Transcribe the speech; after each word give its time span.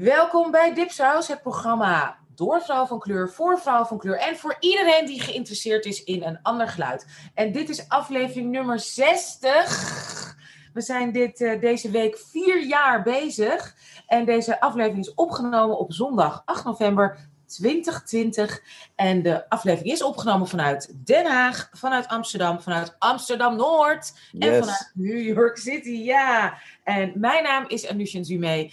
Welkom 0.00 0.50
bij 0.50 0.74
Dipsaus, 0.74 1.28
het 1.28 1.42
programma 1.42 2.18
door 2.34 2.62
vrouw 2.62 2.86
van 2.86 2.98
kleur, 2.98 3.30
voor 3.30 3.58
vrouw 3.58 3.84
van 3.84 3.98
kleur 3.98 4.18
en 4.18 4.36
voor 4.36 4.56
iedereen 4.60 5.06
die 5.06 5.20
geïnteresseerd 5.20 5.84
is 5.84 6.04
in 6.04 6.22
een 6.22 6.38
ander 6.42 6.68
geluid. 6.68 7.06
En 7.34 7.52
dit 7.52 7.68
is 7.68 7.88
aflevering 7.88 8.50
nummer 8.50 8.78
60. 8.78 10.36
We 10.72 10.80
zijn 10.80 11.12
dit, 11.12 11.40
uh, 11.40 11.60
deze 11.60 11.90
week 11.90 12.18
vier 12.18 12.66
jaar 12.66 13.02
bezig. 13.02 13.74
En 14.06 14.24
deze 14.24 14.60
aflevering 14.60 15.06
is 15.06 15.14
opgenomen 15.14 15.78
op 15.78 15.92
zondag 15.92 16.42
8 16.44 16.64
november 16.64 17.18
2020. 17.46 18.62
En 18.94 19.22
de 19.22 19.48
aflevering 19.48 19.92
is 19.92 20.02
opgenomen 20.02 20.48
vanuit 20.48 20.94
Den 21.04 21.26
Haag, 21.26 21.70
vanuit 21.72 22.08
Amsterdam, 22.08 22.60
vanuit 22.60 22.96
Amsterdam 22.98 23.56
Noord 23.56 24.12
en 24.38 24.58
vanuit 24.58 24.90
New 24.94 25.22
York 25.22 25.58
City. 25.58 25.90
Ja, 25.90 26.58
en 26.84 27.12
mijn 27.14 27.42
naam 27.42 27.64
is 27.68 27.88
Anushan 27.88 28.24
Zume. 28.24 28.70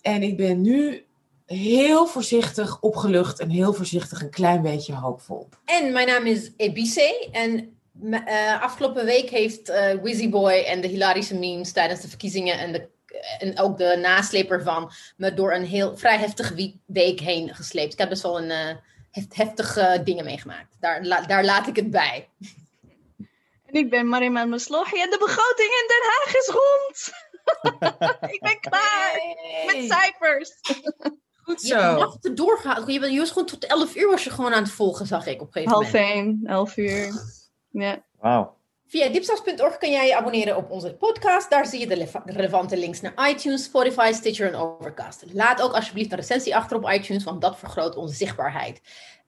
En 0.00 0.22
ik 0.22 0.36
ben 0.36 0.60
nu 0.60 1.06
heel 1.46 2.06
voorzichtig 2.06 2.80
opgelucht 2.80 3.40
en 3.40 3.50
heel 3.50 3.72
voorzichtig 3.72 4.22
een 4.22 4.30
klein 4.30 4.62
beetje 4.62 4.94
hoopvol. 4.94 5.48
En 5.64 5.92
mijn 5.92 6.06
naam 6.06 6.26
is 6.26 6.50
Ebice 6.56 7.28
en 7.32 7.76
uh, 8.02 8.62
afgelopen 8.62 9.04
week 9.04 9.30
heeft 9.30 9.70
uh, 9.70 9.92
Wizzy 10.02 10.28
Boy 10.28 10.52
en 10.52 10.80
de 10.80 10.88
hilarische 10.88 11.34
memes 11.34 11.72
tijdens 11.72 12.00
de 12.00 12.08
verkiezingen 12.08 12.58
en, 12.58 12.72
de, 12.72 12.88
en 13.38 13.58
ook 13.58 13.78
de 13.78 13.98
nasleep 14.00 14.50
ervan 14.50 14.90
me 15.16 15.34
door 15.34 15.52
een 15.52 15.64
heel 15.64 15.96
vrij 15.96 16.18
heftige 16.18 16.74
week 16.86 17.20
heen 17.20 17.54
gesleept. 17.54 17.92
Ik 17.92 17.98
heb 17.98 18.08
best 18.08 18.22
wel 18.22 18.38
een 18.38 18.50
uh, 18.50 18.76
heft, 19.10 19.36
heftige 19.36 20.00
dingen 20.04 20.24
meegemaakt. 20.24 20.76
Daar, 20.80 21.04
la, 21.04 21.20
daar 21.20 21.44
laat 21.44 21.66
ik 21.66 21.76
het 21.76 21.90
bij. 21.90 22.28
En 23.66 23.74
ik 23.74 23.90
ben 23.90 24.08
Marima 24.08 24.44
Maslohi 24.44 25.00
en 25.00 25.10
de 25.10 25.18
begroting 25.18 25.68
in 25.68 25.88
Den 25.88 26.10
Haag 26.10 26.34
is 26.36 26.46
rond. 26.46 27.26
ik 28.34 28.40
ben 28.40 28.60
klaar 28.60 29.20
met 29.66 29.84
cijfers. 29.92 30.52
Goed 31.42 31.60
zo. 31.60 32.16
Je 32.20 32.32
doorgaan. 32.32 32.92
Je, 32.92 33.10
je 33.10 33.18
was 33.18 33.30
gewoon 33.30 33.46
tot 33.46 33.66
11 33.66 33.96
uur 33.96 34.08
was 34.08 34.24
je 34.24 34.30
gewoon 34.30 34.54
aan 34.54 34.62
het 34.62 34.72
volgen, 34.72 35.06
zag 35.06 35.26
ik 35.26 35.40
op 35.40 35.46
een 35.46 35.52
gegeven 35.52 35.72
moment. 35.72 35.92
Half 35.92 36.04
1, 36.14 36.40
11 36.44 36.76
uur. 36.76 37.12
Ja. 37.70 38.04
Wauw. 38.18 38.56
Via 38.86 39.08
dipsas.org 39.08 39.78
kan 39.78 39.90
jij 39.90 40.06
je 40.06 40.16
abonneren 40.16 40.56
op 40.56 40.70
onze 40.70 40.94
podcast. 40.94 41.50
Daar 41.50 41.66
zie 41.66 41.80
je 41.80 41.86
de 41.86 42.08
relevante 42.24 42.76
links 42.76 43.00
naar 43.00 43.28
iTunes, 43.28 43.64
Spotify, 43.64 44.10
Stitcher 44.14 44.46
en 44.46 44.54
Overcast. 44.54 45.24
Laat 45.32 45.62
ook 45.62 45.72
alsjeblieft 45.72 46.10
een 46.12 46.18
recensie 46.18 46.56
achter 46.56 46.76
op 46.76 46.90
iTunes, 46.90 47.24
want 47.24 47.40
dat 47.40 47.58
vergroot 47.58 47.96
onze 47.96 48.14
zichtbaarheid. 48.14 48.80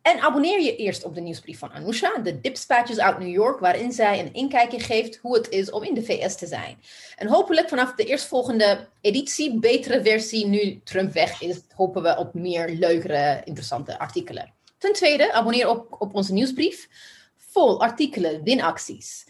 En 0.02 0.20
abonneer 0.20 0.60
je 0.60 0.76
eerst 0.76 1.04
op 1.04 1.14
de 1.14 1.20
nieuwsbrief 1.20 1.58
van 1.58 1.72
Anousha, 1.72 2.18
de 2.18 2.40
Dipspatches 2.40 2.98
uit 2.98 3.18
New 3.18 3.28
York, 3.28 3.60
waarin 3.60 3.92
zij 3.92 4.18
een 4.18 4.32
inkijkje 4.32 4.80
geeft 4.80 5.16
hoe 5.16 5.34
het 5.34 5.48
is 5.48 5.70
om 5.70 5.82
in 5.82 5.94
de 5.94 6.02
VS 6.02 6.36
te 6.36 6.46
zijn. 6.46 6.78
En 7.16 7.28
hopelijk 7.28 7.68
vanaf 7.68 7.94
de 7.94 8.04
eerstvolgende 8.04 8.88
editie, 9.00 9.58
betere 9.58 10.02
versie, 10.02 10.46
nu 10.46 10.80
Trump 10.84 11.12
weg 11.12 11.40
is, 11.42 11.60
hopen 11.74 12.02
we 12.02 12.16
op 12.16 12.34
meer 12.34 12.68
leukere, 12.68 13.40
interessante 13.44 13.98
artikelen. 13.98 14.52
Ten 14.78 14.92
tweede, 14.92 15.32
abonneer 15.32 15.68
op, 15.68 15.96
op 15.98 16.14
onze 16.14 16.32
nieuwsbrief. 16.32 16.88
Vol 17.36 17.80
artikelen, 17.80 18.42
winacties, 18.42 19.26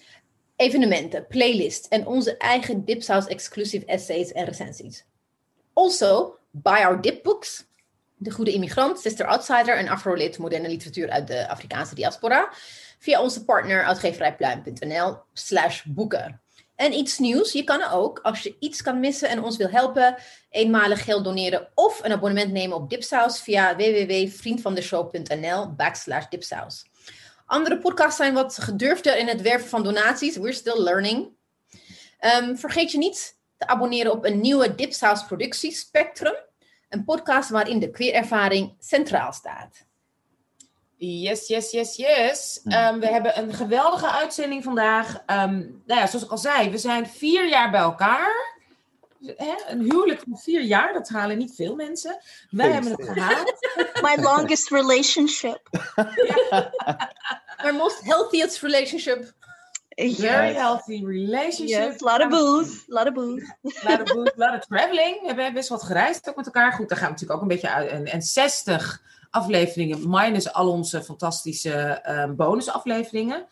evenementen, 0.56 1.26
playlist 1.26 1.86
en 1.86 2.06
onze 2.06 2.36
eigen 2.36 2.84
Dipsaus 2.84 3.26
exclusive 3.26 3.86
essays 3.86 4.32
en 4.32 4.44
recensies. 4.44 5.04
Also, 5.72 6.36
buy 6.50 6.84
our 6.84 7.00
dipbooks 7.00 7.68
de 8.20 8.30
Goede 8.30 8.52
Immigrant, 8.52 9.00
Sister 9.00 9.26
Outsider 9.26 9.76
en 9.76 9.88
Afro-lid 9.88 10.38
moderne 10.38 10.68
literatuur 10.68 11.10
uit 11.10 11.26
de 11.26 11.48
Afrikaanse 11.48 11.94
diaspora. 11.94 12.52
Via 12.98 13.22
onze 13.22 13.44
partner 13.44 13.84
uitgeverijpluim.nl 13.84 15.16
slash 15.32 15.82
boeken. 15.84 16.40
En 16.76 16.92
iets 16.92 17.18
nieuws, 17.18 17.52
je 17.52 17.64
kan 17.64 17.82
ook, 17.82 18.18
als 18.18 18.42
je 18.42 18.56
iets 18.58 18.82
kan 18.82 19.00
missen 19.00 19.28
en 19.28 19.42
ons 19.42 19.56
wil 19.56 19.68
helpen, 19.68 20.16
eenmalig 20.50 21.04
geld 21.04 21.24
doneren 21.24 21.68
of 21.74 22.04
een 22.04 22.12
abonnement 22.12 22.52
nemen 22.52 22.76
op 22.76 22.90
Dipsaus 22.90 23.40
via 23.40 23.76
www.vriendvandeshow.nl 23.76 25.74
backslash 25.74 26.28
dipsaus. 26.28 26.84
Andere 27.46 27.78
podcasts 27.78 28.16
zijn 28.16 28.34
wat 28.34 28.58
gedurfder 28.58 29.18
in 29.18 29.28
het 29.28 29.40
werven 29.40 29.68
van 29.68 29.82
donaties. 29.82 30.36
We're 30.36 30.52
still 30.52 30.82
learning. 30.82 31.28
Um, 32.40 32.58
vergeet 32.58 32.92
je 32.92 32.98
niet 32.98 33.38
te 33.56 33.66
abonneren 33.66 34.12
op 34.12 34.24
een 34.24 34.40
nieuwe 34.40 34.74
Dipsaus 34.74 35.24
productie, 35.24 35.72
Spectrum. 35.72 36.48
Een 36.90 37.04
podcast 37.04 37.50
waarin 37.50 37.78
de 37.78 37.90
queerervaring 37.90 38.76
centraal 38.78 39.32
staat. 39.32 39.86
Yes, 40.96 41.46
yes, 41.46 41.70
yes, 41.70 41.96
yes. 41.96 42.60
Um, 42.64 43.00
we 43.00 43.06
hebben 43.06 43.38
een 43.38 43.54
geweldige 43.54 44.10
uitzending 44.10 44.64
vandaag. 44.64 45.14
Um, 45.14 45.82
nou 45.86 46.00
ja, 46.00 46.06
zoals 46.06 46.24
ik 46.24 46.30
al 46.30 46.38
zei, 46.38 46.70
we 46.70 46.78
zijn 46.78 47.06
vier 47.06 47.48
jaar 47.48 47.70
bij 47.70 47.80
elkaar. 47.80 48.58
Hè? 49.26 49.54
Een 49.66 49.80
huwelijk 49.80 50.20
van 50.20 50.38
vier 50.38 50.62
jaar, 50.62 50.92
dat 50.92 51.08
halen 51.08 51.38
niet 51.38 51.54
veel 51.54 51.74
mensen. 51.74 52.20
Wij 52.50 52.70
hebben 52.70 52.90
het 52.90 53.08
gehaald. 53.08 53.68
My 54.06 54.22
longest 54.22 54.70
relationship. 54.70 55.60
My 57.62 57.70
most 57.82 58.04
healthiest 58.04 58.60
relationship. 58.60 59.32
Very 59.96 60.54
healthy 60.54 61.04
relationship. 61.04 61.92
Yes, 61.92 62.00
lot 62.00 62.20
of 62.20 62.28
booze. 62.28 62.82
Lot 62.86 63.06
of 63.06 63.14
booze. 63.14 63.54
lot 63.88 64.00
of 64.00 64.14
booze, 64.14 64.32
lot 64.36 64.54
of 64.54 64.66
traveling. 64.66 65.20
We 65.20 65.26
hebben 65.26 65.52
best 65.52 65.68
wat 65.68 65.82
gereisd 65.82 66.28
ook 66.28 66.36
met 66.36 66.46
elkaar. 66.46 66.72
Goed, 66.72 66.88
daar 66.88 66.98
gaan 66.98 67.06
we 67.06 67.12
natuurlijk 67.12 67.40
ook 67.40 67.42
een 67.42 67.54
beetje 67.54 67.70
uit. 67.70 67.90
En, 67.90 68.04
en 68.04 68.22
60 68.22 69.02
afleveringen, 69.30 70.10
minus 70.10 70.52
al 70.52 70.70
onze 70.70 71.02
fantastische 71.02 72.02
um, 72.08 72.36
bonusafleveringen. 72.36 73.46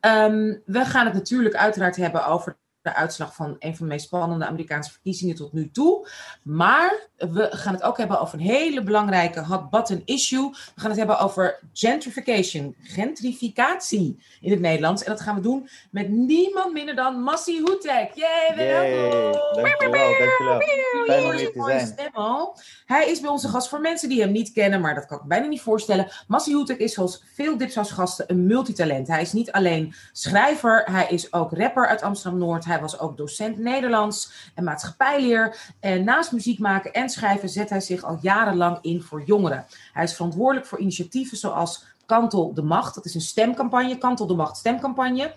Um, 0.00 0.62
we 0.64 0.84
gaan 0.84 1.04
het 1.04 1.14
natuurlijk 1.14 1.54
uiteraard 1.54 1.96
hebben 1.96 2.26
over 2.26 2.56
de 2.82 2.94
uitslag 2.94 3.34
van 3.34 3.56
een 3.58 3.76
van 3.76 3.86
de 3.86 3.92
meest 3.92 4.06
spannende 4.06 4.46
Amerikaanse 4.46 4.90
verkiezingen 4.90 5.34
tot 5.34 5.52
nu 5.52 5.70
toe. 5.70 6.08
Maar 6.42 7.08
we 7.16 7.48
gaan 7.50 7.74
het 7.74 7.82
ook 7.82 7.98
hebben 7.98 8.20
over 8.20 8.38
een 8.38 8.44
hele 8.44 8.82
belangrijke 8.82 9.44
hot 9.44 9.70
button 9.70 10.02
issue. 10.04 10.50
We 10.50 10.80
gaan 10.80 10.90
het 10.90 10.98
hebben 10.98 11.18
over 11.18 11.60
gentrification, 11.72 12.74
gentrificatie 12.82 14.22
in 14.40 14.50
het 14.50 14.60
Nederlands. 14.60 15.02
En 15.02 15.10
dat 15.10 15.20
gaan 15.20 15.34
we 15.34 15.40
doen 15.40 15.68
met 15.90 16.08
niemand 16.08 16.72
minder 16.72 16.94
dan 16.94 17.22
Massi 17.22 17.60
Hoetek. 17.60 18.12
Yay, 18.14 18.56
welkom! 18.56 19.62
Dankjewel, 19.62 20.08
dankjewel. 20.18 20.60
Fijn 21.06 21.24
om 21.24 21.30
hier 21.30 21.52
te 21.52 21.62
zijn. 21.66 21.86
Stem 21.86 22.10
al. 22.12 22.58
Hij 22.86 23.10
is 23.10 23.20
bij 23.20 23.30
onze 23.30 23.48
gast 23.48 23.68
voor 23.68 23.80
mensen 23.80 24.08
die 24.08 24.20
hem 24.20 24.32
niet 24.32 24.52
kennen, 24.52 24.80
maar 24.80 24.94
dat 24.94 25.06
kan 25.06 25.18
ik 25.18 25.24
bijna 25.24 25.46
niet 25.46 25.60
voorstellen. 25.60 26.08
Massi 26.26 26.54
Hoetek 26.54 26.78
is 26.78 26.94
zoals 26.94 27.24
veel 27.34 27.56
Dipsaus-gasten 27.56 28.24
een 28.28 28.46
multitalent. 28.46 29.08
Hij 29.08 29.22
is 29.22 29.32
niet 29.32 29.52
alleen 29.52 29.94
schrijver, 30.12 30.84
hij 30.90 31.06
is 31.08 31.32
ook 31.32 31.52
rapper 31.52 31.86
uit 31.86 32.02
Amsterdam-Noord. 32.02 32.64
Hij 32.72 32.80
was 32.80 32.98
ook 32.98 33.16
docent 33.16 33.58
Nederlands 33.58 34.50
en 34.54 34.64
maatschappijleer. 34.64 35.72
En 35.80 36.04
naast 36.04 36.32
muziek 36.32 36.58
maken 36.58 36.92
en 36.92 37.08
schrijven 37.08 37.48
zet 37.48 37.70
hij 37.70 37.80
zich 37.80 38.02
al 38.02 38.18
jarenlang 38.20 38.78
in 38.80 39.02
voor 39.02 39.22
jongeren. 39.24 39.66
Hij 39.92 40.04
is 40.04 40.14
verantwoordelijk 40.14 40.66
voor 40.66 40.78
initiatieven 40.78 41.36
zoals 41.36 41.84
Kantel 42.06 42.54
de 42.54 42.62
Macht. 42.62 42.94
Dat 42.94 43.04
is 43.04 43.14
een 43.14 43.20
stemcampagne, 43.20 43.98
Kantel 43.98 44.26
de 44.26 44.34
Macht 44.34 44.56
stemcampagne. 44.56 45.32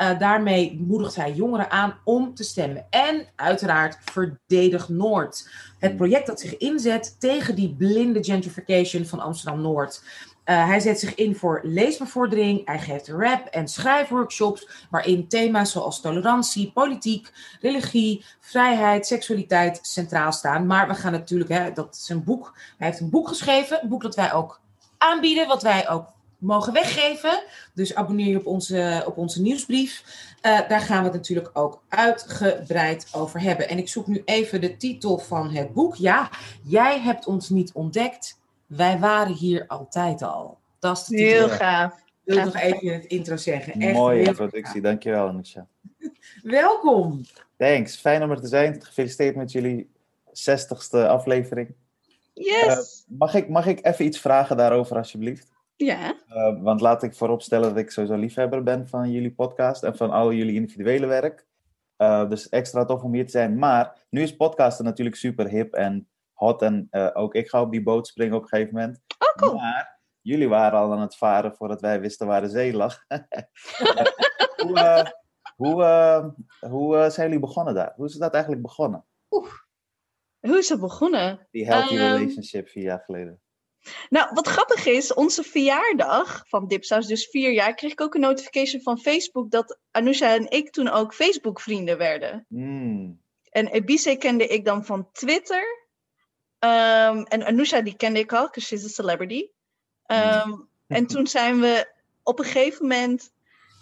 Uh, 0.00 0.18
daarmee 0.18 0.84
moedigt 0.86 1.16
hij 1.16 1.32
jongeren 1.32 1.70
aan 1.70 1.94
om 2.04 2.34
te 2.34 2.44
stemmen. 2.44 2.86
En 2.90 3.26
uiteraard 3.36 3.98
Verdedig 4.04 4.88
Noord. 4.88 5.50
Het 5.78 5.96
project 5.96 6.26
dat 6.26 6.40
zich 6.40 6.56
inzet 6.56 7.16
tegen 7.20 7.54
die 7.54 7.74
blinde 7.74 8.24
gentrification 8.24 9.04
van 9.04 9.20
Amsterdam-Noord. 9.20 10.02
Uh, 10.48 10.66
hij 10.66 10.80
zet 10.80 11.00
zich 11.00 11.14
in 11.14 11.36
voor 11.36 11.60
leesbevordering. 11.62 12.66
Hij 12.66 12.78
geeft 12.78 13.08
rap- 13.08 13.46
en 13.46 13.68
schrijfworkshops 13.68 14.68
waarin 14.90 15.28
thema's 15.28 15.72
zoals 15.72 16.00
tolerantie, 16.00 16.72
politiek, 16.72 17.32
religie, 17.60 18.24
vrijheid, 18.40 19.06
seksualiteit 19.06 19.78
centraal 19.82 20.32
staan. 20.32 20.66
Maar 20.66 20.88
we 20.88 20.94
gaan 20.94 21.12
natuurlijk, 21.12 21.50
hè, 21.50 21.72
dat 21.72 21.98
is 22.02 22.08
een 22.08 22.24
boek. 22.24 22.52
Hij 22.78 22.86
heeft 22.86 23.00
een 23.00 23.10
boek 23.10 23.28
geschreven, 23.28 23.82
een 23.82 23.88
boek 23.88 24.02
dat 24.02 24.14
wij 24.14 24.32
ook 24.32 24.60
aanbieden, 24.98 25.46
wat 25.46 25.62
wij 25.62 25.88
ook 25.88 26.06
mogen 26.38 26.72
weggeven. 26.72 27.42
Dus 27.74 27.94
abonneer 27.94 28.28
je 28.28 28.38
op 28.38 28.46
onze, 28.46 29.02
op 29.06 29.16
onze 29.16 29.42
nieuwsbrief. 29.42 30.02
Uh, 30.42 30.68
daar 30.68 30.80
gaan 30.80 30.98
we 30.98 31.04
het 31.04 31.12
natuurlijk 31.12 31.50
ook 31.52 31.82
uitgebreid 31.88 33.08
over 33.12 33.40
hebben. 33.40 33.68
En 33.68 33.78
ik 33.78 33.88
zoek 33.88 34.06
nu 34.06 34.22
even 34.24 34.60
de 34.60 34.76
titel 34.76 35.18
van 35.18 35.50
het 35.50 35.72
boek. 35.72 35.94
Ja, 35.96 36.30
jij 36.62 37.00
hebt 37.00 37.26
ons 37.26 37.48
niet 37.48 37.72
ontdekt. 37.72 38.37
Wij 38.68 38.98
waren 38.98 39.32
hier 39.32 39.66
altijd 39.66 40.22
al. 40.22 40.58
Dat 40.78 40.96
is 40.96 41.04
de 41.04 41.16
titel. 41.16 41.32
Heel 41.32 41.48
gaaf. 41.48 41.92
Ik 42.24 42.34
wil 42.34 42.44
nog 42.44 42.56
even 42.56 42.80
in 42.80 42.92
het 42.92 43.04
intro 43.04 43.36
zeggen. 43.36 43.80
Echt 43.80 43.92
Mooie 43.92 44.22
introductie, 44.22 44.80
dankjewel 44.80 45.28
Anisha. 45.28 45.66
Welkom. 46.42 47.20
Thanks, 47.56 47.96
fijn 47.96 48.22
om 48.22 48.30
er 48.30 48.40
te 48.40 48.46
zijn. 48.46 48.82
Gefeliciteerd 48.82 49.36
met 49.36 49.52
jullie 49.52 49.90
60ste 50.28 51.06
aflevering. 51.06 51.74
Yes. 52.34 53.04
Uh, 53.08 53.18
mag, 53.18 53.34
ik, 53.34 53.48
mag 53.48 53.66
ik 53.66 53.86
even 53.86 54.04
iets 54.04 54.20
vragen 54.20 54.56
daarover 54.56 54.96
alsjeblieft? 54.96 55.50
Ja. 55.76 56.14
Uh, 56.28 56.62
want 56.62 56.80
laat 56.80 57.02
ik 57.02 57.14
vooropstellen 57.14 57.68
dat 57.68 57.78
ik 57.78 57.90
sowieso 57.90 58.16
liefhebber 58.16 58.62
ben 58.62 58.88
van 58.88 59.10
jullie 59.10 59.32
podcast 59.32 59.82
en 59.82 59.96
van 59.96 60.10
al 60.10 60.32
jullie 60.32 60.54
individuele 60.54 61.06
werk. 61.06 61.46
Uh, 61.98 62.28
dus 62.28 62.48
extra 62.48 62.84
tof 62.84 63.02
om 63.02 63.12
hier 63.12 63.24
te 63.24 63.30
zijn. 63.30 63.58
Maar 63.58 63.96
nu 64.10 64.22
is 64.22 64.36
podcasten 64.36 64.84
natuurlijk 64.84 65.16
super 65.16 65.48
hip 65.48 65.74
en 65.74 66.08
hot. 66.38 66.62
En 66.62 66.88
uh, 66.90 67.10
ook 67.12 67.34
ik 67.34 67.48
ga 67.48 67.60
op 67.60 67.70
die 67.70 67.82
boot 67.82 68.06
springen 68.06 68.36
op 68.36 68.42
een 68.42 68.48
gegeven 68.48 68.74
moment. 68.74 69.00
Oh, 69.18 69.34
cool. 69.34 69.54
Maar 69.54 70.00
jullie 70.20 70.48
waren 70.48 70.78
al 70.78 70.92
aan 70.92 71.00
het 71.00 71.16
varen 71.16 71.56
voordat 71.56 71.80
wij 71.80 72.00
wisten 72.00 72.26
waar 72.26 72.40
de 72.40 72.48
zee 72.48 72.72
lag. 72.72 73.04
hoe 74.62 74.72
uh, 74.74 75.04
hoe, 75.56 75.82
uh, 75.82 76.24
hoe 76.70 77.10
zijn 77.10 77.26
jullie 77.26 77.40
begonnen 77.40 77.74
daar? 77.74 77.92
Hoe 77.96 78.06
is 78.06 78.14
dat 78.14 78.32
eigenlijk 78.32 78.62
begonnen? 78.62 79.04
Oeh. 79.30 79.52
Hoe 80.40 80.58
is 80.58 80.68
het 80.68 80.80
begonnen? 80.80 81.46
Die 81.50 81.66
healthy 81.66 81.96
Ehm, 81.96 82.12
relationship 82.12 82.68
vier 82.68 82.82
jaar 82.82 83.02
geleden. 83.04 83.40
Nou, 84.08 84.30
wat 84.34 84.46
grappig 84.46 84.86
is, 84.86 85.14
onze 85.14 85.42
verjaardag 85.42 86.42
van 86.48 86.66
Dipsaus, 86.66 87.06
dus 87.06 87.26
vier 87.26 87.52
jaar, 87.52 87.74
kreeg 87.74 87.92
ik 87.92 88.00
ook 88.00 88.14
een 88.14 88.20
notification 88.20 88.82
van 88.82 88.98
Facebook 88.98 89.50
dat 89.50 89.78
Anousha 89.90 90.34
en 90.34 90.50
ik 90.50 90.70
toen 90.70 90.88
ook 90.88 91.14
Facebook-vrienden 91.14 91.98
werden. 91.98 92.44
Mm. 92.48 93.20
En 93.50 93.66
Ebise 93.66 94.16
kende 94.16 94.46
ik 94.46 94.64
dan 94.64 94.84
van 94.84 95.12
Twitter. 95.12 95.87
Ehm, 96.58 97.22
en 97.22 97.44
Anousha 97.44 97.80
die 97.80 97.96
kende 97.96 98.18
ik 98.18 98.32
al, 98.32 98.46
because 98.46 98.66
she's 98.66 98.84
a 98.84 98.88
celebrity. 98.88 99.48
Ehm, 100.06 100.52
en 100.98 101.06
toen 101.06 101.26
zijn 101.26 101.60
we 101.60 101.92
op 102.22 102.38
een 102.38 102.44
gegeven 102.44 102.86
moment, 102.86 103.32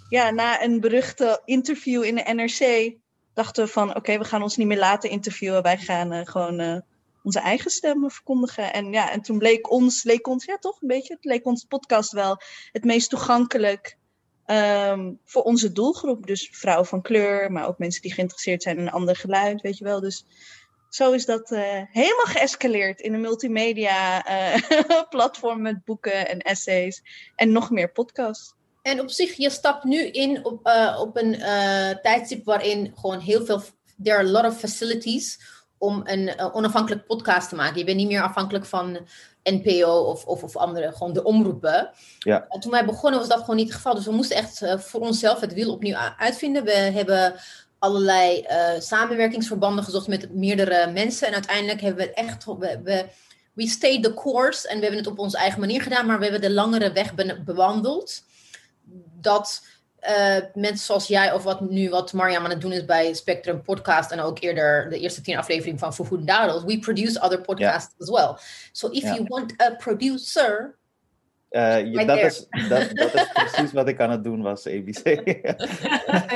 ja, 0.08 0.30
na 0.30 0.62
een 0.62 0.80
beruchte 0.80 1.42
interview 1.44 2.04
in 2.04 2.14
de 2.14 2.32
NRC, 2.32 2.94
dachten 3.34 3.64
we 3.64 3.70
van, 3.70 3.96
oké, 3.96 4.18
we 4.18 4.24
gaan 4.24 4.42
ons 4.42 4.56
niet 4.56 4.66
meer 4.66 4.78
laten 4.78 5.10
interviewen. 5.10 5.62
Wij 5.62 5.78
gaan 5.78 6.12
eh, 6.12 6.26
gewoon 6.26 6.58
eh, 6.58 6.78
onze 7.22 7.40
eigen 7.40 7.70
stemmen 7.70 8.10
verkondigen. 8.10 8.72
En 8.72 8.92
ja, 8.92 9.10
en 9.10 9.20
toen 9.20 9.38
bleek 9.38 9.70
ons, 9.70 10.02
leek 10.02 10.26
ons, 10.26 10.44
ja 10.44 10.56
toch 10.56 10.80
een 10.80 10.88
beetje, 10.88 11.14
het 11.14 11.24
leek 11.24 11.46
ons 11.46 11.64
podcast 11.64 12.12
wel 12.12 12.40
het 12.72 12.84
meest 12.84 13.10
toegankelijk 13.10 13.98
ehm, 14.44 15.12
voor 15.24 15.42
onze 15.42 15.72
doelgroep. 15.72 16.26
Dus 16.26 16.48
vrouwen 16.52 16.86
van 16.86 17.02
kleur, 17.02 17.52
maar 17.52 17.68
ook 17.68 17.78
mensen 17.78 18.02
die 18.02 18.12
geïnteresseerd 18.12 18.62
zijn 18.62 18.76
in 18.76 18.86
een 18.86 18.92
ander 18.92 19.16
geluid, 19.16 19.60
weet 19.60 19.78
je 19.78 19.84
wel. 19.84 20.00
Dus 20.00 20.24
zo 20.88 21.12
is 21.12 21.24
dat 21.24 21.50
eh, 21.50 21.82
helemaal 21.90 22.24
geëscaleerd 22.24 23.00
in 23.00 23.14
een 23.14 23.20
multimedia 23.20 24.24
eh, 24.24 24.60
platform 25.08 25.62
met 25.62 25.84
boeken 25.84 26.28
en 26.28 26.38
essays 26.38 27.02
en 27.36 27.52
nog 27.52 27.70
meer 27.70 27.92
podcasts. 27.92 28.54
En 28.86 29.00
op 29.00 29.10
zich, 29.10 29.36
je 29.36 29.50
stapt 29.50 29.84
nu 29.84 30.06
in 30.06 30.44
op, 30.44 30.66
eh, 30.66 30.98
op 31.00 31.16
een 31.16 31.34
eh, 31.34 31.90
tijdstip 32.02 32.44
waarin 32.44 32.92
gewoon 33.00 33.18
heel 33.18 33.44
veel. 33.44 33.62
There 34.02 34.16
are 34.16 34.28
a 34.28 34.30
lot 34.30 34.44
of 34.44 34.58
facilities 34.58 35.40
om 35.78 36.00
een 36.04 36.40
onafhankelijk 36.52 37.06
podcast 37.06 37.48
te 37.48 37.54
maken. 37.54 37.78
Je 37.78 37.84
bent 37.84 37.96
niet 37.96 38.08
meer 38.08 38.22
afhankelijk 38.22 38.64
van 38.64 38.98
NPO 39.42 39.90
of, 39.90 40.24
of, 40.24 40.42
of 40.42 40.56
andere, 40.56 40.92
gewoon 40.92 41.12
de 41.12 41.24
omroepen. 41.24 41.90
Ja. 42.18 42.46
En 42.48 42.60
toen 42.60 42.70
wij 42.70 42.84
begonnen 42.84 43.20
was 43.20 43.28
dat 43.28 43.40
gewoon 43.40 43.56
niet 43.56 43.66
het 43.66 43.74
geval. 43.74 43.94
Dus 43.94 44.04
we 44.06 44.12
moesten 44.12 44.36
echt 44.36 44.62
voor 44.76 45.00
onszelf 45.00 45.40
het 45.40 45.54
wiel 45.54 45.72
opnieuw 45.72 45.96
uitvinden. 46.18 46.64
We 46.64 46.72
hebben 46.72 47.34
allerlei 47.78 48.40
eh, 48.40 48.80
samenwerkingsverbanden 48.80 49.84
gezocht 49.84 50.08
met 50.08 50.34
meerdere 50.34 50.90
mensen. 50.92 51.26
En 51.26 51.32
uiteindelijk 51.32 51.80
hebben 51.80 52.06
we 52.06 52.12
echt. 52.12 52.44
We, 52.44 52.80
we, 52.84 53.06
we 53.52 53.66
stayed 53.68 54.02
the 54.02 54.14
course 54.14 54.68
en 54.68 54.76
we 54.76 54.82
hebben 54.82 55.00
het 55.00 55.10
op 55.10 55.18
onze 55.18 55.36
eigen 55.36 55.60
manier 55.60 55.82
gedaan, 55.82 56.06
maar 56.06 56.18
we 56.18 56.22
hebben 56.22 56.40
de 56.42 56.52
langere 56.52 56.92
weg 56.92 57.14
be- 57.14 57.42
bewandeld. 57.44 58.22
Dat 59.20 59.64
eh, 59.98 60.36
mensen 60.54 60.86
zoals 60.86 61.06
jij, 61.06 61.32
of 61.32 61.42
wat 61.42 61.60
nu 61.60 61.90
wat 61.90 62.12
Mariam 62.12 62.44
aan 62.44 62.50
het 62.50 62.60
doen 62.60 62.72
is 62.72 62.84
bij 62.84 63.14
Spectrum 63.14 63.62
Podcast 63.62 64.10
en 64.10 64.20
ook 64.20 64.40
eerder 64.40 64.90
de 64.90 64.98
eerste 64.98 65.20
tien 65.20 65.36
afleveringen 65.36 65.78
van 65.78 66.06
and 66.10 66.26
Dadels, 66.26 66.64
we 66.64 66.78
produce 66.78 67.20
other 67.20 67.40
podcasts 67.40 67.94
as 67.98 68.10
well. 68.10 68.34
So 68.72 68.88
if 68.90 69.02
you 69.02 69.24
want 69.28 69.62
a 69.62 69.70
producer, 69.70 70.78
Eh, 71.48 72.06
dat, 72.06 72.18
is, 72.18 72.46
dat, 72.68 72.90
dat 72.94 73.14
is 73.14 73.28
precies 73.32 73.72
wat 73.72 73.88
ik 73.88 74.00
aan 74.00 74.10
het 74.10 74.24
doen 74.24 74.42
was, 74.42 74.66
ABC. 74.66 75.04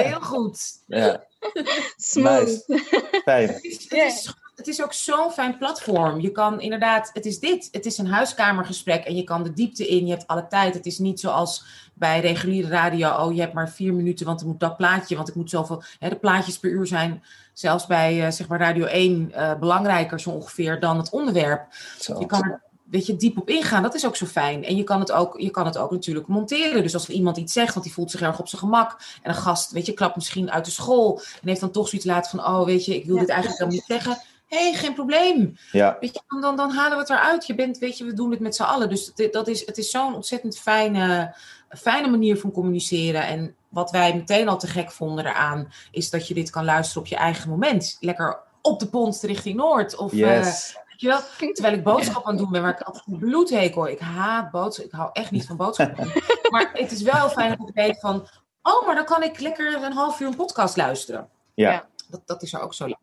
Heel 0.04 0.20
goed. 0.20 0.82
ja, 0.86 1.24
Smooth. 1.96 2.64
nice. 2.66 3.22
Fijn. 3.24 3.48
Het 3.48 3.64
is, 3.64 3.82
het 3.88 3.92
is, 3.92 4.34
het 4.60 4.68
is 4.68 4.82
ook 4.82 4.92
zo'n 4.92 5.30
fijn 5.30 5.58
platform. 5.58 6.20
Je 6.20 6.32
kan 6.32 6.60
inderdaad, 6.60 7.10
het 7.12 7.26
is 7.26 7.38
dit. 7.38 7.68
Het 7.72 7.86
is 7.86 7.98
een 7.98 8.06
huiskamergesprek 8.06 9.04
en 9.04 9.16
je 9.16 9.24
kan 9.24 9.42
de 9.42 9.52
diepte 9.52 9.88
in. 9.88 10.06
Je 10.06 10.12
hebt 10.12 10.26
alle 10.26 10.46
tijd. 10.46 10.74
Het 10.74 10.86
is 10.86 10.98
niet 10.98 11.20
zoals 11.20 11.64
bij 11.94 12.20
reguliere 12.20 12.68
radio. 12.68 13.10
Oh, 13.10 13.34
je 13.34 13.40
hebt 13.40 13.52
maar 13.52 13.70
vier 13.70 13.94
minuten, 13.94 14.26
want 14.26 14.40
er 14.40 14.46
moet 14.46 14.60
dat 14.60 14.76
plaatje. 14.76 15.16
Want 15.16 15.28
ik 15.28 15.34
moet 15.34 15.50
zoveel. 15.50 15.82
Hè, 15.98 16.08
de 16.08 16.16
plaatjes 16.16 16.58
per 16.58 16.70
uur 16.70 16.86
zijn 16.86 17.22
zelfs 17.52 17.86
bij 17.86 18.24
eh, 18.24 18.30
zeg 18.30 18.48
maar 18.48 18.60
Radio 18.60 18.84
1 18.84 19.32
eh, 19.32 19.58
belangrijker 19.58 20.20
zo 20.20 20.30
ongeveer 20.30 20.80
dan 20.80 20.96
het 20.96 21.10
onderwerp. 21.10 21.66
Zo. 21.98 22.20
Je 22.20 22.26
kan 22.26 22.42
er 22.42 22.62
weet 22.90 23.06
je, 23.06 23.16
diep 23.16 23.38
op 23.38 23.48
ingaan. 23.48 23.82
Dat 23.82 23.94
is 23.94 24.06
ook 24.06 24.16
zo 24.16 24.26
fijn. 24.26 24.64
En 24.64 24.76
je 24.76 24.84
kan 24.84 25.00
het 25.00 25.12
ook, 25.12 25.40
je 25.40 25.50
kan 25.50 25.66
het 25.66 25.78
ook 25.78 25.90
natuurlijk 25.90 26.26
monteren. 26.26 26.82
Dus 26.82 26.94
als 26.94 27.08
er 27.08 27.14
iemand 27.14 27.36
iets 27.36 27.52
zegt, 27.52 27.74
want 27.74 27.84
die 27.84 27.94
voelt 27.94 28.10
zich 28.10 28.20
erg 28.20 28.38
op 28.38 28.48
zijn 28.48 28.60
gemak. 28.60 29.00
En 29.22 29.30
een 29.30 29.36
gast, 29.36 29.70
weet 29.70 29.86
je, 29.86 29.92
klapt 29.92 30.16
misschien 30.16 30.50
uit 30.50 30.64
de 30.64 30.70
school. 30.70 31.20
En 31.42 31.48
heeft 31.48 31.60
dan 31.60 31.70
toch 31.70 31.88
zoiets 31.88 32.06
laten 32.06 32.30
van, 32.30 32.54
oh, 32.54 32.64
weet 32.64 32.84
je, 32.84 32.94
ik 32.94 33.04
wil 33.04 33.14
Ja, 33.14 33.20
dit 33.20 33.30
eigenlijk 33.30 33.60
helemaal 33.60 33.80
niet 33.80 34.02
zeggen. 34.02 34.22
Hé, 34.46 34.70
hey, 34.70 34.78
geen 34.78 34.94
probleem. 34.94 35.56
Ja, 35.72 35.96
Weet 36.00 36.14
je, 36.14 36.20
dan, 36.28 36.40
dan, 36.40 36.56
dan 36.56 36.70
halen 36.70 36.92
we 36.92 36.98
het 36.98 37.10
eruit. 37.10 37.46
Je 37.46 37.54
bent, 37.54 37.78
weet 37.78 37.98
je, 37.98 38.04
we 38.04 38.12
doen 38.12 38.30
het 38.30 38.40
met 38.40 38.56
z'n 38.56 38.62
allen. 38.62 38.88
Dus 38.88 39.12
het, 39.14 39.32
dat 39.32 39.48
is, 39.48 39.66
het 39.66 39.78
is 39.78 39.90
zo'n 39.90 40.14
ontzettend 40.14 40.58
fijne, 40.58 41.34
fijne 41.68 42.08
manier 42.08 42.38
van 42.38 42.52
communiceren. 42.52 43.26
En 43.26 43.54
wat 43.68 43.90
wij 43.90 44.14
meteen 44.14 44.48
al 44.48 44.58
te 44.58 44.66
gek 44.66 44.90
vonden 44.90 45.26
eraan, 45.26 45.72
is 45.90 46.10
dat 46.10 46.28
je 46.28 46.34
dit 46.34 46.50
kan 46.50 46.64
luisteren 46.64 47.02
op 47.02 47.08
je 47.08 47.16
eigen 47.16 47.50
moment. 47.50 47.96
Lekker 48.00 48.38
op 48.62 48.80
de 48.80 48.86
pont 48.86 49.20
richting 49.22 49.56
Noord. 49.56 49.96
Of, 49.96 50.12
eh, 50.12 50.18
yes. 50.18 50.76
Weet 51.00 51.28
je 51.38 51.46
wel, 51.46 51.52
terwijl 51.52 51.74
ik 51.74 51.84
boodschap 51.84 52.24
aan 52.24 52.30
het 52.32 52.42
doen 52.42 52.50
ben, 52.50 52.62
waar 52.62 52.72
ik 52.72 52.80
altijd 52.80 53.04
een 53.06 53.18
bloedhekel. 53.18 53.88
Ik 53.88 53.98
haat 53.98 54.50
boodschappen. 54.50 54.92
Ik 54.94 55.00
hou 55.00 55.10
echt 55.12 55.30
niet 55.30 55.46
van 55.46 55.56
boodschappen. 55.56 56.12
maar 56.52 56.70
het 56.72 56.92
is 56.92 57.02
wel 57.02 57.14
heel 57.14 57.28
fijn 57.28 57.56
dat 57.58 57.68
ik 57.68 57.74
weet 57.74 58.00
van, 58.00 58.28
oh, 58.62 58.86
maar 58.86 58.94
dan 58.94 59.04
kan 59.04 59.22
ik 59.22 59.40
lekker 59.40 59.82
een 59.82 59.92
half 59.92 60.20
uur 60.20 60.26
een 60.26 60.36
podcast 60.36 60.76
luisteren. 60.76 61.28
Ja. 61.54 61.88
Dat, 62.08 62.20
dat 62.26 62.42
is 62.42 62.52
er 62.52 62.60
ook 62.60 62.74
zo 62.74 62.86
leuk. 62.86 62.98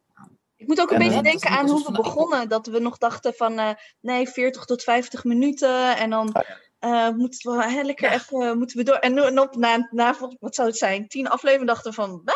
Ik 0.55 0.67
moet 0.67 0.81
ook 0.81 0.89
een 0.91 0.95
En, 0.95 1.01
beetje 1.01 1.17
eh, 1.17 1.23
denken 1.23 1.49
aan 1.49 1.69
hoe 1.69 1.83
we 1.85 1.91
begonnen. 1.91 2.49
Dat 2.49 2.67
we 2.67 2.79
nog 2.79 2.97
dachten 2.97 3.33
van, 3.33 3.59
eh, 3.59 3.69
nee, 3.99 4.29
40 4.29 4.65
tot 4.65 4.83
50 4.83 5.23
minuten. 5.23 5.97
En 5.97 6.09
dan 6.09 6.31
Ah, 6.79 7.07
eh, 7.07 7.15
moeten 7.15 7.51
we 7.51 7.71
hè, 7.71 7.81
lekker 7.81 8.11
Ja. 8.11 8.15
even 8.15 8.57
moeten 8.57 8.77
we 8.77 8.83
door. 8.83 8.95
En, 8.95 9.39
op, 9.39 9.55
na, 9.55 9.87
na, 9.91 10.15
wat 10.39 10.55
zou 10.55 10.67
het 10.67 10.77
zijn, 10.77 11.07
tien 11.07 11.29
afleveringen 11.29 11.67
dachten 11.67 11.93
van... 11.93 12.21
"Ah, 12.25 12.33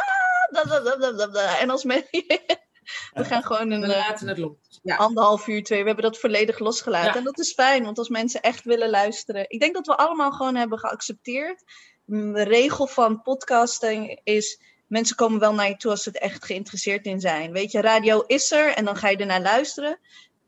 da, 0.51 0.63
da, 0.63 0.79
da, 0.79 0.95
da, 0.95 1.11
da, 1.11 1.27
da." 1.27 1.59
En 1.59 1.69
als 1.69 1.83
men, 1.83 2.05
we 3.13 3.25
gaan 3.25 3.43
gewoon 3.43 3.71
een 3.71 3.81
We 3.81 3.93
eh, 3.93 4.07
laten 4.07 4.27
het 4.27 4.37
los. 4.37 4.70
Ja. 4.81 4.95
anderhalf 4.95 5.47
uur, 5.47 5.63
twee. 5.63 5.79
We 5.81 5.85
hebben 5.85 6.05
dat 6.05 6.19
volledig 6.19 6.59
losgelaten. 6.59 7.11
Ja. 7.11 7.17
En 7.17 7.23
dat 7.23 7.39
is 7.39 7.53
fijn, 7.53 7.83
want 7.83 7.97
als 7.97 8.09
mensen 8.09 8.41
echt 8.41 8.63
willen 8.63 8.89
luisteren. 8.89 9.45
Ik 9.47 9.59
denk 9.59 9.73
dat 9.73 9.87
we 9.87 9.97
allemaal 9.97 10.31
gewoon 10.31 10.55
hebben 10.55 10.79
geaccepteerd. 10.79 11.63
Mm, 12.05 12.33
De 12.33 12.43
regel 12.43 12.87
van 12.87 13.21
podcasting 13.21 14.19
is. 14.23 14.61
Mensen 14.87 15.15
komen 15.15 15.39
wel 15.39 15.53
naar 15.53 15.67
je 15.67 15.77
toe 15.77 15.91
als 15.91 16.03
ze 16.03 16.11
er 16.11 16.21
echt 16.21 16.45
geïnteresseerd 16.45 17.05
in 17.05 17.19
zijn. 17.19 17.51
Weet 17.51 17.71
je, 17.71 17.81
radio 17.81 18.23
is 18.27 18.51
er 18.51 18.73
en 18.73 18.85
dan 18.85 18.95
ga 18.95 19.09
je 19.09 19.17
ernaar 19.17 19.41
luisteren. 19.41 19.99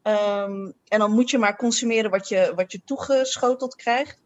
Ehm, 0.01 0.71
en 0.87 0.99
dan 0.99 1.11
moet 1.11 1.29
je 1.29 1.37
maar 1.37 1.55
consumeren 1.55 2.11
wat 2.11 2.27
je, 2.27 2.51
wat 2.55 2.71
je 2.71 2.81
toegeschoteld 2.85 3.75
krijgt. 3.75 4.19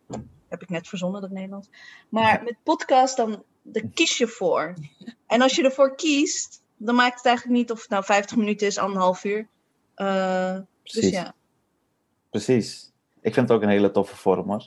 Heb 0.50 0.62
ik 0.62 0.70
net 0.70 0.88
verzonnen, 0.88 1.22
dat 1.22 1.30
Nederlands. 1.32 1.70
Maar 2.10 2.42
met 2.44 2.64
podcast, 2.64 3.18
dan 3.18 3.44
daar 3.62 3.84
kies 3.94 4.18
je 4.18 4.28
voor. 4.28 4.74
En 5.28 5.42
als 5.42 5.56
je 5.56 5.64
ervoor 5.64 5.96
kiest, 5.96 6.62
dan 6.78 6.96
maakt 6.96 7.16
het 7.18 7.26
eigenlijk 7.26 7.58
niet 7.58 7.72
of 7.72 7.82
het 7.82 7.90
nou 7.90 8.04
50 8.04 8.38
minuten 8.38 8.68
is, 8.68 8.78
anderhalf 8.78 9.24
uur. 9.24 9.48
Eh, 9.98 10.54
dus 10.54 10.92
Precies. 10.94 11.10
ja, 11.12 11.34
Precies. 12.30 12.92
Ik 13.22 13.34
vind 13.34 13.48
het 13.50 13.58
ook 13.58 13.64
een 13.64 13.70
hele 13.70 13.92
toffe 13.92 14.16
vorm 14.16 14.50
hoor. 14.50 14.66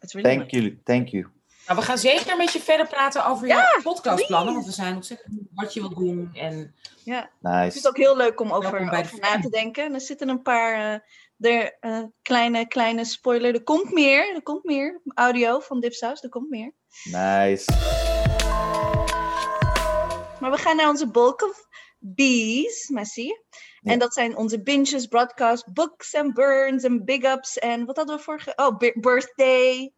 is 0.00 0.22
Thank 0.22 0.50
you. 0.50 0.80
Thank 0.84 1.08
you. 1.08 1.26
Nou, 1.66 1.78
we 1.78 1.84
gaan 1.84 1.98
zeker 1.98 2.36
met 2.36 2.52
je 2.52 2.60
verder 2.60 2.86
praten 2.88 3.26
over 3.26 3.46
Ja, 3.46 3.56
je 3.56 3.80
podcastplannen. 3.82 4.52
Want 4.54 4.66
we 4.66 4.72
zijn 4.72 4.94
ontzettend 4.94 5.34
wat 5.54 5.74
je 5.74 5.80
wilt 5.80 5.96
doen. 5.96 6.30
En 6.34 6.74
vind 7.04 7.30
Nice. 7.40 7.76
het 7.76 7.88
ook 7.88 7.96
heel 7.96 8.16
leuk 8.16 8.40
om 8.40 8.52
over, 8.52 8.88
bij 8.90 9.02
de 9.02 9.08
over 9.08 9.20
na 9.20 9.40
te 9.40 9.48
denken. 9.48 9.84
En 9.84 9.94
er 9.94 10.00
zitten 10.00 10.28
een 10.28 10.42
paar 10.42 10.74
eh, 10.74 11.52
er, 11.52 11.76
eh, 11.80 12.02
kleine, 12.22 12.66
kleine 12.68 13.04
spoiler. 13.04 13.54
Er 13.54 13.62
komt 13.62 13.92
meer. 13.92 14.34
Er 14.34 14.42
komt 14.42 14.64
meer. 14.64 15.00
Audio 15.14 15.60
van 15.60 15.80
Dipsaus. 15.80 16.22
Er 16.22 16.28
komt 16.28 16.50
meer. 16.50 16.72
Nice. 17.04 17.72
Maar 20.40 20.50
we 20.50 20.56
gaan 20.56 20.76
naar 20.76 20.88
onze 20.88 21.10
bulk 21.10 21.42
of 21.42 21.66
bees, 22.02 22.88
Messi. 22.88 23.26
Ja. 23.80 23.92
En 23.92 23.98
dat 23.98 24.14
zijn 24.14 24.36
onze 24.36 24.62
binges, 24.62 25.06
broadcasts, 25.06 25.72
books 25.72 26.12
en 26.12 26.32
burns 26.32 26.82
en 26.82 27.04
big 27.04 27.22
ups. 27.22 27.58
En 27.58 27.84
wat 27.86 27.96
hadden 27.96 28.16
we 28.16 28.22
vorige? 28.22 28.52
Oh, 28.56 28.76
bi- 28.76 28.92
birthday 28.94 29.92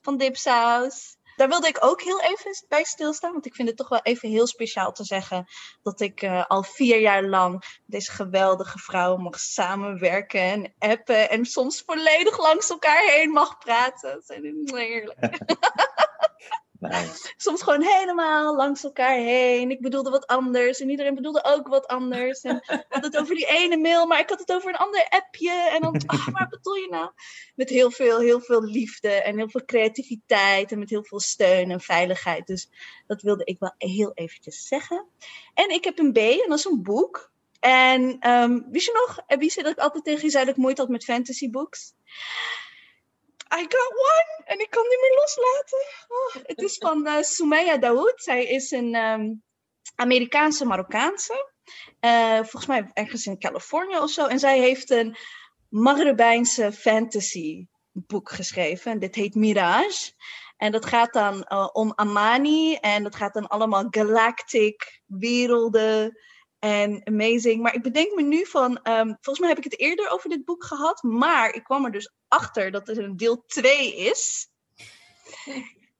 van 0.00 0.16
Dipsaus. 0.16 1.18
Daar 1.36 1.48
wilde 1.48 1.68
ik 1.68 1.84
ook 1.84 2.02
heel 2.02 2.20
even 2.20 2.64
bij 2.68 2.84
stilstaan. 2.84 3.32
Want 3.32 3.46
ik 3.46 3.54
vind 3.54 3.68
het 3.68 3.76
toch 3.76 3.88
wel 3.88 4.02
even 4.02 4.28
heel 4.28 4.46
speciaal 4.46 4.92
te 4.92 5.04
zeggen. 5.04 5.46
Dat 5.82 6.00
ik 6.00 6.22
eh, 6.22 6.44
al 6.46 6.62
vier 6.62 7.00
jaar 7.00 7.24
lang 7.24 7.52
met 7.52 7.80
deze 7.86 8.10
geweldige 8.10 8.78
vrouwen 8.78 9.22
mag 9.22 9.38
samenwerken 9.38 10.40
en 10.40 10.74
appen. 10.78 11.30
En 11.30 11.44
soms 11.44 11.82
volledig 11.86 12.38
langs 12.38 12.70
elkaar 12.70 13.02
heen 13.06 13.30
mag 13.30 13.58
praten. 13.58 14.22
Dat 14.26 14.38
is 14.38 14.72
heerlijk 14.72 15.18
Soms 17.36 17.62
gewoon 17.62 17.82
helemaal 17.82 18.56
langs 18.56 18.84
elkaar 18.84 19.14
heen. 19.14 19.70
Ik 19.70 19.80
bedoelde 19.80 20.10
wat 20.10 20.26
anders 20.26 20.80
en 20.80 20.90
iedereen 20.90 21.14
bedoelde 21.14 21.44
ook 21.44 21.68
wat 21.68 21.86
anders. 21.86 22.40
En 22.40 22.56
ik 22.56 22.84
had 22.88 23.04
het 23.04 23.16
over 23.16 23.34
die 23.34 23.46
ene 23.46 23.76
mail, 23.76 24.06
maar 24.06 24.20
ik 24.20 24.28
had 24.28 24.38
het 24.38 24.52
over 24.52 24.68
een 24.68 24.76
ander 24.76 25.06
appje. 25.08 25.50
En 25.50 25.80
dan, 25.80 26.02
ah, 26.06 26.28
waar 26.28 26.48
bedoel 26.48 26.74
je 26.74 26.88
nou? 26.90 27.10
Met 27.54 27.68
heel 27.68 27.90
veel, 27.90 28.18
heel 28.18 28.40
veel 28.40 28.62
liefde 28.62 29.08
en 29.08 29.36
heel 29.36 29.50
veel 29.50 29.64
creativiteit 29.64 30.72
en 30.72 30.78
met 30.78 30.90
heel 30.90 31.04
veel 31.04 31.20
steun 31.20 31.70
en 31.70 31.80
veiligheid. 31.80 32.46
Dus 32.46 32.70
dat 33.06 33.22
wilde 33.22 33.44
ik 33.44 33.58
wel 33.58 33.74
heel 33.78 34.12
eventjes 34.14 34.66
zeggen. 34.66 35.06
En 35.54 35.70
ik 35.70 35.84
heb 35.84 35.98
een 35.98 36.12
B 36.12 36.16
en 36.16 36.48
dat 36.48 36.58
is 36.58 36.64
een 36.64 36.82
boek. 36.82 37.30
En 37.60 38.16
ehm 38.20 38.60
wist 38.70 38.86
je 38.86 39.06
nog, 39.06 39.24
zei 39.50 39.62
dat 39.62 39.72
ik 39.72 39.78
altijd 39.78 40.04
tegen 40.04 40.24
je 40.24 40.30
zei 40.30 40.44
dat 40.44 40.54
ik 40.54 40.60
moeite 40.60 40.80
had 40.80 40.90
met 40.90 41.04
fantasybooks? 41.04 41.94
I 43.54 43.62
got 43.62 43.90
one! 43.90 44.44
En 44.44 44.60
ik 44.60 44.70
kan 44.70 44.82
niet 44.82 45.00
meer 45.00 45.18
loslaten. 45.18 45.78
Oh, 46.08 46.46
het 46.46 46.62
is 46.62 46.76
van 46.78 47.06
eh 47.06 47.22
Sumaya 47.22 47.76
Dawood. 47.76 48.22
Zij 48.22 48.44
is 48.44 48.70
een 48.70 48.94
ehm, 48.94 49.32
Amerikaanse 49.94 50.64
Marokkaanse. 50.64 51.52
Eh, 52.00 52.34
volgens 52.34 52.66
mij 52.66 52.90
ergens 52.92 53.26
in 53.26 53.38
Californië 53.38 53.98
of 53.98 54.10
zo. 54.10 54.26
En 54.26 54.38
zij 54.38 54.58
heeft 54.58 54.90
een 54.90 55.16
Maghrebijnse 55.68 56.72
fantasy 56.72 57.66
boek 57.92 58.30
geschreven. 58.30 58.92
En 58.92 58.98
dit 58.98 59.14
heet 59.14 59.34
Mirage. 59.34 60.12
En 60.56 60.72
dat 60.72 60.86
gaat 60.86 61.12
dan 61.12 61.46
uh, 61.48 61.68
om 61.72 61.92
Amani. 61.94 62.74
En 62.74 63.02
dat 63.02 63.16
gaat 63.16 63.34
dan 63.34 63.46
allemaal 63.48 63.86
galactic 63.90 65.02
werelden. 65.06 66.18
En 66.60 67.06
amazing. 67.06 67.62
Maar 67.62 67.74
ik 67.74 67.82
bedenk 67.82 68.14
me 68.14 68.22
nu 68.22 68.46
van. 68.46 68.70
Um, 68.70 69.06
volgens 69.20 69.38
mij 69.38 69.48
heb 69.48 69.58
ik 69.58 69.64
het 69.64 69.78
eerder 69.78 70.10
over 70.10 70.28
dit 70.28 70.44
boek 70.44 70.64
gehad. 70.64 71.02
Maar 71.02 71.54
ik 71.54 71.64
kwam 71.64 71.84
er 71.84 71.92
dus 71.92 72.12
achter 72.28 72.70
dat 72.70 72.88
er 72.88 72.98
een 72.98 73.16
deel 73.16 73.44
2 73.46 73.96
is. 73.96 74.48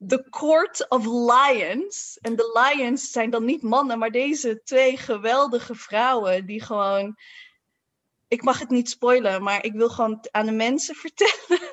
The 0.06 0.26
Court 0.30 0.88
of 0.88 1.04
Lions. 1.06 2.18
En 2.20 2.36
de 2.36 2.72
lions 2.74 3.10
zijn 3.10 3.30
dan 3.30 3.44
niet 3.44 3.62
mannen, 3.62 3.98
maar 3.98 4.10
deze 4.10 4.60
twee 4.64 4.96
geweldige 4.96 5.74
vrouwen 5.74 6.46
die 6.46 6.62
gewoon. 6.62 7.16
Ik 8.28 8.42
mag 8.42 8.58
het 8.58 8.70
niet 8.70 8.90
spoilen, 8.90 9.42
maar 9.42 9.64
ik 9.64 9.72
wil 9.72 9.88
gewoon 9.88 10.26
aan 10.30 10.46
de 10.46 10.52
mensen 10.52 10.94
vertellen. 11.06 11.68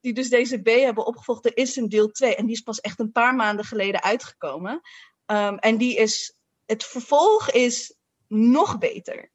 die 0.00 0.12
dus 0.12 0.28
deze 0.28 0.62
B 0.62 0.66
hebben 0.66 1.06
opgevolgd. 1.06 1.46
Er 1.46 1.56
is 1.56 1.76
een 1.76 1.88
deel 1.88 2.10
2 2.10 2.34
en 2.34 2.46
die 2.46 2.54
is 2.54 2.60
pas 2.60 2.80
echt 2.80 2.98
een 3.00 3.12
paar 3.12 3.34
maanden 3.34 3.64
geleden 3.64 4.02
uitgekomen. 4.02 4.80
Um, 5.26 5.58
en 5.58 5.78
die 5.78 5.96
is. 5.96 6.34
Het 6.70 6.84
vervolg 6.84 7.50
is 7.50 7.94
nog 8.26 8.78
beter. 8.78 9.30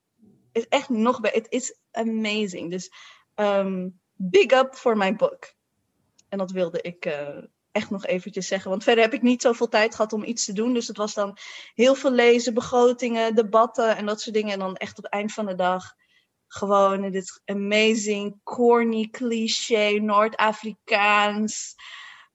Is 0.51 0.67
echt 0.67 0.89
nog 0.89 1.19
beter. 1.19 1.37
Het 1.37 1.51
is 1.51 1.77
amazing. 1.91 2.71
Dus 2.71 2.91
um, 3.35 3.99
big 4.13 4.51
up 4.51 4.75
voor 4.75 4.97
mijn 4.97 5.17
boek. 5.17 5.53
En 6.29 6.37
dat 6.37 6.51
wilde 6.51 6.81
ik. 6.81 7.05
Uh, 7.05 7.37
echt 7.71 7.89
nog 7.89 8.05
eventjes 8.05 8.47
zeggen. 8.47 8.69
Want 8.69 8.83
verder 8.83 9.03
heb 9.03 9.13
ik 9.13 9.21
niet 9.21 9.41
zoveel 9.41 9.67
tijd 9.67 9.95
gehad 9.95 10.13
om 10.13 10.23
iets 10.23 10.45
te 10.45 10.53
doen. 10.53 10.73
Dus 10.73 10.87
het 10.87 10.97
was 10.97 11.13
dan 11.13 11.37
heel 11.73 11.95
veel 11.95 12.11
lezen, 12.11 12.53
begrotingen, 12.53 13.35
debatten 13.35 13.97
en 13.97 14.05
dat 14.05 14.21
soort 14.21 14.35
dingen. 14.35 14.53
En 14.53 14.59
dan 14.59 14.75
echt 14.75 14.97
op 14.97 15.03
het 15.03 15.13
eind 15.13 15.33
van 15.33 15.45
de 15.45 15.55
dag 15.55 15.93
gewoon 16.47 17.11
dit 17.11 17.41
amazing, 17.45 18.39
corny, 18.43 19.07
cliché, 19.11 19.89
Noord-Afrikaans 19.89 21.75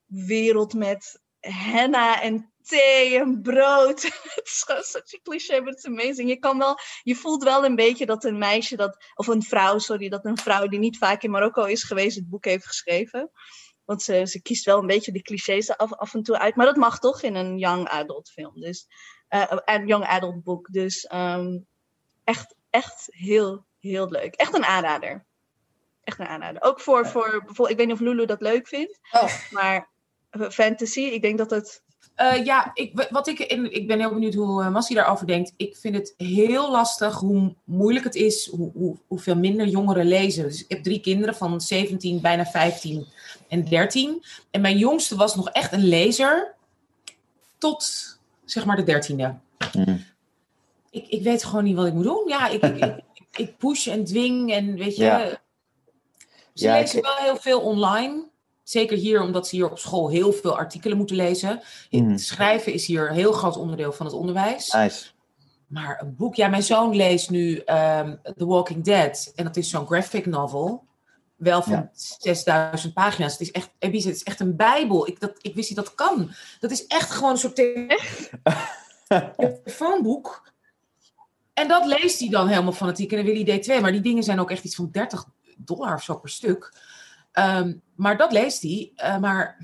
wereld 0.07 0.75
met 0.75 1.21
henna 1.41 2.23
en 2.23 2.53
thee 2.71 3.19
en 3.19 3.43
brood. 3.43 4.03
Het 4.35 4.41
is 4.45 4.63
gewoon 4.67 4.83
such 4.83 5.15
a 5.15 5.19
cliché, 5.23 5.63
but 5.63 5.73
it's 5.73 5.87
amazing. 5.87 6.29
Je 6.29 6.39
kan 6.39 6.59
wel, 6.59 6.79
je 7.03 7.15
voelt 7.15 7.43
wel 7.43 7.65
een 7.65 7.77
beetje 7.77 8.07
dat 8.07 8.25
een 8.25 8.39
meisje 8.39 8.77
dat, 8.77 9.05
of 9.15 9.27
een 9.27 9.43
vrouw, 9.43 9.79
sorry, 9.79 10.09
dat 10.09 10.25
een 10.25 10.39
vrouw 10.39 10.67
die 10.67 10.79
niet 10.79 10.99
vaak 10.99 11.23
in 11.23 11.31
Marokko 11.31 11.65
is 11.65 11.83
geweest, 11.83 12.17
het 12.17 12.29
boek 12.29 12.45
heeft 12.45 12.67
geschreven. 12.67 13.31
Want 13.85 14.03
ze, 14.03 14.27
ze 14.27 14.43
kiest 14.43 14.65
wel 14.65 14.79
een 14.79 14.87
beetje 14.87 15.13
de 15.13 15.23
clichés 15.23 15.77
af, 15.77 15.93
af 15.93 16.15
en 16.15 16.23
toe 16.23 16.39
uit. 16.39 16.57
Maar 16.57 16.67
dat 16.67 16.77
mag 16.77 16.99
toch 16.99 17.23
in 17.23 17.35
een 17.35 17.59
young 17.59 17.89
adult 17.89 18.31
film. 18.31 18.61
Dus, 18.61 18.87
uh, 19.31 19.53
een 19.65 19.87
young 19.87 20.05
adult 20.05 20.43
boek. 20.43 20.73
Dus 20.73 21.11
um, 21.15 21.67
echt, 22.25 22.55
echt 22.71 23.07
heel, 23.07 23.67
heel 23.79 24.11
leuk. 24.11 24.35
Echt 24.35 24.55
een 24.55 24.65
aanrader. 24.65 25.27
Echt 26.05 26.19
een 26.19 26.27
aanrader. 26.27 26.63
Ook 26.63 26.81
voor, 26.81 27.07
voor 27.07 27.31
bijvoorbeeld, 27.31 27.71
ik 27.71 27.77
weet 27.77 27.87
niet 27.87 27.95
of 27.97 28.01
Lulu 28.01 28.27
dat 28.27 28.41
leuk 28.41 28.69
vindt. 28.69 28.99
Oh. 29.11 29.51
Maar 29.51 29.91
fantasy, 30.51 31.01
ik 31.01 31.23
denk 31.23 31.39
dat 31.39 31.51
het... 31.51 31.83
Uh, 32.21 32.45
ja, 32.45 32.71
ik, 32.75 33.09
wat 33.11 33.29
ik, 33.29 33.39
ik 33.39 33.87
ben 33.87 33.99
heel 33.99 34.13
benieuwd 34.13 34.35
hoe 34.35 34.63
uh, 34.63 34.71
Massie 34.71 34.97
daarover 34.97 35.27
denkt. 35.27 35.53
Ik 35.57 35.77
vind 35.77 35.95
het 35.95 36.15
heel 36.17 36.71
lastig 36.71 37.15
hoe 37.15 37.55
moeilijk 37.65 38.05
het 38.05 38.15
is, 38.15 38.47
hoe, 38.47 38.71
hoe, 38.75 38.97
hoeveel 39.07 39.37
minder 39.37 39.67
jongeren 39.67 40.07
lezen. 40.07 40.45
Dus 40.45 40.63
ik 40.63 40.71
heb 40.71 40.83
drie 40.83 41.01
kinderen 41.01 41.35
van 41.35 41.61
17, 41.61 42.21
bijna 42.21 42.45
15 42.45 43.07
en 43.49 43.65
13. 43.65 44.23
En 44.51 44.61
mijn 44.61 44.79
jongste 44.79 45.17
was 45.17 45.35
nog 45.35 45.49
echt 45.49 45.73
een 45.73 45.85
lezer 45.85 46.55
tot 47.59 48.19
zeg 48.45 48.65
maar 48.65 48.77
de 48.77 48.83
dertiende. 48.83 49.35
Mm. 49.73 50.05
Ik, 50.91 51.09
ik 51.09 51.23
weet 51.23 51.45
gewoon 51.45 51.65
niet 51.65 51.77
wat 51.77 51.87
ik 51.87 51.95
moet 51.95 52.05
doen. 52.05 52.25
Ja, 52.27 52.49
ik, 52.49 52.63
ik, 52.63 53.01
ik, 53.37 53.57
push 53.57 53.87
en 53.87 54.05
dwing 54.05 54.53
en 54.53 54.77
weet 54.77 54.97
je. 54.97 55.05
Ja. 55.05 55.41
Ze 56.55 56.67
Ja, 56.67 56.81
lezen 56.81 57.03
wel 57.03 57.17
heel 57.17 57.37
veel 57.37 57.61
online. 57.61 58.30
Zeker 58.71 58.97
hier, 58.97 59.23
omdat 59.23 59.49
ze 59.49 59.57
hier 59.57 59.71
op 59.71 59.79
school 59.79 60.11
heel 60.11 60.33
veel 60.33 60.57
artikelen 60.57 60.97
moeten 60.97 61.17
lezen. 61.17 61.63
Mhm. 61.91 62.17
Schrijven 62.17 62.73
is 62.73 62.87
hier 62.87 63.09
een 63.09 63.15
heel 63.15 63.33
groot 63.33 63.57
onderdeel 63.57 63.93
van 63.93 64.07
het 64.07 64.15
onderwijs. 64.15 64.73
Nice. 64.73 65.07
Maar 65.67 66.01
een 66.03 66.17
boek, 66.17 66.35
ja, 66.35 66.49
mijn 66.49 66.63
zoon 66.63 66.97
leest 66.97 67.31
nu 67.31 67.57
ehm, 67.57 68.17
The 68.37 68.47
Walking 68.47 68.85
Dead. 68.85 69.33
En 69.35 69.45
dat 69.45 69.57
is 69.57 69.71
zo'n 69.71 69.87
graphic 69.87 70.27
novel. 70.27 70.85
Wel 71.37 71.63
van 71.63 71.73
Ja. 71.73 71.91
6000 71.93 72.95
pagina's. 72.95 73.33
Het 73.33 73.41
is 73.41 73.51
echt, 73.51 73.71
Ebice, 73.79 74.07
het 74.07 74.17
is 74.17 74.23
echt 74.23 74.41
een 74.41 74.57
bijbel. 74.57 75.07
Ik, 75.07 75.21
dat, 75.21 75.33
ik 75.41 75.55
wist 75.55 75.69
niet 75.69 75.79
dat 75.79 75.87
het 75.87 75.95
kan. 75.95 76.31
Dat 76.61 76.71
is 76.71 76.87
echt 76.87 77.11
gewoon 77.11 77.31
een 77.31 77.37
soort 77.37 77.55
telefoonboek. 79.37 80.53
En 81.55 81.69
dat 81.69 81.87
leest 81.87 82.21
hij 82.21 82.29
dan 82.29 82.49
helemaal 82.49 82.73
fanatiek. 82.73 83.11
En 83.11 83.17
dan 83.17 83.35
wil 83.35 83.45
hij 83.45 83.61
D2. 83.61 83.83
Maar 83.83 83.93
die 83.93 84.01
dingen 84.01 84.23
zijn 84.23 84.41
ook 84.41 84.51
echt 84.51 84.65
iets 84.65 84.75
van 84.75 84.89
30 84.93 85.25
dollar 85.57 85.95
of 85.95 86.03
zo 86.03 86.17
per 86.17 86.31
stuk. 86.31 86.73
Ehm, 87.33 87.73
maar 88.01 88.17
dat 88.17 88.33
leest 88.33 88.63
hij. 88.63 88.93
Eh, 88.95 89.19
maar 89.19 89.59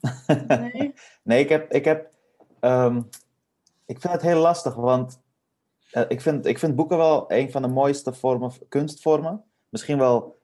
Nee. 0.48 0.94
Nee, 1.22 1.42
ik 1.42 1.48
heb. 1.48 1.72
Ik, 1.72 1.84
heb 1.84 2.12
ehm, 2.60 3.02
ik 3.86 4.00
vind 4.00 4.12
het 4.12 4.22
heel 4.22 4.40
lastig, 4.40 4.74
want 4.74 5.20
eh, 5.90 6.04
ik, 6.08 6.20
vind, 6.20 6.46
ik 6.46 6.58
vind 6.58 6.76
boeken 6.76 6.96
wel 6.96 7.32
een 7.32 7.50
van 7.50 7.62
de 7.62 7.68
mooiste 7.68 8.12
vormen, 8.12 8.52
kunstvormen. 8.68 9.44
Misschien 9.68 9.98
wel 9.98 10.40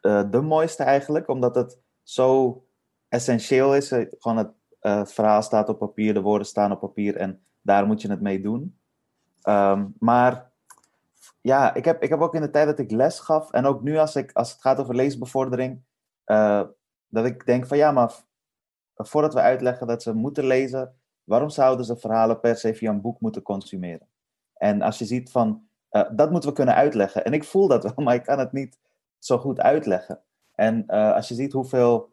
eh, 0.00 0.30
de 0.30 0.40
mooiste 0.40 0.82
eigenlijk, 0.82 1.28
omdat 1.28 1.54
het 1.54 1.78
zo 2.02 2.62
essentieel 3.08 3.74
is. 3.74 3.88
Gewoon 4.18 4.36
het, 4.36 4.50
het 4.80 5.12
verhaal 5.12 5.42
staat 5.42 5.68
op 5.68 5.78
papier, 5.78 6.14
de 6.14 6.20
woorden 6.20 6.46
staan 6.46 6.72
op 6.72 6.80
papier 6.80 7.16
en 7.16 7.42
daar 7.60 7.86
moet 7.86 8.02
je 8.02 8.10
het 8.10 8.20
mee 8.20 8.40
doen. 8.40 8.78
Ehm, 9.42 9.86
maar 9.98 10.50
ja, 11.40 11.74
ik 11.74 11.84
heb, 11.84 12.02
ik 12.02 12.08
heb 12.08 12.20
ook 12.20 12.34
in 12.34 12.40
de 12.40 12.50
tijd 12.50 12.66
dat 12.66 12.78
ik 12.78 12.90
les 12.90 13.20
gaf 13.20 13.50
en 13.50 13.66
ook 13.66 13.82
nu 13.82 13.96
als, 13.96 14.16
ik, 14.16 14.32
als 14.32 14.52
het 14.52 14.60
gaat 14.60 14.78
over 14.78 14.94
leesbevordering, 14.94 15.82
eh, 16.24 16.62
dat 17.08 17.24
ik 17.24 17.46
denk 17.46 17.66
van 17.66 17.76
ja, 17.76 17.92
maar 17.92 18.12
voordat 18.94 19.34
we 19.34 19.40
uitleggen 19.40 19.86
dat 19.86 20.02
ze 20.02 20.14
moeten 20.14 20.44
lezen, 20.44 20.94
waarom 21.24 21.48
zouden 21.48 21.84
ze 21.84 21.96
verhalen 21.96 22.40
per 22.40 22.56
se 22.56 22.74
via 22.74 22.90
een 22.90 23.00
boek 23.00 23.20
moeten 23.20 23.42
consumeren? 23.42 24.08
En 24.54 24.82
als 24.82 24.98
je 24.98 25.04
ziet 25.04 25.30
van, 25.30 25.68
eh, 25.88 26.02
dat 26.12 26.30
moeten 26.30 26.48
we 26.48 26.54
kunnen 26.54 26.74
uitleggen. 26.74 27.24
En 27.24 27.32
ik 27.32 27.44
voel 27.44 27.68
dat 27.68 27.82
wel, 27.82 27.94
maar 28.04 28.14
ik 28.14 28.22
kan 28.22 28.38
het 28.38 28.52
niet 28.52 28.78
zo 29.18 29.38
goed 29.38 29.60
uitleggen. 29.60 30.20
En 30.54 30.86
eh, 30.86 31.12
als 31.12 31.28
je 31.28 31.34
ziet 31.34 31.52
hoeveel 31.52 32.08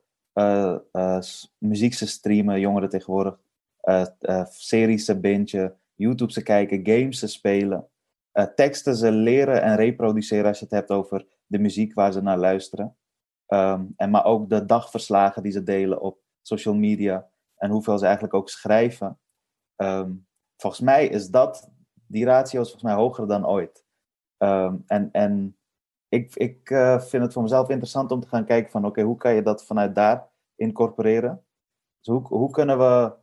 muziek 1.58 1.94
ze 1.94 2.08
streamen, 2.08 2.60
jongeren 2.60 2.90
tegenwoordig, 2.90 3.40
series 4.50 5.06
ze 5.06 5.20
bingen, 5.20 5.78
YouTube 5.96 6.32
ze 6.32 6.44
kijken, 6.44 6.80
games 6.84 7.20
ze 7.20 7.28
spelen, 7.28 7.88
teksten 8.56 8.96
ze 8.96 9.12
leren 9.12 9.62
en 9.62 9.76
reproduceren 9.76 10.46
als 10.46 10.60
je 10.60 10.66
het 10.66 10.74
hebt 10.74 10.90
over 10.90 11.26
de 11.46 11.60
muziek 11.60 11.94
waar 11.94 12.12
ze 12.12 12.22
naar 12.22 12.38
luisteren. 12.38 12.97
Ehm, 13.48 13.86
en 13.96 14.10
maar 14.10 14.26
ook 14.26 14.50
de 14.50 14.66
dagverslagen 14.66 15.44
die 15.44 15.52
ze 15.52 15.64
delen 15.64 16.02
op 16.02 16.20
social 16.42 16.76
media 16.76 17.30
en 17.56 17.70
hoeveel 17.70 17.98
ze 17.98 18.06
eigenlijk 18.06 18.34
ook 18.34 18.50
schrijven. 18.50 19.20
Ehm, 19.76 20.12
volgens 20.58 20.82
mij 20.82 21.08
is 21.08 21.30
dat, 21.30 21.70
die 21.94 22.26
ratio 22.26 22.62
is 22.62 22.70
volgens 22.70 22.92
mij 22.92 23.02
hoger 23.02 23.28
dan 23.28 23.48
ooit. 23.48 23.86
Ehm, 24.38 24.76
en 24.86 25.10
en 25.12 25.58
ik, 26.10 26.36
ik 26.36 26.70
eh, 26.70 27.00
vind 27.00 27.24
het 27.24 27.34
voor 27.34 27.42
mezelf 27.42 27.70
interessant 27.70 28.12
om 28.12 28.20
te 28.20 28.28
gaan 28.28 28.46
kijken 28.46 28.72
van 28.72 28.86
oké, 28.86 29.02
hoe 29.02 29.18
kan 29.18 29.36
je 29.36 29.42
dat 29.42 29.66
vanuit 29.66 29.96
daar 29.96 30.30
incorporeren? 30.56 31.46
Dus 32.00 32.14
hoe, 32.14 32.28
hoe 32.28 32.52
kunnen 32.52 32.78
we 32.78 33.14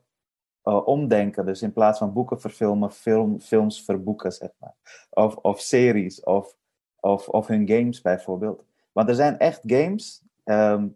eh, 0.63 0.87
omdenken? 0.87 1.47
Dus 1.47 1.63
in 1.63 1.73
plaats 1.73 1.99
van 1.99 2.13
boeken 2.13 2.41
verfilmen, 2.41 2.91
film, 2.91 3.41
films 3.41 3.85
verboeken, 3.85 4.33
zeg 4.33 4.51
maar. 4.59 4.75
Of, 5.11 5.37
of 5.37 5.61
series, 5.61 6.23
of, 6.23 6.57
of, 7.01 7.29
of 7.29 7.47
hun 7.47 7.69
games 7.69 8.01
bijvoorbeeld. 8.01 8.65
Want 8.95 9.09
er 9.09 9.15
zijn 9.15 9.39
echt 9.39 9.61
games, 9.67 10.23
ehm, 10.45 10.87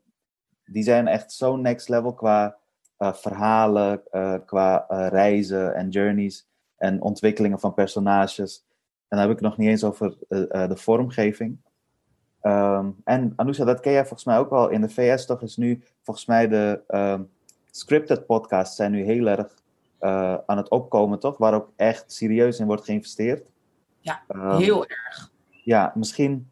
die 0.64 0.83
zijn 0.83 1.09
echt 1.09 1.33
zo 1.33 1.57
next 1.57 1.88
level 1.88 2.14
qua 2.14 2.57
eh, 2.97 3.12
verhalen, 3.12 4.02
eh, 4.11 4.35
qua 4.47 4.85
eh, 4.88 5.07
reizen 5.09 5.75
en 5.75 5.88
journeys 5.88 6.47
en 6.76 7.02
ontwikkelingen 7.02 7.61
van 7.61 7.75
personages. 7.75 8.64
En 9.09 9.19
dan 9.19 9.19
heb 9.19 9.28
ik 9.28 9.35
het 9.35 9.45
nog 9.45 9.57
niet 9.57 9.69
eens 9.69 9.85
over 9.85 10.17
de 10.28 10.76
vormgeving. 10.76 11.59
Ehm, 12.40 12.90
en 13.05 13.33
Anousha, 13.37 13.64
dat 13.64 13.81
ken 13.81 13.93
jij 13.93 14.00
volgens 14.00 14.25
mij 14.25 14.38
ook 14.38 14.50
wel 14.50 14.69
in 14.69 14.81
de 14.81 14.88
VS, 14.88 15.26
toch? 15.26 15.43
Is 15.43 15.57
nu 15.57 15.83
volgens 16.02 16.26
mij 16.26 16.49
de 16.49 16.81
ehm, 16.87 17.23
scripted 17.71 18.26
podcasts 18.26 18.76
zijn 18.76 18.93
nu 18.93 19.02
heel 19.02 19.26
erg 19.26 19.55
aan 20.47 20.57
het 20.57 20.69
opkomen, 20.69 21.19
toch? 21.19 21.37
Waar 21.37 21.55
ook 21.55 21.73
echt 21.76 22.12
serieus 22.12 22.59
in 22.59 22.67
wordt 22.67 22.85
geïnvesteerd. 22.85 23.50
Ja, 24.00 24.23
heel 24.57 24.87
erg. 24.87 25.33
ja, 25.64 25.93
misschien. 25.95 26.49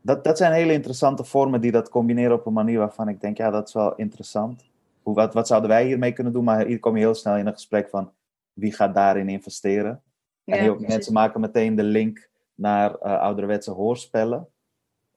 Dat, 0.00 0.24
dat 0.24 0.38
zijn 0.38 0.52
hele 0.52 0.72
interessante 0.72 1.24
vormen 1.24 1.60
die 1.60 1.72
dat 1.72 1.88
combineren 1.88 2.36
op 2.36 2.46
een 2.46 2.52
manier 2.52 2.78
waarvan 2.78 3.08
ik 3.08 3.20
denk, 3.20 3.36
ja, 3.36 3.50
dat 3.50 3.68
is 3.68 3.74
wel 3.74 3.94
interessant. 3.94 4.64
Hoe, 5.02 5.14
wat, 5.14 5.34
wat 5.34 5.46
zouden 5.46 5.70
wij 5.70 5.86
hiermee 5.86 6.12
kunnen 6.12 6.32
doen? 6.32 6.44
Maar 6.44 6.66
hier 6.66 6.78
kom 6.78 6.94
je 6.94 7.02
heel 7.02 7.14
snel 7.14 7.36
in 7.36 7.46
een 7.46 7.52
gesprek 7.52 7.88
van 7.88 8.12
wie 8.52 8.72
gaat 8.72 8.94
daarin 8.94 9.28
investeren. 9.28 10.02
En 10.44 10.58
heel 10.58 10.76
veel 10.78 10.88
mensen 10.88 11.12
maken 11.12 11.40
meteen 11.40 11.74
de 11.74 11.82
link 11.82 12.28
naar 12.54 12.94
eh, 12.94 13.20
ouderwetse 13.20 13.70
hoorspellen. 13.70 14.48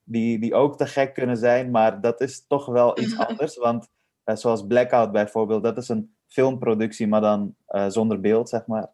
Die, 0.04 0.38
die 0.38 0.54
ook 0.54 0.76
te 0.76 0.86
gek 0.86 1.14
kunnen 1.14 1.36
zijn, 1.36 1.70
maar 1.70 2.00
dat 2.00 2.20
is 2.20 2.46
toch 2.46 2.66
wel 2.66 2.98
iets 3.02 3.18
anders. 3.18 3.56
Want 3.56 3.88
eh, 4.24 4.36
zoals 4.36 4.66
Blackout 4.66 5.12
bijvoorbeeld, 5.12 5.62
dat 5.62 5.76
is 5.76 5.88
een 5.88 6.14
filmproductie, 6.26 7.06
maar 7.06 7.20
dan 7.20 7.54
eh, 7.66 7.88
zonder 7.88 8.20
beeld, 8.20 8.48
zeg 8.48 8.66
maar. 8.66 8.88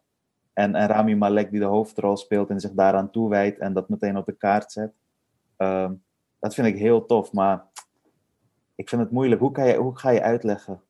En, 0.53 0.75
en 0.75 0.87
Rami 0.87 1.15
Malek 1.15 1.51
die 1.51 1.59
de 1.59 1.65
hoofdrol 1.65 2.17
speelt 2.17 2.49
en 2.49 2.59
zich 2.59 2.71
daaraan 2.71 3.11
toewijdt 3.11 3.59
en 3.59 3.73
dat 3.73 3.89
meteen 3.89 4.17
op 4.17 4.25
de 4.25 4.37
kaart 4.37 4.71
zet. 4.71 4.91
Ehm, 5.59 5.93
dat 6.39 6.53
vind 6.53 6.67
ik 6.67 6.77
heel 6.77 7.05
tof, 7.05 7.31
maar 7.31 7.65
ik 8.75 8.89
vind 8.89 9.01
het 9.01 9.11
moeilijk. 9.11 9.41
Hoe, 9.41 9.51
kan 9.51 9.75
hoe 9.75 9.97
ga 9.97 10.09
je 10.09 10.21
uitleggen? 10.21 10.81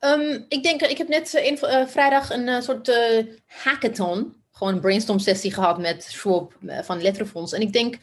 Um, 0.00 0.46
ik 0.48 0.62
denk, 0.62 0.80
ik 0.80 0.98
heb 0.98 1.08
net 1.08 1.32
in, 1.32 1.58
uh, 1.62 1.86
vrijdag 1.86 2.30
een 2.30 2.46
uh, 2.46 2.60
soort 2.60 2.88
uh, 2.88 3.26
hackathon, 3.46 4.34
gewoon 4.52 4.74
een 4.74 4.80
brainstorm 4.80 5.18
sessie 5.18 5.52
gehad 5.52 5.78
met 5.78 6.02
Schwab 6.02 6.52
van 6.82 7.02
Letterfonds. 7.02 7.52
En 7.52 7.60
ik 7.60 7.72
denk, 7.72 7.98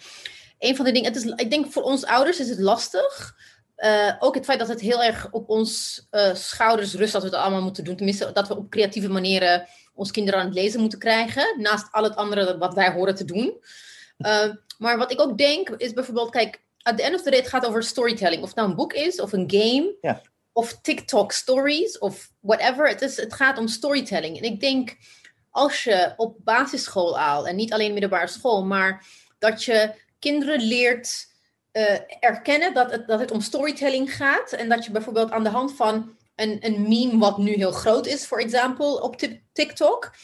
een 0.60 0.76
van 0.76 0.86
de 0.86 0.92
dingen, 0.92 1.14
het 1.14 1.24
is, 1.24 1.32
ik 1.32 1.50
denk 1.50 1.72
voor 1.72 1.84
ons 1.84 2.06
ouders 2.06 2.40
is 2.40 2.50
het 2.50 2.60
lastig. 2.60 3.36
ook 4.20 4.36
het 4.36 4.46
feit 4.46 4.60
dat 4.60 4.68
het 4.68 4.82
heel 4.82 5.04
erg 5.04 5.28
op 5.32 5.50
ons 5.50 6.06
schouders 6.34 6.94
rust 6.94 7.14
dat 7.14 7.22
we 7.22 7.28
het 7.28 7.38
allemaal 7.38 7.62
moeten 7.62 7.84
doen. 7.84 7.96
Tenminste, 7.96 8.32
dat 8.34 8.48
we 8.48 8.58
op 8.58 8.70
creatieve 8.70 9.10
manieren 9.10 9.68
ons 9.94 10.12
kinderen 10.12 10.40
aan 10.40 10.46
het 10.46 10.56
lezen 10.56 10.80
moeten 10.80 11.00
krijgen. 11.00 11.62
Naast 11.62 11.92
al 11.92 12.04
het 12.04 12.16
andere 12.16 12.58
wat 12.58 12.74
wij 12.74 12.92
horen 12.92 13.16
te 13.16 13.26
doen. 13.26 13.58
Maar 14.78 14.98
wat 14.98 15.12
ik 15.12 15.22
ook 15.22 15.38
denk, 15.38 15.70
is 15.70 15.94
bijvoorbeeld, 15.94 16.30
kijk, 16.30 16.64
at 16.82 16.98
the 16.98 17.04
end 17.04 17.16
of 17.16 17.22
the 17.22 17.30
day, 17.30 17.40
het 17.40 17.50
gaat 17.50 17.66
over 17.66 17.84
storytelling. 17.84 18.42
Of 18.42 18.48
het 18.48 18.58
nou 18.58 18.70
een 18.70 18.76
boek 18.76 18.94
is, 18.94 19.22
of 19.22 19.34
een 19.34 19.52
game, 19.52 19.96
ja. 20.02 20.22
of 20.54 20.80
TikTok 20.82 21.32
stories, 21.32 21.98
of 21.98 22.32
whatever. 22.40 22.88
Het, 22.88 23.02
is, 23.02 23.18
het 23.18 23.34
gaat 23.34 23.58
om 23.58 23.68
storytelling. 23.68 24.38
En 24.38 24.44
ik 24.44 24.60
denk, 24.60 24.98
als 25.50 25.84
je 25.84 26.14
op 26.18 26.38
basisschool 26.44 27.20
al, 27.20 27.48
en 27.48 27.56
niet 27.56 27.74
alleen 27.74 27.92
middelbare 27.92 28.28
school, 28.28 28.66
maar 28.66 29.06
dat 29.40 29.64
je 29.64 29.94
kinderen 30.20 30.62
leert 30.62 31.28
uh, 31.74 32.00
erkennen 32.20 32.74
dat 32.74 32.92
het, 32.92 33.08
dat 33.08 33.20
het 33.20 33.32
om 33.32 33.42
storytelling 33.42 34.16
gaat. 34.16 34.52
En 34.52 34.70
dat 34.70 34.86
je 34.86 34.92
bijvoorbeeld 34.92 35.32
aan 35.32 35.44
de 35.44 35.50
hand 35.50 35.76
van 35.76 36.16
een, 36.36 36.58
een 36.60 36.82
meme, 36.82 37.18
wat 37.18 37.38
nu 37.38 37.54
heel 37.54 37.72
groot 37.72 38.06
is, 38.06 38.28
voor 38.28 38.40
example, 38.40 39.02
op 39.02 39.22
TikTok, 39.54 40.16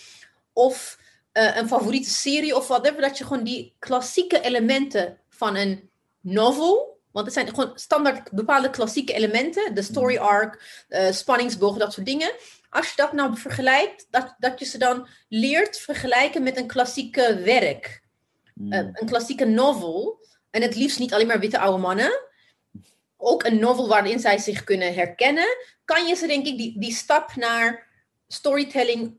of 0.53 0.99
uh, 1.33 1.57
een 1.57 1.67
favoriete 1.67 2.09
serie 2.09 2.55
of 2.55 2.67
whatever, 2.67 3.01
dat 3.01 3.17
je 3.17 3.23
gewoon 3.23 3.43
die 3.43 3.75
klassieke 3.79 4.41
elementen 4.41 5.17
van 5.29 5.55
een 5.55 5.89
novel. 6.19 6.99
Want 7.11 7.25
het 7.25 7.35
zijn 7.35 7.47
gewoon 7.47 7.71
standaard 7.75 8.31
bepaalde 8.31 8.69
klassieke 8.69 9.13
elementen. 9.13 9.75
De 9.75 9.81
story 9.81 10.15
mm. 10.15 10.21
arc, 10.21 10.83
uh, 10.89 11.11
spanningsboog, 11.11 11.77
dat 11.77 11.93
soort 11.93 12.05
dingen. 12.05 12.31
Als 12.69 12.89
je 12.89 12.93
dat 12.95 13.13
nou 13.13 13.37
vergelijkt, 13.37 14.07
dat, 14.09 14.35
dat 14.39 14.59
je 14.59 14.65
ze 14.65 14.77
dan 14.77 15.07
leert 15.27 15.77
vergelijken 15.77 16.43
met 16.43 16.57
een 16.57 16.67
klassieke 16.67 17.41
werk. 17.43 18.01
Uh, 18.55 18.77
een 18.77 19.05
klassieke 19.05 19.45
novel. 19.45 20.19
En 20.49 20.61
het 20.61 20.75
liefst 20.75 20.99
niet 20.99 21.13
alleen 21.13 21.27
maar 21.27 21.39
witte 21.39 21.59
oude 21.59 21.81
mannen. 21.81 22.29
Ook 23.17 23.43
een 23.43 23.59
novel 23.59 23.87
waarin 23.87 24.19
zij 24.19 24.37
zich 24.37 24.63
kunnen 24.63 24.93
herkennen. 24.93 25.57
Kan 25.85 26.07
je 26.07 26.15
ze 26.15 26.27
denk 26.27 26.45
ik 26.45 26.57
die, 26.57 26.79
die 26.79 26.93
stap 26.93 27.35
naar 27.35 27.87
storytelling 28.27 29.17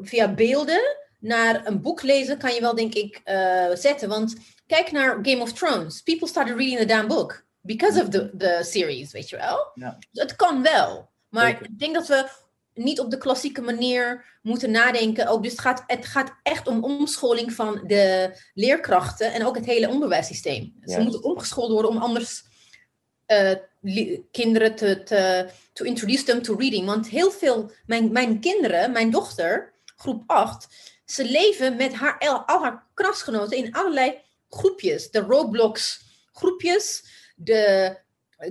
via 0.00 0.34
beelden 0.34 1.03
naar 1.24 1.66
een 1.66 1.80
boek 1.80 2.02
lezen, 2.02 2.38
kan 2.38 2.54
je 2.54 2.60
wel 2.60 2.74
denk 2.74 2.94
ik 2.94 3.20
uh, 3.24 3.74
zetten. 3.74 4.08
Want 4.08 4.34
Kijk 4.66 4.92
naar 4.92 5.18
Game 5.22 5.42
of 5.42 5.52
Thrones. 5.52 6.02
People 6.02 6.28
started 6.28 6.56
reading 6.56 6.78
the 6.78 6.86
damn 6.86 7.08
book 7.08 7.44
because 7.60 8.02
of 8.02 8.08
the, 8.08 8.36
the 8.36 8.60
series, 8.62 9.12
weet 9.12 9.28
je 9.28 9.36
wel. 9.36 9.70
Ja. 9.74 9.98
Dus 10.10 10.22
het 10.22 10.36
kan 10.36 10.62
wel. 10.62 11.10
Maar 11.28 11.48
ik 11.48 11.78
denk 11.78 11.94
dat 11.94 12.06
we 12.06 12.28
niet 12.74 13.00
op 13.00 13.10
de 13.10 13.18
klassieke 13.18 13.60
manier 13.60 14.24
moeten 14.42 14.70
nadenken. 14.70 15.26
Ook, 15.26 15.42
dus 15.42 15.52
het 15.52 15.60
gaat, 15.60 15.84
het 15.86 16.06
gaat 16.06 16.34
echt 16.42 16.66
om 16.66 16.84
omscholing 16.84 17.52
van 17.52 17.80
de 17.86 18.34
leerkrachten 18.54 19.32
en 19.32 19.46
ook 19.46 19.56
het 19.56 19.64
hele 19.64 19.88
onderwijssysteem. 19.88 20.74
Ze 20.84 21.00
moeten 21.00 21.24
omgeschoold 21.24 21.70
worden 21.70 21.90
om 21.90 21.98
anders 21.98 22.44
uh, 23.26 24.20
kinderen 24.30 24.74
te, 24.74 25.02
te 25.02 25.48
to 25.72 25.84
introduce 25.84 26.22
them 26.22 26.42
to 26.42 26.54
reading. 26.54 26.86
Want 26.86 27.08
heel 27.08 27.30
veel, 27.30 27.70
mijn, 27.86 28.12
mijn 28.12 28.40
kinderen, 28.40 28.92
mijn 28.92 29.10
dochter, 29.10 29.72
groep 29.96 30.22
8, 30.26 30.66
ze 31.04 31.24
leven 31.24 31.76
met 31.76 31.94
haar, 31.94 32.18
al 32.46 32.62
haar 32.62 32.86
klasgenoten 32.94 33.56
in 33.56 33.72
allerlei 33.72 34.20
groepjes. 34.48 35.10
De 35.10 35.20
Roblox 35.20 36.02
groepjes, 36.32 37.04
de 37.36 37.96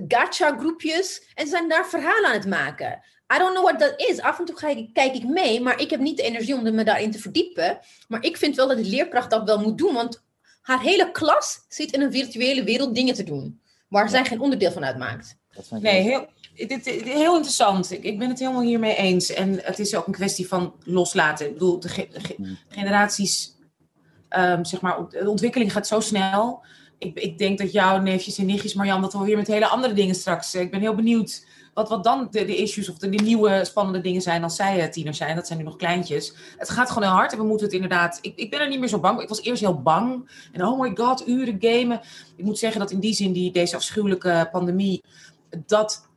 gacha 0.08 0.58
groepjes. 0.58 1.22
En 1.34 1.46
zijn 1.46 1.68
daar 1.68 1.86
verhalen 1.86 2.26
aan 2.26 2.36
het 2.36 2.46
maken. 2.46 3.02
I 3.34 3.38
don't 3.38 3.54
know 3.54 3.64
what 3.64 3.78
that 3.78 4.08
is. 4.08 4.20
Af 4.20 4.38
en 4.38 4.44
toe 4.44 4.56
ga 4.56 4.68
ik, 4.68 4.92
kijk 4.92 5.14
ik 5.14 5.24
mee, 5.24 5.60
maar 5.60 5.80
ik 5.80 5.90
heb 5.90 6.00
niet 6.00 6.16
de 6.16 6.22
energie 6.22 6.54
om 6.54 6.74
me 6.74 6.84
daarin 6.84 7.10
te 7.10 7.18
verdiepen. 7.18 7.78
Maar 8.08 8.24
ik 8.24 8.36
vind 8.36 8.56
wel 8.56 8.68
dat 8.68 8.76
de 8.76 8.84
leerkracht 8.84 9.30
dat 9.30 9.44
wel 9.44 9.60
moet 9.60 9.78
doen, 9.78 9.94
want 9.94 10.22
haar 10.62 10.80
hele 10.80 11.10
klas 11.10 11.64
zit 11.68 11.92
in 11.92 12.00
een 12.00 12.12
virtuele 12.12 12.64
wereld 12.64 12.94
dingen 12.94 13.14
te 13.14 13.22
doen, 13.22 13.60
waar 13.88 14.08
zij 14.08 14.24
geen 14.24 14.40
onderdeel 14.40 14.72
van 14.72 14.84
uitmaakt. 14.84 15.36
Nee, 15.70 16.02
heel, 16.02 16.28
dit, 16.54 16.84
heel 17.04 17.34
interessant. 17.34 17.90
Ik, 17.90 18.02
ik 18.02 18.18
ben 18.18 18.28
het 18.28 18.38
helemaal 18.38 18.62
hiermee 18.62 18.96
eens. 18.96 19.32
En 19.32 19.60
het 19.62 19.78
is 19.78 19.94
ook 19.94 20.06
een 20.06 20.12
kwestie 20.12 20.48
van 20.48 20.74
loslaten. 20.84 21.46
Ik 21.46 21.52
bedoel, 21.52 21.80
de, 21.80 21.88
ge, 21.88 22.08
de 22.12 22.34
Hmm. 22.36 22.58
generaties 22.68 23.56
um, 24.30 24.64
zeg 24.64 24.80
maar, 24.80 24.96
de 25.08 25.30
ontwikkeling 25.30 25.72
gaat 25.72 25.86
zo 25.86 26.00
snel. 26.00 26.62
Ik, 26.98 27.18
ik, 27.18 27.38
denk 27.38 27.58
dat 27.58 27.72
jouw 27.72 28.00
neefjes 28.00 28.38
en 28.38 28.46
nichtjes, 28.46 28.74
Marjan, 28.74 29.00
dat 29.00 29.12
we 29.12 29.24
weer 29.24 29.36
met 29.36 29.46
hele 29.46 29.66
andere 29.66 29.94
dingen 29.94 30.14
straks. 30.14 30.54
Ik 30.54 30.70
ben 30.70 30.80
heel 30.80 30.94
benieuwd 30.94 31.46
wat, 31.74 31.88
wat 31.88 32.04
dan 32.04 32.28
de, 32.30 32.44
de 32.44 32.56
issues 32.56 32.88
of 32.88 32.98
de, 32.98 33.08
de, 33.08 33.22
nieuwe 33.22 33.64
spannende 33.64 34.00
dingen 34.00 34.22
zijn 34.22 34.42
als 34.42 34.56
zij 34.56 34.82
uh, 34.82 34.88
tieners 34.88 35.16
zijn. 35.16 35.36
Dat 35.36 35.46
zijn 35.46 35.58
nu 35.58 35.64
nog 35.64 35.76
kleintjes. 35.76 36.34
Het 36.56 36.70
gaat 36.70 36.88
gewoon 36.88 37.08
heel 37.08 37.16
hard 37.16 37.32
en 37.32 37.38
we 37.38 37.44
moeten 37.44 37.66
het 37.66 37.74
inderdaad. 37.74 38.18
Ik, 38.20 38.32
ik 38.36 38.50
ben 38.50 38.60
er 38.60 38.68
niet 38.68 38.80
meer 38.80 38.88
zo 38.88 39.00
bang. 39.00 39.20
Ik 39.20 39.28
was 39.28 39.42
eerst 39.42 39.62
heel 39.62 39.82
bang. 39.82 40.30
En 40.52 40.64
oh 40.64 40.80
my 40.80 40.92
god, 40.94 41.28
uren 41.28 41.56
gamen. 41.60 42.00
Ik 42.36 42.44
moet 42.44 42.58
zeggen 42.58 42.80
dat 42.80 42.90
in 42.90 43.00
die 43.00 43.14
zin, 43.14 43.32
die, 43.32 43.52
deze 43.52 43.76
afschuwelijke 43.76 44.48
pandemie, 44.52 45.02
dat 45.66 46.08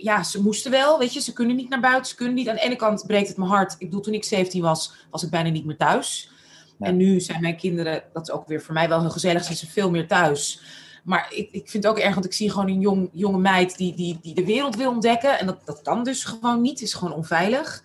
ja, 0.00 0.22
ze 0.22 0.42
moesten 0.42 0.70
wel, 0.70 0.98
weet 0.98 1.12
je, 1.12 1.20
ze 1.20 1.32
kunnen 1.32 1.56
niet 1.56 1.68
naar 1.68 1.80
buiten, 1.80 2.06
ze 2.06 2.14
kunnen 2.14 2.34
niet. 2.34 2.48
Aan 2.48 2.54
de 2.54 2.60
ene 2.60 2.76
kant 2.76 3.06
breekt 3.06 3.28
het 3.28 3.36
mijn 3.36 3.50
hart. 3.50 3.72
Ik 3.72 3.78
bedoel, 3.78 4.00
toen 4.00 4.14
ik 4.14 4.24
17 4.24 4.62
was, 4.62 4.92
was 5.10 5.22
ik 5.22 5.30
bijna 5.30 5.50
niet 5.50 5.64
meer 5.64 5.76
thuis. 5.76 6.30
Ja. 6.78 6.86
En 6.86 6.96
nu 6.96 7.20
zijn 7.20 7.40
mijn 7.40 7.56
kinderen, 7.56 8.02
dat 8.12 8.22
is 8.22 8.34
ook 8.34 8.46
weer 8.46 8.62
voor 8.62 8.74
mij 8.74 8.88
wel 8.88 9.00
heel 9.00 9.10
gezellig, 9.10 9.44
zijn 9.44 9.56
ze 9.56 9.66
veel 9.66 9.90
meer 9.90 10.06
thuis. 10.06 10.60
Maar 11.04 11.26
ik, 11.30 11.48
ik 11.50 11.70
vind 11.70 11.84
het 11.84 11.92
ook 11.92 11.98
erg, 11.98 12.14
want 12.14 12.26
ik 12.26 12.32
zie 12.32 12.50
gewoon 12.50 12.68
een 12.68 12.80
jong, 12.80 13.10
jonge 13.12 13.38
meid 13.38 13.76
die, 13.76 13.94
die, 13.94 14.18
die 14.22 14.34
de 14.34 14.44
wereld 14.44 14.76
wil 14.76 14.90
ontdekken. 14.90 15.38
En 15.38 15.46
dat, 15.46 15.58
dat 15.64 15.82
kan 15.82 16.04
dus 16.04 16.24
gewoon 16.24 16.60
niet, 16.60 16.80
is 16.80 16.94
gewoon 16.94 17.14
onveilig. 17.14 17.82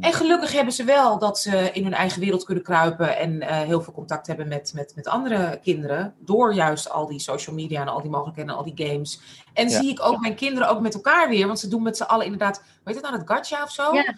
En 0.00 0.12
gelukkig 0.12 0.52
hebben 0.52 0.72
ze 0.72 0.84
wel 0.84 1.18
dat 1.18 1.38
ze 1.38 1.70
in 1.72 1.82
hun 1.82 1.94
eigen 1.94 2.20
wereld 2.20 2.44
kunnen 2.44 2.64
kruipen 2.64 3.16
en 3.16 3.32
uh, 3.32 3.48
heel 3.48 3.82
veel 3.82 3.92
contact 3.92 4.26
hebben 4.26 4.48
met, 4.48 4.72
met, 4.74 4.92
met 4.94 5.06
andere 5.06 5.60
kinderen. 5.62 6.14
Door 6.18 6.54
juist 6.54 6.90
al 6.90 7.06
die 7.06 7.20
social 7.20 7.54
media 7.54 7.80
en 7.80 7.88
al 7.88 8.00
die 8.00 8.10
mogelijkheden 8.10 8.50
en 8.50 8.56
al 8.56 8.74
die 8.74 8.86
games. 8.86 9.20
En 9.52 9.68
ja. 9.68 9.80
zie 9.80 9.90
ik 9.90 10.02
ook 10.02 10.20
mijn 10.20 10.34
kinderen 10.34 10.68
ook 10.68 10.80
met 10.80 10.94
elkaar 10.94 11.28
weer, 11.28 11.46
want 11.46 11.58
ze 11.58 11.68
doen 11.68 11.82
met 11.82 11.96
z'n 11.96 12.02
allen 12.02 12.24
inderdaad, 12.24 12.58
weet 12.58 12.94
je 12.94 13.00
het 13.00 13.10
nou, 13.10 13.18
het 13.18 13.30
gacha 13.30 13.62
of 13.62 13.72
zo? 13.72 13.94
Ja 13.94 14.14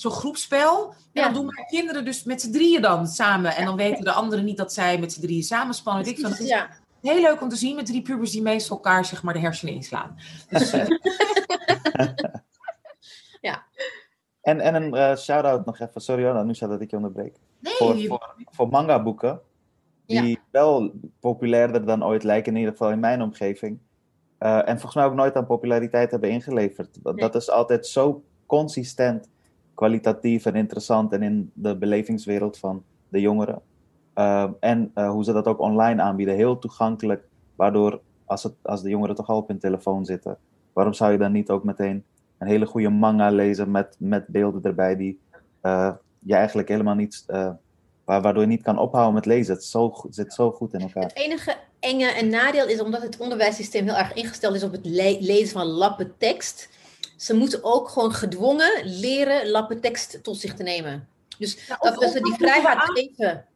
zo'n 0.00 0.12
groepspel. 0.12 0.88
En 0.88 0.96
ja. 1.12 1.24
dan 1.24 1.34
doen 1.34 1.44
mijn 1.44 1.66
kinderen 1.66 2.04
dus 2.04 2.24
met 2.24 2.40
z'n 2.40 2.50
drieën 2.50 2.82
dan 2.82 3.06
samen. 3.06 3.56
En 3.56 3.64
dan 3.64 3.76
weten 3.76 4.04
de 4.04 4.12
anderen 4.12 4.44
niet 4.44 4.56
dat 4.56 4.72
zij 4.72 4.98
met 4.98 5.12
z'n 5.12 5.20
drieën 5.20 5.42
samenspannen. 5.42 6.06
Ik 6.06 6.18
vind 6.18 6.38
het 6.38 6.48
ja. 6.48 6.70
heel 7.02 7.20
leuk 7.20 7.40
om 7.40 7.48
te 7.48 7.56
zien 7.56 7.76
met 7.76 7.86
drie 7.86 8.02
pubers 8.02 8.30
die 8.30 8.42
meestal 8.42 8.76
elkaar 8.76 9.04
zeg 9.04 9.22
maar 9.22 9.34
de 9.34 9.40
hersenen 9.40 9.74
inslaan. 9.74 10.18
Dus, 10.48 10.74
uh... 10.74 10.86
ja. 13.48 13.64
En, 14.50 14.60
en 14.60 14.74
een 14.74 14.94
uh, 14.94 15.16
shout-out 15.16 15.66
nog 15.66 15.78
even, 15.78 16.00
sorry 16.00 16.24
hoor, 16.24 16.44
nu 16.44 16.52
dat 16.58 16.80
ik 16.80 16.90
je 16.90 16.96
onderbreek. 16.96 17.36
Nee. 17.58 17.72
Voor, 17.72 17.98
voor, 17.98 18.34
voor 18.50 18.68
manga 18.68 19.02
boeken, 19.02 19.40
die 20.06 20.28
ja. 20.28 20.36
wel 20.50 20.92
populairder 21.20 21.86
dan 21.86 22.04
ooit 22.04 22.22
lijken, 22.22 22.52
in 22.52 22.58
ieder 22.58 22.72
geval 22.72 22.90
in 22.90 23.00
mijn 23.00 23.22
omgeving. 23.22 23.78
Uh, 24.40 24.56
en 24.56 24.74
volgens 24.74 24.94
mij 24.94 25.04
ook 25.04 25.14
nooit 25.14 25.36
aan 25.36 25.46
populariteit 25.46 26.10
hebben 26.10 26.30
ingeleverd. 26.30 26.98
Dat, 27.02 27.14
nee. 27.14 27.24
dat 27.24 27.34
is 27.34 27.50
altijd 27.50 27.86
zo 27.86 28.22
consistent 28.46 29.28
kwalitatief 29.74 30.46
en 30.46 30.54
interessant 30.54 31.12
en 31.12 31.22
in 31.22 31.50
de 31.54 31.76
belevingswereld 31.76 32.58
van 32.58 32.82
de 33.08 33.20
jongeren. 33.20 33.60
Uh, 34.14 34.50
en 34.60 34.90
uh, 34.94 35.10
hoe 35.10 35.24
ze 35.24 35.32
dat 35.32 35.46
ook 35.46 35.60
online 35.60 36.02
aanbieden, 36.02 36.34
heel 36.34 36.58
toegankelijk, 36.58 37.28
waardoor 37.56 38.00
als, 38.24 38.42
het, 38.42 38.54
als 38.62 38.82
de 38.82 38.88
jongeren 38.88 39.14
toch 39.14 39.28
al 39.28 39.36
op 39.36 39.48
hun 39.48 39.58
telefoon 39.58 40.04
zitten, 40.04 40.38
waarom 40.72 40.94
zou 40.94 41.12
je 41.12 41.18
dan 41.18 41.32
niet 41.32 41.50
ook 41.50 41.64
meteen 41.64 42.04
een 42.40 42.48
hele 42.48 42.66
goede 42.66 42.88
manga 42.88 43.30
lezen 43.30 43.70
met, 43.70 43.96
met 43.98 44.26
beelden 44.26 44.62
erbij 44.62 44.96
die 44.96 45.20
uh, 45.62 45.92
je 46.18 46.34
eigenlijk 46.34 46.68
helemaal 46.68 46.94
niet, 46.94 47.24
waardoor 48.04 48.40
je 48.40 48.46
niet 48.46 48.62
kan 48.62 48.78
ophouden 48.78 49.14
met 49.14 49.26
lezen. 49.26 49.54
Het, 49.54 49.64
zo, 49.64 49.94
zit 50.10 50.32
zo 50.32 50.50
goed 50.50 50.72
in 50.72 50.80
elkaar. 50.80 51.02
Het 51.02 51.16
enige 51.16 51.56
enge 51.80 52.06
en 52.06 52.28
nadeel 52.28 52.68
is 52.68 52.80
omdat 52.80 53.02
het 53.02 53.16
onderwijssysteem 53.16 53.84
heel 53.84 53.96
erg 53.96 54.12
ingesteld 54.12 54.54
is 54.54 54.62
op 54.62 54.72
het 54.72 54.86
le 54.86 55.16
lezen 55.20 55.58
van 55.58 55.66
lappen 55.66 56.12
tekst 56.18 56.68
ze 57.20 57.34
moeten 57.34 57.64
ook 57.64 57.88
gewoon 57.88 58.12
gedwongen 58.12 58.82
leren 58.84 59.50
lappen 59.50 59.80
tekst 59.80 60.22
tot 60.22 60.36
zich 60.36 60.54
te 60.54 60.62
nemen. 60.62 61.08
Dus 61.38 61.66
ja, 61.66 61.76
of, 61.78 61.98
dat 61.98 62.12
we 62.12 62.20
die 62.20 62.34
vrijheid 62.34 62.78
geven. 62.78 63.46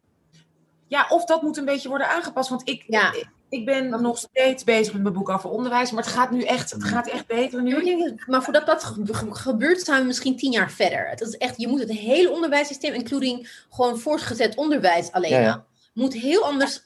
Ja, 0.87 1.05
of 1.09 1.25
dat 1.25 1.41
moet 1.41 1.57
een 1.57 1.65
beetje 1.65 1.89
worden 1.89 2.09
aangepast. 2.09 2.49
Want 2.49 2.69
ik, 2.69 2.83
ja. 2.87 3.13
ik, 3.13 3.29
ik, 3.49 3.65
ben 3.65 4.01
nog 4.01 4.17
steeds 4.17 4.63
bezig 4.63 4.93
met 4.93 5.01
mijn 5.01 5.13
boek 5.13 5.29
over 5.29 5.49
onderwijs. 5.49 5.91
Maar 5.91 6.03
het 6.03 6.11
gaat 6.11 6.31
nu 6.31 6.43
echt, 6.43 6.71
het 6.71 6.83
gaat 6.83 7.07
echt 7.07 7.27
beter 7.27 7.63
nu. 7.63 8.15
Maar 8.27 8.43
voordat 8.43 8.65
dat 8.65 8.83
gebeurt, 9.29 9.81
zijn 9.81 9.99
we 10.01 10.07
misschien 10.07 10.37
tien 10.37 10.51
jaar 10.51 10.71
verder. 10.71 11.09
Het 11.09 11.21
is 11.21 11.37
echt, 11.37 11.61
je 11.61 11.67
moet 11.67 11.79
het 11.79 11.91
hele 11.91 12.31
onderwijssysteem, 12.31 12.93
including 12.93 13.65
gewoon 13.69 13.99
voortgezet 13.99 14.55
onderwijs 14.55 15.11
alleen, 15.11 15.31
ja, 15.31 15.39
ja. 15.39 15.65
moet 15.93 16.13
heel 16.13 16.43
anders. 16.43 16.81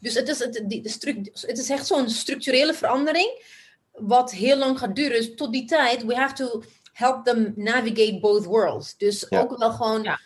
Dus 0.00 0.14
het 0.14 0.28
is, 0.28 0.38
het, 0.38 0.62
die, 0.66 0.82
de 0.82 1.30
het 1.46 1.58
is 1.58 1.70
echt 1.70 1.86
zo'n 1.86 2.10
structurele 2.10 2.74
verandering 2.74 3.42
wat 3.92 4.32
heel 4.32 4.56
lang 4.56 4.78
gaat 4.78 4.96
duren. 4.96 5.16
Dus 5.16 5.34
tot 5.34 5.52
die 5.52 5.64
tijd, 5.64 6.04
we 6.04 6.14
have 6.14 6.34
to 6.34 6.62
help 6.92 7.24
them 7.24 7.52
navigate 7.56 8.18
both 8.20 8.44
worlds. 8.44 8.96
Dus 8.96 9.26
ja. 9.28 9.40
ook 9.40 9.58
wel 9.58 9.72
gewoon 9.72 10.02
ja. 10.02 10.20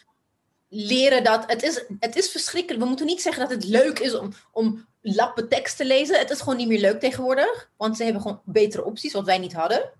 Leren 0.68 1.24
dat 1.24 1.44
het 1.46 1.62
is, 1.62 1.84
het 1.98 2.16
is 2.16 2.30
verschrikkelijk. 2.30 2.82
We 2.82 2.88
moeten 2.88 3.06
niet 3.06 3.22
zeggen 3.22 3.42
dat 3.42 3.50
het 3.50 3.64
leuk 3.64 3.98
is 3.98 4.14
om, 4.14 4.32
om 4.52 4.86
lappen 5.00 5.48
tekst 5.48 5.76
te 5.76 5.84
lezen. 5.84 6.18
Het 6.18 6.30
is 6.30 6.38
gewoon 6.38 6.56
niet 6.56 6.68
meer 6.68 6.80
leuk 6.80 7.00
tegenwoordig. 7.00 7.70
Want 7.76 7.96
ze 7.96 8.04
hebben 8.04 8.22
gewoon 8.22 8.40
betere 8.44 8.84
opties, 8.84 9.12
wat 9.12 9.24
wij 9.24 9.38
niet 9.38 9.52
hadden. 9.52 9.90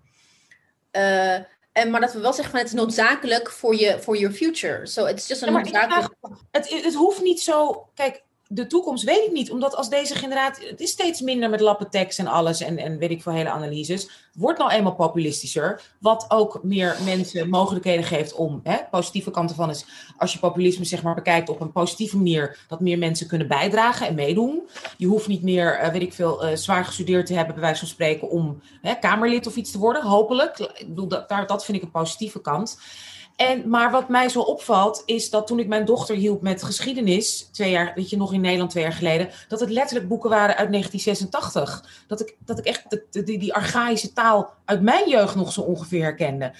Uh, 0.91 1.33
en, 1.71 1.89
maar 1.89 2.01
dat 2.01 2.13
we 2.13 2.19
wel 2.19 2.33
zeggen 2.33 2.51
van 2.51 2.59
het 2.59 2.69
is 2.69 2.79
noodzakelijk 2.79 3.51
voor 3.51 3.75
je 3.75 4.01
voor 4.01 4.17
your 4.17 4.35
future. 4.35 4.85
So 4.85 5.05
it's 5.05 5.27
just 5.27 5.41
Ja, 5.41 5.51
maar 5.51 5.63
noodzakelijk. 5.63 6.13
Het, 6.51 6.83
het 6.83 6.93
hoeft 6.93 7.21
niet 7.21 7.41
zo. 7.41 7.87
Kijk, 7.93 8.23
de 8.47 8.67
toekomst 8.67 9.03
weet 9.03 9.25
ik 9.25 9.31
niet. 9.31 9.51
Omdat 9.51 9.75
als 9.75 9.89
deze 9.89 10.15
generatie. 10.15 10.67
Het 10.67 10.79
is 10.79 10.91
steeds 10.91 11.21
minder 11.21 11.49
met 11.49 11.59
lappentekst 11.59 12.19
en 12.19 12.27
alles. 12.27 12.61
En, 12.61 12.77
en 12.77 12.97
weet 12.97 13.09
ik 13.09 13.21
veel 13.21 13.31
hele 13.31 13.49
analyses. 13.49 14.09
Wordt 14.33 14.59
nou 14.59 14.71
eenmaal 14.71 14.95
populistischer. 14.95 15.81
Wat 15.99 16.25
ook 16.27 16.59
meer 16.63 16.97
mensen 17.05 17.49
mogelijkheden 17.49 18.03
geeft 18.03 18.33
om. 18.33 18.59
Hè, 18.63 18.77
positieve 18.91 19.31
kanten 19.31 19.55
van 19.55 19.69
is. 19.69 19.85
Als 20.17 20.33
je 20.33 20.39
populisme 20.39 20.85
zeg 20.85 21.03
maar 21.03 21.15
bekijkt 21.15 21.49
op 21.49 21.61
een 21.61 21.71
positieve 21.71 22.17
manier. 22.17 22.57
Dat 22.67 22.79
meer 22.79 22.97
mensen 22.97 23.27
kunnen 23.27 23.47
bijdragen 23.47 24.07
en 24.07 24.15
meedoen. 24.15 24.61
Je 24.97 25.07
hoeft 25.07 25.27
niet 25.27 25.43
meer, 25.43 25.73
eh, 25.73 25.91
weet 25.91 26.01
ik 26.01 26.13
veel, 26.13 26.43
eh, 26.43 26.55
zwaar 26.55 26.85
gestudeerd 26.85 27.25
te 27.25 27.33
hebben. 27.33 27.53
Bij 27.53 27.63
wijze 27.63 27.79
van 27.79 27.87
spreken. 27.87 28.29
Om 28.29 28.61
hè, 28.81 28.95
Kamerlid 28.95 29.47
of 29.47 29.55
iets 29.55 29.71
te 29.71 29.77
worden. 29.77 30.03
Hopelijk. 30.03 30.83
Bedoel, 30.87 31.07
dat, 31.07 31.29
daar, 31.29 31.47
dat 31.47 31.65
vind 31.65 31.77
ik 31.77 31.83
een 31.83 31.91
positieve 31.91 32.41
kant. 32.41 32.77
En, 33.37 33.69
maar 33.69 33.91
wat 33.91 34.09
mij 34.09 34.29
zo 34.29 34.41
opvalt, 34.41 35.03
is 35.05 35.29
dat 35.29 35.47
toen 35.47 35.59
ik 35.59 35.67
mijn 35.67 35.85
dochter 35.85 36.15
hielp 36.15 36.41
met 36.41 36.63
geschiedenis, 36.63 37.49
twee 37.51 37.71
jaar, 37.71 37.91
weet 37.95 38.09
je, 38.09 38.17
nog 38.17 38.33
in 38.33 38.41
Nederland 38.41 38.69
twee 38.69 38.83
jaar 38.83 38.93
geleden, 38.93 39.29
dat 39.47 39.59
het 39.59 39.69
letterlijk 39.69 40.07
boeken 40.07 40.29
waren 40.29 40.55
uit 40.55 40.71
1986. 40.71 42.03
Dat 42.07 42.19
ik, 42.19 42.35
dat 42.45 42.59
ik 42.59 42.65
echt 42.65 42.89
de, 42.89 43.23
die, 43.23 43.39
die 43.39 43.53
archaïsche 43.53 44.13
taal 44.13 44.53
uit 44.65 44.81
mijn 44.81 45.09
jeugd 45.09 45.35
nog 45.35 45.51
zo 45.51 45.61
ongeveer 45.61 46.03
herkende. 46.03 46.53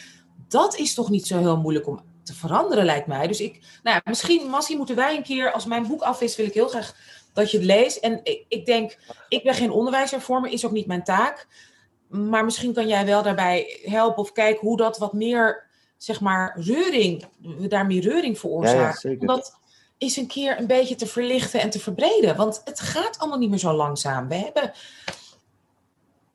Dat 0.47 0.75
is 0.75 0.93
toch 0.93 1.09
niet 1.09 1.27
zo 1.27 1.37
heel 1.37 1.57
moeilijk 1.57 1.87
om 1.87 2.01
te 2.23 2.33
veranderen, 2.33 2.85
lijkt 2.85 3.07
mij. 3.07 3.27
Dus 3.27 3.41
ik, 3.41 3.79
nou 3.83 3.95
ja, 3.95 4.01
misschien, 4.05 4.49
Massie, 4.49 4.77
moeten 4.77 4.95
wij 4.95 5.15
een 5.15 5.23
keer, 5.23 5.51
als 5.51 5.65
mijn 5.65 5.87
boek 5.87 6.01
af 6.01 6.21
is, 6.21 6.35
wil 6.35 6.45
ik 6.45 6.53
heel 6.53 6.67
graag 6.67 6.95
dat 7.33 7.51
je 7.51 7.57
het 7.57 7.65
leest. 7.65 7.97
En 7.97 8.19
ik, 8.23 8.45
ik 8.47 8.65
denk, 8.65 8.97
ik 9.29 9.43
ben 9.43 9.53
geen 9.53 9.71
onderwijshervormer, 9.71 10.51
is 10.51 10.65
ook 10.65 10.71
niet 10.71 10.87
mijn 10.87 11.03
taak. 11.03 11.47
Maar 12.07 12.45
misschien 12.45 12.73
kan 12.73 12.87
jij 12.87 13.05
wel 13.05 13.23
daarbij 13.23 13.79
helpen 13.83 14.23
of 14.23 14.31
kijken 14.31 14.67
hoe 14.67 14.77
dat 14.77 14.97
wat 14.97 15.13
meer 15.13 15.66
zeg 15.97 16.19
maar, 16.21 16.59
reuring, 16.59 17.25
we 17.57 17.67
daarmee 17.67 18.01
reuring 18.01 18.39
veroorzaken. 18.39 18.79
Ja, 18.81 18.87
ja, 18.87 18.93
zeker. 18.95 19.19
Om 19.19 19.27
dat 19.27 19.57
eens 19.97 20.15
een 20.15 20.27
keer 20.27 20.59
een 20.59 20.67
beetje 20.67 20.95
te 20.95 21.07
verlichten 21.07 21.59
en 21.61 21.69
te 21.69 21.79
verbreden. 21.79 22.35
Want 22.35 22.61
het 22.65 22.79
gaat 22.79 23.17
allemaal 23.19 23.39
niet 23.39 23.49
meer 23.49 23.59
zo 23.59 23.73
langzaam. 23.73 24.27
We 24.27 24.35
hebben, 24.35 24.71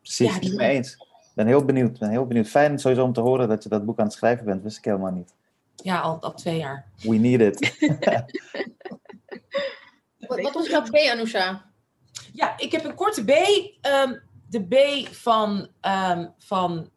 Precies, 0.03 0.29
Ja, 0.29 0.35
ik 0.35 0.40
die- 0.40 0.48
ben 0.57 0.59
mee 0.66 0.77
eens. 0.77 0.92
Ik 0.92 1.38
ben 1.38 1.46
heel 1.46 1.64
benieuwd. 1.64 1.98
ben 1.98 2.11
heel 2.11 2.27
benieuwd. 2.27 2.48
Fijn 2.48 2.79
sowieso 2.79 3.05
om 3.05 3.12
te 3.12 3.20
horen 3.20 3.48
dat 3.48 3.62
je 3.62 3.68
dat 3.68 3.85
boek 3.85 3.98
aan 3.98 4.05
het 4.05 4.14
schrijven 4.14 4.44
bent. 4.44 4.62
Wist 4.62 4.79
ik 4.79 4.85
helemaal 4.85 5.12
niet. 5.12 5.35
ja, 5.77 6.01
al, 6.01 6.20
al 6.20 6.35
twee 6.35 6.57
jaar. 6.59 6.87
We 7.03 7.16
need 7.16 7.40
it. 7.40 7.77
Wat, 10.18 10.40
wat 10.40 10.55
was 10.55 10.66
jouw 10.68 10.83
B, 10.83 10.94
Anousha? 10.94 11.70
Ja, 12.33 12.59
ik 12.59 12.72
heb 12.72 12.85
een 12.85 12.94
korte 12.94 13.25
B. 13.25 13.31
ehm, 13.81 14.18
de 14.48 14.62
B 14.64 14.75
van, 15.14 15.68
ehm, 15.81 16.27
van 16.38 16.90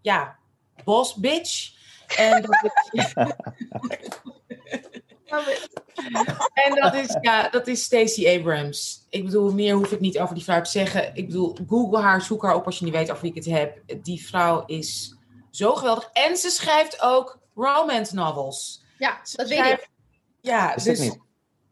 ja, 0.00 0.36
boss 0.84 1.14
bitch. 1.14 1.80
En 2.16 2.42
dat 2.42 2.72
is, 2.90 3.12
en 6.66 6.74
dat 6.74 6.94
is, 6.94 7.16
ja, 7.20 7.48
dat 7.48 7.66
is 7.66 7.82
Stacey 7.82 8.38
Abrams. 8.38 9.06
Ik 9.10 9.24
bedoel, 9.24 9.52
meer 9.52 9.74
hoef 9.74 9.92
ik 9.92 10.00
niet 10.00 10.18
over 10.18 10.34
die 10.34 10.44
vrouw 10.44 10.60
te 10.60 10.70
zeggen. 10.70 11.14
Ik 11.14 11.26
bedoel, 11.26 11.56
google 11.68 12.00
haar, 12.00 12.22
zoek 12.22 12.42
haar 12.42 12.54
op 12.54 12.66
als 12.66 12.78
je 12.78 12.84
niet 12.84 12.94
weet 12.94 13.10
over 13.10 13.22
wie 13.22 13.30
ik 13.34 13.44
het 13.44 13.54
heb. 13.54 13.78
Die 14.04 14.26
vrouw 14.26 14.64
is 14.66 15.16
zo 15.50 15.74
geweldig. 15.74 16.08
En 16.12 16.36
ze 16.36 16.50
schrijft 16.50 17.00
ook 17.00 17.38
romance 17.54 18.14
novels. 18.14 18.84
Ja, 18.98 19.20
Ze 19.22 19.36
dat 19.36 19.48
weet 19.48 19.58
schrijft- 19.58 19.82
ik. 19.82 19.88
Ja, 20.40 20.74
dus 20.74 20.98
niet. 20.98 21.18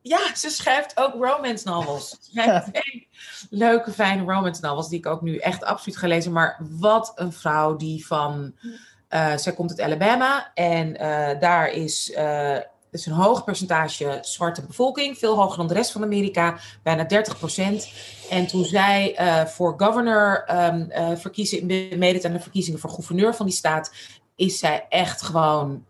ja, 0.03 0.35
ze 0.35 0.51
schrijft 0.51 0.97
ook 0.97 1.13
romance 1.13 1.69
novels. 1.69 2.09
Ze 2.11 2.17
schrijft 2.33 2.67
twee 2.75 3.09
leuke, 3.51 3.93
fijne 3.93 4.33
romance 4.33 4.61
novels 4.63 4.89
die 4.89 4.99
ik 4.99 5.07
ook 5.07 5.23
nu 5.23 5.37
echt 5.37 5.65
absoluut 5.65 5.97
ga 5.99 6.07
lezen. 6.07 6.33
Maar 6.33 6.57
wat 6.61 7.13
een 7.15 7.33
vrouw 7.33 7.77
die 7.77 8.07
van... 8.07 8.55
eh, 9.11 9.37
zij 9.37 9.53
komt 9.53 9.71
uit 9.71 9.81
Alabama 9.81 10.51
en 10.55 10.97
eh, 10.97 11.41
daar 11.41 11.71
is, 11.71 12.13
eh, 12.13 12.57
is 12.91 13.07
een 13.07 13.13
hoog 13.13 13.45
percentage 13.45 14.19
zwarte 14.23 14.67
bevolking. 14.67 15.19
Veel 15.19 15.37
hoger 15.37 15.57
dan 15.57 15.67
de 15.67 15.75
rest 15.75 15.93
van 15.93 16.03
Amerika, 16.03 16.59
bijna 16.83 17.05
30 17.05 17.39
procent. 17.39 17.93
En 18.31 18.47
toen 18.47 18.65
zij 18.65 19.17
voor 19.49 19.75
governor 19.77 20.45
eh, 20.45 20.77
verkiezen, 21.17 21.67
meedeed 21.67 22.25
aan 22.25 22.33
de 22.33 22.41
verkiezingen 22.41 22.81
voor 22.81 22.91
gouverneur 22.91 23.35
van 23.35 23.47
die 23.47 23.55
staat... 23.55 23.93
is 24.37 24.59
zij 24.59 24.87
echt 24.89 25.23
gewoon 25.23 25.85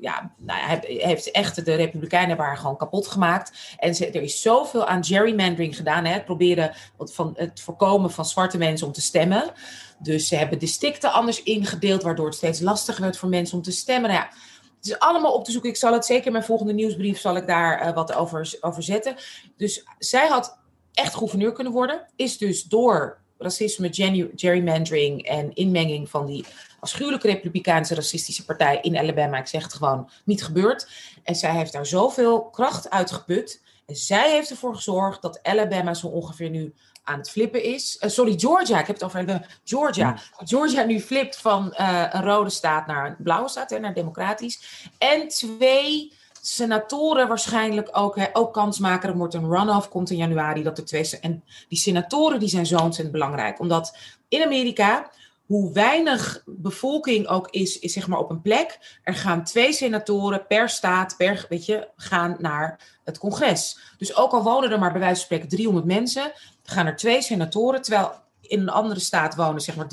ja, 0.00 0.30
nou, 0.36 0.60
hij 0.60 0.80
heeft 0.98 1.30
echt 1.30 1.64
de 1.64 1.74
Republikeinen 1.74 2.38
haar 2.38 2.56
gewoon 2.56 2.76
kapot 2.76 3.06
gemaakt. 3.06 3.76
En 3.78 3.94
ze, 3.94 4.10
er 4.10 4.22
is 4.22 4.42
zoveel 4.42 4.86
aan 4.86 5.04
gerrymandering 5.04 5.76
gedaan. 5.76 6.04
Hè, 6.04 6.12
het 6.12 6.24
proberen 6.24 6.72
van 6.98 7.34
het 7.36 7.60
voorkomen 7.60 8.10
van 8.10 8.24
zwarte 8.24 8.58
mensen 8.58 8.86
om 8.86 8.92
te 8.92 9.00
stemmen. 9.00 9.52
Dus 9.98 10.28
ze 10.28 10.36
hebben 10.36 10.58
districten 10.58 11.12
anders 11.12 11.42
ingedeeld, 11.42 12.02
waardoor 12.02 12.26
het 12.26 12.34
steeds 12.34 12.60
lastiger 12.60 13.02
werd 13.02 13.16
voor 13.16 13.28
mensen 13.28 13.56
om 13.56 13.62
te 13.62 13.70
stemmen. 13.72 14.10
Nou 14.10 14.22
ja, 14.22 14.28
het 14.76 14.86
is 14.86 14.98
allemaal 14.98 15.32
op 15.32 15.44
te 15.44 15.50
zoeken. 15.50 15.70
Ik 15.70 15.76
zal 15.76 15.92
het 15.92 16.04
zeker 16.04 16.26
in 16.26 16.32
mijn 16.32 16.44
volgende 16.44 16.72
nieuwsbrief 16.72 17.18
zal 17.18 17.36
ik 17.36 17.46
daar 17.46 17.80
eh, 17.80 17.94
wat 17.94 18.14
over, 18.14 18.56
over 18.60 18.82
zetten. 18.82 19.16
Dus 19.56 19.84
zij 19.98 20.28
had 20.28 20.58
echt 20.92 21.14
gouverneur 21.14 21.52
kunnen 21.52 21.72
worden. 21.72 22.06
Is 22.16 22.38
dus 22.38 22.62
door 22.62 23.18
racisme, 23.38 23.88
gerrymandering 24.36 25.22
en 25.22 25.54
inmenging 25.54 26.10
van 26.10 26.26
die 26.26 26.44
afschuwelijke 26.80 27.26
republikeinse 27.26 27.94
racistische 27.94 28.44
partij 28.44 28.78
in 28.82 28.98
Alabama, 28.98 29.38
ik 29.38 29.46
zeg 29.46 29.62
het 29.62 29.74
gewoon, 29.74 30.10
niet 30.24 30.44
gebeurd. 30.44 30.88
En 31.22 31.34
zij 31.34 31.50
heeft 31.50 31.72
daar 31.72 31.86
zoveel 31.86 32.44
kracht 32.44 32.90
uitgeput. 32.90 33.62
En 33.86 33.96
zij 33.96 34.30
heeft 34.30 34.50
ervoor 34.50 34.74
gezorgd 34.74 35.22
dat 35.22 35.42
Alabama 35.42 35.94
zo 35.94 36.06
ongeveer 36.06 36.50
nu 36.50 36.74
aan 37.06 37.18
het 37.18 37.30
flippen 37.30 37.62
is. 37.62 37.98
Eh, 37.98 38.10
sorry, 38.10 38.34
Georgia. 38.38 38.78
Ik 38.80 38.86
heb 38.86 38.96
het 38.96 39.04
over. 39.04 39.46
Georgia. 39.64 40.18
Georgia 40.44 40.84
nu 40.84 41.00
flipt 41.00 41.36
van 41.36 41.72
eh, 41.72 42.04
een 42.10 42.22
rode 42.22 42.50
staat 42.50 42.86
naar 42.86 43.06
een 43.06 43.16
blauwe 43.18 43.48
staat, 43.48 43.70
hè, 43.70 43.78
naar 43.78 43.94
democratisch. 43.94 44.88
En 44.98 45.28
twee 45.28 46.12
senatoren 46.40 47.28
waarschijnlijk 47.28 47.88
ook, 47.92 48.16
hè, 48.16 48.26
ook 48.32 48.52
kans 48.52 48.78
maken. 48.78 49.08
Er 49.08 49.16
wordt 49.16 49.34
een 49.34 49.50
runoff, 49.50 49.88
komt 49.88 50.10
in 50.10 50.16
januari. 50.16 50.62
Dat 50.62 50.76
de 50.76 50.82
twee, 50.82 51.18
en 51.20 51.44
die 51.68 51.78
senatoren 51.78 52.40
die 52.40 52.48
zijn 52.48 52.66
zo 52.66 52.74
ontzettend 52.74 53.12
belangrijk. 53.12 53.60
Omdat 53.60 53.96
in 54.28 54.42
Amerika, 54.42 55.10
hoe 55.46 55.72
weinig 55.72 56.42
bevolking 56.46 57.26
ook 57.26 57.48
is, 57.50 57.78
is 57.78 57.92
zeg 57.92 58.06
maar 58.06 58.18
op 58.18 58.30
een 58.30 58.42
plek. 58.42 58.98
Er 59.02 59.14
gaan 59.14 59.44
twee 59.44 59.72
senatoren 59.72 60.46
per 60.46 60.68
staat, 60.68 61.14
per, 61.16 61.46
weet 61.48 61.66
je, 61.66 61.88
gaan 61.96 62.36
naar 62.38 62.98
het 63.04 63.18
congres. 63.18 63.78
Dus 63.98 64.16
ook 64.16 64.32
al 64.32 64.42
wonen 64.42 64.70
er 64.70 64.78
maar 64.78 64.92
bij 64.92 65.00
wijze 65.00 65.14
van 65.14 65.24
spreken 65.24 65.48
300 65.48 65.86
mensen, 65.86 66.32
gaan 66.66 66.86
er 66.86 66.96
twee 66.96 67.22
senatoren. 67.22 67.82
Terwijl 67.82 68.12
in 68.48 68.60
een 68.60 68.68
andere 68.68 69.00
staat 69.00 69.34
wonen 69.34 69.60
zeg 69.60 69.76
maar 69.76 69.86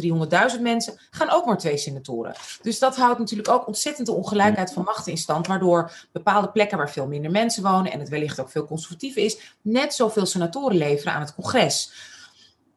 300.000 0.55 0.61
mensen, 0.61 0.99
gaan 1.09 1.29
ook 1.29 1.45
maar 1.45 1.57
twee 1.57 1.77
senatoren. 1.77 2.35
Dus 2.61 2.79
dat 2.79 2.95
houdt 2.95 3.19
natuurlijk 3.19 3.49
ook 3.49 3.67
ontzettend 3.67 4.07
de 4.07 4.13
ongelijkheid 4.13 4.73
van 4.73 4.83
machten 4.83 5.11
in 5.11 5.17
stand, 5.17 5.47
waardoor 5.47 5.91
bepaalde 6.11 6.49
plekken 6.49 6.77
waar 6.77 6.91
veel 6.91 7.07
minder 7.07 7.31
mensen 7.31 7.63
wonen 7.63 7.91
en 7.91 7.99
het 7.99 8.09
wellicht 8.09 8.39
ook 8.39 8.49
veel 8.49 8.65
conservatiever 8.65 9.23
is, 9.23 9.37
net 9.61 9.93
zoveel 9.93 10.25
senatoren 10.25 10.77
leveren 10.77 11.13
aan 11.13 11.21
het 11.21 11.35
congres. 11.35 11.91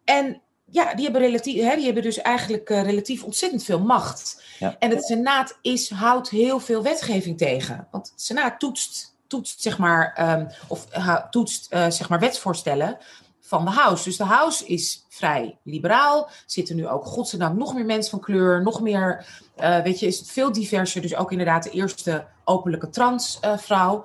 En 0.05 0.41
ja, 0.71 0.95
die 0.95 1.05
hebben, 1.05 1.23
relatief, 1.23 1.63
hè, 1.63 1.77
die 1.77 1.85
hebben 1.85 2.03
dus 2.03 2.19
eigenlijk 2.19 2.71
eh, 2.71 2.83
relatief 2.83 3.23
ontzettend 3.23 3.65
veel 3.65 3.81
macht. 3.81 4.43
Ja. 4.59 4.77
En 4.79 4.91
het 4.91 5.05
Senaat 5.05 5.59
is, 5.63 5.91
houdt 5.91 6.29
heel 6.29 6.61
veel 6.61 6.83
wetgeving 6.83 7.39
tegen. 7.39 7.89
Want 7.91 8.11
het 8.11 8.23
Senaat 8.23 8.59
toetst, 8.61 9.15
toetst 9.27 9.63
zeg 9.63 9.79
maar, 9.79 10.13
ehm, 10.15 10.47
of 10.67 10.87
toetst, 11.31 11.73
eh, 11.73 11.91
zeg 11.91 12.09
maar 12.09 12.21
wetsvoorstellen 12.21 12.99
van 13.47 13.65
de 13.65 13.71
House. 13.71 14.05
Dus 14.05 14.17
de 14.17 14.25
House 14.25 14.67
is 14.67 15.07
vrij 15.09 15.59
liberaal. 15.63 16.31
Zitten 16.47 16.77
nu 16.77 16.89
ook, 16.89 17.05
godzijdank, 17.05 17.59
nog 17.59 17.75
meer 17.75 17.85
mensen 17.85 18.11
van 18.11 18.21
kleur. 18.21 18.63
Nog 18.63 18.81
meer, 18.81 19.27
eh, 19.57 19.83
weet 19.83 20.01
je, 20.01 20.07
is 20.07 20.19
het 20.19 20.31
veel 20.31 20.53
diverser. 20.53 21.03
Dus 21.03 21.17
ook 21.17 21.31
inderdaad 21.31 21.63
de 21.63 21.71
eerste 21.71 22.27
openlijke 22.45 22.91
transvrouw. 22.91 24.05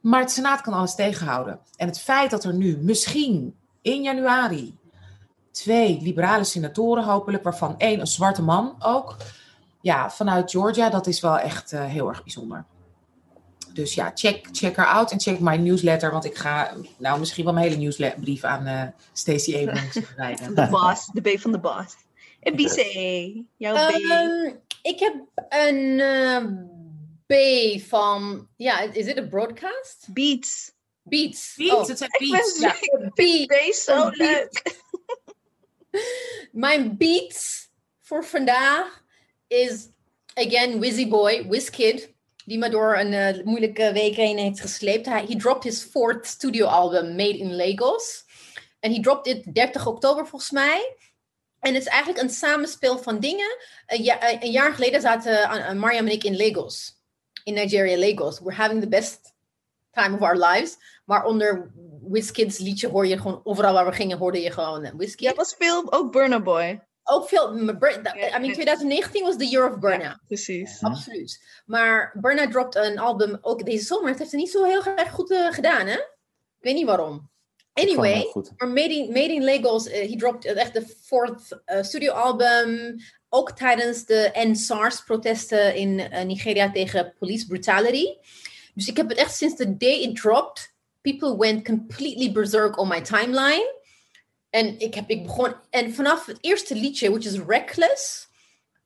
maar 0.00 0.20
het 0.20 0.30
Senaat 0.30 0.60
kan 0.60 0.72
alles 0.72 0.94
tegenhouden. 0.94 1.58
En 1.76 1.86
het 1.86 2.00
feit 2.00 2.30
dat 2.30 2.44
er 2.44 2.54
nu 2.54 2.78
misschien 2.80 3.56
in 3.82 4.02
januari 4.02 4.78
twee 5.50 6.00
liberale 6.02 6.44
senatoren 6.44 7.04
hopelijk, 7.04 7.42
waarvan 7.42 7.78
één 7.78 8.00
een 8.00 8.06
zwarte 8.06 8.42
man 8.42 8.76
ook. 8.78 9.16
Ja, 9.80 10.10
vanuit 10.10 10.50
Georgia, 10.50 10.90
dat 10.90 11.06
is 11.06 11.20
wel 11.20 11.38
echt 11.38 11.72
eh, 11.72 11.84
heel 11.84 12.08
erg 12.08 12.22
bijzonder. 12.22 12.64
Dus 13.74 13.94
ja, 13.94 14.10
check, 14.14 14.48
check 14.52 14.76
her 14.76 14.86
out 14.86 15.10
en 15.10 15.20
check 15.20 15.40
my 15.40 15.56
newsletter. 15.56 16.10
Want 16.10 16.24
ik 16.24 16.36
ga 16.36 16.76
nou 16.98 17.18
misschien 17.18 17.44
wel 17.44 17.52
mijn 17.52 17.66
hele 17.66 17.78
nieuwsbrief 17.78 18.44
aan 18.44 18.66
eh 18.66 18.86
Stacey 19.12 19.68
Abrams 19.68 19.92
schrijven. 20.12 20.54
De 20.54 20.68
boss, 20.70 21.10
de 21.12 21.20
B 21.20 21.40
van 21.40 21.52
de 21.52 21.58
boss. 21.58 21.94
En 22.40 22.56
BC, 22.56 22.76
jouw 23.56 23.74
B. 23.74 23.92
Ehm, 23.92 24.54
ik 24.82 24.98
heb 24.98 25.14
een 25.48 26.00
eh, 26.00 26.44
B 27.26 27.34
van, 27.80 28.48
ja, 28.56 28.80
is 28.80 29.04
dit 29.04 29.16
een 29.16 29.28
broadcast? 29.28 30.06
Beats. 30.12 30.72
Beats. 31.02 31.54
Beats, 31.56 31.72
Oh, 31.72 31.86
het 31.86 31.98
zijn 31.98 32.10
Ik 32.18 32.30
beats. 32.30 32.58
ben 32.58 32.68
Ja. 32.68 33.10
Beat. 33.14 33.46
B 33.46 33.72
zo 33.72 34.08
leuk. 34.10 34.82
Mijn 36.52 36.96
beats 36.96 37.68
voor 38.00 38.24
vandaag 38.24 39.02
is, 39.46 39.88
again, 40.34 40.80
Wizzy 40.80 41.08
Boy, 41.08 41.48
Wizkid. 41.48 42.13
Die 42.44 42.58
me 42.58 42.68
door 42.68 42.98
een 42.98 43.12
eh, 43.12 43.44
moeilijke 43.44 43.92
week 43.92 44.14
heen 44.14 44.38
heeft 44.38 44.60
gesleept. 44.60 45.06
Hij 45.06 45.24
he 45.28 45.36
dropped 45.36 45.64
his 45.64 45.82
fourth 45.82 46.26
studio 46.26 46.66
album, 46.66 47.16
Made 47.16 47.38
in 47.38 47.56
Lagos. 47.56 48.24
En 48.80 48.92
he 48.92 49.00
dropped 49.00 49.26
it 49.26 49.54
30 49.54 49.86
oktober 49.86 50.26
volgens 50.26 50.50
mij. 50.50 50.96
En 51.60 51.74
het 51.74 51.82
is 51.82 51.88
eigenlijk 51.88 52.22
een 52.22 52.30
samenspel 52.30 52.98
van 52.98 53.18
dingen. 53.20 53.56
Een, 53.86 54.02
ja, 54.02 54.42
een 54.42 54.50
jaar 54.50 54.74
geleden 54.74 55.00
zaten 55.00 55.32
uh, 55.32 55.72
Mariam 55.72 56.06
en 56.06 56.12
ik 56.12 56.24
in 56.24 56.36
Lagos. 56.36 57.00
In 57.44 57.54
Nigeria, 57.54 57.98
Lagos. 57.98 58.40
We're 58.40 58.56
having 58.56 58.80
the 58.80 58.88
best 58.88 59.34
time 59.90 60.14
of 60.14 60.22
our 60.22 60.36
lives. 60.36 60.76
Maar 61.04 61.24
onder 61.24 61.72
Wizkid's 62.08 62.58
liedje 62.58 62.88
hoor 62.88 63.06
je 63.06 63.18
gewoon... 63.18 63.40
Overal 63.44 63.72
waar 63.72 63.86
we 63.86 63.92
gingen 63.92 64.18
hoorde 64.18 64.40
je 64.40 64.50
gewoon 64.50 64.96
Wizkid. 64.96 65.28
Ja, 65.28 65.34
was 65.34 65.54
veel 65.58 65.92
ook 65.92 66.12
Burna 66.12 66.40
Boy. 66.40 66.82
Ook 67.04 67.28
veel... 67.28 67.58
I 67.58 67.62
mean, 67.62 68.52
2019 68.52 69.22
was 69.22 69.36
the 69.36 69.46
year 69.46 69.70
of 69.70 69.78
Burna. 69.78 70.04
Ja, 70.04 70.20
precies. 70.26 70.78
Absoluut. 70.82 71.62
Maar 71.66 72.16
Burna 72.20 72.48
dropped 72.48 72.74
een 72.74 72.98
album 72.98 73.38
ook 73.40 73.64
deze 73.64 73.84
zomer. 73.84 74.08
Het 74.08 74.18
heeft 74.18 74.30
het 74.30 74.40
niet 74.40 74.50
zo 74.50 74.64
heel 74.64 74.84
erg 74.84 75.10
goed 75.10 75.30
uh, 75.30 75.52
gedaan, 75.52 75.86
hè? 75.86 75.94
Ik 75.94 76.60
weet 76.60 76.74
niet 76.74 76.86
waarom. 76.86 77.32
Anyway, 77.74 78.32
maar 78.56 78.68
Made 78.68 78.94
in, 78.94 79.06
Made 79.12 79.32
in 79.32 79.44
Lagos, 79.44 79.86
uh, 79.86 79.92
he 79.92 80.16
dropped 80.16 80.44
echt 80.44 80.74
de 80.74 80.86
fourth 81.02 81.62
uh, 81.66 81.82
studioalbum. 81.82 82.96
Ook 83.28 83.52
tijdens 83.52 84.04
de 84.04 84.30
NSARS-protesten 84.34 85.74
in 85.74 85.98
uh, 85.98 86.22
Nigeria 86.22 86.70
tegen 86.70 87.14
police 87.18 87.46
brutality. 87.46 88.04
Dus 88.74 88.88
ik 88.88 88.96
heb 88.96 89.08
het 89.08 89.18
echt 89.18 89.36
sinds 89.36 89.56
de 89.56 89.76
day 89.76 90.00
it 90.00 90.16
dropped. 90.16 90.72
People 91.00 91.36
went 91.36 91.64
completely 91.64 92.32
berserk 92.32 92.78
on 92.78 92.88
my 92.88 93.00
timeline. 93.00 93.82
En 94.54 94.80
ik, 94.80 94.94
heb, 94.94 95.10
ik 95.10 95.22
begon. 95.22 95.54
En 95.70 95.94
vanaf 95.94 96.26
het 96.26 96.38
eerste 96.40 96.74
liedje, 96.74 97.10
which 97.10 97.24
is 97.24 97.38
Reckless. 97.46 98.28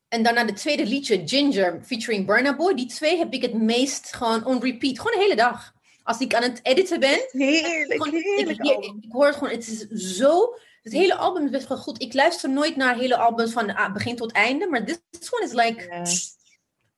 En 0.09 0.23
daarna 0.23 0.45
de 0.45 0.53
tweede 0.53 0.87
liedje, 0.87 1.23
Ginger, 1.25 1.81
featuring 1.85 2.27
Burna 2.27 2.57
Boy. 2.57 2.75
Die 2.75 2.87
twee 2.87 3.19
heb 3.19 3.33
ik 3.33 3.43
het 3.43 3.55
meest 3.55 4.15
gewoon 4.15 4.45
on 4.45 4.63
repeat. 4.63 4.99
Gewoon 4.99 5.17
de 5.17 5.23
hele 5.23 5.37
dag 5.37 5.73
als 6.03 6.21
ik 6.21 6.35
aan 6.35 6.43
het 6.43 6.61
editen 6.63 7.01
ben. 7.01 7.29
Heerlijk, 7.31 8.05
gewoon, 8.05 8.21
heerlijk. 8.21 8.59
Ik, 8.59 8.85
ik, 8.85 8.95
ik, 9.01 9.13
hoor 9.13 9.27
het 9.27 9.37
gewoon, 9.37 9.53
het 9.53 9.69
is 9.69 9.87
zo. 10.17 10.55
Het 10.83 10.93
hele 10.93 11.15
album 11.15 11.45
is 11.45 11.51
best 11.51 11.69
wel 11.69 11.79
goed. 11.79 12.03
Ik 12.03 12.15
luister 12.15 12.51
nooit 12.51 12.77
naar 12.77 12.97
hele 12.97 13.17
albums 13.17 13.53
van 13.53 13.75
ah, 13.75 13.93
begin 13.93 14.17
tot 14.17 14.33
einde, 14.33 14.67
maar 14.67 14.85
this, 14.85 14.99
this 15.11 15.33
one 15.33 15.45
is 15.45 15.53
like. 15.53 15.85
Yeah. 15.85 16.07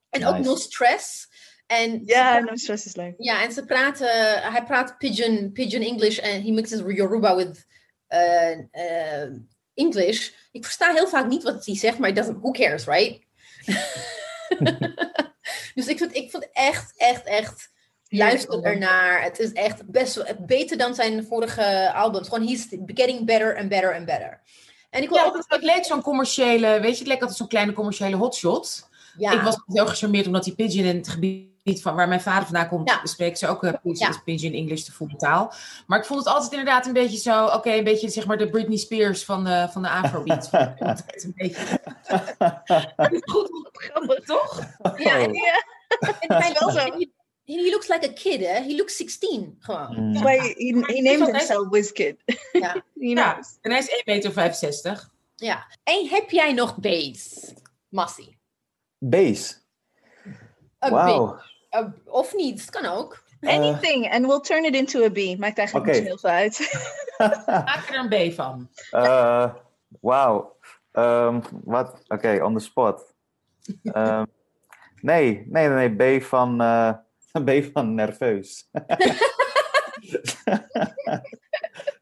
En 0.09 0.19
nice. 0.19 0.27
ook 0.27 0.39
No 0.39 0.55
Stress. 0.55 1.27
En 1.67 2.01
ja, 2.05 2.39
No 2.39 2.55
Stress 2.55 2.85
is 2.85 2.95
leuk. 2.95 3.13
Ja, 3.17 3.43
en 3.43 3.51
ze 3.51 3.65
praten, 3.65 4.41
hij 4.51 4.63
praat 4.63 4.97
pidgin, 4.97 5.51
pidgin 5.51 5.81
English 5.81 6.17
en 6.17 6.43
he 6.43 6.51
mixes 6.51 6.81
Yoruba 6.85 7.35
with 7.35 7.69
English. 9.73 10.29
Ik 10.51 10.63
versta 10.63 10.93
heel 10.93 11.07
vaak 11.07 11.27
niet 11.27 11.43
wat 11.43 11.65
hij 11.65 11.75
zegt, 11.75 11.97
maar 11.97 12.13
who 12.13 12.51
cares, 12.51 12.85
right? 12.85 13.19
dus 15.75 15.87
ik 15.87 15.97
vind, 15.97 16.15
ik 16.15 16.31
vond 16.31 16.49
echt, 16.51 16.93
echt, 16.97 17.23
echt 17.23 17.69
Luister 18.07 18.63
ernaar. 18.63 19.23
Het 19.23 19.39
is 19.39 19.51
echt 19.51 19.85
best 19.85 20.15
wel 20.15 20.25
beter 20.39 20.77
dan 20.77 20.95
zijn 20.95 21.25
vorige 21.25 21.93
albums. 21.93 22.27
Gewoon, 22.27 22.47
he's 22.47 22.67
getting 22.85 23.25
better 23.25 23.57
and 23.57 23.69
better 23.69 23.95
and 23.95 24.05
better. 24.05 24.41
En 24.89 25.03
ik 25.03 25.13
ja, 25.13 25.25
ook... 25.25 25.45
het 25.47 25.63
leek 25.63 25.85
zo'n 25.85 26.01
commerciële, 26.01 26.79
weet 26.79 26.93
je, 26.93 26.97
het 26.97 27.07
leek 27.07 27.19
altijd 27.19 27.37
zo'n 27.37 27.47
kleine 27.47 27.73
commerciële 27.73 28.15
hotshot. 28.15 28.89
Ja. 29.17 29.31
Ik 29.31 29.41
was 29.41 29.63
heel 29.65 29.87
gecharmeerd 29.87 30.25
omdat 30.25 30.43
die 30.43 30.55
Pigeon 30.55 30.85
in 30.85 30.95
het 30.95 31.07
gebied 31.07 31.50
van 31.63 31.95
waar 31.95 32.07
mijn 32.07 32.21
vader 32.21 32.43
vandaan 32.43 32.67
komt, 32.67 32.89
ja. 32.89 32.99
spreekt 33.03 33.39
ze 33.39 33.47
ook 33.47 33.63
uh. 33.63 33.73
Pigeon 34.25 34.53
English, 34.53 34.83
de 34.83 34.91
voetbaltaal. 34.91 35.53
Maar 35.87 35.99
ik 35.99 36.05
vond 36.05 36.19
het 36.19 36.33
altijd 36.33 36.51
inderdaad 36.51 36.85
een 36.85 36.93
beetje 36.93 37.17
zo, 37.17 37.45
oké, 37.45 37.55
okay, 37.55 37.77
een 37.77 37.83
beetje 37.83 38.09
zeg 38.09 38.25
maar 38.25 38.37
de 38.37 38.49
Britney 38.49 38.77
Spears 38.77 39.25
van 39.25 39.43
de, 39.43 39.67
van 39.71 39.81
de 39.81 39.89
Afrobeat. 39.89 40.49
een 40.53 41.33
beetje. 41.35 41.79
goed, 43.31 43.69
grappig, 43.71 44.25
toch? 44.25 44.59
Ja, 44.97 45.19
en, 45.19 45.33
ja. 45.33 45.63
En 46.19 46.53
wel 46.59 46.71
zo. 46.71 46.79
he 47.45 47.69
looks 47.71 47.87
like 47.87 48.09
a 48.09 48.13
kid, 48.13 48.39
hè? 48.39 48.61
He 48.61 48.75
looks 48.75 48.95
16, 48.97 49.55
gewoon. 49.59 50.07
Mm. 50.07 50.13
Ja. 50.13 50.21
He, 50.21 50.53
he 50.85 51.01
named 51.01 51.31
himself 51.31 51.69
Wizkid. 51.69 52.23
Ja. 52.51 52.83
ja. 52.93 53.39
En 53.61 53.71
hij 53.71 53.79
is 53.79 53.89
1,65 53.89 54.01
meter. 54.05 55.09
Ja. 55.35 55.67
En 55.83 56.07
heb 56.07 56.29
jij 56.29 56.53
nog 56.53 56.77
base, 56.77 57.53
Massie? 57.89 58.37
Base? 58.97 59.53
Wow. 60.89 61.39
Uh, 61.71 61.87
of 62.05 62.35
niet, 62.35 62.61
het 62.61 62.69
kan 62.69 62.85
ook. 62.85 63.23
Anything, 63.41 64.05
uh, 64.05 64.13
and 64.13 64.25
we'll 64.25 64.39
turn 64.39 64.65
it 64.65 64.75
into 64.75 65.03
a 65.03 65.09
B. 65.09 65.39
Maakt 65.39 65.57
eigenlijk 65.57 65.87
okay. 65.87 65.99
niet 65.99 66.07
heel 66.07 66.17
veel 66.17 66.29
uit. 66.29 66.59
Maak 67.65 67.89
er 67.89 67.99
een 67.99 68.29
B 68.29 68.33
van. 68.33 68.69
Uh, 68.91 69.53
Wauw. 70.01 70.55
Um, 70.93 71.41
wat? 71.63 71.89
Oké, 71.89 72.13
okay, 72.13 72.39
on 72.39 72.53
the 72.53 72.63
spot. 72.63 73.03
Um, 73.83 74.25
nee, 75.01 75.45
nee, 75.47 75.67
nee, 75.67 76.19
B 76.19 76.23
van... 76.23 76.61
Uh, 77.33 77.55
je 77.55 77.69
van 77.73 77.93
nerveus. 77.93 78.69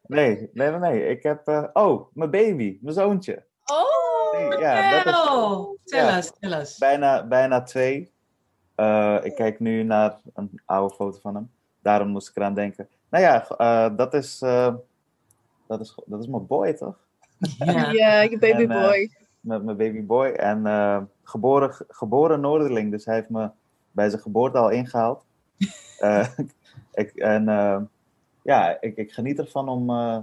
nee, 0.02 0.50
nee, 0.52 0.70
nee. 0.70 1.08
Ik 1.08 1.22
heb... 1.22 1.48
Uh, 1.48 1.64
oh, 1.72 2.10
mijn 2.14 2.30
baby. 2.30 2.78
Mijn 2.80 2.94
zoontje. 2.94 3.46
Oh, 3.64 4.32
nee, 4.32 4.58
ja, 4.58 5.02
dat 5.02 6.12
is, 6.12 6.32
us. 6.40 6.78
Bijna, 6.78 7.26
bijna 7.26 7.62
twee. 7.62 8.12
Uh, 8.80 9.18
ik 9.22 9.34
kijk 9.34 9.60
nu 9.60 9.82
naar 9.82 10.20
een 10.34 10.60
oude 10.64 10.94
foto 10.94 11.18
van 11.20 11.34
hem. 11.34 11.50
Daarom 11.82 12.08
moest 12.08 12.28
ik 12.28 12.36
eraan 12.36 12.54
denken. 12.54 12.88
Nou 13.10 13.24
ja, 13.24 13.46
uh, 13.58 13.96
dat, 13.96 14.14
is, 14.14 14.38
dat, 15.66 15.80
is, 15.80 15.94
dat 16.06 16.20
is 16.20 16.26
mijn 16.26 16.46
boy, 16.46 16.72
toch? 16.72 16.96
Ja, 17.58 17.90
ja 18.02 18.20
je 18.20 18.38
baby 18.38 18.66
boy. 18.66 19.10
Met 19.40 19.64
mijn 19.64 19.76
baby 19.76 20.02
boy. 20.02 20.26
En 20.26 20.62
geboren, 21.22 21.86
geboren 21.88 22.40
Noorderling. 22.40 22.90
Dus 22.90 23.04
hij 23.04 23.14
heeft 23.14 23.28
me 23.28 23.50
bij 23.92 24.08
zijn 24.08 24.22
geboorte 24.22 24.58
al 24.58 24.70
ingehaald. 24.70 25.24
uh, 26.00 26.26
ik, 26.92 27.14
en 27.14 27.48
uh, 27.48 27.80
ja, 28.42 28.80
ik, 28.80 28.96
ik, 28.96 29.12
geniet 29.12 29.38
ervan 29.38 29.68
om 29.68 29.90
uh, 29.90 30.18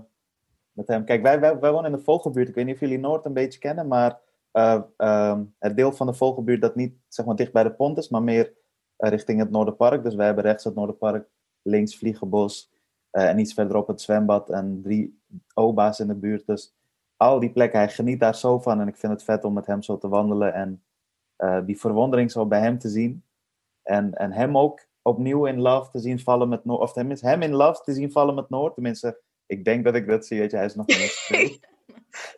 met 0.72 0.88
hem. 0.88 1.06
Kijk, 1.06 1.22
wij, 1.22 1.39
wij, 1.39 1.60
wij, 1.60 1.72
wonen 1.72 1.91
in 1.91 1.98
de 1.98 2.04
Vogelbuurt. 2.04 2.48
Ik 2.48 2.56
weet 2.56 2.65
niet 2.65 2.74
of 2.74 2.80
jullie 2.80 3.00
Noord 3.00 3.26
een 3.26 3.34
beetje 3.34 3.60
kennen, 3.60 3.88
maar 3.88 4.20
um, 4.52 5.56
het 5.60 5.76
deel 5.76 5.92
van 5.92 6.08
de 6.08 6.14
Vogelbuurt 6.14 6.62
dat 6.62 6.76
niet 6.76 6.96
zeg 7.08 7.26
maar, 7.26 7.36
dicht 7.36 7.52
bij 7.52 7.64
de 7.64 7.74
pont 7.74 7.98
is, 7.98 8.10
maar 8.10 8.24
meer 8.24 8.54
richting 8.98 9.40
het 9.40 9.50
Noorderpark. 9.50 10.04
Dus 10.04 10.16
wij 10.16 10.26
hebben 10.26 10.44
rechts 10.44 10.64
het 10.64 10.76
Noorderpark, 10.76 11.28
links 11.62 11.98
Vliegenbos 11.98 12.72
en 13.12 13.40
iets 13.40 13.54
verderop 13.54 13.88
het 13.88 14.02
zwembad 14.02 14.50
en 14.50 14.82
drie 14.84 15.22
oba's 15.54 16.00
in 16.00 16.08
de 16.08 16.16
buurt. 16.16 16.46
Dus 16.46 16.76
al 17.16 17.40
die 17.40 17.52
plekken, 17.52 17.80
hij 17.80 17.90
geniet 17.90 18.20
daar 18.20 18.36
zo 18.36 18.60
van 18.60 18.82
en 18.82 18.88
ik 18.88 18.98
vind 18.98 19.14
het 19.14 19.24
vet 19.24 19.44
om 19.44 19.54
met 19.54 19.66
hem 19.66 19.82
zo 19.82 19.98
te 19.98 20.08
wandelen 20.08 20.54
en 20.54 20.84
die 21.66 21.80
verwondering 21.80 22.32
zo 22.32 22.46
bij 22.46 22.60
hem 22.60 22.80
te 22.80 22.90
zien. 22.90 23.24
En, 23.84 24.14
en 24.14 24.32
hem 24.32 24.58
ook 24.58 24.88
opnieuw 25.02 25.46
in 25.46 25.60
love 25.60 25.92
te 25.92 26.00
zien 26.00 26.20
vallen 26.20 26.50
met 26.50 26.66
Noord. 26.66 26.82
Of 26.82 26.94
tenminste, 26.94 27.28
hem 27.28 27.42
in 27.42 27.54
love 27.54 27.84
te 27.84 27.94
zien 27.94 28.12
vallen 28.12 28.36
met 28.36 28.50
Noord. 28.50 28.74
Tenminste, 28.74 29.22
ik 29.46 29.66
denk 29.66 29.84
dat 29.84 29.96
ik 29.96 30.08
dat 30.08 30.26
zie. 30.26 30.40
Weet 30.40 30.52
je, 30.52 30.58
hij 30.58 30.66
is 30.66 30.76
nog 30.76 30.88
niet. 30.88 31.30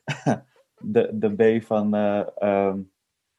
de, 0.79 1.09
de 1.13 1.59
B 1.59 1.63
van 1.63 1.95
uh, 1.95 2.27
um, 2.41 2.91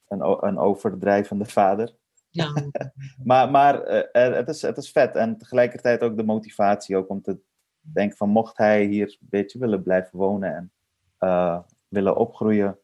een, 0.09 0.47
een 0.47 0.59
overdrijvende 0.59 1.45
vader. 1.45 1.97
Ja. 2.31 2.53
maar 3.25 3.51
maar 3.51 3.91
uh, 3.91 4.35
het, 4.35 4.49
is, 4.49 4.63
het 4.63 4.77
is 4.77 4.91
vet. 4.91 5.17
En 5.17 5.39
tegelijkertijd 5.39 6.03
ook 6.03 6.17
de 6.17 6.25
motivatie 6.25 6.97
ook 6.97 7.09
om 7.09 7.23
te 7.23 7.41
denken 7.81 8.17
van 8.17 8.29
mocht 8.29 8.57
hij 8.57 8.85
hier 8.85 9.17
een 9.21 9.29
beetje 9.31 9.59
willen 9.59 9.83
blijven 9.83 10.19
wonen 10.19 10.55
en 10.55 10.73
uh, 11.19 11.61
willen 11.89 12.17
opgroeien, 12.17 12.79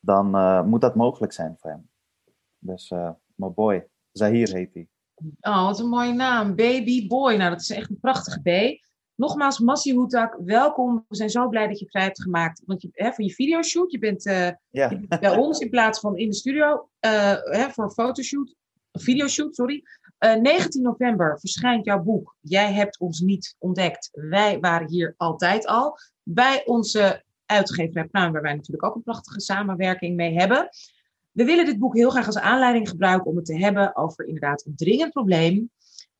dan 0.00 0.26
moet 0.68 0.80
dat 0.80 0.94
mogelijk 0.94 1.32
zijn 1.32 1.56
voor 1.58 1.70
hem. 1.70 1.90
Dus 2.58 2.88
mijn 3.34 3.54
boy, 3.54 3.88
Zahir 4.12 4.52
heet 4.52 4.74
hij. 4.74 4.88
Oh, 5.40 5.64
wat 5.64 5.78
een 5.80 5.88
mooie 5.88 6.12
naam. 6.12 6.54
Baby 6.54 7.06
Boy. 7.06 7.34
Nou, 7.36 7.50
dat 7.50 7.60
is 7.60 7.70
echt 7.70 7.90
een 7.90 8.00
prachtige 8.00 8.40
B. 8.40 8.82
Nogmaals, 9.16 9.58
Massi 9.58 9.94
Hoetak, 9.94 10.38
welkom. 10.44 11.04
We 11.08 11.16
zijn 11.16 11.30
zo 11.30 11.48
blij 11.48 11.66
dat 11.66 11.78
je 11.78 11.88
vrij 11.88 12.02
hebt 12.02 12.22
gemaakt 12.22 12.62
want 12.66 12.82
je, 12.82 12.88
hè, 12.92 13.12
voor 13.12 13.24
je 13.24 13.34
videoshoot. 13.34 13.92
Je 13.92 13.98
bent, 13.98 14.26
uh, 14.26 14.48
ja. 14.70 14.90
je 14.90 15.06
bent 15.06 15.20
bij 15.20 15.36
ons 15.36 15.58
in 15.58 15.70
plaats 15.70 16.00
van 16.00 16.16
in 16.16 16.28
de 16.28 16.34
studio 16.34 16.88
uh, 17.00 17.10
hè, 17.44 17.70
voor 17.70 17.84
een 17.84 17.90
fotoshoot. 17.90 18.54
Videoshoot, 18.92 19.54
sorry. 19.54 19.82
Uh, 20.18 20.32
eh, 20.32 20.40
19 20.40 20.82
november 20.82 21.40
verschijnt 21.40 21.84
jouw 21.84 22.02
boek. 22.02 22.36
Jij 22.40 22.72
hebt 22.72 22.98
ons 22.98 23.20
niet 23.20 23.56
ontdekt. 23.58 24.08
Wij 24.12 24.60
waren 24.60 24.88
hier 24.88 25.14
altijd 25.16 25.66
al. 25.66 25.98
Bij 26.22 26.62
onze 26.66 27.24
uitgeverij 27.46 28.04
Pluim, 28.04 28.32
waar 28.32 28.42
wij 28.42 28.54
natuurlijk 28.54 28.84
ook 28.84 28.94
een 28.94 29.02
prachtige 29.02 29.40
samenwerking 29.40 30.16
mee 30.16 30.38
hebben. 30.38 30.68
We 31.30 31.44
willen 31.44 31.64
dit 31.64 31.78
boek 31.78 31.94
heel 31.94 32.10
graag 32.10 32.26
als 32.26 32.38
aanleiding 32.38 32.88
gebruiken 32.88 33.30
om 33.30 33.36
het 33.36 33.44
te 33.44 33.58
hebben 33.58 33.96
over 33.96 34.26
inderdaad 34.26 34.66
een 34.66 34.76
dringend 34.76 35.12
probleem. 35.12 35.70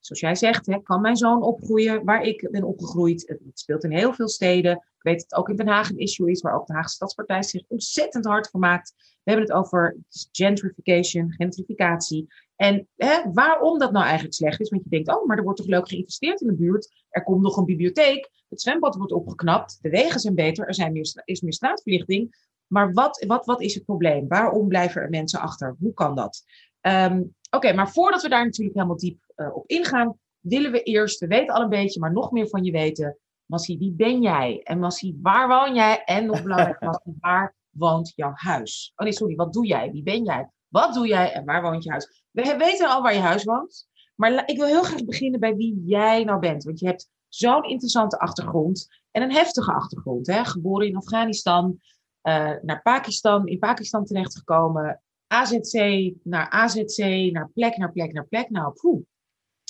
Zoals 0.07 0.21
jij 0.21 0.35
zegt, 0.35 0.67
hè, 0.67 0.83
kan 0.83 1.01
mijn 1.01 1.17
zoon 1.17 1.43
opgroeien 1.43 2.05
waar 2.05 2.23
ik 2.23 2.49
ben 2.51 2.65
opgegroeid? 2.65 3.25
Het 3.27 3.59
speelt 3.59 3.85
in 3.85 3.93
heel 3.93 4.13
veel 4.13 4.29
steden. 4.29 4.73
Ik 4.73 5.03
weet 5.03 5.15
dat 5.15 5.31
het 5.31 5.35
ook 5.35 5.49
in 5.49 5.57
Den 5.57 5.69
Haag 5.69 5.91
een 5.91 5.99
issue 5.99 6.31
is, 6.31 6.41
waar 6.41 6.55
ook 6.55 6.67
de 6.67 6.73
Haagse 6.73 6.95
Stadspartij 6.95 7.43
zich 7.43 7.65
ontzettend 7.69 8.25
hard 8.25 8.49
voor 8.49 8.61
maakt. 8.61 8.95
We 8.97 9.31
hebben 9.31 9.47
het 9.47 9.57
over 9.57 9.97
gentrification, 10.33 11.33
gentrificatie. 11.33 12.27
En 12.57 12.89
hè, 12.97 13.33
waarom 13.33 13.79
dat 13.79 13.93
nou 13.93 14.05
eigenlijk 14.05 14.35
slecht 14.35 14.61
is, 14.61 14.69
want 14.69 14.83
je 14.85 14.91
denkt, 14.91 15.09
oh, 15.09 15.27
maar 15.27 15.37
er 15.37 15.43
wordt 15.43 15.59
toch 15.59 15.69
leuk 15.69 15.89
geïnvesteerd 15.89 16.41
in 16.41 16.47
de 16.47 16.55
buurt. 16.55 17.05
Er 17.09 17.23
komt 17.23 17.43
nog 17.43 17.57
een 17.57 17.65
bibliotheek, 17.65 18.31
het 18.49 18.61
zwembad 18.61 18.97
wordt 18.97 19.13
opgeknapt, 19.13 19.79
de 19.81 19.91
wegen 19.91 20.21
zijn 20.21 20.35
beter, 20.35 20.67
er 20.67 20.75
zijn 20.75 20.93
meer, 20.93 21.23
is 21.25 21.41
meer 21.41 21.53
straatverlichting. 21.53 22.53
Maar 22.67 22.93
wat, 22.93 23.25
wat, 23.27 23.47
wat 23.47 23.61
is 23.61 23.75
het 23.75 23.85
probleem? 23.85 24.29
Waarom 24.29 24.69
blijven 24.69 25.03
er 25.03 25.11
mensen 25.11 25.41
achter? 25.41 25.77
Hoe 25.79 25.95
kan 25.95 26.15
dat? 26.15 26.43
Um, 26.81 27.35
Oké, 27.55 27.73
maar 27.73 27.91
voordat 27.91 28.23
we 28.23 28.29
daar 28.29 28.45
natuurlijk 28.45 28.77
helemaal 28.77 28.97
diep 28.97 29.19
uh, 29.37 29.57
op 29.57 29.67
ingaan, 29.67 30.19
willen 30.41 30.73
we 30.73 30.83
eerst, 30.83 31.21
we 31.21 31.27
weten 31.27 31.55
al 31.55 31.63
een 31.63 31.69
beetje, 31.69 32.01
maar 32.01 32.13
nog 32.13 32.31
meer 32.31 32.49
van 32.49 32.65
je 32.65 32.73
weten. 32.73 33.19
Massie, 33.47 33.79
wie 33.79 33.93
ben 33.93 34.23
jij? 34.23 34.61
En 34.63 34.79
Massie, 34.79 35.19
waar 35.23 35.49
woon 35.49 35.75
jij? 35.75 36.05
En 36.05 36.27
nog 36.27 36.43
belangrijk, 36.43 36.81
Massie, 36.85 37.17
waar 37.21 37.55
woont 37.71 38.13
jouw 38.17 38.33
huis? 38.35 38.93
Oh 38.97 39.05
nee, 39.05 39.15
sorry, 39.15 39.35
wat 39.35 39.53
doe 39.53 39.67
jij? 39.67 39.91
Wie 39.91 40.03
ben 40.03 40.25
jij? 40.25 40.51
Wat 40.69 40.95
doe 40.95 41.07
jij 41.07 41.33
en 41.33 41.45
waar 41.45 41.63
woont 41.63 41.85
je 41.85 41.91
huis? 41.91 42.27
We 42.31 42.57
weten 42.57 42.89
al 42.89 43.03
waar 43.03 43.15
je 43.15 43.21
huis 43.21 43.45
woont. 43.45 43.89
Maar 44.15 44.49
ik 44.49 44.57
wil 44.57 44.67
heel 44.67 44.83
graag 44.83 45.05
beginnen 45.05 45.41
bij 45.41 45.55
wie 45.55 45.83
jij 45.85 46.25
nou 46.25 46.41
bent. 46.41 46.65
Want 46.65 46.81
je 46.81 46.87
hebt 46.87 47.09
zo'n 47.29 47.65
interessante 47.65 48.19
achtergrond 48.19 48.89
en 49.11 49.23
een 49.23 49.33
heftige 49.33 49.73
achtergrond. 49.73 50.27
Hè? 50.27 50.45
Geboren 50.45 50.87
in 50.87 50.97
Afghanistan, 50.97 51.81
uh, 52.23 52.53
naar 52.63 52.83
Pakistan, 52.83 53.47
in 53.47 53.59
Pakistan 53.59 54.05
terechtgekomen. 54.05 55.03
AZC 55.27 56.13
naar 56.23 56.51
AZC, 56.51 56.99
naar 57.33 57.51
plek, 57.55 57.77
naar 57.77 57.93
plek, 57.93 58.13
naar 58.13 58.27
plek. 58.27 58.51
Nou, 58.51 58.73
poeh, 58.73 59.03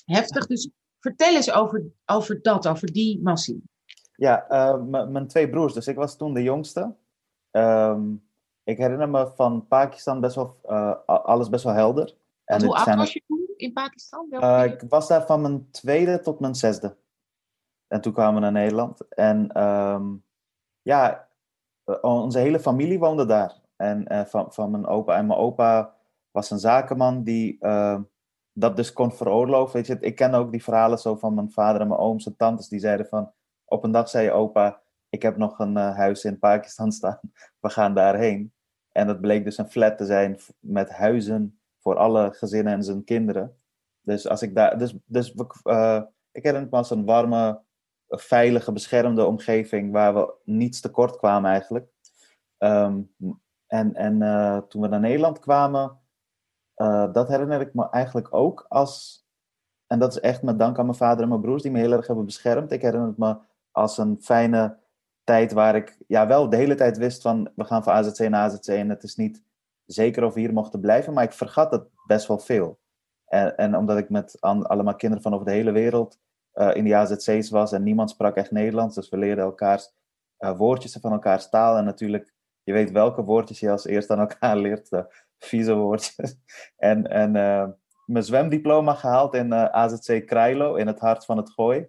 heftig. 0.04 0.46
Dus 0.46 0.70
vertel 1.00 1.34
eens 1.34 1.52
over, 1.52 1.84
over 2.06 2.42
dat, 2.42 2.66
over 2.66 2.92
die 2.92 3.22
massie. 3.22 3.62
Ja, 4.16 4.46
uh, 4.50 5.06
mijn 5.06 5.26
twee 5.26 5.50
broers. 5.50 5.72
Dus 5.72 5.86
ik 5.86 5.96
was 5.96 6.16
toen 6.16 6.34
de 6.34 6.42
jongste. 6.42 6.94
Um, 7.50 8.22
ik 8.64 8.78
herinner 8.78 9.08
me 9.08 9.32
van 9.34 9.66
Pakistan 9.66 10.20
best 10.20 10.34
wel, 10.34 10.58
uh, 10.64 10.94
alles 11.06 11.48
best 11.48 11.64
wel 11.64 11.72
helder. 11.72 12.16
En 12.44 12.64
hoe 12.64 12.74
oud 12.74 12.96
was 12.96 13.12
je 13.12 13.22
toen 13.26 13.48
in 13.56 13.72
Pakistan? 13.72 14.26
Uh, 14.30 14.64
ik 14.64 14.82
was 14.88 15.08
daar 15.08 15.26
van 15.26 15.40
mijn 15.40 15.70
tweede 15.70 16.20
tot 16.20 16.40
mijn 16.40 16.54
zesde. 16.54 16.96
En 17.86 18.00
toen 18.00 18.12
kwamen 18.12 18.34
we 18.34 18.40
naar 18.40 18.52
Nederland. 18.52 19.08
En 19.08 19.62
um, 19.62 20.24
ja, 20.82 21.28
onze 22.00 22.38
hele 22.38 22.60
familie 22.60 22.98
woonde 22.98 23.26
daar. 23.26 23.62
En 23.76 24.12
uh, 24.12 24.24
van, 24.24 24.52
van 24.52 24.70
mijn 24.70 24.86
opa. 24.86 25.16
En 25.16 25.26
mijn 25.26 25.38
opa 25.38 25.94
was 26.30 26.50
een 26.50 26.58
zakenman 26.58 27.22
die 27.22 27.56
uh, 27.60 28.00
dat 28.52 28.76
dus 28.76 28.92
kon 28.92 29.12
veroorloven. 29.12 29.76
Weet 29.76 29.86
je, 29.86 29.96
ik 30.00 30.14
ken 30.14 30.34
ook 30.34 30.50
die 30.50 30.62
verhalen 30.62 30.98
zo 30.98 31.14
van 31.14 31.34
mijn 31.34 31.50
vader 31.50 31.80
en 31.80 31.88
mijn 31.88 32.00
ooms 32.00 32.26
en 32.26 32.36
tantes. 32.36 32.68
Die 32.68 32.80
zeiden 32.80 33.06
van, 33.06 33.32
op 33.64 33.84
een 33.84 33.92
dag 33.92 34.08
zei 34.08 34.24
je 34.24 34.32
opa, 34.32 34.80
ik 35.08 35.22
heb 35.22 35.36
nog 35.36 35.58
een 35.58 35.76
uh, 35.76 35.96
huis 35.96 36.24
in 36.24 36.38
Pakistan 36.38 36.92
staan. 36.98 37.20
We 37.60 37.68
gaan 37.68 37.94
daarheen. 37.94 38.52
En 38.92 39.06
dat 39.06 39.20
bleek 39.20 39.44
dus 39.44 39.58
een 39.58 39.70
flat 39.70 39.98
te 39.98 40.04
zijn 40.04 40.38
met 40.58 40.90
huizen 40.90 41.58
voor 41.80 41.96
alle 41.96 42.32
gezinnen 42.32 42.72
en 42.72 42.82
zijn 42.82 43.04
kinderen. 43.04 43.56
Dus 44.00 44.28
als 44.28 44.42
ik 44.42 44.54
daar, 44.54 44.78
dus, 44.78 44.94
dus 45.06 45.32
ik 46.32 46.42
herinner 46.42 46.70
me 46.70 46.76
als 46.76 46.90
een 46.90 47.04
warme, 47.04 47.62
veilige, 48.08 48.72
beschermde 48.72 49.24
omgeving 49.24 49.92
waar 49.92 50.14
we 50.14 50.34
niets 50.44 50.80
tekort 50.80 51.16
kwamen 51.16 51.50
eigenlijk. 51.50 51.88
Um, 52.58 53.10
en 53.66 53.94
en 53.94 54.20
uh, 54.20 54.58
toen 54.58 54.82
we 54.82 54.88
naar 54.88 55.00
Nederland 55.00 55.38
kwamen, 55.38 55.98
uh, 56.76 57.12
dat 57.12 57.28
herinner 57.28 57.60
ik 57.60 57.74
me 57.74 57.90
eigenlijk 57.90 58.34
ook 58.34 58.66
als, 58.68 59.26
en 59.86 59.98
dat 59.98 60.12
is 60.12 60.20
echt 60.20 60.42
met 60.42 60.58
dank 60.58 60.78
aan 60.78 60.86
mijn 60.86 60.96
vader 60.96 61.22
en 61.22 61.28
mijn 61.28 61.40
broers 61.40 61.62
die 61.62 61.70
me 61.70 61.78
heel 61.78 61.92
erg 61.92 62.06
hebben 62.06 62.24
beschermd. 62.24 62.72
Ik 62.72 62.82
herinner 62.82 63.08
het 63.08 63.18
me 63.18 63.36
als 63.70 63.98
een 63.98 64.16
fijne 64.20 64.78
tijd 65.24 65.52
waar 65.52 65.76
ik 65.76 65.98
ja, 66.06 66.26
wel 66.26 66.48
de 66.48 66.56
hele 66.56 66.74
tijd 66.74 66.96
wist 66.98 67.22
van 67.22 67.50
we 67.54 67.64
gaan 67.64 67.82
van 67.82 67.92
AZC 67.92 68.18
naar 68.18 68.50
AZC 68.50 68.66
en 68.66 68.88
het 68.88 69.02
is 69.02 69.16
niet 69.16 69.42
zeker 69.84 70.24
of 70.24 70.34
we 70.34 70.40
hier 70.40 70.52
mochten 70.52 70.80
blijven, 70.80 71.12
maar 71.12 71.24
ik 71.24 71.32
vergat 71.32 71.70
het 71.70 71.88
best 72.06 72.26
wel 72.26 72.38
veel. 72.38 72.78
En, 73.24 73.56
en 73.56 73.76
omdat 73.76 73.98
ik 73.98 74.10
met 74.10 74.40
allemaal 74.40 74.96
kinderen 74.96 75.22
van 75.22 75.34
over 75.34 75.46
de 75.46 75.52
hele 75.52 75.72
wereld 75.72 76.18
uh, 76.54 76.74
in 76.74 76.84
die 76.84 76.96
AZC's 76.96 77.50
was 77.50 77.72
en 77.72 77.82
niemand 77.82 78.10
sprak 78.10 78.36
echt 78.36 78.50
Nederlands, 78.50 78.94
dus 78.94 79.08
we 79.08 79.16
leerden 79.16 79.44
elkaars 79.44 79.92
woordjes 80.38 80.98
van 81.00 81.12
elkaars 81.12 81.48
taal 81.48 81.76
en 81.76 81.84
natuurlijk, 81.84 82.34
je 82.64 82.72
weet 82.72 82.90
welke 82.90 83.22
woordjes 83.22 83.60
je 83.60 83.70
als 83.70 83.84
eerst 83.84 84.10
aan 84.10 84.18
elkaar 84.18 84.56
leert, 84.56 84.90
de 84.90 85.24
vieze 85.38 85.74
woordjes. 85.74 86.36
en 86.76 87.10
en 87.10 87.34
uh, 87.34 87.68
mijn 88.04 88.24
zwemdiploma 88.24 88.94
gehaald 88.94 89.34
in 89.34 89.54
AZC 89.54 90.26
Krailo 90.26 90.74
in 90.74 90.86
het 90.86 91.00
hart 91.00 91.24
van 91.24 91.36
het 91.36 91.50
gooi. 91.50 91.88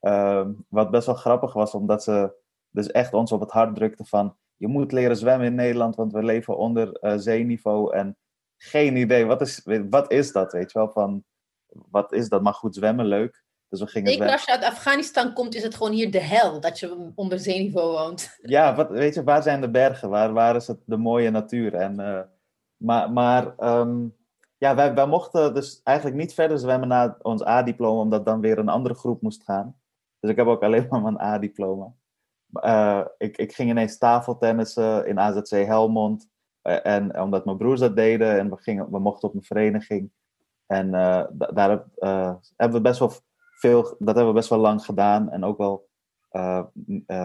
Ehm, 0.00 0.52
wat 0.68 0.90
best 0.90 1.06
wel 1.06 1.14
grappig 1.14 1.52
was, 1.52 1.74
omdat 1.74 2.02
ze 2.02 2.34
dus 2.70 2.90
echt 2.90 3.14
ons 3.14 3.32
op 3.32 3.40
het 3.40 3.50
hart 3.50 3.74
drukte 3.74 4.04
van 4.04 4.36
je 4.56 4.68
moet 4.68 4.92
leren 4.92 5.16
zwemmen 5.16 5.46
in 5.46 5.54
Nederland, 5.54 5.96
want 5.96 6.12
we 6.12 6.22
leven 6.22 6.56
onder 6.56 6.98
zeeniveau 7.20 7.94
en 7.96 8.16
geen 8.56 8.96
idee, 8.96 9.26
wat 9.26 9.40
is, 9.40 9.66
wat 9.90 10.12
is 10.12 10.32
dat, 10.32 10.52
weet 10.52 10.72
je 10.72 10.78
wel, 10.78 10.90
van 10.90 11.24
wat 11.66 12.12
is 12.12 12.28
dat, 12.28 12.42
maar 12.42 12.54
goed 12.54 12.74
zwemmen, 12.74 13.06
leuk. 13.06 13.44
Dus 13.72 13.80
we 13.80 13.86
gingen 13.86 14.12
Zeker 14.12 14.30
als 14.30 14.44
je 14.44 14.50
uit 14.50 14.64
Afghanistan 14.64 15.32
komt, 15.32 15.54
is 15.54 15.62
het 15.62 15.74
gewoon 15.74 15.92
hier 15.92 16.10
de 16.10 16.20
hel 16.20 16.60
dat 16.60 16.78
je 16.78 17.12
onder 17.14 17.38
zeeniveau 17.38 17.92
woont. 17.92 18.38
Ja, 18.42 18.74
wat, 18.74 18.90
weet 18.90 19.14
je, 19.14 19.22
waar 19.22 19.42
zijn 19.42 19.60
de 19.60 19.70
bergen? 19.70 20.08
Waar, 20.08 20.32
waar 20.32 20.56
is 20.56 20.66
het 20.66 20.78
de 20.84 20.96
mooie 20.96 21.30
natuur? 21.30 21.74
En, 21.74 22.00
uh, 22.00 22.20
maar 22.76 23.12
maar 23.12 23.54
um, 23.58 24.16
ja, 24.58 24.74
wij, 24.74 24.94
wij 24.94 25.06
mochten 25.06 25.54
dus 25.54 25.80
eigenlijk 25.82 26.16
niet 26.16 26.34
verder 26.34 26.58
zwemmen 26.58 26.88
na 26.88 27.16
ons 27.22 27.44
A-diploma, 27.46 28.00
omdat 28.00 28.24
dan 28.24 28.40
weer 28.40 28.58
een 28.58 28.68
andere 28.68 28.94
groep 28.94 29.22
moest 29.22 29.44
gaan. 29.44 29.76
Dus 30.20 30.30
ik 30.30 30.36
heb 30.36 30.46
ook 30.46 30.62
alleen 30.62 30.86
maar 30.90 31.02
mijn 31.02 31.20
A-diploma. 31.20 31.92
Uh, 32.52 33.04
ik, 33.18 33.36
ik 33.36 33.52
ging 33.52 33.70
ineens 33.70 33.98
tafeltennissen 33.98 35.06
in 35.06 35.18
AZC 35.18 35.50
Helmond. 35.50 36.28
Uh, 36.62 36.86
en 36.86 37.20
omdat 37.20 37.44
mijn 37.44 37.56
broers 37.56 37.80
dat 37.80 37.96
deden 37.96 38.38
en 38.38 38.50
we, 38.50 38.56
gingen, 38.56 38.90
we 38.90 38.98
mochten 38.98 39.28
op 39.28 39.34
een 39.34 39.42
vereniging. 39.42 40.10
En 40.66 40.86
uh, 40.86 41.24
daar 41.54 41.70
heb, 41.70 41.86
hebben 42.56 42.76
we 42.76 42.80
best 42.80 42.98
wel 42.98 43.12
veel, 43.62 43.82
dat 43.82 44.14
hebben 44.14 44.26
we 44.26 44.32
best 44.32 44.48
wel 44.48 44.58
lang 44.58 44.84
gedaan. 44.84 45.30
En 45.30 45.44
ook 45.44 45.58
wel 45.58 45.90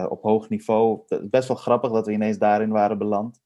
op 0.08 0.22
hoog 0.22 0.48
niveau. 0.48 1.02
Is 1.06 1.28
best 1.28 1.48
wel 1.48 1.56
grappig 1.56 1.90
dat 1.90 2.06
we 2.06 2.12
ineens 2.12 2.38
daarin 2.38 2.70
waren 2.70 2.98
beland. 2.98 3.40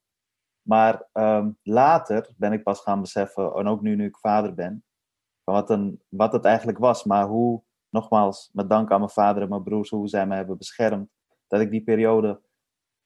Maar 0.63 1.09
um, 1.13 1.59
later 1.63 2.35
ben 2.37 2.53
ik 2.53 2.63
pas 2.63 2.81
gaan 2.81 3.01
beseffen, 3.01 3.53
en 3.53 3.67
ook 3.67 3.81
nu, 3.81 3.97
nu 3.97 4.05
ik 4.05 4.17
vader 4.17 4.55
ben, 4.55 4.85
wat, 5.45 5.79
wat 6.09 6.33
het 6.33 6.45
eigenlijk 6.45 6.79
was. 6.79 7.05
Maar 7.05 7.27
hoe, 7.27 7.63
nogmaals, 7.89 8.51
met 8.53 8.69
dank 8.69 8.91
aan 8.91 8.99
mijn 8.99 9.11
vader 9.11 9.43
en 9.43 9.49
mijn 9.49 9.63
broers, 9.63 9.91
hoe 9.91 10.09
zij 10.09 10.27
me 10.27 10.35
hebben 10.35 10.59
beschermd 10.59 11.11
dat 11.47 11.61
ik 11.61 11.71
die 11.71 11.83
periode 11.83 12.41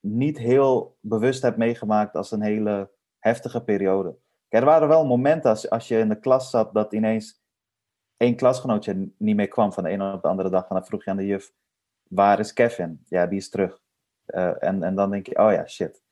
niet 0.01 0.39
heel 0.39 0.97
bewust 1.01 1.43
heb 1.43 1.57
meegemaakt 1.57 2.15
als 2.15 2.31
een 2.31 2.43
hele 2.43 2.91
heftige 3.19 3.65
periode. 3.65 4.17
Kijk, 4.49 4.63
er 4.63 4.69
waren 4.69 4.89
wel 4.89 5.07
momenten 5.07 5.51
als, 5.51 5.71
als 5.71 5.89
je 5.89 5.99
in 5.99 6.09
de 6.09 6.21
klas 6.21 6.51
zat 6.51 6.75
dat 6.75 6.93
ineens 6.93 7.45
één 8.17 8.37
klasgenootje 8.37 9.11
niet 9.17 9.37
meer 9.37 9.49
kwam 9.49 9.73
van 9.73 9.85
de 9.85 9.91
ene 9.91 10.13
op 10.13 10.23
de 10.23 10.29
andere 10.29 10.51
dag. 10.51 10.69
En 10.69 10.75
dan 10.75 10.87
vroeg 10.87 11.05
je 11.05 11.11
aan 11.11 11.17
de 11.17 11.27
juf, 11.27 11.53
waar 12.09 12.39
is 12.39 12.53
Kevin? 12.53 13.05
Ja, 13.09 13.27
die 13.27 13.39
is 13.39 13.49
terug. 13.49 13.81
Uh, 14.27 14.63
en, 14.63 14.83
en 14.83 14.95
dan 14.95 15.11
denk 15.11 15.27
je, 15.27 15.39
oh 15.39 15.53
ja, 15.53 15.67
shit. 15.67 16.03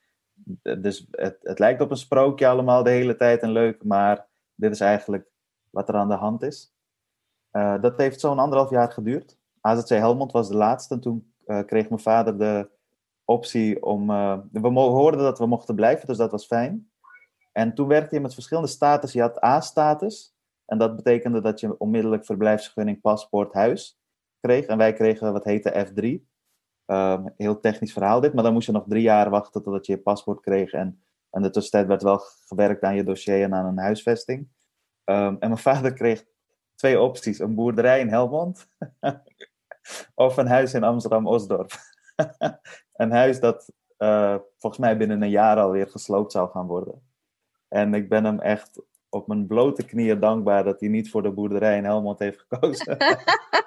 Dus 0.63 1.07
het, 1.11 1.39
het 1.43 1.59
lijkt 1.59 1.81
op 1.81 1.91
een 1.91 1.97
sprookje 1.97 2.47
allemaal 2.47 2.83
de 2.83 2.91
hele 2.91 3.17
tijd 3.17 3.43
en 3.43 3.51
leuk, 3.51 3.85
maar 3.85 4.27
dit 4.55 4.73
is 4.73 4.81
eigenlijk 4.81 5.27
wat 5.71 5.89
er 5.89 5.95
aan 5.95 6.09
de 6.09 6.15
hand 6.15 6.43
is. 6.43 6.75
Uh, 7.53 7.81
dat 7.81 7.97
heeft 7.97 8.21
zo'n 8.21 8.39
anderhalf 8.39 8.71
jaar 8.71 8.93
geduurd. 8.93 9.39
AZC 9.61 9.89
Helmond 9.89 10.33
was 10.33 10.49
de 10.49 10.57
laatste 10.57 10.95
en 10.95 11.01
toen 11.01 11.35
uh, 11.47 11.65
kreeg 11.65 11.89
mijn 11.89 12.01
vader 12.01 12.39
de 12.39 12.71
optie 13.25 13.83
om. 13.83 14.07
We 14.53 14.69
hoorden 14.69 15.21
dat 15.21 15.39
we 15.39 15.47
mochten 15.47 15.75
blijven, 15.75 16.07
dus 16.07 16.17
dat 16.17 16.31
was 16.31 16.47
fijn. 16.47 16.91
En 17.53 17.75
toen 17.75 17.89
werkte 17.89 18.15
je 18.15 18.21
met 18.21 18.35
verschillende 18.35 18.69
status. 18.69 19.13
Je 19.13 19.21
had 19.21 19.45
A-status. 19.45 20.34
En 20.67 20.79
dat 20.79 20.97
betekende 20.97 21.41
dat 21.41 21.61
je 21.61 21.79
onmiddellijk 21.79 22.25
verblijfsvergunning, 22.25 23.01
paspoort, 23.01 23.53
huis 23.53 23.99
kreeg. 24.41 24.67
En 24.67 24.79
wij 24.79 24.93
kregen 24.93 25.33
wat 25.33 25.45
heette 25.45 25.87
F3. 25.87 26.05
Um, 26.05 26.97
ehm, 26.97 27.27
heel 27.37 27.61
technisch 27.61 27.93
verhaal 27.93 28.21
dit, 28.21 28.35
maar 28.35 28.45
dan 28.45 28.53
moest 28.53 28.67
je 28.67 28.73
nog 28.73 28.85
drie 28.89 29.03
jaar 29.03 29.31
wachten 29.31 29.63
totdat 29.63 29.87
je 29.87 29.93
je 29.93 30.03
paspoort 30.03 30.41
kreeg. 30.41 30.73
En 30.73 31.03
in 31.31 31.43
de 31.43 31.51
tussentijd 31.51 31.87
werd 31.87 32.03
wel 32.03 32.19
gewerkt 32.19 32.83
aan 32.83 32.95
je 32.95 33.05
dossier 33.05 33.43
en 33.43 33.55
aan 33.55 33.67
een 33.67 33.79
huisvesting. 33.79 34.49
Um, 35.05 35.37
en 35.41 35.49
mijn 35.49 35.59
vader 35.73 35.93
kreeg 35.93 36.25
twee 36.75 37.01
opties: 37.01 37.39
een 37.39 37.55
boerderij 37.55 38.01
in 38.01 38.09
Helmond 38.09 38.69
of 40.15 40.37
een 40.37 40.47
huis 40.47 40.75
in 40.75 40.85
Amsterdam-Osdorp. 40.85 41.73
een 43.03 43.11
huis 43.11 43.41
dat 43.41 43.73
uh, 43.99 44.37
volgens 44.59 44.83
mij 44.83 44.97
binnen 44.97 45.23
een 45.23 45.31
jaar 45.31 45.61
alweer 45.61 45.87
gesloopt 45.87 46.33
zou 46.33 46.51
gaan 46.51 46.67
worden. 46.67 47.03
En 47.69 47.95
ik 47.95 48.09
ben 48.09 48.25
hem 48.25 48.41
echt 48.41 48.83
op 49.15 49.27
mijn 49.27 49.47
blote 49.47 49.85
knieën 49.85 50.21
dankbaar 50.21 50.65
dat 50.65 50.81
hij 50.81 50.89
niet 50.89 51.11
voor 51.11 51.23
de 51.23 51.33
boerderij 51.33 51.77
in 51.77 51.85
Helmond 51.85 52.19
heeft 52.19 52.45
gekozen. 52.49 52.97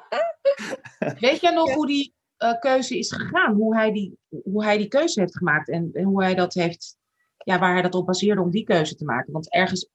Weet 1.19 1.41
jij 1.41 1.53
nog 1.53 1.73
hoe 1.73 1.87
die 1.87 2.13
uh, 2.43 2.59
keuze 2.59 2.97
is 2.97 3.11
gegaan? 3.11 3.55
Hoe 3.55 3.75
hij, 3.75 3.91
die, 3.91 4.17
hoe 4.43 4.63
hij 4.63 4.77
die 4.77 4.87
keuze 4.87 5.19
heeft 5.19 5.37
gemaakt 5.37 5.69
en, 5.69 5.89
en 5.93 6.03
hoe 6.03 6.23
hij 6.23 6.35
dat 6.35 6.53
heeft, 6.53 6.97
ja, 7.37 7.59
waar 7.59 7.73
hij 7.73 7.81
dat 7.81 7.95
op 7.95 8.05
baseerde 8.05 8.41
om 8.41 8.49
die 8.49 8.63
keuze 8.63 8.95
te 8.95 9.05
maken? 9.05 9.33
Want 9.33 9.51
ergens, 9.51 9.89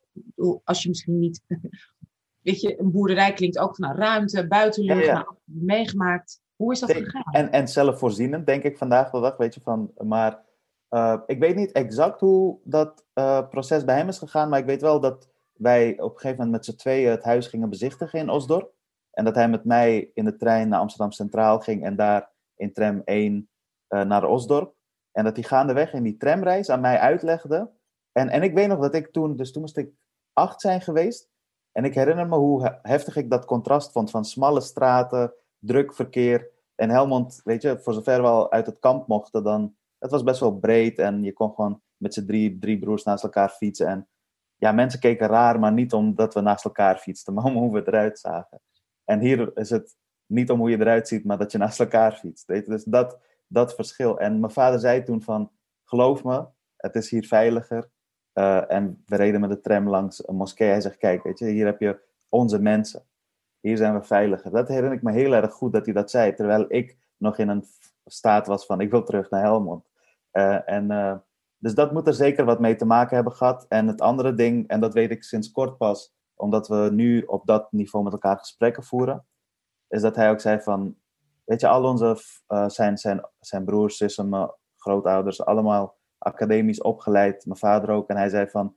als 0.64 0.82
je 0.82 0.88
misschien 0.88 1.18
niet 1.18 1.40
weet 2.42 2.60
je, 2.60 2.80
een 2.80 2.90
boerderij 2.90 3.32
klinkt 3.32 3.58
ook 3.58 3.76
van 3.76 3.88
nou, 3.88 4.00
ruimte, 4.00 4.46
buitenlucht, 4.46 5.04
ja, 5.04 5.12
Nou, 5.12 5.34
meegemaakt. 5.44 6.40
Hoe 6.56 6.72
is 6.72 6.80
dat 6.80 6.92
gegaan? 6.92 7.32
En, 7.32 7.50
en 7.50 7.68
zelfvoorzienend, 7.68 8.46
denk 8.46 8.62
ik 8.62 8.78
vandaag 8.78 9.10
de 9.10 9.20
dag, 9.20 9.36
weet 9.36 9.54
je, 9.54 9.60
van, 9.60 9.92
maar 9.96 10.44
uh, 10.90 11.20
ik 11.26 11.38
weet 11.38 11.56
niet 11.56 11.72
exact 11.72 12.20
hoe 12.20 12.58
dat 12.64 13.04
uh, 13.14 13.48
proces 13.48 13.84
bij 13.84 13.96
hem 13.96 14.08
is 14.08 14.18
gegaan, 14.18 14.48
maar 14.48 14.58
ik 14.58 14.66
weet 14.66 14.80
wel 14.80 15.00
dat 15.00 15.31
wij 15.62 16.00
op 16.00 16.12
een 16.12 16.18
gegeven 16.18 16.44
moment 16.44 16.50
met 16.50 16.64
z'n 16.64 16.80
tweeën 16.80 17.10
het 17.10 17.22
huis 17.22 17.46
gingen 17.46 17.68
bezichtigen 17.68 18.18
in 18.18 18.28
Osdorp. 18.28 18.72
En 19.10 19.24
dat 19.24 19.34
hij 19.34 19.48
met 19.48 19.64
mij 19.64 20.10
in 20.14 20.24
de 20.24 20.36
trein 20.36 20.68
naar 20.68 20.80
Amsterdam 20.80 21.12
Centraal 21.12 21.60
ging 21.60 21.84
en 21.84 21.96
daar 21.96 22.30
in 22.56 22.72
tram 22.72 23.02
1 23.04 23.48
uh, 23.88 24.02
naar 24.02 24.24
Osdorp. 24.24 24.74
En 25.12 25.24
dat 25.24 25.36
hij 25.36 25.44
gaandeweg 25.44 25.92
in 25.92 26.02
die 26.02 26.16
tramreis 26.16 26.70
aan 26.70 26.80
mij 26.80 26.98
uitlegde. 26.98 27.70
En, 28.12 28.28
en 28.28 28.42
ik 28.42 28.54
weet 28.54 28.68
nog 28.68 28.80
dat 28.80 28.94
ik 28.94 29.12
toen, 29.12 29.36
dus 29.36 29.52
toen 29.52 29.62
moest 29.62 29.76
ik 29.76 29.90
acht 30.32 30.60
zijn 30.60 30.80
geweest. 30.80 31.30
En 31.72 31.84
ik 31.84 31.94
herinner 31.94 32.28
me 32.28 32.36
hoe 32.36 32.78
heftig 32.82 33.16
ik 33.16 33.30
dat 33.30 33.44
contrast 33.44 33.92
vond 33.92 34.10
van 34.10 34.24
smalle 34.24 34.60
straten, 34.60 35.34
druk 35.58 35.94
verkeer. 35.94 36.50
En 36.74 36.90
Helmond, 36.90 37.40
weet 37.44 37.62
je, 37.62 37.78
voor 37.78 37.94
zover 37.94 38.22
we 38.22 38.28
al 38.28 38.52
uit 38.52 38.66
het 38.66 38.78
kamp 38.78 39.06
mochten, 39.06 39.44
dan, 39.44 39.76
het 39.98 40.10
was 40.10 40.22
best 40.22 40.40
wel 40.40 40.58
breed 40.58 40.98
en 40.98 41.22
je 41.22 41.32
kon 41.32 41.54
gewoon 41.54 41.80
met 41.96 42.14
z'n 42.14 42.26
drie, 42.26 42.58
drie 42.58 42.78
broers 42.78 43.02
naast 43.04 43.24
elkaar 43.24 43.48
fietsen. 43.48 43.86
En 43.86 44.08
ja, 44.62 44.72
mensen 44.72 45.00
keken 45.00 45.26
raar, 45.26 45.58
maar 45.58 45.72
niet 45.72 45.92
omdat 45.92 46.34
we 46.34 46.40
naast 46.40 46.64
elkaar 46.64 46.98
fietsten, 46.98 47.34
maar 47.34 47.44
om 47.44 47.56
hoe 47.56 47.72
we 47.72 47.82
eruit 47.86 48.18
zagen. 48.18 48.60
En 49.04 49.20
hier 49.20 49.56
is 49.56 49.70
het 49.70 49.96
niet 50.26 50.50
om 50.50 50.58
hoe 50.58 50.70
je 50.70 50.80
eruit 50.80 51.08
ziet, 51.08 51.24
maar 51.24 51.38
dat 51.38 51.52
je 51.52 51.58
naast 51.58 51.80
elkaar 51.80 52.12
fietst. 52.12 52.46
Weet 52.46 52.64
je? 52.64 52.70
Dus 52.70 52.84
dat, 52.84 53.18
dat 53.46 53.74
verschil. 53.74 54.18
En 54.18 54.40
mijn 54.40 54.52
vader 54.52 54.80
zei 54.80 55.02
toen 55.02 55.22
van, 55.22 55.50
geloof 55.84 56.24
me, 56.24 56.46
het 56.76 56.94
is 56.94 57.10
hier 57.10 57.26
veiliger. 57.26 57.90
Uh, 58.34 58.70
en 58.70 59.02
we 59.06 59.16
reden 59.16 59.40
met 59.40 59.50
de 59.50 59.60
tram 59.60 59.88
langs 59.88 60.28
een 60.28 60.36
moskee. 60.36 60.68
Hij 60.68 60.80
zegt, 60.80 60.96
kijk, 60.96 61.22
weet 61.22 61.38
je, 61.38 61.46
hier 61.46 61.66
heb 61.66 61.80
je 61.80 62.00
onze 62.28 62.58
mensen. 62.58 63.02
Hier 63.60 63.76
zijn 63.76 63.94
we 63.94 64.02
veiliger. 64.02 64.50
Dat 64.50 64.68
herinner 64.68 64.92
ik 64.92 65.02
me 65.02 65.12
heel 65.12 65.32
erg 65.32 65.52
goed 65.52 65.72
dat 65.72 65.84
hij 65.84 65.94
dat 65.94 66.10
zei. 66.10 66.34
Terwijl 66.34 66.64
ik 66.68 66.96
nog 67.16 67.38
in 67.38 67.48
een 67.48 67.64
staat 68.04 68.46
was 68.46 68.66
van, 68.66 68.80
ik 68.80 68.90
wil 68.90 69.02
terug 69.02 69.30
naar 69.30 69.42
Helmond. 69.42 69.84
Uh, 70.32 70.68
en, 70.68 70.90
uh, 70.90 71.16
dus 71.62 71.74
dat 71.74 71.92
moet 71.92 72.06
er 72.06 72.14
zeker 72.14 72.44
wat 72.44 72.60
mee 72.60 72.76
te 72.76 72.84
maken 72.84 73.14
hebben 73.14 73.32
gehad. 73.32 73.66
En 73.68 73.86
het 73.86 74.00
andere 74.00 74.34
ding, 74.34 74.68
en 74.68 74.80
dat 74.80 74.94
weet 74.94 75.10
ik 75.10 75.22
sinds 75.22 75.50
kort 75.50 75.76
pas, 75.76 76.14
omdat 76.34 76.68
we 76.68 76.88
nu 76.92 77.20
op 77.20 77.46
dat 77.46 77.72
niveau 77.72 78.04
met 78.04 78.12
elkaar 78.12 78.38
gesprekken 78.38 78.82
voeren, 78.82 79.26
is 79.88 80.02
dat 80.02 80.16
hij 80.16 80.30
ook 80.30 80.40
zei 80.40 80.60
van, 80.60 80.96
weet 81.44 81.60
je, 81.60 81.68
al 81.68 81.84
onze, 81.84 82.16
zijn, 82.66 82.98
zijn, 82.98 83.28
zijn 83.40 83.64
broers, 83.64 83.96
zussen, 83.96 84.28
mijn 84.28 84.50
grootouders, 84.76 85.44
allemaal 85.44 85.96
academisch 86.18 86.80
opgeleid, 86.80 87.46
mijn 87.46 87.58
vader 87.58 87.90
ook. 87.90 88.08
En 88.08 88.16
hij 88.16 88.28
zei 88.28 88.48
van, 88.48 88.76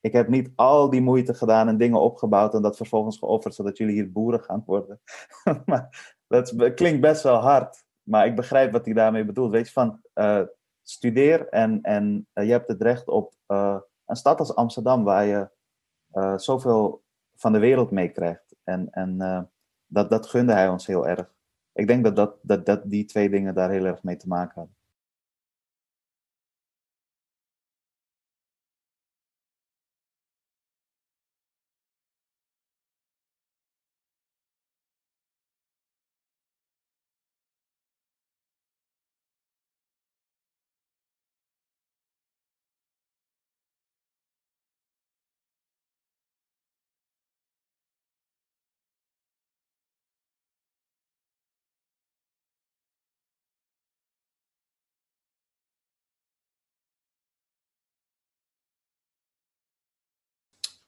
ik 0.00 0.12
heb 0.12 0.28
niet 0.28 0.50
al 0.54 0.90
die 0.90 1.02
moeite 1.02 1.34
gedaan 1.34 1.68
en 1.68 1.76
dingen 1.76 2.00
opgebouwd 2.00 2.54
en 2.54 2.62
dat 2.62 2.76
vervolgens 2.76 3.18
geofferd 3.18 3.54
zodat 3.54 3.76
jullie 3.76 3.94
hier 3.94 4.12
boeren 4.12 4.40
gaan 4.40 4.62
worden. 4.66 5.00
maar 5.66 6.16
dat 6.26 6.74
klinkt 6.74 7.00
best 7.00 7.22
wel 7.22 7.36
hard, 7.36 7.84
maar 8.02 8.26
ik 8.26 8.36
begrijp 8.36 8.72
wat 8.72 8.84
hij 8.84 8.94
daarmee 8.94 9.24
bedoelt. 9.24 9.50
Weet 9.50 9.66
je, 9.66 9.72
van 9.72 10.00
uh, 10.14 10.42
studeer 10.88 11.48
en, 11.48 11.82
en 11.82 12.28
uh, 12.34 12.44
je 12.44 12.50
hebt 12.50 12.68
het 12.68 12.82
recht 12.82 13.08
op 13.08 13.34
uh, 13.48 13.78
een 14.06 14.16
stad 14.16 14.38
als 14.38 14.54
Amsterdam 14.54 15.04
waar 15.04 15.24
je 15.24 15.50
zoveel 16.36 17.02
van 17.34 17.52
de 17.52 17.58
wereld 17.58 17.90
meekrijgt. 17.90 18.56
En, 18.64 18.90
en 18.90 19.50
dat, 19.86 20.10
dat 20.10 20.26
gunde 20.26 20.52
hij 20.52 20.68
ons 20.68 20.86
heel 20.86 21.06
erg. 21.06 21.34
Ik 21.72 21.86
denk 21.86 22.04
dat, 22.04 22.16
dat, 22.16 22.38
dat, 22.42 22.66
dat 22.66 22.90
die 22.90 23.04
twee 23.04 23.30
dingen 23.30 23.54
daar 23.54 23.70
heel 23.70 23.84
erg 23.84 24.02
mee 24.02 24.16
te 24.16 24.28
maken 24.28 24.54
hadden. 24.54 24.77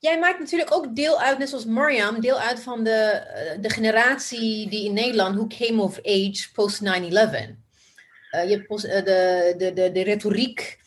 Jij 0.01 0.19
maakt 0.19 0.39
natuurlijk 0.39 0.75
ook 0.75 0.97
deel 0.97 1.21
uit, 1.21 1.39
net 1.39 1.49
zoals 1.49 1.65
Mariam, 1.65 2.21
deel 2.21 2.39
uit 2.39 2.61
van 2.61 2.85
de, 2.85 2.91
eh, 2.91 3.59
de 3.61 3.71
generatie 3.71 4.69
die 4.69 4.85
in 4.85 4.93
Nederland, 4.93 5.35
who 5.35 5.47
came 5.47 5.83
of 5.83 5.99
age 5.99 6.49
post 6.53 6.83
9-11. 6.83 6.87
Uh, 6.87 8.49
je 8.49 8.57
hebt 8.57 8.85
uh, 8.85 8.93
de, 8.93 9.55
de, 9.59 9.73
de, 9.73 9.93
de 9.93 10.03
retoriek 10.03 10.79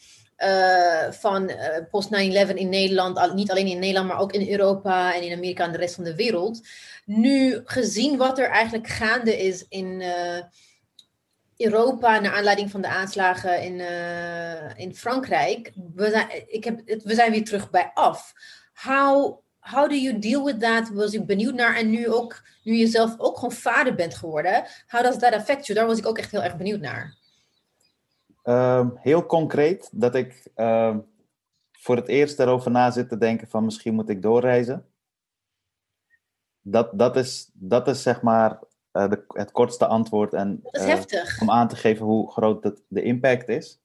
van 1.09 1.51
post 1.91 2.09
9-11 2.09 2.09
in 2.53 2.69
Nederland, 2.69 3.33
niet 3.33 3.51
alleen 3.51 3.67
in 3.67 3.79
Nederland, 3.79 4.07
maar 4.07 4.19
ook 4.19 4.33
in 4.33 4.51
Europa 4.51 5.15
en 5.15 5.21
in 5.21 5.33
Amerika 5.33 5.63
en 5.63 5.71
de 5.71 5.77
rest 5.77 5.95
van 5.95 6.03
de 6.03 6.15
wereld. 6.15 6.67
Nu, 7.05 7.61
gezien 7.65 8.17
wat 8.17 8.39
er 8.39 8.49
eigenlijk 8.49 8.87
gaande 8.87 9.37
is 9.37 9.65
in 9.69 10.03
Europa, 11.57 12.19
naar 12.19 12.33
aanleiding 12.33 12.71
van 12.71 12.81
de 12.81 12.87
aanslagen 12.87 13.61
in, 13.63 13.79
in 14.75 14.95
Frankrijk, 14.95 15.71
we 15.95 16.09
zijn, 16.09 16.27
ik 16.47 16.63
heb, 16.63 16.81
we 16.85 17.13
zijn 17.13 17.31
weer 17.31 17.45
terug 17.45 17.69
bij 17.69 17.91
af 17.93 18.33
how, 18.73 19.39
how 19.59 19.89
do 19.89 19.95
you 19.95 20.19
deal 20.19 20.43
with 20.43 20.59
that? 20.59 20.89
Was 20.93 21.13
ik 21.13 21.25
benieuwd 21.25 21.53
naar. 21.53 21.75
En 21.75 21.89
nu 21.89 22.09
ook, 22.09 22.41
nu 22.63 22.73
je 22.73 22.87
zelf 22.87 23.15
ook 23.17 23.35
gewoon 23.35 23.51
vader 23.51 23.95
bent 23.95 24.15
geworden, 24.15 24.63
how 24.87 25.03
does 25.03 25.17
that 25.17 25.33
affect 25.33 25.65
you? 25.65 25.79
Daar 25.79 25.87
was 25.87 25.97
ik 25.97 26.05
ook 26.05 26.17
echt 26.17 26.31
heel 26.31 26.43
erg 26.43 26.57
benieuwd 26.57 26.79
naar. 26.79 27.15
Um, 28.43 28.97
heel 29.01 29.25
concreet, 29.25 29.89
dat 29.91 30.15
ik 30.15 30.47
um, 30.55 31.05
voor 31.71 31.95
het 31.95 32.07
eerst 32.07 32.39
erover 32.39 32.71
na 32.71 32.91
zit 32.91 33.09
te 33.09 33.17
denken 33.17 33.47
van 33.47 33.65
misschien 33.65 33.93
moet 33.93 34.09
ik 34.09 34.21
doorreizen. 34.21 34.85
Dat, 36.61 36.89
dat, 36.93 37.15
is, 37.15 37.49
dat 37.53 37.87
is 37.87 38.01
zeg 38.01 38.21
maar 38.21 38.59
uh, 38.93 39.09
de, 39.09 39.23
het 39.27 39.51
kortste 39.51 39.85
antwoord. 39.85 40.33
En, 40.33 40.59
dat 40.63 40.75
is 40.75 40.81
uh, 40.81 40.87
heftig. 40.87 41.41
Om 41.41 41.51
aan 41.51 41.67
te 41.67 41.75
geven 41.75 42.05
hoe 42.05 42.31
groot 42.31 42.63
het, 42.63 42.81
de 42.87 43.01
impact 43.01 43.49
is. 43.49 43.81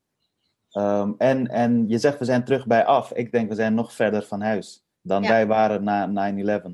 Um, 0.73 1.15
en, 1.19 1.47
en 1.47 1.89
je 1.89 1.99
zegt 1.99 2.19
we 2.19 2.25
zijn 2.25 2.45
terug 2.45 2.67
bij 2.67 2.85
af. 2.85 3.13
Ik 3.13 3.33
denk 3.33 3.49
we 3.49 3.55
zijn 3.55 3.75
nog 3.75 3.93
verder 3.93 4.23
van 4.23 4.41
huis 4.41 4.87
dan 5.09 5.23
ja. 5.23 5.29
wij 5.29 5.47
waren 5.47 5.85
na 5.85 6.33
9-11. 6.63 6.71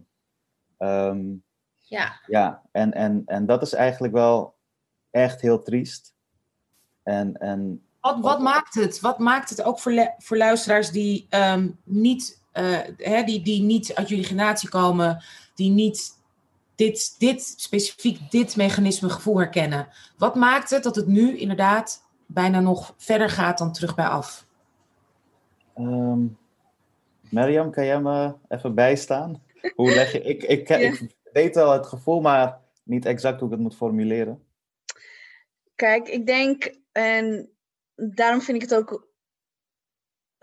Um, 0.78 1.44
ja. 1.82 2.20
Ja, 2.26 2.62
en, 2.72 2.92
en, 2.92 3.22
en 3.26 3.46
dat 3.46 3.62
is 3.62 3.72
eigenlijk 3.72 4.12
wel 4.12 4.54
echt 5.10 5.40
heel 5.40 5.62
triest. 5.62 6.14
En, 7.02 7.36
en, 7.36 7.86
wat, 8.00 8.20
wat 8.20 8.40
maakt 8.40 8.74
het? 8.74 9.00
Wat 9.00 9.18
maakt 9.18 9.50
het 9.50 9.62
ook 9.62 9.78
voor, 9.78 10.14
voor 10.18 10.36
luisteraars 10.36 10.90
die, 10.90 11.26
um, 11.30 11.80
niet, 11.84 12.42
uh, 12.52 12.78
hè, 12.96 13.22
die, 13.22 13.42
die 13.42 13.62
niet 13.62 13.94
uit 13.94 14.08
jullie 14.08 14.24
generatie 14.24 14.68
komen, 14.68 15.22
die 15.54 15.70
niet 15.70 16.18
dit, 16.74 17.14
dit 17.18 17.42
specifiek 17.56 18.30
dit 18.30 18.56
mechanisme 18.56 19.08
gevoel 19.08 19.38
herkennen? 19.38 19.88
Wat 20.16 20.34
maakt 20.34 20.70
het 20.70 20.82
dat 20.82 20.96
het 20.96 21.06
nu 21.06 21.38
inderdaad 21.38 22.03
bijna 22.26 22.60
nog 22.60 22.94
verder 22.96 23.30
gaat 23.30 23.58
dan 23.58 23.72
terug 23.72 23.94
bij 23.94 24.06
af? 24.06 24.46
Um, 25.78 26.38
Mirjam, 27.20 27.70
kan 27.70 27.84
jij 27.84 28.00
me 28.00 28.34
even 28.48 28.74
bijstaan? 28.74 29.42
Hoe 29.74 29.94
leg 29.94 30.12
je... 30.12 30.22
Ik, 30.22 30.42
ik, 30.42 30.68
ja. 30.68 30.76
ik 30.76 31.16
weet 31.32 31.54
wel 31.54 31.72
het 31.72 31.86
gevoel, 31.86 32.20
maar 32.20 32.60
niet 32.82 33.04
exact 33.04 33.38
hoe 33.40 33.48
ik 33.48 33.54
het 33.54 33.62
moet 33.62 33.76
formuleren. 33.76 34.44
Kijk, 35.74 36.08
ik 36.08 36.26
denk, 36.26 36.74
en 36.92 37.50
daarom 37.94 38.40
vind 38.40 38.62
ik 38.62 38.68
het 38.68 38.74
ook 38.74 39.08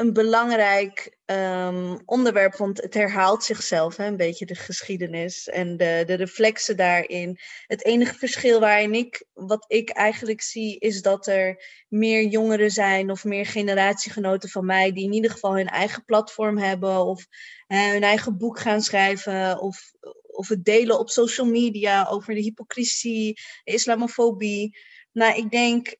een 0.02 0.14
belangrijk 0.14 1.18
um, 1.26 2.00
onderwerp, 2.06 2.56
want 2.56 2.82
het 2.82 2.94
herhaalt 2.94 3.44
zichzelf, 3.44 3.98
hè, 3.98 4.06
een 4.06 4.18
beetje 4.18 4.46
de 4.46 4.56
geschiedenis 4.56 5.48
en 5.48 5.78
de, 5.78 6.04
de 6.06 6.14
reflexen 6.14 6.78
daarin. 6.78 7.38
Het 7.68 7.86
enige 7.86 8.14
verschil 8.14 8.60
waarin 8.60 8.94
ik, 8.94 9.26
wat 9.34 9.66
ik 9.68 9.90
eigenlijk 9.90 10.42
zie, 10.42 10.80
is 10.80 11.02
dat 11.02 11.28
er 11.28 11.64
meer 11.88 12.26
jongeren 12.26 12.72
zijn 12.72 13.12
of 13.12 13.24
meer 13.24 13.46
generatiegenoten 13.46 14.50
van 14.50 14.66
mij 14.66 14.92
die 14.92 15.04
in 15.04 15.14
ieder 15.14 15.32
geval 15.32 15.56
hun 15.56 15.68
eigen 15.68 16.06
platform 16.06 16.58
hebben 16.58 17.06
of 17.06 17.26
hè, 17.68 17.92
hun 17.92 18.04
eigen 18.04 18.38
boek 18.38 18.60
gaan 18.60 18.82
schrijven 18.82 19.60
of, 19.60 19.92
of 20.28 20.48
het 20.48 20.66
delen 20.66 21.00
op 21.00 21.10
social 21.10 21.48
media 21.48 22.08
over 22.10 22.34
de 22.34 22.42
hypocrisie, 22.42 23.34
de 23.64 23.72
islamofobie. 23.72 24.78
Nou, 25.12 25.36
ik 25.36 25.52
denk, 25.52 25.96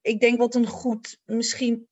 ik 0.00 0.20
denk 0.20 0.38
wat 0.38 0.54
een 0.54 0.66
goed, 0.66 1.18
misschien 1.24 1.88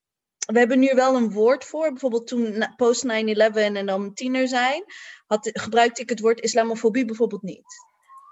we 0.47 0.59
hebben 0.59 0.79
nu 0.79 0.91
wel 0.95 1.17
een 1.17 1.31
woord 1.31 1.65
voor. 1.65 1.91
Bijvoorbeeld 1.91 2.27
toen 2.27 2.67
post 2.77 3.05
9-11 3.05 3.09
en 3.55 3.87
dan 3.87 4.15
tiener 4.15 4.49
zijn, 4.49 4.85
had, 5.27 5.51
gebruikte 5.53 6.03
ik 6.03 6.09
het 6.09 6.21
woord 6.21 6.41
islamofobie 6.41 7.05
bijvoorbeeld 7.05 7.43
niet. 7.43 7.85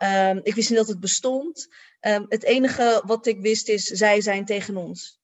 Um, 0.05 0.41
ik 0.43 0.55
wist 0.55 0.69
niet 0.69 0.79
dat 0.79 0.89
het 0.89 1.01
bestond. 1.01 1.69
Um, 2.01 2.27
het 2.29 2.43
enige 2.43 3.03
wat 3.07 3.27
ik 3.27 3.41
wist 3.41 3.69
is, 3.69 3.85
zij 3.85 4.21
zijn 4.21 4.45
tegen 4.45 4.77
ons. 4.77 5.23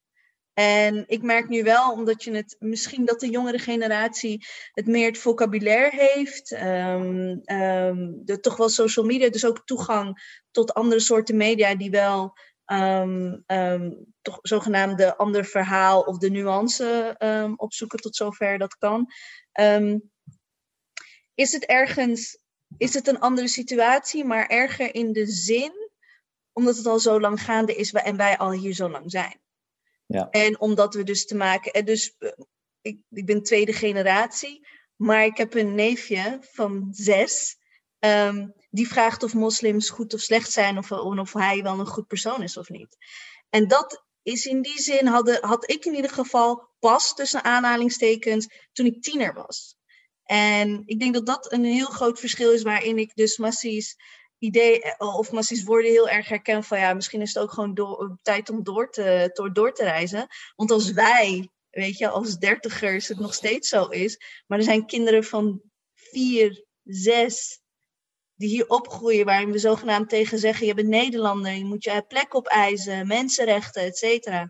En 0.53 1.03
ik 1.07 1.21
merk 1.21 1.49
nu 1.49 1.63
wel, 1.63 1.91
omdat 1.91 2.23
je 2.23 2.31
het 2.31 2.55
misschien 2.59 3.05
dat 3.05 3.19
de 3.19 3.29
jongere 3.29 3.59
generatie 3.59 4.45
het 4.71 4.87
meer 4.87 5.07
het 5.07 5.17
vocabulaire 5.17 5.95
heeft, 5.95 6.51
um, 6.51 7.41
de, 8.25 8.37
toch 8.41 8.57
wel 8.57 8.69
social 8.69 9.05
media, 9.05 9.29
dus 9.29 9.45
ook 9.45 9.65
toegang 9.65 10.39
tot 10.51 10.73
andere 10.73 11.01
soorten 11.01 11.37
media 11.37 11.75
die 11.75 11.89
wel 11.89 12.33
um, 12.71 13.43
um, 13.47 14.13
toch 14.21 14.39
zogenaamde 14.41 15.17
ander 15.17 15.45
verhaal 15.45 16.01
of 16.01 16.17
de 16.17 16.29
nuance 16.29 17.15
um, 17.19 17.53
opzoeken 17.57 17.99
tot 17.99 18.15
zover 18.15 18.57
dat 18.57 18.77
kan. 18.77 19.11
is 21.33 21.51
het 21.51 21.65
ergens, 21.65 22.39
is 22.77 22.93
het 22.93 23.07
een 23.07 23.19
andere 23.19 23.47
situatie, 23.47 24.25
maar 24.25 24.47
erger 24.47 24.95
in 24.95 25.13
de 25.13 25.25
zin, 25.25 25.89
omdat 26.53 26.77
het 26.77 26.85
al 26.85 26.99
zo 26.99 27.19
lang 27.19 27.41
gaande 27.41 27.75
is 27.75 27.91
en 27.91 28.17
wij 28.17 28.37
al 28.37 28.51
hier 28.51 28.73
zo 28.73 28.89
lang 28.89 29.11
zijn. 29.11 29.39
Ja. 30.05 30.29
En 30.29 30.59
omdat 30.59 30.93
we 30.93 31.03
dus 31.03 31.25
te 31.25 31.35
maken, 31.35 31.71
en 31.71 31.85
dus 31.85 32.15
ik, 32.81 32.99
ik 33.09 33.25
ben 33.25 33.43
tweede 33.43 33.73
generatie, 33.73 34.67
Maar 35.01 35.25
ik 35.25 35.37
heb 35.37 35.53
een 35.53 35.75
neefje 35.75 36.37
van 36.41 36.87
zes. 36.91 37.57
ehm, 37.99 38.47
die 38.71 38.87
vraagt 38.87 39.23
of 39.23 39.33
moslims 39.33 39.89
goed 39.89 40.13
of 40.13 40.19
slecht 40.19 40.51
zijn. 40.51 40.77
Of, 40.77 40.91
of 40.91 41.33
hij 41.33 41.63
wel 41.63 41.79
een 41.79 41.87
goed 41.87 42.07
persoon 42.07 42.43
is 42.43 42.57
of 42.57 42.69
niet. 42.69 42.97
En 43.49 43.67
dat 43.67 44.05
is 44.23 44.45
in 44.45 44.61
die 44.61 44.81
zin, 44.81 45.07
had 45.41 45.71
ik 45.71 45.85
in 45.85 45.95
ieder 45.95 46.11
geval 46.11 46.69
pas 46.79 47.15
tussen 47.15 47.43
aanhalingstekens 47.43 48.47
toen 48.71 48.85
ik 48.85 49.01
tiener 49.01 49.33
was. 49.33 49.75
En 50.23 50.83
ik 50.85 50.99
denk 50.99 51.13
dat 51.13 51.25
dat 51.25 51.51
een 51.51 51.63
heel 51.63 51.85
groot 51.85 52.19
verschil 52.19 52.51
is 52.51 52.61
waarin 52.61 52.97
ik 52.97 53.15
dus 53.15 53.37
Massie's 53.37 53.95
idee 54.37 54.81
eh, 54.81 55.17
of 55.17 55.31
Massie's 55.31 55.63
woorden 55.63 55.91
heel 55.91 56.09
erg 56.09 56.27
herken 56.27 56.63
van 56.63 56.79
ja, 56.79 56.93
misschien 56.93 57.21
is 57.21 57.33
het 57.33 57.43
ook 57.43 57.51
gewoon 57.51 58.19
tijd 58.21 58.49
om 58.49 58.63
door 58.63 58.91
te, 58.91 59.29
door, 59.33 59.53
door 59.53 59.73
te 59.73 59.83
reizen. 59.83 60.27
Want 60.55 60.71
als 60.71 60.91
wij, 60.91 61.49
weet 61.69 61.97
je, 61.97 62.09
als 62.09 62.37
dertigers 62.37 63.07
het 63.07 63.19
nog 63.19 63.33
steeds 63.33 63.69
zo 63.69 63.85
is, 63.85 64.43
maar 64.47 64.57
er 64.57 64.63
zijn 64.63 64.85
kinderen 64.85 65.23
van 65.23 65.61
vier, 65.93 66.65
zes 66.83 67.60
die 68.41 68.49
hier 68.49 68.67
opgroeien, 68.67 69.25
waarin 69.25 69.51
we 69.51 69.57
zogenaamd 69.57 70.09
tegen 70.09 70.39
zeggen, 70.39 70.65
je 70.65 70.73
bent 70.73 70.87
Nederlander, 70.87 71.51
je 71.51 71.65
moet 71.65 71.83
je 71.83 72.05
plek 72.07 72.35
opeisen, 72.35 73.07
mensenrechten, 73.07 73.81
et 73.83 73.97
cetera. 73.97 74.49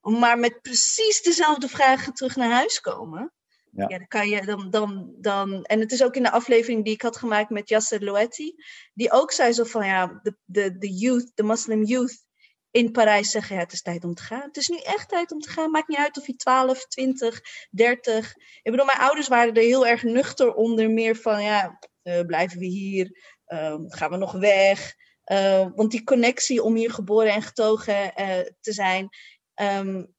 Maar 0.00 0.38
met 0.38 0.60
precies 0.62 1.22
dezelfde 1.22 1.68
vragen 1.68 2.14
terug 2.14 2.36
naar 2.36 2.50
huis 2.50 2.80
komen. 2.80 3.32
Ja. 3.70 3.86
Ja. 3.88 3.98
dan 3.98 4.06
kan 4.06 4.28
je 4.28 4.44
dan, 4.44 4.70
dan, 4.70 5.14
dan. 5.20 5.64
En 5.64 5.80
het 5.80 5.92
is 5.92 6.02
ook 6.02 6.14
in 6.14 6.22
de 6.22 6.30
aflevering 6.30 6.84
die 6.84 6.94
ik 6.94 7.02
had 7.02 7.16
gemaakt 7.16 7.50
met 7.50 7.68
Yasser 7.68 8.04
Loetti, 8.04 8.54
die 8.92 9.12
ook 9.12 9.32
zei 9.32 9.52
zo 9.52 9.64
van 9.64 9.86
ja, 9.86 10.20
de, 10.22 10.36
de, 10.44 10.78
de 10.78 10.88
youth, 10.88 11.30
de 11.34 11.42
Muslim 11.42 11.84
youth 11.84 12.24
in 12.70 12.92
Parijs 12.92 13.30
zeggen: 13.30 13.56
ja, 13.56 13.62
het 13.62 13.72
is 13.72 13.82
tijd 13.82 14.04
om 14.04 14.14
te 14.14 14.22
gaan. 14.22 14.40
Het 14.40 14.56
is 14.56 14.68
nu 14.68 14.76
echt 14.76 15.08
tijd 15.08 15.32
om 15.32 15.40
te 15.40 15.50
gaan. 15.50 15.70
Maakt 15.70 15.88
niet 15.88 15.98
uit 15.98 16.18
of 16.18 16.26
je 16.26 16.36
12, 16.36 16.86
20, 16.86 17.40
30. 17.70 18.34
Ik 18.62 18.70
bedoel, 18.70 18.86
mijn 18.86 18.98
ouders 18.98 19.28
waren 19.28 19.54
er 19.54 19.62
heel 19.62 19.86
erg 19.86 20.02
nuchter 20.02 20.54
onder, 20.54 20.90
meer 20.90 21.16
van 21.16 21.42
ja, 21.42 21.78
blijven 22.26 22.58
we 22.58 22.66
hier? 22.66 23.34
Uh, 23.48 23.76
gaan 23.86 24.10
we 24.10 24.16
nog 24.16 24.32
weg? 24.32 24.94
Uh, 25.26 25.66
want 25.74 25.90
die 25.90 26.04
connectie 26.04 26.62
om 26.62 26.74
hier 26.74 26.90
geboren 26.90 27.32
en 27.32 27.42
getogen 27.42 28.12
te 28.60 28.72
zijn. 28.72 29.08
Um, 29.54 30.14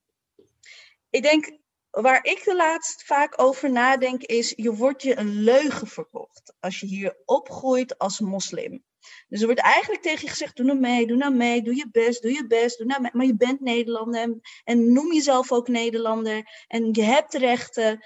ik 1.09 1.21
denk, 1.21 1.57
waar 1.89 2.25
ik 2.25 2.43
de 2.43 2.55
laatst 2.55 3.03
vaak 3.03 3.41
over 3.41 3.71
nadenk, 3.71 4.23
is: 4.23 4.53
je 4.55 4.75
wordt 4.75 5.01
je 5.01 5.17
een 5.17 5.43
leugen 5.43 5.88
verkocht 5.88 6.53
als 6.59 6.79
je 6.79 6.86
hier 6.86 7.21
opgroeit 7.25 7.97
als 7.97 8.19
moslim. 8.19 8.83
Dus 9.27 9.39
er 9.39 9.45
wordt 9.45 9.61
eigenlijk 9.61 10.01
tegen 10.01 10.21
je 10.21 10.29
gezegd: 10.29 10.55
doe 10.55 10.65
nou 10.65 10.79
mee, 10.79 11.07
doe 11.07 11.17
nou 11.17 11.33
mee, 11.33 11.61
doe 11.61 11.75
je 11.75 11.88
best, 11.91 12.21
doe 12.21 12.31
je 12.31 12.47
best, 12.47 12.77
doe 12.77 12.88
nou 12.88 13.01
mee. 13.01 13.11
Maar 13.13 13.25
je 13.25 13.36
bent 13.36 13.59
Nederlander 13.59 14.21
en, 14.21 14.41
en 14.63 14.93
noem 14.93 15.13
jezelf 15.13 15.51
ook 15.51 15.67
Nederlander 15.67 16.65
en 16.67 16.89
je 16.91 17.03
hebt 17.03 17.33
rechten. 17.33 18.05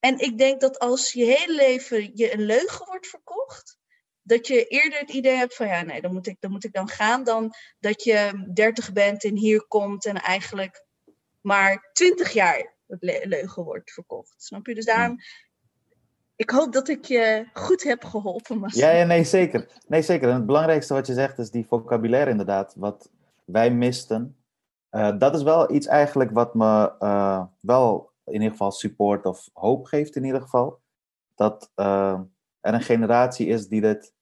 En 0.00 0.18
ik 0.18 0.38
denk 0.38 0.60
dat 0.60 0.78
als 0.78 1.12
je 1.12 1.24
hele 1.24 1.54
leven 1.54 2.10
je 2.14 2.32
een 2.34 2.44
leugen 2.44 2.86
wordt 2.86 3.06
verkocht, 3.06 3.78
dat 4.22 4.46
je 4.46 4.64
eerder 4.64 4.98
het 4.98 5.10
idee 5.10 5.36
hebt 5.36 5.54
van 5.54 5.66
ja, 5.66 5.82
nee, 5.82 6.00
dan 6.00 6.12
moet 6.12 6.26
ik 6.26 6.36
dan, 6.40 6.50
moet 6.50 6.64
ik 6.64 6.72
dan 6.72 6.88
gaan, 6.88 7.24
dan 7.24 7.54
dat 7.78 8.02
je 8.04 8.50
dertig 8.54 8.92
bent 8.92 9.24
en 9.24 9.36
hier 9.36 9.66
komt 9.66 10.06
en 10.06 10.16
eigenlijk 10.16 10.84
maar 11.40 11.90
twintig 11.92 12.32
jaar 12.32 12.74
het 12.86 13.02
le 13.02 13.20
leugen 13.24 13.64
wordt 13.64 13.92
verkocht. 13.92 14.34
Snap 14.36 14.66
je? 14.66 14.74
Dus 14.74 14.84
daarom, 14.84 15.18
ik 16.36 16.50
hoop 16.50 16.72
dat 16.72 16.88
ik 16.88 17.04
je 17.04 17.46
goed 17.52 17.82
heb 17.82 18.04
geholpen. 18.04 18.58
Marcel. 18.58 18.88
Ja, 18.88 18.90
ja, 18.96 19.04
nee, 19.04 19.24
zeker. 19.24 19.68
Nee, 19.88 20.02
zeker. 20.02 20.28
En 20.28 20.34
het 20.34 20.46
belangrijkste 20.46 20.94
wat 20.94 21.06
je 21.06 21.14
zegt 21.14 21.38
is 21.38 21.50
die 21.50 21.66
vocabulaire 21.66 22.30
inderdaad, 22.30 22.74
wat 22.76 23.10
wij 23.44 23.70
misten. 23.70 24.36
Uh, 24.90 25.18
dat 25.18 25.34
is 25.34 25.42
wel 25.42 25.72
iets 25.72 25.86
eigenlijk 25.86 26.30
wat 26.30 26.54
me 26.54 26.92
uh, 27.00 27.44
wel 27.60 28.09
in 28.30 28.40
ieder 28.40 28.50
geval 28.50 28.70
support 28.70 29.26
of 29.26 29.48
hoop 29.52 29.84
geeft 29.84 30.16
in 30.16 30.24
ieder 30.24 30.40
geval. 30.40 30.80
Dat 31.34 31.72
uh, 31.76 32.20
er 32.60 32.74
een 32.74 32.82
generatie 32.82 33.46
is 33.46 33.68
die 33.68 33.80
dit 33.80 34.14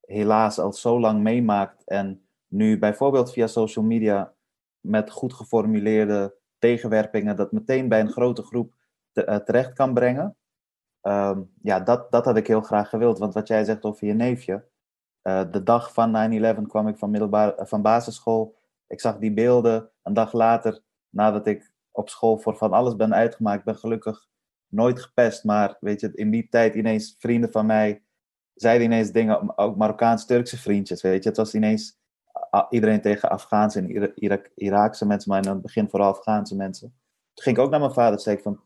helaas 0.00 0.58
al 0.58 0.72
zo 0.72 1.00
lang 1.00 1.20
meemaakt 1.20 1.84
en 1.84 2.22
nu 2.48 2.78
bijvoorbeeld 2.78 3.32
via 3.32 3.46
social 3.46 3.84
media 3.84 4.32
met 4.80 5.10
goed 5.10 5.34
geformuleerde 5.34 6.34
tegenwerpingen 6.58 7.36
dat 7.36 7.52
meteen 7.52 7.88
bij 7.88 8.00
een 8.00 8.10
grote 8.10 8.42
groep 8.42 8.74
te, 9.12 9.26
uh, 9.26 9.36
terecht 9.36 9.72
kan 9.72 9.94
brengen. 9.94 10.36
Um, 11.02 11.50
ja, 11.62 11.80
dat, 11.80 12.10
dat 12.10 12.24
had 12.24 12.36
ik 12.36 12.46
heel 12.46 12.60
graag 12.60 12.88
gewild. 12.88 13.18
Want 13.18 13.34
wat 13.34 13.48
jij 13.48 13.64
zegt 13.64 13.84
over 13.84 14.06
je 14.06 14.14
neefje. 14.14 14.64
Uh, 15.22 15.42
de 15.50 15.62
dag 15.62 15.92
van 15.92 16.42
9-11 16.56 16.62
kwam 16.66 16.88
ik 16.88 16.98
van, 16.98 17.10
middelbaar, 17.10 17.54
van 17.56 17.82
basisschool. 17.82 18.56
Ik 18.86 19.00
zag 19.00 19.18
die 19.18 19.32
beelden. 19.32 19.90
Een 20.02 20.14
dag 20.14 20.32
later, 20.32 20.82
nadat 21.08 21.46
ik 21.46 21.69
op 21.92 22.08
school 22.08 22.38
voor 22.38 22.56
van 22.56 22.72
alles 22.72 22.96
ben 22.96 23.14
uitgemaakt. 23.14 23.64
ben 23.64 23.76
gelukkig 23.76 24.28
nooit 24.66 25.00
gepest. 25.00 25.44
Maar 25.44 25.76
weet 25.80 26.00
je, 26.00 26.10
in 26.14 26.30
die 26.30 26.48
tijd 26.48 26.74
ineens 26.74 27.16
vrienden 27.18 27.52
van 27.52 27.66
mij 27.66 28.02
zeiden 28.54 28.86
ineens 28.86 29.10
dingen. 29.10 29.58
Ook 29.58 29.76
Marokkaans-Turkse 29.76 30.58
vriendjes, 30.58 31.02
weet 31.02 31.22
je. 31.22 31.28
Het 31.28 31.38
was 31.38 31.54
ineens 31.54 31.98
iedereen 32.70 33.00
tegen 33.00 33.30
Afghaanse 33.30 33.78
en 33.78 34.12
Irak 34.14 34.50
Iraakse 34.54 35.06
mensen. 35.06 35.30
Maar 35.30 35.44
in 35.44 35.50
het 35.50 35.62
begin 35.62 35.88
vooral 35.88 36.08
Afghaanse 36.08 36.56
mensen. 36.56 36.94
Toen 37.34 37.44
ging 37.44 37.56
ik 37.56 37.62
ook 37.62 37.70
naar 37.70 37.80
mijn 37.80 37.92
vader 37.92 38.12
en 38.12 38.18
zei 38.18 38.36
ik 38.36 38.42
van... 38.42 38.60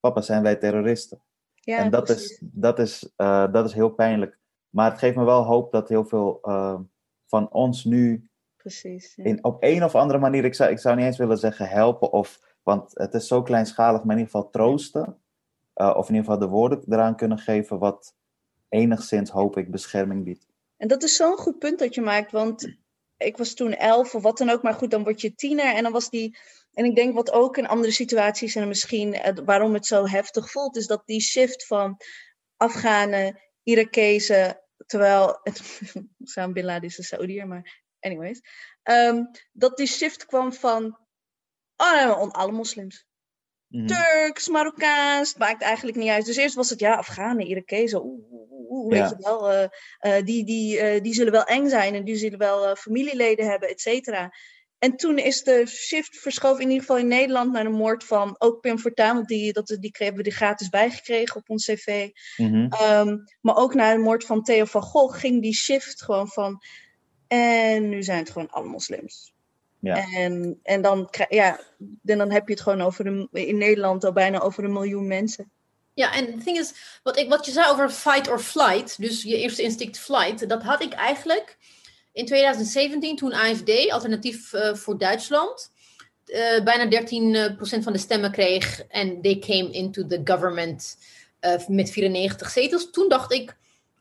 Papa, 0.00 0.20
zijn 0.20 0.42
wij 0.42 0.56
terroristen? 0.56 1.22
Ja, 1.54 1.78
en 1.78 1.90
dat 1.90 2.08
is, 2.08 2.42
dat, 2.52 2.78
is, 2.78 3.12
uh, 3.16 3.52
dat 3.52 3.64
is 3.64 3.72
heel 3.72 3.90
pijnlijk. 3.90 4.38
Maar 4.70 4.90
het 4.90 4.98
geeft 4.98 5.16
me 5.16 5.24
wel 5.24 5.44
hoop 5.44 5.72
dat 5.72 5.88
heel 5.88 6.04
veel 6.04 6.38
uh, 6.42 6.78
van 7.26 7.50
ons 7.52 7.84
nu... 7.84 8.28
Precies, 8.56 9.14
ja. 9.14 9.24
in, 9.24 9.44
op 9.44 9.56
een 9.62 9.84
of 9.84 9.94
andere 9.94 10.18
manier, 10.18 10.44
ik 10.44 10.54
zou, 10.54 10.70
ik 10.70 10.78
zou 10.78 10.96
niet 10.96 11.04
eens 11.04 11.16
willen 11.16 11.38
zeggen 11.38 11.68
helpen... 11.68 12.12
Of, 12.12 12.40
want 12.70 12.90
het 12.94 13.14
is 13.14 13.26
zo 13.26 13.42
kleinschalig, 13.42 14.04
maar 14.04 14.16
in 14.16 14.22
ieder 14.22 14.32
geval 14.32 14.50
troosten. 14.50 15.22
Uh, 15.74 15.94
of 15.96 16.08
in 16.08 16.14
ieder 16.14 16.30
geval 16.30 16.48
de 16.48 16.54
woorden 16.54 16.82
eraan 16.88 17.16
kunnen 17.16 17.38
geven... 17.38 17.78
wat 17.78 18.14
enigszins, 18.68 19.30
hoop 19.30 19.56
ik, 19.56 19.70
bescherming 19.70 20.24
biedt. 20.24 20.46
En 20.76 20.88
dat 20.88 21.02
is 21.02 21.16
zo'n 21.16 21.36
goed 21.36 21.58
punt 21.58 21.78
dat 21.78 21.94
je 21.94 22.00
maakt, 22.00 22.32
want 22.32 22.76
ik 23.16 23.36
was 23.36 23.54
toen 23.54 23.74
elf 23.74 24.14
of 24.14 24.22
wat 24.22 24.38
dan 24.38 24.50
ook, 24.50 24.62
maar 24.62 24.74
goed, 24.74 24.90
dan 24.90 25.02
word 25.02 25.20
je 25.20 25.34
tiener 25.34 25.74
en 25.74 25.82
dan 25.82 25.92
was 25.92 26.10
die. 26.10 26.38
En 26.72 26.84
ik 26.84 26.94
denk 26.94 27.14
wat 27.14 27.32
ook 27.32 27.56
in 27.56 27.66
andere 27.66 27.92
situaties 27.92 28.54
en 28.54 28.68
misschien 28.68 29.16
waarom 29.44 29.74
het 29.74 29.86
zo 29.86 30.06
heftig 30.06 30.50
voelt, 30.50 30.76
is 30.76 30.86
dat 30.86 31.02
die 31.04 31.20
shift 31.20 31.66
van 31.66 31.96
Afghanen, 32.56 33.40
Irakezen, 33.62 34.60
terwijl. 34.86 35.40
Samen 36.32 36.54
Bin 36.54 36.64
Laden 36.64 36.88
is 36.88 36.98
een 36.98 37.04
Saoediër, 37.04 37.46
maar 37.46 37.82
anyways. 38.00 38.40
Um, 38.82 39.30
dat 39.52 39.76
die 39.76 39.86
shift 39.86 40.26
kwam 40.26 40.52
van. 40.52 40.98
Oh 41.80 41.92
nee, 41.92 42.30
alle 42.32 42.52
moslims. 42.52 43.06
Mm. 43.68 43.86
Turks, 43.86 44.48
Marokkaans, 44.48 45.36
maakt 45.36 45.62
eigenlijk 45.62 45.96
niet 45.96 46.08
uit. 46.08 46.26
Dus 46.26 46.36
eerst 46.36 46.54
was 46.54 46.70
het 46.70 46.80
ja, 46.80 46.94
Afghanen, 46.94 47.46
Irakezen, 47.46 48.04
oeh, 48.04 48.50
oeh, 48.70 48.92
weet 48.92 49.08
je 49.08 49.16
wel, 49.18 49.52
uh, 49.52 49.66
uh, 50.00 50.24
die, 50.24 50.44
die, 50.44 50.94
uh, 50.94 51.02
die 51.02 51.14
zullen 51.14 51.32
wel 51.32 51.44
eng 51.44 51.68
zijn 51.68 51.94
en 51.94 52.04
die 52.04 52.16
zullen 52.16 52.38
wel 52.38 52.76
familieleden 52.76 53.50
hebben, 53.50 53.68
et 53.68 53.80
cetera. 53.80 54.32
En 54.78 54.96
toen 54.96 55.18
is 55.18 55.42
de 55.42 55.66
shift 55.66 56.18
verschoven, 56.18 56.62
in 56.62 56.68
ieder 56.68 56.80
geval 56.80 56.98
in 56.98 57.08
Nederland, 57.08 57.52
naar 57.52 57.64
de 57.64 57.70
moord 57.70 58.04
van 58.04 58.34
ook 58.38 58.60
Pim 58.60 58.78
Fortuyn, 58.78 59.14
want 59.14 59.28
die, 59.28 59.52
dat, 59.52 59.66
die 59.66 59.90
hebben 59.92 60.16
we 60.16 60.22
die 60.22 60.32
gratis 60.32 60.68
bijgekregen 60.68 61.36
op 61.36 61.50
ons 61.50 61.64
cv. 61.64 62.08
Mm 62.36 62.46
-hmm. 62.46 62.72
um, 63.08 63.24
maar 63.40 63.56
ook 63.56 63.74
naar 63.74 63.94
de 63.94 64.02
moord 64.02 64.24
van 64.24 64.42
Theo 64.42 64.64
van 64.64 64.82
Gogh 64.82 65.18
ging 65.18 65.42
die 65.42 65.54
shift 65.54 66.02
gewoon 66.02 66.28
van, 66.28 66.62
en 67.26 67.88
nu 67.88 68.02
zijn 68.02 68.18
het 68.18 68.30
gewoon 68.30 68.50
alle 68.50 68.68
moslims. 68.68 69.34
Ja. 69.80 70.06
En, 70.14 70.60
en 70.62 70.82
dan, 70.82 71.08
ja, 71.28 71.60
en 72.04 72.18
dan 72.18 72.30
heb 72.30 72.46
je 72.48 72.52
het 72.52 72.62
gewoon 72.62 72.80
over 72.80 73.28
in 73.32 73.58
Nederland 73.58 74.04
al 74.04 74.12
bijna 74.12 74.40
over 74.40 74.64
een 74.64 74.72
miljoen 74.72 75.06
mensen. 75.06 75.50
Ja, 75.94 76.14
en 76.14 76.26
het 76.26 76.44
ding 76.44 76.58
is, 76.58 77.00
wat, 77.02 77.18
ik, 77.18 77.28
wat 77.28 77.46
je 77.46 77.52
zei 77.52 77.70
over 77.70 77.90
fight 77.90 78.28
or 78.28 78.38
flight, 78.38 79.00
dus 79.00 79.22
je 79.22 79.36
eerste 79.36 79.62
instinct 79.62 79.98
flight, 79.98 80.48
dat 80.48 80.62
had 80.62 80.82
ik 80.82 80.92
eigenlijk 80.92 81.56
in 82.12 82.26
2017 82.26 83.16
toen 83.16 83.32
AFD, 83.32 83.90
alternatief 83.90 84.52
uh, 84.52 84.74
voor 84.74 84.98
Duitsland, 84.98 85.70
uh, 86.26 86.62
bijna 86.64 87.02
13% 87.80 87.82
van 87.82 87.92
de 87.92 87.98
stemmen 87.98 88.32
kreeg 88.32 88.84
en 88.88 89.22
they 89.22 89.38
came 89.38 89.70
into 89.70 90.06
the 90.06 90.20
government 90.24 90.96
uh, 91.40 91.66
met 91.66 91.90
94 91.90 92.50
zetels. 92.50 92.90
Toen 92.90 93.08
dacht 93.08 93.32
ik, 93.32 93.56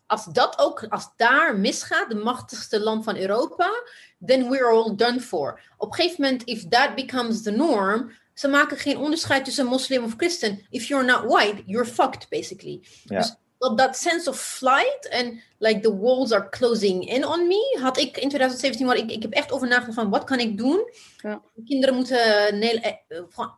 als 0.09 0.25
dat 0.25 0.59
ook, 0.59 0.85
als 0.89 1.09
daar 1.15 1.57
misgaat, 1.57 2.09
de 2.09 2.15
machtigste 2.15 2.79
land 2.79 3.03
van 3.03 3.17
Europa, 3.17 3.83
then 4.25 4.49
we're 4.49 4.65
all 4.65 4.95
done 4.95 5.21
for. 5.21 5.61
Op 5.77 5.87
een 5.87 5.93
gegeven 5.95 6.23
moment, 6.23 6.43
if 6.43 6.67
that 6.67 6.95
becomes 6.95 7.41
the 7.41 7.51
norm, 7.51 8.11
ze 8.33 8.47
maken 8.47 8.77
geen 8.77 8.97
onderscheid 8.97 9.45
tussen 9.45 9.65
moslim 9.65 10.03
of 10.03 10.13
christen. 10.17 10.65
If 10.69 10.87
you're 10.87 11.05
not 11.05 11.23
white, 11.23 11.63
you're 11.65 11.85
fucked, 11.85 12.29
basically. 12.29 12.79
Ja. 13.03 13.17
Dus 13.17 13.35
dat, 13.57 13.77
dat 13.77 13.97
sense 13.97 14.29
of 14.29 14.41
flight 14.41 15.07
en 15.09 15.41
like 15.57 15.79
the 15.79 15.97
walls 15.99 16.31
are 16.31 16.49
closing 16.49 17.09
in 17.09 17.25
on 17.25 17.47
me, 17.47 17.77
had 17.81 17.97
ik 17.97 18.17
in 18.17 18.29
2017, 18.29 18.85
waar 18.87 18.97
ik, 18.97 19.11
ik 19.11 19.21
heb 19.21 19.31
echt 19.31 19.51
over 19.51 19.67
nagedacht 19.67 19.93
van, 19.93 20.09
wat 20.09 20.23
kan 20.23 20.39
ik 20.39 20.57
doen? 20.57 20.91
Ja. 21.17 21.41
Kinderen 21.65 21.95
moeten, 21.95 22.59
nee, 22.59 22.79
eh, 22.79 23.21
van, 23.29 23.51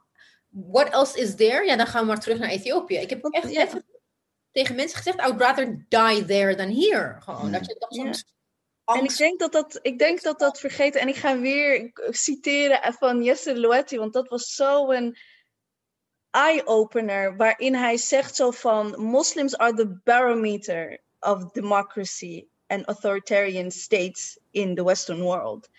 what 0.49 0.89
else 0.89 1.19
is 1.19 1.35
there? 1.35 1.65
Ja, 1.65 1.75
dan 1.75 1.87
gaan 1.87 2.01
we 2.01 2.07
maar 2.07 2.19
terug 2.19 2.39
naar 2.39 2.49
Ethiopië. 2.49 2.97
Ik 2.97 3.09
heb 3.09 3.25
echt 3.25 3.51
Ja. 3.51 3.61
even 3.65 3.83
tegen 4.51 4.75
mensen 4.75 4.97
gezegd, 4.97 5.19
I 5.19 5.23
would 5.23 5.41
rather 5.41 5.85
die 5.87 6.25
there 6.25 6.55
than 6.55 6.69
here. 6.69 7.15
Gewoon, 7.19 7.41
Hmm. 7.41 7.51
dat 7.51 7.65
je 7.65 7.75
dat 7.79 7.93
soms 7.93 8.23
En 8.85 9.03
ik 9.03 9.17
denk 9.17 9.39
dat 9.39 9.51
dat, 9.51 9.79
ik 9.81 9.99
denk 9.99 10.21
dat 10.21 10.39
dat 10.39 10.59
vergeten. 10.59 11.01
En 11.01 11.07
ik 11.07 11.15
ga 11.15 11.39
weer 11.39 11.91
citeren 12.09 12.93
van 12.93 13.23
Jesse 13.23 13.59
Loetti, 13.59 13.97
want 13.97 14.13
dat 14.13 14.29
was 14.29 14.55
zo 14.55 14.91
een. 14.91 15.17
eye-opener 16.31 17.35
waarin 17.35 17.75
hij 17.75 17.97
zegt 17.97 18.35
zo 18.35 18.51
van 18.51 19.11
Muslims 19.11 19.57
are 19.57 19.73
the 19.73 19.99
barometer 20.03 21.01
of 21.19 21.51
democracy 21.51 22.47
and 22.67 22.85
authoritarian 22.85 23.71
states 23.71 24.39
in 24.51 24.75
the 24.75 24.83
Western 24.83 25.21
world. 25.21 25.69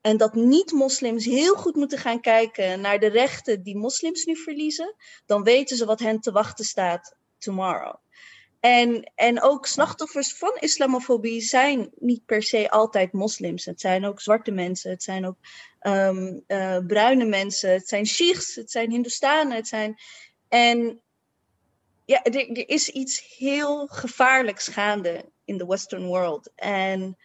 En 0.00 0.16
dat 0.16 0.34
niet-moslims 0.34 1.24
heel 1.24 1.54
goed 1.54 1.74
moeten 1.74 1.98
gaan 1.98 2.20
kijken 2.20 2.80
naar 2.80 2.98
de 2.98 3.08
rechten 3.08 3.62
die 3.62 3.76
moslims 3.76 4.24
nu 4.24 4.36
verliezen, 4.36 4.94
dan 5.26 5.42
weten 5.42 5.76
ze 5.76 5.84
wat 5.84 6.00
hen 6.00 6.20
te 6.20 6.32
wachten 6.32 6.64
staat 6.64 7.16
tomorrow. 7.44 7.94
En, 8.60 9.12
en 9.14 9.42
ook 9.42 9.66
slachtoffers 9.66 10.36
van 10.36 10.56
islamofobie 10.58 11.40
zijn 11.40 11.90
niet 11.98 12.24
per 12.26 12.42
se 12.42 12.70
altijd 12.70 13.12
moslims. 13.12 13.64
Het 13.64 13.80
zijn 13.80 14.04
ook 14.04 14.20
zwarte 14.20 14.50
mensen, 14.50 14.90
het 14.90 15.02
zijn 15.02 15.26
ook 15.26 15.36
um, 15.80 16.44
uh, 16.46 16.78
bruine 16.86 17.24
mensen, 17.24 17.70
het 17.70 17.88
zijn 17.88 18.06
Shiichs, 18.06 18.54
het 18.54 18.70
zijn 18.70 18.90
Hindustanen, 18.90 19.56
het 19.56 19.68
zijn. 19.68 20.00
En 20.48 21.00
ja, 22.04 22.22
er, 22.22 22.50
er 22.50 22.68
is 22.68 22.88
iets 22.88 23.36
heel 23.36 23.86
gevaarlijks 23.86 24.68
gaande 24.68 25.30
in 25.44 25.58
de 25.58 25.66
Western 25.66 26.06
world. 26.06 26.52
En 26.54 27.16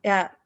ja, 0.00 0.38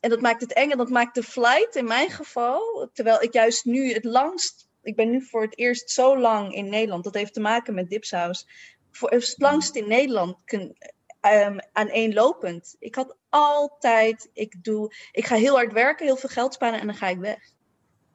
en 0.00 0.10
dat 0.10 0.20
maakt 0.20 0.40
het 0.40 0.52
eng 0.52 0.70
en 0.70 0.78
dat 0.78 0.90
maakt 0.90 1.14
de 1.14 1.22
flight 1.22 1.76
in 1.76 1.86
mijn 1.86 2.10
geval, 2.10 2.90
terwijl 2.92 3.22
ik 3.22 3.32
juist 3.32 3.64
nu 3.64 3.92
het 3.92 4.04
langst, 4.04 4.67
ik 4.88 4.96
ben 4.96 5.10
nu 5.10 5.22
voor 5.22 5.42
het 5.42 5.58
eerst 5.58 5.90
zo 5.90 6.18
lang 6.18 6.54
in 6.54 6.68
Nederland, 6.68 7.04
dat 7.04 7.14
heeft 7.14 7.34
te 7.34 7.40
maken 7.40 7.74
met 7.74 7.90
dipsaus, 7.90 8.46
voor 8.90 9.10
het 9.10 9.34
langst 9.36 9.74
in 9.74 9.88
Nederland 9.88 10.36
kun, 10.44 10.76
um, 11.20 11.58
aaneenlopend. 11.72 12.76
Ik 12.78 12.94
had 12.94 13.16
altijd, 13.28 14.30
ik 14.32 14.64
doe, 14.64 14.92
ik 15.12 15.26
ga 15.26 15.34
heel 15.34 15.54
hard 15.54 15.72
werken, 15.72 16.06
heel 16.06 16.16
veel 16.16 16.28
geld 16.28 16.54
sparen 16.54 16.80
en 16.80 16.86
dan 16.86 16.96
ga 16.96 17.08
ik 17.08 17.18
weg. 17.18 17.38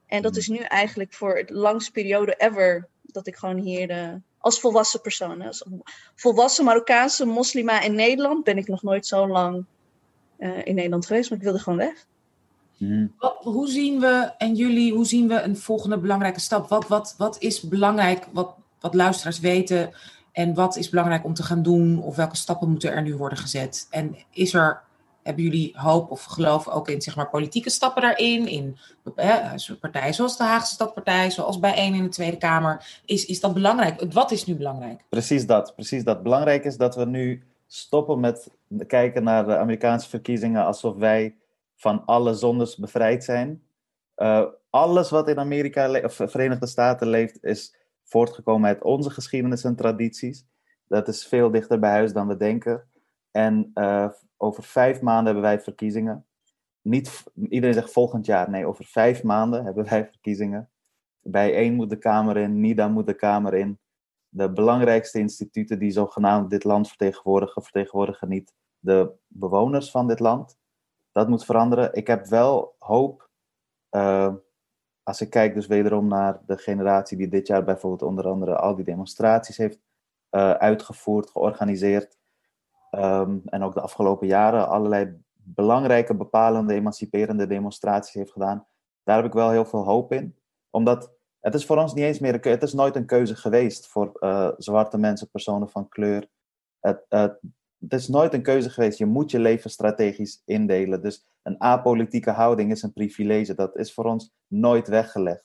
En 0.06 0.22
dat 0.22 0.36
is 0.36 0.48
nu 0.48 0.58
eigenlijk 0.58 1.12
voor 1.12 1.36
het 1.36 1.50
langste 1.50 1.90
periode 1.90 2.34
ever 2.38 2.88
dat 3.02 3.26
ik 3.26 3.36
gewoon 3.36 3.58
hier 3.58 3.90
uh, 3.90 4.14
als 4.38 4.60
volwassen 4.60 5.00
persoon, 5.00 5.42
als 5.42 5.66
volwassen 6.14 6.64
Marokkaanse 6.64 7.24
moslima 7.24 7.80
in 7.80 7.94
Nederland, 7.94 8.44
ben 8.44 8.58
ik 8.58 8.68
nog 8.68 8.82
nooit 8.82 9.06
zo 9.06 9.26
lang 9.28 9.64
uh, 10.38 10.66
in 10.66 10.74
Nederland 10.74 11.06
geweest, 11.06 11.30
maar 11.30 11.38
ik 11.38 11.44
wilde 11.44 11.58
gewoon 11.58 11.78
weg. 11.78 12.06
Hmm. 12.86 13.12
Wat, 13.18 13.36
hoe 13.42 13.68
zien 13.68 14.00
we, 14.00 14.30
en 14.38 14.54
jullie, 14.54 14.92
hoe 14.92 15.06
zien 15.06 15.28
we 15.28 15.40
een 15.40 15.56
volgende 15.56 15.98
belangrijke 15.98 16.40
stap? 16.40 16.68
Wat, 16.68 16.88
wat, 16.88 17.14
wat 17.18 17.36
is 17.38 17.60
belangrijk, 17.60 18.26
wat, 18.32 18.54
wat 18.80 18.94
luisteraars 18.94 19.40
weten 19.40 19.90
en 20.32 20.54
wat 20.54 20.76
is 20.76 20.88
belangrijk 20.88 21.24
om 21.24 21.34
te 21.34 21.42
gaan 21.42 21.62
doen? 21.62 22.02
Of 22.02 22.16
welke 22.16 22.36
stappen 22.36 22.70
moeten 22.70 22.92
er 22.92 23.02
nu 23.02 23.16
worden 23.16 23.38
gezet? 23.38 23.86
En 23.90 24.16
is 24.30 24.54
er, 24.54 24.82
hebben 25.22 25.44
jullie 25.44 25.72
hoop 25.76 26.10
of 26.10 26.24
geloof 26.24 26.68
ook 26.68 26.88
in 26.88 27.02
zeg 27.02 27.16
maar, 27.16 27.30
politieke 27.30 27.70
stappen 27.70 28.02
daarin? 28.02 28.46
In 28.46 28.76
partijen 29.80 30.14
zoals 30.14 30.36
de 30.36 30.44
Haagse 30.44 30.74
Stadpartij, 30.74 31.30
zoals 31.30 31.58
bij 31.58 31.74
één 31.74 31.94
in 31.94 32.02
de 32.02 32.08
Tweede 32.08 32.36
Kamer. 32.36 33.00
Is, 33.04 33.26
is 33.26 33.40
dat 33.40 33.54
belangrijk? 33.54 34.12
Wat 34.12 34.30
is 34.30 34.46
nu 34.46 34.54
belangrijk? 34.54 35.00
Precies 35.08 35.46
dat, 35.46 35.74
precies 35.74 36.04
dat. 36.04 36.22
Belangrijk 36.22 36.64
is 36.64 36.76
dat 36.76 36.96
we 36.96 37.04
nu 37.04 37.42
stoppen 37.66 38.20
met 38.20 38.48
kijken 38.86 39.22
naar 39.22 39.46
de 39.46 39.56
Amerikaanse 39.56 40.08
verkiezingen 40.08 40.64
alsof 40.64 40.96
wij 40.96 41.34
van 41.84 42.04
alle 42.04 42.34
zondes 42.34 42.76
bevrijd 42.76 43.24
zijn. 43.24 43.62
Uh, 44.16 44.44
alles 44.70 45.10
wat 45.10 45.28
in 45.28 45.38
Amerika 45.38 46.00
of 46.00 46.14
Verenigde 46.14 46.66
Staten 46.66 47.08
leeft, 47.08 47.44
is 47.44 47.76
voortgekomen 48.02 48.68
uit 48.68 48.82
onze 48.82 49.10
geschiedenis 49.10 49.64
en 49.64 49.76
tradities. 49.76 50.46
Dat 50.88 51.08
is 51.08 51.26
veel 51.26 51.50
dichter 51.50 51.78
bij 51.78 51.90
huis 51.90 52.12
dan 52.12 52.26
we 52.26 52.36
denken. 52.36 52.84
En 53.30 53.70
uh, 53.74 54.08
over 54.36 54.62
vijf 54.62 55.00
maanden 55.00 55.24
hebben 55.24 55.42
wij 55.42 55.60
verkiezingen. 55.60 56.26
Niet, 56.82 57.24
iedereen 57.48 57.74
zegt 57.74 57.92
volgend 57.92 58.26
jaar. 58.26 58.50
Nee, 58.50 58.66
over 58.66 58.84
vijf 58.84 59.22
maanden 59.22 59.64
hebben 59.64 59.84
wij 59.84 60.06
verkiezingen. 60.06 60.70
Bij 61.22 61.54
één 61.54 61.74
moet 61.74 61.90
de 61.90 61.98
Kamer 61.98 62.36
in, 62.36 62.60
NIDA 62.60 62.88
moet 62.88 63.06
de 63.06 63.14
Kamer 63.14 63.54
in. 63.54 63.78
De 64.28 64.52
belangrijkste 64.52 65.18
instituten 65.18 65.78
die 65.78 65.90
zogenaamd 65.90 66.50
dit 66.50 66.64
land 66.64 66.88
vertegenwoordigen, 66.88 67.62
vertegenwoordigen 67.62 68.28
niet 68.28 68.52
de 68.78 69.12
bewoners 69.26 69.90
van 69.90 70.08
dit 70.08 70.20
land. 70.20 70.62
Dat 71.14 71.28
moet 71.28 71.44
veranderen. 71.44 71.94
Ik 71.94 72.06
heb 72.06 72.26
wel 72.26 72.76
hoop 72.78 73.30
uh, 73.90 74.34
als 75.02 75.20
ik 75.20 75.30
kijk 75.30 75.54
dus 75.54 75.66
wederom 75.66 76.08
naar 76.08 76.40
de 76.46 76.56
generatie 76.56 77.16
die 77.16 77.28
dit 77.28 77.46
jaar 77.46 77.64
bijvoorbeeld 77.64 78.02
onder 78.02 78.28
andere 78.28 78.56
al 78.56 78.74
die 78.74 78.84
demonstraties 78.84 79.56
heeft 79.56 79.78
uh, 80.30 80.50
uitgevoerd, 80.50 81.30
georganiseerd. 81.30 82.18
Um, 82.90 83.42
en 83.44 83.62
ook 83.62 83.74
de 83.74 83.80
afgelopen 83.80 84.26
jaren 84.26 84.68
allerlei 84.68 85.22
belangrijke, 85.32 86.14
bepalende, 86.14 86.74
emanciperende 86.74 87.46
demonstraties 87.46 88.14
heeft 88.14 88.32
gedaan. 88.32 88.66
Daar 89.02 89.16
heb 89.16 89.24
ik 89.24 89.32
wel 89.32 89.50
heel 89.50 89.64
veel 89.64 89.84
hoop 89.84 90.12
in. 90.12 90.38
Omdat 90.70 91.12
het 91.40 91.54
is 91.54 91.66
voor 91.66 91.76
ons 91.76 91.94
niet 91.94 92.04
eens 92.04 92.18
meer 92.18 92.34
een 92.34 92.40
keuze. 92.40 92.58
Het 92.58 92.68
is 92.68 92.74
nooit 92.74 92.96
een 92.96 93.06
keuze 93.06 93.36
geweest 93.36 93.86
voor 93.86 94.12
uh, 94.20 94.50
zwarte 94.56 94.98
mensen, 94.98 95.30
personen 95.30 95.68
van 95.68 95.88
kleur. 95.88 96.28
Het, 96.80 97.06
uh, 97.08 97.26
het 97.88 98.00
is 98.00 98.08
nooit 98.08 98.34
een 98.34 98.42
keuze 98.42 98.70
geweest. 98.70 98.98
Je 98.98 99.06
moet 99.06 99.30
je 99.30 99.38
leven 99.38 99.70
strategisch 99.70 100.42
indelen. 100.44 101.02
Dus 101.02 101.26
een 101.42 101.60
apolitieke 101.60 102.30
houding 102.30 102.70
is 102.70 102.82
een 102.82 102.92
privilege. 102.92 103.54
Dat 103.54 103.76
is 103.76 103.94
voor 103.94 104.04
ons 104.04 104.34
nooit 104.46 104.88
weggelegd. 104.88 105.44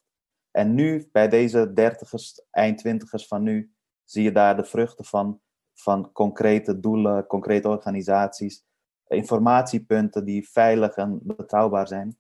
En 0.52 0.74
nu, 0.74 1.10
bij 1.12 1.28
deze 1.28 1.74
dertigers, 1.74 2.42
eindtwintigers 2.52 3.28
van 3.28 3.44
nu, 3.44 3.74
zie 4.04 4.24
je 4.24 4.32
daar 4.32 4.56
de 4.56 4.64
vruchten 4.64 5.06
van, 5.06 5.42
van 5.74 6.12
concrete 6.12 6.80
doelen, 6.80 7.28
concrete 7.28 7.68
organisaties, 7.68 8.66
informatiepunten 9.08 10.26
die 10.26 10.50
veilig 10.50 10.96
en 10.96 11.20
betrouwbaar 11.24 11.88
zijn. 11.88 12.18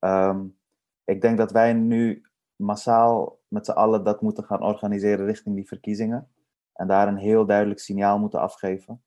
Um, 0.00 0.58
ik 1.04 1.20
denk 1.20 1.38
dat 1.38 1.50
wij 1.50 1.72
nu 1.72 2.26
massaal 2.56 3.40
met 3.48 3.66
z'n 3.66 3.72
allen 3.72 4.04
dat 4.04 4.22
moeten 4.22 4.44
gaan 4.44 4.62
organiseren 4.62 5.26
richting 5.26 5.54
die 5.54 5.66
verkiezingen. 5.66 6.28
En 6.72 6.86
daar 6.86 7.08
een 7.08 7.16
heel 7.16 7.46
duidelijk 7.46 7.80
signaal 7.80 8.18
moeten 8.18 8.40
afgeven. 8.40 9.02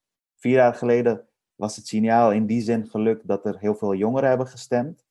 Vier 0.46 0.56
jaar 0.56 0.74
geleden 0.74 1.28
was 1.56 1.76
het 1.76 1.88
signaal 1.88 2.32
in 2.32 2.46
die 2.46 2.62
zin 2.62 2.88
gelukt 2.88 3.28
dat 3.28 3.46
er 3.46 3.60
heel 3.60 3.76
veel 3.76 3.94
jongeren 3.94 4.30
hebben 4.30 4.48
gestemd. 4.48 5.06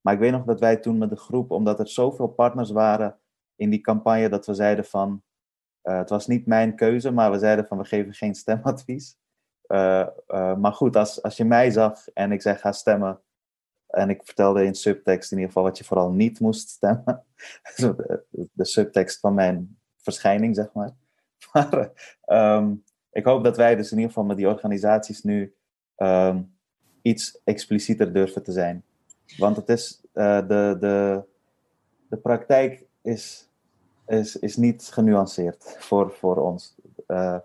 Maar 0.00 0.14
ik 0.14 0.20
weet 0.20 0.32
nog 0.32 0.44
dat 0.44 0.60
wij 0.60 0.76
toen 0.76 0.98
met 0.98 1.10
de 1.10 1.16
groep, 1.16 1.50
omdat 1.50 1.78
er 1.80 1.88
zoveel 1.88 2.28
partners 2.28 2.70
waren 2.70 3.18
in 3.56 3.70
die 3.70 3.80
campagne, 3.80 4.28
dat 4.28 4.46
we 4.46 4.54
zeiden 4.54 4.84
van, 4.84 5.22
uh, 5.82 5.98
het 5.98 6.10
was 6.10 6.26
niet 6.26 6.46
mijn 6.46 6.76
keuze, 6.76 7.10
maar 7.10 7.30
we 7.30 7.38
zeiden 7.38 7.66
van, 7.66 7.78
we 7.78 7.84
geven 7.84 8.14
geen 8.14 8.34
stemadvies. 8.34 9.18
Uh, 9.66 10.06
uh, 10.28 10.56
maar 10.56 10.72
goed, 10.72 10.96
als, 10.96 11.22
als 11.22 11.36
je 11.36 11.44
mij 11.44 11.70
zag 11.70 12.08
en 12.08 12.32
ik 12.32 12.42
zei 12.42 12.56
ga 12.56 12.72
stemmen, 12.72 13.20
en 13.86 14.10
ik 14.10 14.24
vertelde 14.24 14.64
in 14.64 14.74
subtekst 14.74 15.32
in 15.32 15.36
ieder 15.36 15.52
geval 15.52 15.68
wat 15.68 15.78
je 15.78 15.84
vooral 15.84 16.10
niet 16.10 16.40
moest 16.40 16.68
stemmen. 16.68 17.24
de, 17.76 18.24
de 18.52 18.64
subtekst 18.64 19.20
van 19.20 19.34
mijn 19.34 19.78
verschijning, 19.96 20.54
zeg 20.54 20.72
maar. 20.72 20.92
Maar 21.52 21.90
um, 22.26 22.84
ik 23.18 23.24
hoop 23.24 23.44
dat 23.44 23.56
wij 23.56 23.76
dus 23.76 23.90
in 23.90 23.96
ieder 23.96 24.12
geval 24.12 24.28
met 24.28 24.36
die 24.36 24.48
organisaties 24.48 25.22
nu 25.22 25.54
um, 25.96 26.54
iets 27.02 27.40
explicieter 27.44 28.12
durven 28.12 28.42
te 28.42 28.52
zijn. 28.52 28.82
Want 29.36 29.56
het 29.56 29.68
is, 29.68 30.00
uh, 30.14 30.38
de, 30.38 30.76
de, 30.80 31.22
de 32.08 32.16
praktijk 32.16 32.84
is, 33.02 33.48
is, 34.06 34.36
is 34.36 34.56
niet 34.56 34.88
genuanceerd 34.92 35.76
voor, 35.78 36.12
voor 36.12 36.36
ons. 36.36 36.74
Uh, 37.08 37.36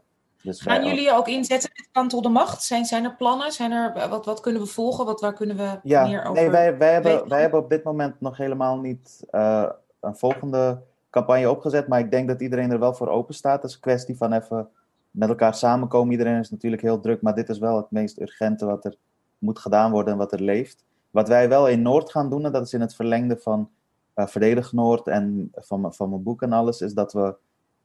dus 0.41 0.61
Gaan 0.61 0.85
jullie 0.85 1.11
ook 1.11 1.27
inzetten 1.27 1.69
met 1.75 1.89
kantel 1.91 2.21
de 2.21 2.29
macht? 2.29 2.63
Zijn, 2.63 2.85
zijn 2.85 3.03
er 3.03 3.15
plannen? 3.15 3.51
Zijn 3.51 3.71
er, 3.71 4.09
wat, 4.09 4.25
wat 4.25 4.39
kunnen 4.39 4.61
we 4.61 4.67
volgen? 4.67 5.05
Wat, 5.05 5.21
waar 5.21 5.33
kunnen 5.33 5.57
we 5.57 5.79
ja, 5.83 6.07
meer 6.07 6.23
over 6.23 6.33
nee, 6.33 6.49
wij, 6.49 6.77
wij, 6.77 6.93
hebben, 6.93 7.29
wij 7.29 7.41
hebben 7.41 7.59
op 7.59 7.69
dit 7.69 7.83
moment 7.83 8.21
nog 8.21 8.37
helemaal 8.37 8.79
niet 8.79 9.25
uh, 9.31 9.69
een 9.99 10.15
volgende 10.15 10.81
campagne 11.09 11.49
opgezet. 11.49 11.87
Maar 11.87 11.99
ik 11.99 12.11
denk 12.11 12.27
dat 12.27 12.41
iedereen 12.41 12.71
er 12.71 12.79
wel 12.79 12.93
voor 12.93 13.07
open 13.07 13.33
staat. 13.33 13.61
Het 13.61 13.69
is 13.69 13.75
een 13.75 13.81
kwestie 13.81 14.17
van 14.17 14.33
even 14.33 14.69
met 15.13 15.29
elkaar 15.29 15.53
samenkomen. 15.53 16.11
Iedereen 16.11 16.39
is 16.39 16.49
natuurlijk 16.49 16.81
heel 16.81 16.99
druk, 16.99 17.21
maar 17.21 17.35
dit 17.35 17.49
is 17.49 17.59
wel 17.59 17.77
het 17.77 17.91
meest 17.91 18.21
urgente 18.21 18.65
wat 18.65 18.85
er 18.85 18.95
moet 19.37 19.59
gedaan 19.59 19.91
worden 19.91 20.13
en 20.13 20.19
wat 20.19 20.31
er 20.31 20.41
leeft. 20.41 20.85
Wat 21.11 21.27
wij 21.27 21.49
wel 21.49 21.67
in 21.67 21.81
Noord 21.81 22.11
gaan 22.11 22.29
doen, 22.29 22.45
en 22.45 22.51
dat 22.51 22.65
is 22.65 22.73
in 22.73 22.81
het 22.81 22.95
verlengde 22.95 23.37
van 23.37 23.69
uh, 24.15 24.27
Verdedig 24.27 24.71
Noord 24.71 25.07
en 25.07 25.51
van, 25.53 25.93
van 25.93 26.09
mijn 26.09 26.23
boek 26.23 26.41
en 26.41 26.53
alles, 26.53 26.81
is 26.81 26.93
dat 26.93 27.13
we 27.13 27.35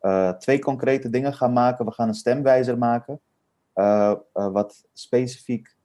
uh, 0.03 0.31
twee 0.31 0.59
concrete 0.59 1.11
dingen 1.11 1.35
gaan 1.35 1.53
maken. 1.53 1.85
We 1.85 1.93
gaan 1.93 2.09
een 2.09 2.15
stemwijzer 2.15 2.79
maken, 2.79 3.21
uh, 3.75 4.15
wat 4.33 4.85
specifiek 4.93 5.77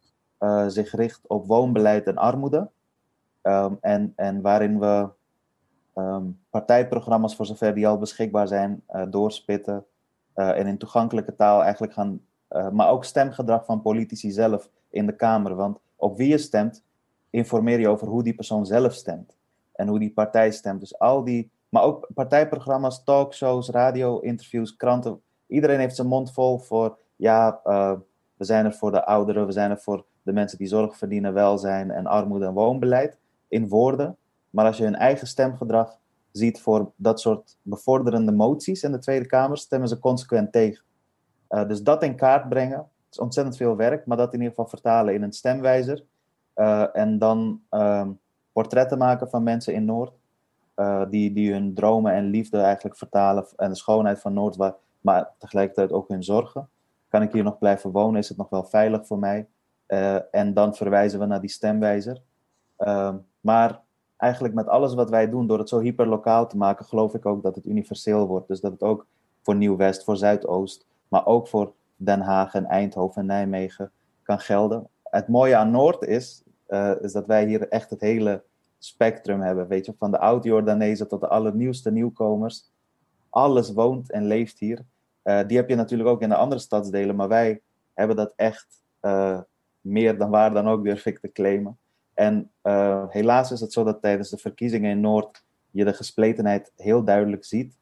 zich 0.67 0.95
richt 0.95 1.27
op 1.27 1.47
woonbeleid 1.47 2.07
en 2.07 2.17
armoede. 2.17 2.69
Um, 3.41 3.77
en, 3.81 4.13
en 4.15 4.41
waarin 4.41 4.79
we 4.79 5.09
um, 5.95 6.39
partijprogramma's, 6.49 7.35
voor 7.35 7.45
zover 7.45 7.73
die 7.73 7.87
al 7.87 7.97
beschikbaar 7.97 8.47
zijn, 8.47 8.83
doorspitten 9.09 9.85
en 10.34 10.67
in 10.67 10.77
toegankelijke 10.77 11.36
taal 11.36 11.63
eigenlijk 11.63 11.93
gaan, 11.93 12.21
uh, 12.49 12.69
maar 12.69 12.89
ook 12.89 13.05
stemgedrag 13.05 13.65
van 13.65 13.81
politici 13.81 14.31
zelf 14.31 14.69
in 14.89 15.05
de 15.05 15.15
Kamer. 15.15 15.55
Want 15.55 15.79
op 15.95 16.17
wie 16.17 16.27
je 16.27 16.38
stemt, 16.38 16.84
informeer 17.29 17.79
je 17.79 17.88
over 17.88 18.07
hoe 18.07 18.23
die 18.23 18.36
persoon 18.36 18.65
zelf 18.65 18.93
stemt 18.93 19.36
en 19.71 19.88
hoe 19.88 19.99
die 19.99 20.11
partij 20.11 20.51
stemt. 20.51 20.79
Dus 20.79 20.99
al 20.99 21.23
die, 21.23 21.51
maar 21.69 21.84
ook 21.84 22.07
partijprogramma's, 22.13 23.03
talkshows, 23.03 23.69
radio, 23.69 24.19
interviews, 24.19 24.75
kranten. 24.75 25.21
Iedereen 25.47 25.79
heeft 25.79 25.95
zijn 25.95 26.07
mond 26.07 26.34
vol 26.34 26.57
voor, 26.57 26.97
ja, 27.15 27.59
uh, 27.65 27.93
we 28.38 28.45
zijn 28.45 28.65
er 28.65 28.73
voor 28.73 28.91
de 28.91 29.05
ouderen, 29.05 29.45
we 29.45 29.51
zijn 29.51 29.71
er 29.71 29.79
voor 29.79 30.05
de 30.21 30.34
mensen 30.34 30.57
die 30.57 30.67
zorg 30.67 30.97
verdienen, 30.97 31.34
welzijn 31.34 31.91
en 31.91 32.05
armoede 32.05 32.45
en 32.45 32.53
woonbeleid 32.53 33.17
in 33.47 33.67
woorden. 33.67 34.17
Maar 34.49 34.65
als 34.65 34.77
je 34.77 34.84
hun 34.84 34.95
eigen 34.95 35.27
stemgedrag 35.27 35.97
ziet 36.34 36.61
voor 36.61 36.91
dat 36.95 37.19
soort 37.19 37.57
bevorderende 37.61 38.31
moties 38.31 38.84
in 38.84 38.91
de 38.91 38.99
Tweede 38.99 39.25
Kamer, 39.25 39.57
stemmen 39.57 39.88
ze 39.88 39.99
consequent 39.99 40.51
tegen. 40.51 40.84
Uh, 41.49 41.67
dus 41.67 41.84
dat 41.84 42.03
in 42.03 42.15
kaart 42.15 42.49
brengen, 42.49 42.88
is 43.11 43.19
ontzettend 43.19 43.57
veel 43.57 43.75
werk, 43.75 44.05
maar 44.05 44.17
dat 44.17 44.34
in 44.34 44.39
ieder 44.39 44.49
geval 44.49 44.69
vertalen 44.69 45.13
in 45.13 45.23
een 45.23 45.34
stemwijzer. 45.34 46.03
Uh, 46.55 46.95
en 46.95 47.19
dan 47.19 47.61
uh, 47.71 48.07
portretten 48.51 48.97
maken 48.97 49.29
van 49.29 49.43
mensen 49.43 49.73
in 49.73 49.86
Noord, 49.86 50.13
die, 51.09 51.34
die 51.34 51.51
hun 51.51 51.73
dromen 51.73 52.13
en 52.13 52.25
liefde 52.25 52.57
eigenlijk 52.57 52.97
vertalen 52.97 53.45
en 53.55 53.69
de 53.69 53.75
schoonheid 53.75 54.19
van 54.19 54.34
Noord, 54.34 54.57
maar 55.01 55.29
tegelijkertijd 55.38 55.91
ook 55.91 56.07
hun 56.07 56.23
zorgen. 56.23 56.69
Kan 57.07 57.21
ik 57.21 57.31
hier 57.31 57.43
nog 57.43 57.57
blijven 57.57 57.91
wonen? 57.91 58.19
Is 58.19 58.29
het 58.29 58.38
nog 58.38 58.49
wel 58.49 58.63
veilig 58.63 59.07
voor 59.07 59.19
mij? 59.19 59.47
en 60.31 60.53
dan 60.53 60.75
verwijzen 60.75 61.19
we 61.19 61.25
naar 61.25 61.41
die 61.41 61.49
stemwijzer. 61.49 62.21
Ehm, 62.77 63.17
maar 63.39 63.81
eigenlijk 64.24 64.53
met 64.53 64.67
alles 64.67 64.93
wat 64.93 65.09
wij 65.09 65.30
doen, 65.30 65.47
door 65.47 65.59
het 65.59 65.69
zo 65.69 65.80
hyperlokaal 65.80 66.47
te 66.47 66.57
maken, 66.57 66.86
geloof 66.86 67.13
ik 67.13 67.26
ook 67.26 67.43
dat 67.43 67.55
het 67.55 67.65
universeel 67.65 68.28
wordt. 68.28 68.47
Dus 68.47 68.61
dat 68.61 68.71
het 68.71 68.82
ook 68.82 69.05
voor 69.41 69.55
Nieuw-West, 69.55 70.03
voor 70.03 70.17
Zuidoost, 70.17 70.86
maar 71.07 71.26
ook 71.26 71.47
voor 71.47 71.74
Den 71.95 72.21
Haag 72.21 72.53
en 72.53 72.65
Eindhoven 72.65 73.21
en 73.21 73.28
Nijmegen 73.28 73.91
kan 74.24 74.39
gelden. 74.39 74.88
Het 75.03 75.28
mooie 75.28 75.55
aan 75.55 75.71
Noord 75.71 76.03
is, 76.03 76.43
uh, 76.67 76.91
is 77.01 77.11
dat 77.11 77.26
wij 77.26 77.45
hier 77.45 77.67
echt 77.67 77.89
het 77.89 78.01
hele 78.01 78.43
spectrum 78.80 79.41
hebben. 79.41 79.67
Weet 79.67 79.86
je, 79.86 79.93
van 79.97 80.11
de 80.11 80.19
oud-Jordanezen 80.19 81.07
tot 81.07 81.21
de 81.21 81.28
allernieuwste 81.28 81.91
nieuwkomers. 81.91 82.71
Alles 83.30 83.74
woont 83.74 84.11
en 84.11 84.26
leeft 84.26 84.59
hier. 84.59 84.80
Uh, 85.24 85.39
die 85.47 85.57
heb 85.57 85.69
je 85.69 85.76
natuurlijk 85.76 86.09
ook 86.09 86.21
in 86.21 86.30
de 86.30 86.36
andere 86.36 86.61
stadsdelen, 86.61 87.15
maar 87.15 87.28
wij 87.28 87.61
hebben 87.93 88.15
dat 88.15 88.34
echt 88.36 88.67
uh, 89.01 89.39
meer 89.82 90.17
dan 90.17 90.30
waar 90.30 90.53
dan 90.53 90.67
ook, 90.67 90.84
durf 90.84 91.05
ik 91.05 91.19
te 91.19 91.32
claimen. 91.32 91.78
En 92.14 92.51
uh, 92.64 93.03
helaas 93.09 93.51
is 93.51 93.59
het 93.59 93.74
zo 93.74 93.84
dat 93.84 94.01
tijdens 94.01 94.30
de 94.30 94.38
verkiezingen 94.38 94.91
in 94.91 95.01
Noord 95.01 95.43
je 95.72 95.86
de 95.86 95.93
gespletenheid 95.93 96.72
heel 96.76 97.03
duidelijk 97.03 97.45
ziet. 97.45 97.78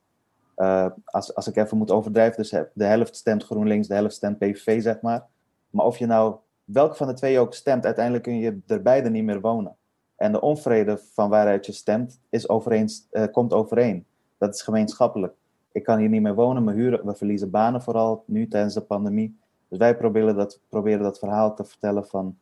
Uh, 0.57 0.87
als, 1.05 1.35
als 1.35 1.47
ik 1.47 1.55
even 1.55 1.77
moet 1.77 1.91
overdrijven, 1.91 2.37
dus 2.37 2.49
de 2.73 2.85
helft 2.85 3.15
stemt 3.15 3.43
GroenLinks, 3.43 3.87
de 3.87 3.93
helft 3.93 4.15
stemt 4.15 4.37
PVV, 4.37 4.81
zeg 4.81 5.01
maar. 5.01 5.25
Maar 5.69 5.85
of 5.85 5.97
je 5.97 6.05
nou 6.05 6.35
welke 6.63 6.95
van 6.95 7.07
de 7.07 7.13
twee 7.13 7.39
ook 7.39 7.53
stemt, 7.53 7.85
uiteindelijk 7.85 8.23
kun 8.23 8.37
je 8.37 8.59
er 8.67 8.81
beide 8.81 9.09
niet 9.09 9.23
meer 9.23 9.41
wonen. 9.41 9.75
En 10.15 10.31
de 10.31 10.41
onvrede 10.41 10.97
van 11.13 11.29
waaruit 11.29 11.65
je 11.65 11.71
stemt, 11.71 12.19
is 12.29 12.49
overeens, 12.49 13.07
uh, 13.11 13.23
komt 13.31 13.53
overeen. 13.53 14.05
Dat 14.37 14.55
is 14.55 14.61
gemeenschappelijk. 14.61 15.33
Ik 15.71 15.83
kan 15.83 15.97
hier 15.99 16.09
niet 16.09 16.21
meer 16.21 16.35
wonen, 16.35 16.63
mijn 16.63 16.77
huren, 16.77 17.05
we 17.05 17.15
verliezen 17.15 17.49
banen 17.49 17.81
vooral 17.81 18.23
nu 18.27 18.47
tijdens 18.47 18.73
de 18.73 18.81
pandemie. 18.81 19.39
Dus 19.67 19.77
wij 19.77 19.97
proberen 19.97 20.35
dat, 20.35 20.59
proberen 20.69 21.03
dat 21.03 21.19
verhaal 21.19 21.55
te 21.55 21.63
vertellen 21.63 22.05
van 22.05 22.37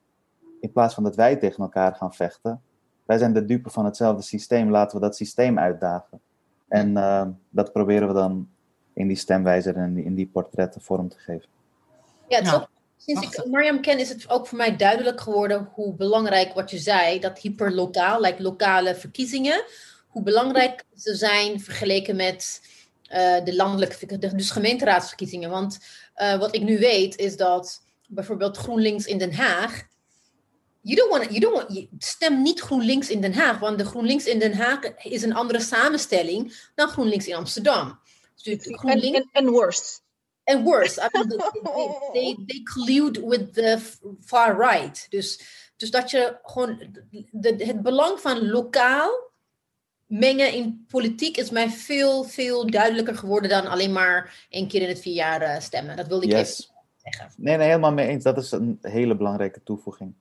in 0.60 0.72
plaats 0.72 0.94
van 0.94 1.04
dat 1.04 1.16
wij 1.16 1.36
tegen 1.36 1.64
elkaar 1.64 1.96
gaan 1.96 2.14
vechten, 2.14 2.62
wij 3.06 3.18
zijn 3.18 3.34
de 3.34 3.46
dupe 3.46 3.70
van 3.70 3.86
hetzelfde 3.86 4.24
systeem, 4.24 4.72
laten 4.72 5.00
we 5.00 5.06
dat 5.06 5.16
systeem 5.16 5.60
uitdagen. 5.60 6.22
En 6.68 6.90
uh, 6.90 7.28
dat 7.50 7.72
proberen 7.72 8.08
we 8.08 8.14
dan 8.14 8.50
in 8.94 9.08
die 9.08 9.18
stemwijzer 9.18 9.76
en 9.76 9.98
in 9.98 10.16
die 10.16 10.28
portretten 10.28 10.82
vorm 10.82 11.10
te 11.10 11.18
geven. 11.18 11.50
Ja, 12.28 12.38
het 12.38 12.48
is 12.48 12.54
ook, 12.54 12.70
sinds 12.98 13.38
ik 13.38 13.46
Mariam 13.46 13.82
ken, 13.82 14.00
is 14.00 14.10
het 14.10 14.30
ook 14.30 14.48
voor 14.48 14.58
mij 14.58 14.76
duidelijk 14.76 15.22
geworden 15.22 15.70
hoe 15.74 15.94
belangrijk 15.94 16.54
wat 16.54 16.72
je 16.72 16.78
zei, 16.78 17.20
dat 17.20 17.40
hyperlokaal, 17.40 18.22
like 18.22 18.42
lokale 18.42 18.96
verkiezingen, 18.96 19.64
hoe 20.08 20.24
belangrijk 20.24 20.84
ze 20.96 21.16
zijn 21.16 21.60
vergeleken 21.60 22.16
met 22.16 22.62
uh, 23.12 23.44
de 23.44 23.56
landelijke, 23.56 24.18
dus 24.18 24.52
gemeenteraadsverkiezingen. 24.52 25.50
Want 25.50 25.80
uh, 26.16 26.38
wat 26.38 26.56
ik 26.56 26.62
nu 26.62 26.80
weet 26.80 27.18
is 27.18 27.38
dat 27.38 27.82
bijvoorbeeld 28.08 28.58
GroenLinks 28.58 29.06
in 29.06 29.18
Den 29.18 29.34
Haag 29.34 29.88
you 30.90 30.96
don't 30.96 31.10
want 31.10 31.32
you 31.32 31.40
don't 31.40 31.56
want, 31.56 31.88
stem 31.98 32.42
niet 32.42 32.60
GroenLinks 32.60 33.10
in 33.10 33.22
Den 33.22 33.34
Haag, 33.34 33.60
want 33.60 33.78
de 33.78 33.86
GroenLinks 33.86 34.26
in 34.26 34.40
Den 34.40 34.54
Haag 34.54 34.80
is 35.04 35.24
een 35.24 35.34
andere 35.34 35.60
samenstelling 35.60 36.54
dan 36.76 36.88
GroenLinks 36.88 37.28
in 37.28 37.36
Amsterdam. 37.36 38.00
Dus 38.44 38.58
GroenLinks, 38.62 39.18
en, 39.18 39.30
en 39.32 39.50
worse. 39.50 40.00
En 40.44 40.64
worse. 40.64 41.02
I 41.02 41.08
mean, 41.12 41.28
they, 41.28 41.98
they, 42.14 42.44
they, 42.46 42.64
collude 42.74 43.28
with 43.28 43.54
the 43.54 43.80
far 44.26 44.58
right. 44.58 45.06
Dus, 45.10 45.42
dus 45.76 45.92
dat 45.92 46.12
je 46.12 46.40
gewoon 46.44 46.98
de, 47.32 47.56
het 47.58 47.82
belang 47.82 48.20
van 48.20 48.50
lokaal 48.50 49.28
mengen 50.06 50.54
in 50.54 50.86
politiek 50.88 51.38
is 51.38 51.50
mij 51.50 51.70
veel, 51.70 52.24
veel 52.24 52.70
duidelijker 52.70 53.16
geworden 53.16 53.50
dan 53.50 53.68
alleen 53.68 53.92
maar 53.92 54.48
één 54.50 54.68
keer 54.68 54.82
in 54.82 54.88
het 54.88 55.00
vier 55.00 55.14
jaar 55.14 55.42
uh, 55.42 55.60
stemmen. 55.60 55.98
Dat 55.98 56.08
wilde 56.08 56.26
ik 56.26 56.32
yes. 56.32 56.60
even 56.60 56.74
zeggen. 56.96 57.34
Nee, 57.38 57.58
nee, 57.58 57.68
helemaal 57.68 57.94
mee 57.94 58.08
eens. 58.08 58.24
Dat 58.24 58.38
is 58.38 58.52
een 58.52 58.78
hele 58.82 59.16
belangrijke 59.16 59.64
toevoeging 59.64 60.14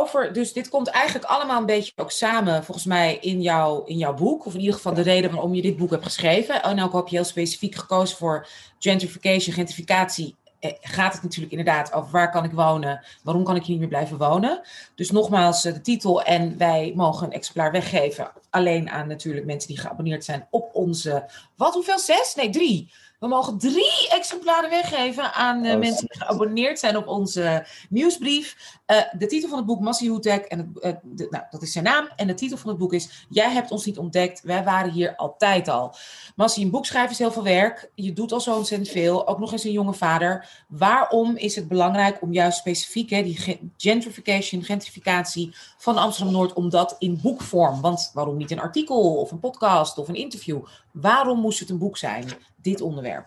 over, 0.00 0.32
dus 0.32 0.52
dit 0.52 0.68
komt 0.68 0.88
eigenlijk 0.88 1.24
allemaal 1.24 1.60
een 1.60 1.66
beetje 1.66 1.92
ook 1.96 2.10
samen, 2.10 2.64
volgens 2.64 2.86
mij, 2.86 3.18
in, 3.20 3.42
jou, 3.42 3.86
in 3.86 3.96
jouw 3.96 4.14
boek. 4.14 4.46
Of 4.46 4.54
in 4.54 4.60
ieder 4.60 4.74
geval 4.74 4.94
de 4.94 5.02
reden 5.02 5.30
waarom 5.30 5.54
je 5.54 5.62
dit 5.62 5.76
boek 5.76 5.90
hebt 5.90 6.04
geschreven. 6.04 6.62
En 6.62 6.82
ook 6.82 6.92
heb 6.92 7.08
je 7.08 7.16
heel 7.16 7.24
specifiek 7.24 7.74
gekozen 7.74 8.16
voor 8.16 8.46
gentrification, 8.78 9.54
gentrificatie. 9.54 10.36
Eh, 10.60 10.70
gaat 10.80 11.12
het 11.12 11.22
natuurlijk 11.22 11.52
inderdaad 11.52 11.92
over 11.92 12.10
waar 12.10 12.30
kan 12.30 12.44
ik 12.44 12.52
wonen, 12.52 13.04
waarom 13.22 13.44
kan 13.44 13.56
ik 13.56 13.62
hier 13.62 13.70
niet 13.70 13.80
meer 13.80 13.88
blijven 13.88 14.18
wonen. 14.18 14.60
Dus 14.94 15.10
nogmaals, 15.10 15.64
eh, 15.64 15.72
de 15.72 15.80
titel 15.80 16.22
en 16.22 16.58
wij 16.58 16.92
mogen 16.96 17.26
een 17.26 17.32
exemplaar 17.32 17.72
weggeven. 17.72 18.32
Alleen 18.50 18.90
aan 18.90 19.08
natuurlijk 19.08 19.46
mensen 19.46 19.68
die 19.68 19.78
geabonneerd 19.78 20.24
zijn 20.24 20.46
op 20.50 20.70
onze, 20.72 21.30
wat, 21.56 21.74
hoeveel? 21.74 21.98
Zes? 21.98 22.34
Nee, 22.34 22.50
drie 22.50 22.92
we 23.24 23.30
mogen 23.30 23.58
drie 23.58 24.08
exemplaren 24.08 24.70
weggeven 24.70 25.32
aan 25.32 25.64
uh, 25.64 25.76
mensen 25.76 26.06
die 26.08 26.20
geabonneerd 26.20 26.78
zijn 26.78 26.96
op 26.96 27.08
onze 27.08 27.66
nieuwsbrief. 27.88 28.56
Uh, 28.86 28.96
de 29.18 29.26
titel 29.26 29.48
van 29.48 29.58
het 29.58 29.66
boek 29.66 29.80
Massi 29.80 30.10
Hutek, 30.10 30.44
en 30.44 30.58
het, 30.80 31.00
uh, 31.20 31.30
nou, 31.30 31.44
dat 31.50 31.62
is 31.62 31.72
zijn 31.72 31.84
naam. 31.84 32.08
En 32.16 32.26
de 32.26 32.34
titel 32.34 32.56
van 32.56 32.68
het 32.68 32.78
boek 32.78 32.92
is 32.92 33.26
Jij 33.28 33.50
hebt 33.50 33.70
ons 33.70 33.84
niet 33.84 33.98
ontdekt, 33.98 34.42
wij 34.42 34.64
waren 34.64 34.90
hier 34.90 35.16
altijd 35.16 35.68
al. 35.68 35.94
Massi, 36.36 36.62
een 36.62 36.70
boek 36.70 36.86
schrijven 36.86 37.10
is 37.10 37.18
heel 37.18 37.32
veel 37.32 37.42
werk. 37.42 37.90
Je 37.94 38.12
doet 38.12 38.32
al 38.32 38.40
zo 38.40 38.56
ontzettend 38.56 38.90
veel, 38.90 39.28
ook 39.28 39.38
nog 39.38 39.52
eens 39.52 39.64
een 39.64 39.72
jonge 39.72 39.94
vader. 39.94 40.64
Waarom 40.68 41.36
is 41.36 41.56
het 41.56 41.68
belangrijk 41.68 42.22
om 42.22 42.32
juist 42.32 42.58
specifiek 42.58 43.10
hè, 43.10 43.22
die 43.22 43.58
gentrification, 43.76 44.62
gentrificatie 44.62 45.54
van 45.78 45.96
Amsterdam-Noord, 45.96 46.52
om 46.52 46.70
dat 46.70 46.96
in 46.98 47.20
boekvorm, 47.22 47.80
want 47.80 48.10
waarom 48.14 48.36
niet 48.36 48.50
een 48.50 48.60
artikel 48.60 49.16
of 49.16 49.30
een 49.30 49.40
podcast 49.40 49.98
of 49.98 50.08
een 50.08 50.14
interview? 50.14 50.64
Waarom 50.92 51.40
moest 51.40 51.58
het 51.58 51.70
een 51.70 51.78
boek 51.78 51.96
zijn? 51.96 52.24
Dit 52.64 52.80
onderwerp? 52.80 53.26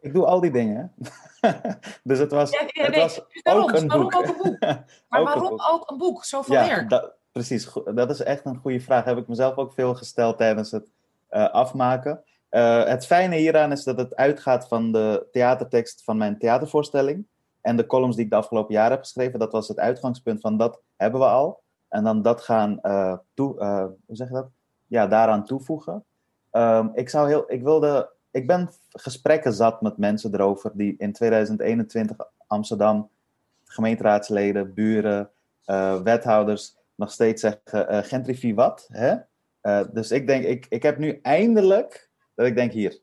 Ik 0.00 0.12
doe 0.12 0.26
al 0.26 0.40
die 0.40 0.50
dingen. 0.50 0.92
dus 2.02 2.18
het 2.18 2.30
was, 2.30 2.58
het 2.58 2.94
was 2.94 3.20
ook 3.44 3.72
een 3.72 3.88
boek. 3.88 4.14
Ook 4.14 4.26
een 4.26 4.36
boek? 4.42 4.58
Maar 5.08 5.22
waarom 5.22 5.60
ook 5.70 5.90
een 5.90 5.98
boek? 5.98 6.24
Zoveel 6.24 6.54
ja, 6.54 6.66
werk. 6.66 6.90
Dat, 6.90 7.12
precies, 7.32 7.72
dat 7.94 8.10
is 8.10 8.22
echt 8.22 8.44
een 8.44 8.56
goede 8.56 8.80
vraag. 8.80 9.04
Heb 9.04 9.18
ik 9.18 9.28
mezelf 9.28 9.56
ook 9.56 9.72
veel 9.72 9.94
gesteld 9.94 10.38
tijdens 10.38 10.70
het 10.70 10.90
uh, 11.30 11.50
afmaken. 11.50 12.22
Uh, 12.50 12.84
het 12.84 13.06
fijne 13.06 13.36
hieraan 13.36 13.72
is 13.72 13.84
dat 13.84 13.98
het 13.98 14.16
uitgaat 14.16 14.68
van 14.68 14.92
de 14.92 15.26
theatertekst 15.32 16.04
van 16.04 16.16
mijn 16.16 16.38
theatervoorstelling. 16.38 17.26
En 17.60 17.76
de 17.76 17.86
columns 17.86 18.16
die 18.16 18.24
ik 18.24 18.30
de 18.30 18.36
afgelopen 18.36 18.74
jaren 18.74 18.90
heb 18.90 19.00
geschreven, 19.00 19.38
dat 19.38 19.52
was 19.52 19.68
het 19.68 19.78
uitgangspunt 19.78 20.40
van 20.40 20.56
dat 20.56 20.80
hebben 20.96 21.20
we 21.20 21.26
al. 21.26 21.60
En 21.88 22.04
dan 22.04 22.22
dat 22.22 22.40
gaan 22.40 22.78
uh, 22.82 23.16
toe, 23.34 23.64
hoe 24.06 24.16
zeg 24.16 24.28
je 24.28 24.34
dat? 24.34 24.48
Ja, 24.86 25.06
daaraan 25.06 25.44
toevoegen. 25.44 26.04
Um, 26.52 26.90
ik, 26.94 27.08
zou 27.08 27.28
heel, 27.28 27.44
ik 27.46 27.62
wilde 27.62 28.10
ik 28.30 28.46
ben 28.46 28.70
gesprekken 28.88 29.52
zat 29.52 29.82
met 29.82 29.96
mensen 29.96 30.34
erover 30.34 30.70
die 30.74 30.94
in 30.98 31.12
2021 31.12 32.16
Amsterdam, 32.46 33.10
gemeenteraadsleden, 33.64 34.74
buren, 34.74 35.30
uh, 35.66 36.00
wethouders 36.02 36.76
nog 36.94 37.10
steeds 37.10 37.40
zeggen: 37.40 37.94
uh, 37.94 37.98
gentrifie 38.02 38.54
wat? 38.54 38.88
Hè? 38.92 39.16
Uh, 39.62 39.80
dus 39.92 40.10
ik 40.10 40.26
denk, 40.26 40.44
ik, 40.44 40.66
ik 40.68 40.82
heb 40.82 40.98
nu 40.98 41.18
eindelijk 41.22 42.10
dat 42.34 42.46
ik 42.46 42.56
denk: 42.56 42.72
hier, 42.72 43.00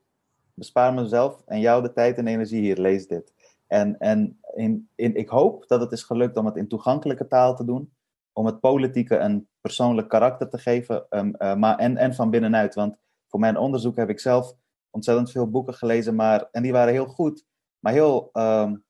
bespaar 0.53 0.93
mezelf 0.93 1.41
en 1.45 1.59
jou 1.59 1.82
de 1.82 1.93
tijd 1.93 2.17
en 2.17 2.28
energie 2.28 2.61
hier, 2.61 2.78
lees 2.78 3.07
dit. 3.07 3.34
En, 3.67 3.97
en 3.99 4.39
in, 4.53 4.89
in, 4.95 5.15
ik 5.15 5.30
hoop 5.30 5.67
dat 5.67 5.80
het 5.80 5.91
is 5.91 6.03
gelukt 6.03 6.38
om 6.38 6.45
het 6.45 6.55
in 6.55 6.67
toegankelijke 6.67 7.28
taal 7.28 7.55
te 7.55 7.65
doen, 7.65 7.93
om 8.34 8.45
het 8.45 8.59
politieke 8.59 9.17
een 9.17 9.47
persoonlijk 9.61 10.09
karakter 10.09 10.49
te 10.49 10.57
geven, 10.57 11.05
um, 11.09 11.36
maar, 11.59 11.78
en, 11.78 11.97
en 11.97 12.13
van 12.15 12.30
binnenuit. 12.30 12.76
Want 12.76 12.95
voor 13.28 13.39
mijn 13.39 13.57
onderzoek 13.57 13.95
heb 13.95 14.09
ik 14.09 14.19
zelf 14.19 14.55
ontzettend 14.95 15.31
veel 15.31 15.49
boeken 15.49 15.73
gelezen, 15.73 16.15
maar, 16.15 16.47
en 16.51 16.63
die 16.63 16.71
waren 16.71 16.93
heel 16.93 17.05
goed, 17.05 17.45
maar 17.79 17.93
heel 17.93 18.29
um, 18.33 18.83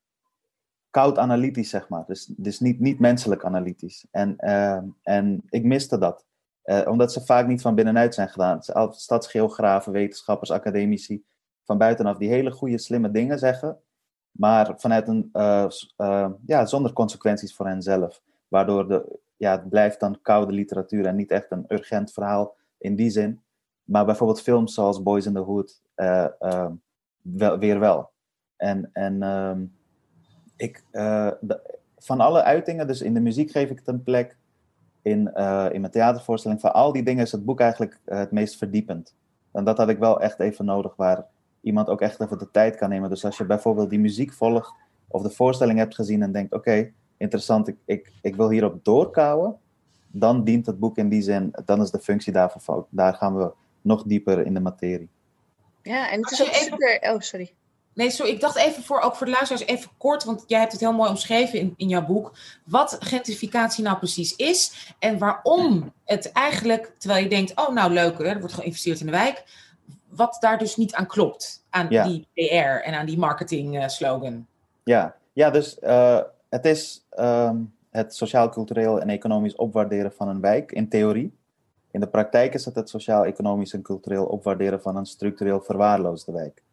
koud 0.89 1.17
analytisch, 1.17 1.69
zeg 1.69 1.89
maar. 1.89 2.03
Dus, 2.07 2.33
dus 2.37 2.59
niet, 2.59 2.79
niet 2.79 2.99
menselijk 2.99 3.43
analytisch. 3.43 4.07
En, 4.11 4.35
uh, 4.39 4.81
en 5.01 5.41
ik 5.49 5.63
miste 5.63 5.97
dat. 5.97 6.25
Uh, 6.65 6.81
omdat 6.87 7.13
ze 7.13 7.25
vaak 7.25 7.47
niet 7.47 7.61
van 7.61 7.75
binnenuit 7.75 8.13
zijn 8.13 8.29
gedaan. 8.29 8.63
Stadsgeografen, 8.91 9.91
wetenschappers, 9.91 10.51
academici 10.51 11.23
van 11.63 11.77
buitenaf 11.77 12.17
die 12.17 12.29
hele 12.29 12.51
goede, 12.51 12.77
slimme 12.77 13.11
dingen 13.11 13.39
zeggen, 13.39 13.79
maar 14.31 14.73
vanuit 14.79 15.07
een, 15.07 15.29
uh, 15.33 16.29
ja, 16.45 16.65
zonder 16.65 16.93
consequenties 16.93 17.55
voor 17.55 17.67
hen 17.67 17.81
zelf. 17.81 18.21
Waardoor 18.47 18.87
de, 18.87 19.19
ja, 19.37 19.51
het 19.51 19.69
blijft 19.69 19.99
dan 19.99 20.19
koude 20.21 20.51
literatuur 20.51 21.05
en 21.05 21.15
niet 21.15 21.31
echt 21.31 21.51
een 21.51 21.65
urgent 21.67 22.13
verhaal 22.13 22.55
in 22.77 22.95
die 22.95 23.09
zin. 23.09 23.41
Maar 23.85 24.05
bijvoorbeeld 24.05 24.41
films 24.41 24.73
zoals 24.73 25.03
Boys 25.03 25.25
in 25.25 25.33
the 25.33 25.39
Hood 25.39 25.81
uh, 25.95 26.25
wel, 27.21 27.57
weer 27.57 27.79
wel. 27.79 28.11
En, 28.57 28.89
en 28.93 29.23
um, 29.23 29.75
ik, 30.55 30.83
de, 30.91 31.83
van 31.97 32.19
alle 32.19 32.43
uitingen, 32.43 32.87
dus 32.87 33.01
in 33.01 33.13
de 33.13 33.19
muziek 33.19 33.51
geef 33.51 33.69
ik 33.69 33.77
het 33.77 33.87
een 33.87 34.03
plek. 34.03 34.37
in, 35.01 35.33
eh, 35.33 35.67
in 35.71 35.79
mijn 35.81 35.91
theatervoorstelling. 35.91 36.61
Van 36.61 36.73
al 36.73 36.91
die 36.91 37.03
dingen 37.03 37.23
is 37.23 37.31
het 37.31 37.45
boek 37.45 37.59
eigenlijk 37.59 37.99
eh, 38.05 38.17
het 38.17 38.31
meest 38.31 38.57
verdiepend. 38.57 39.15
En 39.51 39.63
dat 39.63 39.77
had 39.77 39.89
ik 39.89 39.97
wel 39.97 40.21
echt 40.21 40.39
even 40.39 40.65
nodig, 40.65 40.95
waar 40.95 41.25
iemand 41.61 41.87
ook 41.89 42.01
echt 42.01 42.21
even 42.21 42.37
de 42.37 42.51
tijd 42.51 42.75
kan 42.75 42.89
nemen. 42.89 43.09
Dus 43.09 43.25
als 43.25 43.37
je 43.37 43.45
bijvoorbeeld 43.45 43.89
die 43.89 43.99
muziek 43.99 44.33
volgt 44.33 44.73
of 45.07 45.21
de 45.21 45.29
voorstelling 45.29 45.77
hebt 45.77 45.95
gezien 45.95 46.21
en 46.21 46.31
denkt: 46.31 46.53
oké, 46.53 46.91
interessant, 47.17 47.67
ik, 47.67 47.77
ik, 47.85 48.11
ik 48.21 48.35
wil 48.35 48.49
hierop 48.49 48.83
doorkouwen, 48.83 49.55
dan 50.07 50.43
dient 50.43 50.65
het 50.65 50.79
boek 50.79 50.97
in 50.97 51.09
die 51.09 51.21
zin, 51.21 51.53
dan 51.65 51.81
is 51.81 51.91
de 51.91 51.99
functie 51.99 52.33
daarvoor. 52.33 52.87
Daar 52.89 53.13
gaan 53.13 53.35
we 53.37 53.51
nog 53.85 54.03
dieper 54.03 54.45
in 54.45 54.53
de 54.53 54.59
materie. 54.59 55.09
Ja, 55.81 56.11
en 56.11 56.21
het 56.21 56.31
is 56.31 56.41
ook 56.41 56.47
even- 56.47 56.61
super... 56.61 56.99
Oh, 57.13 57.19
sorry. 57.19 57.53
Nee, 57.93 58.09
sorry, 58.09 58.31
ik 58.31 58.39
dacht 58.39 58.55
even 58.55 58.83
voor, 58.83 58.99
ook 58.99 59.15
voor 59.15 59.25
de 59.25 59.31
luisteraars 59.31 59.65
even 59.65 59.89
kort, 59.97 60.23
want 60.23 60.43
jij 60.47 60.59
hebt 60.59 60.71
het 60.71 60.81
heel 60.81 60.93
mooi 60.93 61.09
omschreven 61.09 61.59
in, 61.59 61.73
in 61.77 61.87
jouw 61.87 62.05
boek, 62.05 62.31
wat 62.65 62.97
gentrificatie 62.99 63.83
nou 63.83 63.97
precies 63.97 64.35
is 64.35 64.93
en 64.99 65.17
waarom 65.17 65.93
het 66.05 66.31
eigenlijk, 66.31 66.91
terwijl 66.97 67.23
je 67.23 67.29
denkt, 67.29 67.51
oh 67.55 67.69
nou 67.69 67.93
leuk, 67.93 68.17
hè, 68.17 68.23
er 68.23 68.39
wordt 68.39 68.53
geïnvesteerd 68.53 68.99
in 68.99 69.05
de 69.05 69.11
wijk, 69.11 69.43
wat 70.09 70.37
daar 70.39 70.57
dus 70.57 70.75
niet 70.75 70.93
aan 70.93 71.07
klopt, 71.07 71.65
aan 71.69 71.87
Ja. 71.89 72.03
die 72.03 72.27
PR 72.33 72.83
en 72.83 72.93
aan 72.93 73.05
die 73.05 73.17
marketing 73.17 73.79
eh, 73.79 73.87
slogan. 73.87 74.47
Ja, 74.83 75.15
ja 75.33 75.49
dus 75.49 75.79
eh, 75.79 76.19
het 76.49 76.65
is 76.65 77.05
ehm, 77.09 77.57
het 77.89 78.15
sociaal, 78.15 78.49
cultureel 78.49 79.01
en 79.01 79.09
economisch 79.09 79.55
opwaarderen 79.55 80.11
van 80.11 80.27
een 80.27 80.41
wijk, 80.41 80.71
in 80.71 80.89
theorie. 80.89 81.33
In 81.95 82.01
de 82.01 82.07
praktijk 82.07 82.53
is 82.53 82.65
het 82.65 82.75
het 82.75 82.89
sociaal, 82.89 83.25
economisch 83.25 83.73
en 83.73 83.81
cultureel 83.81 84.25
opwaarderen 84.25 84.81
van 84.81 84.95
een 84.95 85.05
structureel 85.05 85.61
verwaarloosde 85.61 86.31
wijk. 86.31 86.63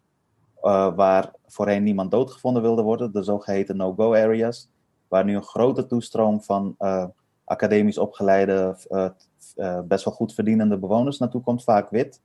Eh, 0.61 0.95
waar 0.95 1.31
voorheen 1.47 1.83
niemand 1.83 2.11
doodgevonden 2.11 2.61
wilde 2.61 2.81
worden, 2.81 3.11
de 3.11 3.23
zogeheten 3.23 3.77
no-go 3.77 4.13
areas, 4.13 4.69
waar 5.07 5.25
nu 5.25 5.35
een 5.35 5.43
grote 5.43 5.85
toestroom 5.85 6.41
van 6.41 6.75
eh, 6.77 7.05
academisch 7.43 7.97
opgeleide, 7.97 8.77
eh, 8.89 9.79
best 9.85 10.05
wel 10.05 10.13
goed 10.13 10.33
verdienende 10.33 10.77
bewoners 10.77 11.17
naartoe 11.17 11.41
komt, 11.41 11.63
vaak 11.63 11.89
wit. 11.89 12.21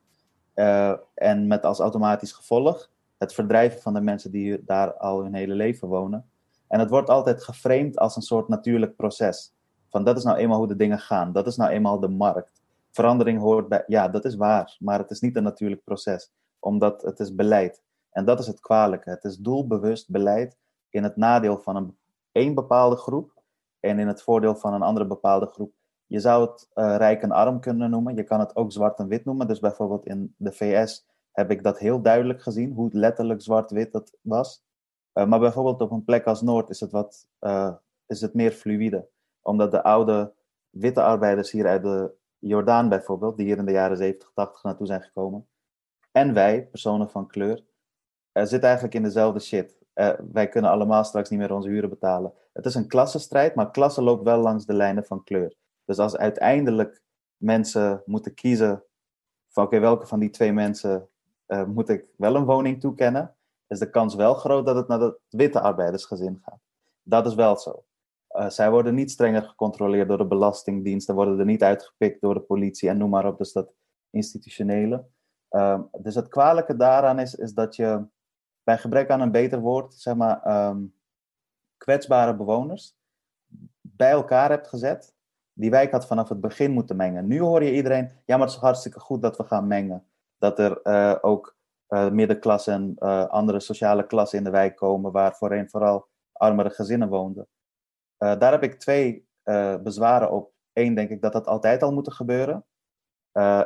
En 1.14 1.46
met 1.46 1.64
als 1.64 1.78
automatisch 1.78 2.32
gevolg 2.32 2.90
het 3.18 3.34
verdrijven 3.34 3.80
van 3.80 3.94
de 3.94 4.00
mensen 4.00 4.30
die 4.30 4.64
daar 4.64 4.94
al 4.94 5.22
hun 5.22 5.34
hele 5.34 5.54
leven 5.54 5.88
wonen. 5.88 6.30
En 6.68 6.78
het 6.78 6.90
wordt 6.90 7.10
altijd 7.10 7.44
geframed 7.44 7.98
als 7.98 8.16
een 8.16 8.22
soort 8.22 8.48
natuurlijk 8.48 8.96
proces. 8.96 9.52
Van 9.88 10.04
dat 10.04 10.16
is 10.16 10.24
nou 10.24 10.36
eenmaal 10.36 10.58
hoe 10.58 10.68
de 10.68 10.76
dingen 10.76 10.98
gaan. 10.98 11.32
Dat 11.32 11.46
is 11.46 11.56
nou 11.56 11.70
eenmaal 11.70 12.00
de 12.00 12.08
markt. 12.08 12.57
Verandering 12.90 13.40
hoort 13.40 13.68
bij. 13.68 13.84
Ja, 13.86 14.08
dat 14.08 14.24
is 14.24 14.34
waar. 14.34 14.76
Maar 14.78 14.98
het 14.98 15.10
is 15.10 15.20
niet 15.20 15.36
een 15.36 15.42
natuurlijk 15.42 15.84
proces. 15.84 16.32
Omdat 16.58 17.02
het 17.02 17.20
is 17.20 17.34
beleid. 17.34 17.82
En 18.10 18.24
dat 18.24 18.38
is 18.38 18.46
het 18.46 18.60
kwalijke. 18.60 19.10
Het 19.10 19.24
is 19.24 19.36
doelbewust 19.36 20.10
beleid 20.10 20.56
in 20.90 21.02
het 21.02 21.16
nadeel 21.16 21.58
van 21.58 21.96
een 22.32 22.54
bepaalde 22.54 22.96
groep. 22.96 23.32
En 23.80 23.98
in 23.98 24.06
het 24.06 24.22
voordeel 24.22 24.56
van 24.56 24.74
een 24.74 24.82
andere 24.82 25.06
bepaalde 25.06 25.46
groep. 25.46 25.72
Je 26.06 26.20
zou 26.20 26.50
het 26.50 26.68
eh, 26.72 26.96
rijk 26.96 27.22
en 27.22 27.30
arm 27.30 27.60
kunnen 27.60 27.90
noemen. 27.90 28.14
Je 28.14 28.24
kan 28.24 28.40
het 28.40 28.56
ook 28.56 28.72
zwart 28.72 28.98
en 28.98 29.08
wit 29.08 29.24
noemen. 29.24 29.46
Dus 29.46 29.60
bijvoorbeeld 29.60 30.06
in 30.06 30.34
de 30.36 30.52
VS 30.52 31.06
heb 31.32 31.50
ik 31.50 31.62
dat 31.62 31.78
heel 31.78 32.02
duidelijk 32.02 32.42
gezien. 32.42 32.72
Hoe 32.72 32.88
letterlijk 32.92 33.42
zwart-wit 33.42 33.92
dat 33.92 34.16
was. 34.20 34.62
Uh, 35.14 35.26
maar 35.26 35.38
bijvoorbeeld 35.38 35.80
op 35.80 35.90
een 35.90 36.04
plek 36.04 36.26
als 36.26 36.42
Noord 36.42 36.70
is 36.70 36.80
het, 36.80 36.90
wat, 36.90 37.28
uh, 37.40 37.74
is 38.06 38.20
het 38.20 38.34
meer 38.34 38.50
fluïde. 38.50 39.08
Omdat 39.42 39.70
de 39.70 39.82
oude 39.82 40.32
witte 40.70 41.02
arbeiders 41.02 41.50
hier 41.50 41.66
uit 41.66 41.82
de 41.82 42.12
Jordaan 42.38 42.88
bijvoorbeeld, 42.88 43.36
die 43.36 43.46
hier 43.46 43.58
in 43.58 43.64
de 43.64 43.72
jaren 43.72 43.96
70, 43.96 44.30
80 44.34 44.62
naartoe 44.62 44.86
zijn 44.86 45.02
gekomen, 45.02 45.48
en 46.12 46.34
wij, 46.34 46.66
personen 46.66 47.10
van 47.10 47.26
kleur, 47.26 47.64
uh, 48.32 48.42
zitten 48.44 48.62
eigenlijk 48.62 48.94
in 48.94 49.02
dezelfde 49.02 49.40
shit. 49.40 49.76
wij 50.32 50.48
kunnen 50.48 50.70
allemaal 50.70 51.04
straks 51.04 51.30
niet 51.30 51.38
meer 51.38 51.52
onze 51.52 51.68
huren 51.68 51.88
betalen. 51.88 52.32
Het 52.52 52.66
is 52.66 52.74
een 52.74 52.88
klassenstrijd, 52.88 53.54
maar 53.54 53.70
klasse 53.70 54.02
loopt 54.02 54.24
wel 54.24 54.38
langs 54.38 54.66
de 54.66 54.74
lijnen 54.74 55.04
van 55.04 55.24
kleur. 55.24 55.54
Dus 55.84 55.98
als 55.98 56.16
uiteindelijk 56.16 57.02
mensen 57.36 58.02
moeten 58.06 58.34
kiezen 58.34 58.84
van 59.48 59.64
oké, 59.64 59.78
welke 59.78 60.06
van 60.06 60.18
die 60.18 60.30
twee 60.30 60.52
mensen 60.52 61.08
moet 61.66 61.88
ik 61.88 62.08
wel 62.16 62.34
een 62.34 62.44
woning 62.44 62.80
toekennen, 62.80 63.36
is 63.66 63.78
de 63.78 63.90
kans 63.90 64.14
wel 64.14 64.34
groot 64.34 64.66
dat 64.66 64.76
het 64.76 64.88
naar 64.88 65.00
het 65.00 65.18
witte 65.28 65.60
arbeidersgezin 65.60 66.42
gaat. 66.44 66.60
Dat 67.02 67.26
is 67.26 67.34
wel 67.34 67.56
zo. 67.56 67.84
Uh, 68.38 68.48
zij 68.48 68.70
worden 68.70 68.94
niet 68.94 69.10
strenger 69.10 69.42
gecontroleerd 69.42 70.08
door 70.08 70.18
de 70.18 70.26
Belastingdienst, 70.26 71.10
worden 71.10 71.38
er 71.38 71.44
niet 71.44 71.62
uitgepikt 71.62 72.20
door 72.20 72.34
de 72.34 72.40
politie 72.40 72.88
en 72.88 72.98
noem 72.98 73.10
maar 73.10 73.26
op, 73.26 73.38
dus 73.38 73.52
dat 73.52 73.74
institutionele. 74.10 75.04
Uh, 75.50 75.80
dus 76.00 76.14
het 76.14 76.28
kwalijke 76.28 76.76
daaraan 76.76 77.18
is, 77.18 77.34
is 77.34 77.52
dat 77.52 77.76
je 77.76 78.06
bij 78.62 78.78
gebrek 78.78 79.10
aan 79.10 79.20
een 79.20 79.30
beter 79.30 79.60
woord, 79.60 79.94
zeg 79.94 80.14
maar, 80.14 80.66
um, 80.68 80.94
kwetsbare 81.76 82.36
bewoners 82.36 82.96
bij 83.80 84.10
elkaar 84.10 84.50
hebt 84.50 84.68
gezet. 84.68 85.14
Die 85.52 85.70
wijk 85.70 85.92
had 85.92 86.06
vanaf 86.06 86.28
het 86.28 86.40
begin 86.40 86.70
moeten 86.70 86.96
mengen. 86.96 87.26
Nu 87.26 87.40
hoor 87.40 87.62
je 87.62 87.74
iedereen, 87.74 88.10
ja, 88.24 88.36
maar 88.36 88.46
het 88.46 88.56
is 88.56 88.62
hartstikke 88.62 89.00
goed 89.00 89.22
dat 89.22 89.36
we 89.36 89.44
gaan 89.44 89.66
mengen. 89.66 90.06
Dat 90.38 90.58
er 90.58 90.80
uh, 90.84 91.14
ook 91.20 91.56
uh, 91.88 92.10
middenklasse 92.10 92.70
en 92.70 92.98
andere 93.28 93.60
sociale 93.60 94.06
klassen 94.06 94.38
in 94.38 94.44
de 94.44 94.50
wijk 94.50 94.76
komen, 94.76 95.12
waar 95.12 95.36
voorheen 95.36 95.70
vooral 95.70 96.08
armere 96.32 96.70
gezinnen 96.70 97.08
woonden. 97.08 97.48
Uh, 98.18 98.38
daar 98.38 98.52
heb 98.52 98.62
ik 98.62 98.78
twee 98.78 99.26
bezwaren 99.82 100.30
op. 100.30 100.52
Eén, 100.72 100.94
denk 100.94 101.10
ik 101.10 101.22
dat 101.22 101.32
dat 101.32 101.46
altijd 101.46 101.82
al 101.82 101.92
moet 101.92 102.12
gebeuren. 102.12 102.64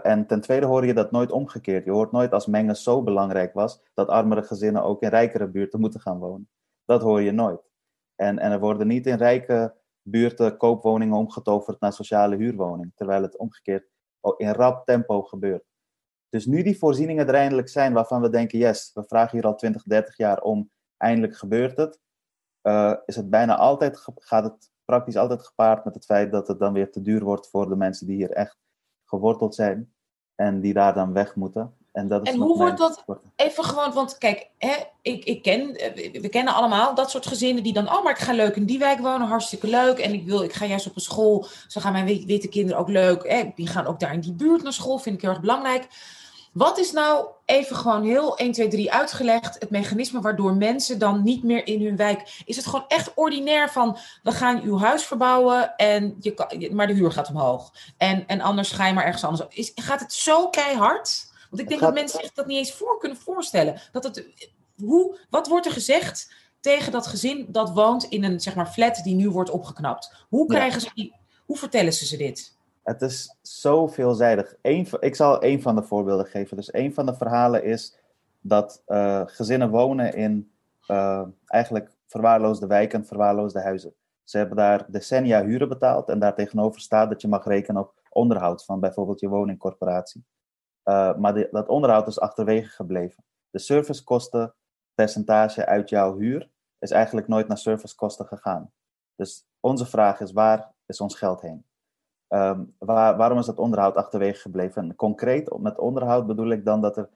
en 0.02 0.26
ten 0.26 0.40
tweede 0.40 0.66
hoor 0.66 0.86
je 0.86 0.94
dat 0.94 1.10
nooit 1.10 1.32
omgekeerd. 1.32 1.84
Je 1.84 1.90
hoort 1.90 2.12
nooit 2.12 2.32
als 2.32 2.46
mengen 2.46 2.76
zo 2.76 3.02
belangrijk 3.02 3.54
was, 3.54 3.82
dat 3.94 4.08
armere 4.08 4.42
gezinnen 4.42 4.82
ook 4.82 5.02
in 5.02 5.08
rijkere 5.08 5.48
buurten 5.48 5.80
moeten 5.80 6.00
gaan 6.00 6.18
wonen. 6.18 6.48
Dat 6.84 7.02
hoor 7.02 7.20
je 7.20 7.32
nooit. 7.32 7.70
En, 8.14 8.38
en 8.38 8.52
er 8.52 8.60
worden 8.60 8.86
niet 8.86 9.06
in 9.06 9.16
rijke 9.16 9.74
buurten 10.02 10.56
koopwoningen 10.56 11.16
omgetoverd 11.16 11.80
naar 11.80 11.92
sociale 11.92 12.36
huurwoningen, 12.36 12.92
terwijl 12.94 13.22
het 13.22 13.36
omgekeerd 13.36 13.88
in 14.36 14.50
rap 14.50 14.86
tempo 14.86 15.22
gebeurt. 15.22 15.64
Dus 16.28 16.46
nu 16.46 16.62
die 16.62 16.78
voorzieningen 16.78 17.28
er 17.28 17.34
eindelijk 17.34 17.68
zijn 17.68 17.92
waarvan 17.92 18.20
we 18.20 18.28
denken, 18.28 18.58
yes, 18.58 18.90
we 18.94 19.04
vragen 19.04 19.38
hier 19.38 19.46
al 19.46 19.54
20, 19.54 19.82
30 19.82 20.16
jaar 20.16 20.40
om, 20.40 20.70
eindelijk 20.96 21.36
gebeurt 21.36 21.76
het, 21.76 22.00
uh, 22.62 22.94
is 23.06 23.16
het 23.16 23.30
bijna 23.30 23.56
altijd, 23.56 24.04
gaat 24.14 24.44
het 24.44 24.70
praktisch 24.84 25.16
altijd 25.16 25.46
gepaard 25.46 25.84
met 25.84 25.94
het 25.94 26.04
feit 26.04 26.32
dat 26.32 26.48
het 26.48 26.58
dan 26.58 26.72
weer 26.72 26.90
te 26.90 27.02
duur 27.02 27.24
wordt 27.24 27.48
voor 27.50 27.68
de 27.68 27.76
mensen 27.76 28.06
die 28.06 28.16
hier 28.16 28.30
echt 28.30 28.56
geworteld 29.04 29.54
zijn 29.54 29.92
en 30.34 30.60
die 30.60 30.72
daar 30.72 30.94
dan 30.94 31.12
weg 31.12 31.34
moeten. 31.34 31.76
En, 31.92 32.08
dat 32.08 32.26
is 32.26 32.32
en 32.32 32.40
hoe 32.40 32.56
wordt 32.56 32.78
dat 32.78 33.04
even 33.36 33.64
gewoon, 33.64 33.92
want 33.92 34.18
kijk, 34.18 34.50
hè, 34.58 34.74
ik, 35.02 35.24
ik 35.24 35.42
ken, 35.42 35.66
we 36.22 36.28
kennen 36.30 36.54
allemaal 36.54 36.94
dat 36.94 37.10
soort 37.10 37.26
gezinnen 37.26 37.62
die 37.62 37.72
dan, 37.72 37.88
oh, 37.88 38.04
maar 38.04 38.12
ik 38.12 38.18
ga 38.18 38.32
leuk 38.32 38.56
in 38.56 38.64
die 38.64 38.78
wijk 38.78 38.98
wonen, 38.98 39.28
hartstikke 39.28 39.66
leuk. 39.66 39.98
En 39.98 40.12
ik 40.12 40.26
wil, 40.26 40.42
ik 40.42 40.52
ga 40.52 40.64
juist 40.64 40.86
op 40.86 40.94
een 40.94 41.00
school, 41.00 41.46
zo 41.68 41.80
gaan 41.80 41.92
mijn 41.92 42.26
witte 42.26 42.48
kinderen 42.48 42.80
ook 42.80 42.88
leuk. 42.88 43.28
Hè, 43.28 43.52
die 43.54 43.66
gaan 43.66 43.86
ook 43.86 44.00
daar 44.00 44.12
in 44.12 44.20
die 44.20 44.32
buurt 44.32 44.62
naar 44.62 44.72
school, 44.72 44.98
vind 44.98 45.14
ik 45.14 45.20
heel 45.22 45.30
erg 45.30 45.40
belangrijk. 45.40 45.88
Wat 46.52 46.78
is 46.78 46.92
nou 46.92 47.26
even 47.44 47.76
gewoon 47.76 48.04
heel 48.04 48.36
1, 48.36 48.52
2, 48.52 48.68
3 48.68 48.92
uitgelegd 48.92 49.56
het 49.58 49.70
mechanisme 49.70 50.20
waardoor 50.20 50.54
mensen 50.54 50.98
dan 50.98 51.22
niet 51.22 51.42
meer 51.42 51.66
in 51.66 51.84
hun 51.84 51.96
wijk... 51.96 52.42
Is 52.44 52.56
het 52.56 52.66
gewoon 52.66 52.84
echt 52.88 53.14
ordinair 53.14 53.70
van 53.70 53.96
we 54.22 54.32
gaan 54.32 54.62
uw 54.62 54.78
huis 54.78 55.04
verbouwen, 55.04 55.76
en 55.76 56.16
je 56.20 56.34
kan, 56.34 56.74
maar 56.74 56.86
de 56.86 56.92
huur 56.92 57.12
gaat 57.12 57.28
omhoog. 57.28 57.72
En, 57.96 58.26
en 58.26 58.40
anders 58.40 58.70
ga 58.70 58.86
je 58.86 58.92
maar 58.92 59.04
ergens 59.04 59.24
anders... 59.24 59.42
Is, 59.48 59.72
gaat 59.74 60.00
het 60.00 60.12
zo 60.12 60.48
keihard? 60.48 61.30
Want 61.50 61.62
ik 61.62 61.68
denk 61.68 61.80
gaat, 61.80 61.88
dat 61.88 61.98
mensen 61.98 62.20
zich 62.20 62.32
dat 62.32 62.46
niet 62.46 62.58
eens 62.58 62.72
voor 62.72 62.98
kunnen 62.98 63.18
voorstellen. 63.18 63.80
Dat 63.92 64.04
het, 64.04 64.26
hoe, 64.76 65.18
wat 65.30 65.48
wordt 65.48 65.66
er 65.66 65.72
gezegd 65.72 66.34
tegen 66.60 66.92
dat 66.92 67.06
gezin 67.06 67.46
dat 67.48 67.70
woont 67.70 68.04
in 68.04 68.24
een 68.24 68.40
zeg 68.40 68.54
maar, 68.54 68.66
flat 68.66 69.00
die 69.04 69.14
nu 69.14 69.30
wordt 69.30 69.50
opgeknapt? 69.50 70.12
Hoe, 70.28 70.46
krijgen 70.46 70.80
ja. 70.80 70.88
ze 70.94 71.12
hoe 71.44 71.56
vertellen 71.56 71.92
ze 71.92 72.06
ze 72.06 72.16
dit? 72.16 72.56
Het 72.82 73.02
is 73.02 73.38
zo 73.42 73.86
veelzijdig. 73.86 74.56
Ik 75.00 75.14
zal 75.14 75.40
één 75.40 75.62
van 75.62 75.74
de 75.74 75.82
voorbeelden 75.82 76.26
geven. 76.26 76.56
Dus 76.56 76.70
één 76.70 76.94
van 76.94 77.06
de 77.06 77.14
verhalen 77.14 77.64
is 77.64 77.98
dat 78.40 78.82
uh, 78.86 79.22
gezinnen 79.26 79.70
wonen 79.70 80.14
in 80.14 80.52
uh, 80.88 81.22
eigenlijk 81.46 81.96
verwaarloosde 82.06 82.66
wijken, 82.66 83.06
verwaarloosde 83.06 83.60
huizen. 83.60 83.94
Ze 84.24 84.38
hebben 84.38 84.56
daar 84.56 84.84
decennia 84.90 85.44
huren 85.44 85.68
betaald 85.68 86.08
en 86.08 86.18
daar 86.18 86.34
tegenover 86.34 86.80
staat 86.80 87.08
dat 87.08 87.20
je 87.20 87.28
mag 87.28 87.44
rekenen 87.44 87.82
op 87.82 87.94
onderhoud 88.10 88.64
van 88.64 88.80
bijvoorbeeld 88.80 89.20
je 89.20 89.28
woningcorporatie. 89.28 90.24
Uh, 90.84 91.16
maar 91.16 91.50
dat 91.50 91.68
onderhoud 91.68 92.06
is 92.06 92.20
achterwege 92.20 92.68
gebleven. 92.68 93.24
De 93.50 93.58
servicekosten 93.58 94.54
percentage 94.94 95.66
uit 95.66 95.88
jouw 95.88 96.18
huur 96.18 96.50
is 96.78 96.90
eigenlijk 96.90 97.28
nooit 97.28 97.48
naar 97.48 97.58
servicekosten 97.58 98.26
gegaan. 98.26 98.72
Dus 99.16 99.46
onze 99.60 99.86
vraag 99.86 100.20
is, 100.20 100.32
waar 100.32 100.72
is 100.86 101.00
ons 101.00 101.14
geld 101.14 101.40
heen? 101.40 101.64
Waar, 102.78 103.16
waarom 103.16 103.38
is 103.38 103.46
dat 103.46 103.58
onderhoud 103.58 103.94
achterwege 103.94 104.40
gebleven? 104.40 104.82
En 104.82 104.94
concreet 104.94 105.58
met 105.58 105.78
onderhoud 105.78 106.26
bedoel 106.26 106.50
ik 106.50 106.64
dan 106.64 106.80
dat 106.80 106.96
er 106.96 107.08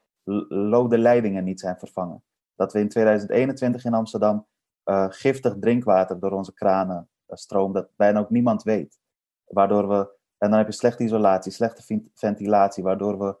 lode 0.47 0.97
leidingen 0.97 1.43
niet 1.43 1.59
zijn 1.59 1.77
vervangen. 1.77 2.23
Dat 2.55 2.73
we 2.73 2.79
in 2.79 2.89
2021 2.89 3.85
in 3.85 3.93
Amsterdam 3.93 4.47
uh, 4.85 5.05
giftig 5.09 5.55
drinkwater 5.59 6.19
door 6.19 6.31
onze 6.31 6.53
kranen 6.53 7.09
uh, 7.27 7.37
stroomt, 7.37 7.73
dat 7.73 7.89
bijna 7.95 8.19
ook 8.19 8.29
niemand 8.29 8.63
weet. 8.63 8.99
Waardoor 9.45 9.87
we, 9.87 9.95
en 10.37 10.49
dan 10.49 10.57
heb 10.57 10.67
je 10.67 10.73
slechte 10.73 11.03
isolatie, 11.03 11.51
slechte 11.51 12.09
ventilatie, 12.13 12.83
waardoor 12.83 13.19
we 13.19 13.35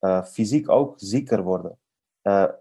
uh, 0.00 0.24
fysiek 0.24 0.68
ook 0.68 0.94
zieker 0.96 1.42
worden. 1.42 1.78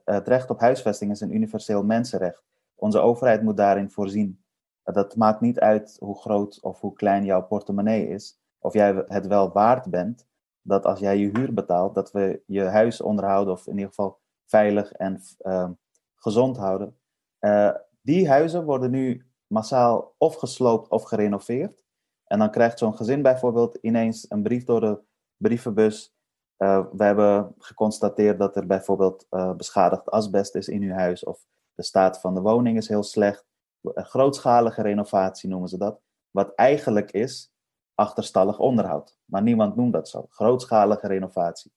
het 0.04 0.28
recht 0.28 0.50
op 0.50 0.60
huisvesting 0.60 1.12
is 1.12 1.22
een 1.22 1.36
universeel 1.36 1.84
mensenrecht. 1.84 2.44
Onze 2.76 3.00
overheid 3.00 3.42
moet 3.42 3.58
daarin 3.58 3.92
voorzien. 3.92 4.44
dat 4.84 5.16
maakt 5.16 5.42
niet 5.42 5.60
uit 5.60 5.98
hoe 6.00 6.20
groot 6.20 6.62
of 6.62 6.80
hoe 6.80 6.94
klein 6.94 7.26
jouw 7.26 7.42
portemonnee 7.42 8.08
is. 8.08 8.40
Of 8.60 8.74
jij 8.74 9.04
het 9.08 9.28
wel 9.28 9.52
waard 9.52 9.90
bent, 9.90 10.28
dat 10.62 10.86
als 10.86 11.00
jij 11.00 11.18
je 11.18 11.30
huur 11.34 11.54
betaalt, 11.54 11.96
dat 11.96 12.12
we 12.12 12.42
je 12.46 12.64
huis 12.64 13.02
onderhouden 13.02 13.54
of 13.54 13.68
in 13.68 13.74
ieder 13.74 13.88
geval 13.88 14.20
veilig 14.46 14.92
en 14.92 15.22
ehm, 15.38 15.72
gezond 16.16 16.58
houden. 16.58 16.98
Uh, 17.40 17.72
die 18.02 18.30
huizen 18.30 18.66
worden 18.66 18.92
nu 18.92 19.26
massaal 19.48 20.16
of 20.18 20.36
gesloopt 20.36 20.90
of 20.90 21.04
gerenoveerd. 21.04 21.84
En 22.26 22.40
dan 22.40 22.52
krijgt 22.52 22.80
zo'n 22.80 22.98
gezin 22.98 23.22
bijvoorbeeld 23.22 23.76
ineens 23.76 24.26
een 24.30 24.44
brief 24.44 24.64
door 24.64 24.80
de 24.80 25.00
brievenbus. 25.38 26.14
Uh, 26.58 26.86
we 26.92 27.04
hebben 27.04 27.56
geconstateerd 27.58 28.40
dat 28.40 28.56
er 28.56 28.66
bijvoorbeeld 28.66 29.26
uh, 29.30 29.54
beschadigd 29.54 30.10
asbest 30.10 30.56
is 30.56 30.68
in 30.68 30.82
uw 30.82 30.94
huis. 30.94 31.24
Of 31.24 31.46
de 31.74 31.84
staat 31.84 32.20
van 32.20 32.34
de 32.34 32.42
woning 32.42 32.78
is 32.78 32.88
heel 32.88 33.04
slecht. 33.04 33.46
Grootschalige 33.82 34.82
renovatie 34.82 35.50
noemen 35.50 35.70
ze 35.70 35.78
dat. 35.78 36.02
Wat 36.32 36.56
eigenlijk 36.56 37.12
is 37.12 37.52
achterstallig 38.00 38.60
onderhoud. 38.60 39.18
Maar 39.26 39.42
niemand 39.42 39.76
noemt 39.76 39.94
dat 39.94 40.10
zo. 40.10 40.26
Grootschalige 40.30 41.08
renovatie. 41.08 41.72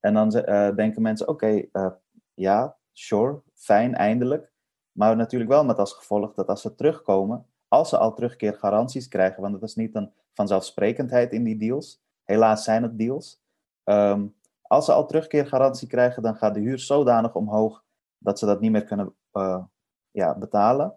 En 0.00 0.14
dan 0.14 0.36
uh, 0.36 0.74
denken 0.74 1.02
mensen: 1.02 1.28
oké, 1.28 1.68
okay, 1.72 1.96
ja, 2.34 2.76
sure, 2.92 3.42
fijn, 3.54 3.94
eindelijk. 3.94 4.52
Maar 4.92 5.16
natuurlijk 5.16 5.50
wel 5.50 5.64
met 5.64 5.78
als 5.78 5.92
gevolg 5.92 6.34
dat 6.34 6.48
als 6.48 6.60
ze 6.60 6.74
terugkomen, 6.74 7.46
als 7.68 7.88
ze 7.88 7.98
al 7.98 8.14
terugkeergaranties 8.14 9.08
krijgen, 9.08 9.42
want 9.42 9.52
dat 9.52 9.62
is 9.62 9.74
niet 9.74 9.94
een 9.94 10.12
vanzelfsprekendheid 10.32 11.32
in 11.32 11.44
die 11.44 11.56
deals. 11.56 12.02
Helaas 12.24 12.64
zijn 12.64 12.82
het 12.82 12.98
deals. 12.98 13.42
Um, 13.84 14.34
als 14.62 14.84
ze 14.84 14.92
al 14.92 15.06
terugkeergarantie 15.06 15.88
krijgen, 15.88 16.22
dan 16.22 16.36
gaat 16.36 16.54
de 16.54 16.60
huur 16.60 16.78
zodanig 16.78 17.34
omhoog 17.34 17.84
dat 18.18 18.38
ze 18.38 18.46
dat 18.46 18.60
niet 18.60 18.70
meer 18.70 18.84
kunnen 18.84 19.14
uh, 19.32 19.64
ja, 20.10 20.38
betalen. 20.38 20.94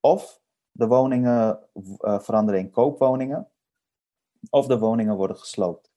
Of 0.00 0.40
de 0.70 0.86
woningen 0.86 1.58
veranderen 2.02 2.60
in 2.60 2.70
koopwoningen, 2.70 3.48
of 4.50 4.66
de 4.66 4.78
woningen 4.78 5.16
worden 5.16 5.36
gesloopt. 5.36 5.90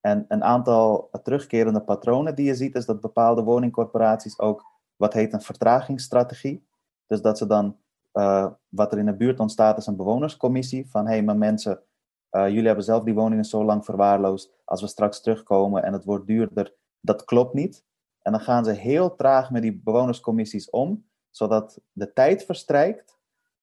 En 0.00 0.24
een 0.28 0.44
aantal 0.44 1.10
terugkerende 1.22 1.80
patronen 1.80 2.34
die 2.34 2.46
je 2.46 2.54
ziet, 2.54 2.74
is 2.74 2.86
dat 2.86 3.00
bepaalde 3.00 3.42
woningcorporaties 3.42 4.38
ook 4.38 4.64
wat 4.96 5.12
heet 5.12 5.32
een 5.32 5.40
vertragingsstrategie. 5.40 6.66
Dus 7.06 7.22
dat 7.22 7.38
ze 7.38 7.46
dan, 7.46 7.76
uh, 8.12 8.50
wat 8.68 8.92
er 8.92 8.98
in 8.98 9.06
de 9.06 9.16
buurt 9.16 9.40
ontstaat, 9.40 9.78
is 9.78 9.86
een 9.86 9.96
bewonerscommissie 9.96 10.90
van 10.90 11.04
hé, 11.06 11.12
hey, 11.12 11.22
maar 11.22 11.36
mensen, 11.36 11.82
uh, 12.30 12.48
jullie 12.48 12.66
hebben 12.66 12.84
zelf 12.84 13.04
die 13.04 13.14
woningen 13.14 13.44
zo 13.44 13.64
lang 13.64 13.84
verwaarloosd. 13.84 14.52
Als 14.64 14.80
we 14.80 14.86
straks 14.86 15.20
terugkomen 15.20 15.82
en 15.82 15.92
het 15.92 16.04
wordt 16.04 16.26
duurder, 16.26 16.74
dat 17.00 17.24
klopt 17.24 17.54
niet. 17.54 17.84
En 18.22 18.32
dan 18.32 18.40
gaan 18.40 18.64
ze 18.64 18.70
heel 18.70 19.14
traag 19.14 19.50
met 19.50 19.62
die 19.62 19.80
bewonerscommissies 19.84 20.70
om, 20.70 21.04
zodat 21.30 21.80
de 21.92 22.12
tijd 22.12 22.44
verstrijkt. 22.44 23.18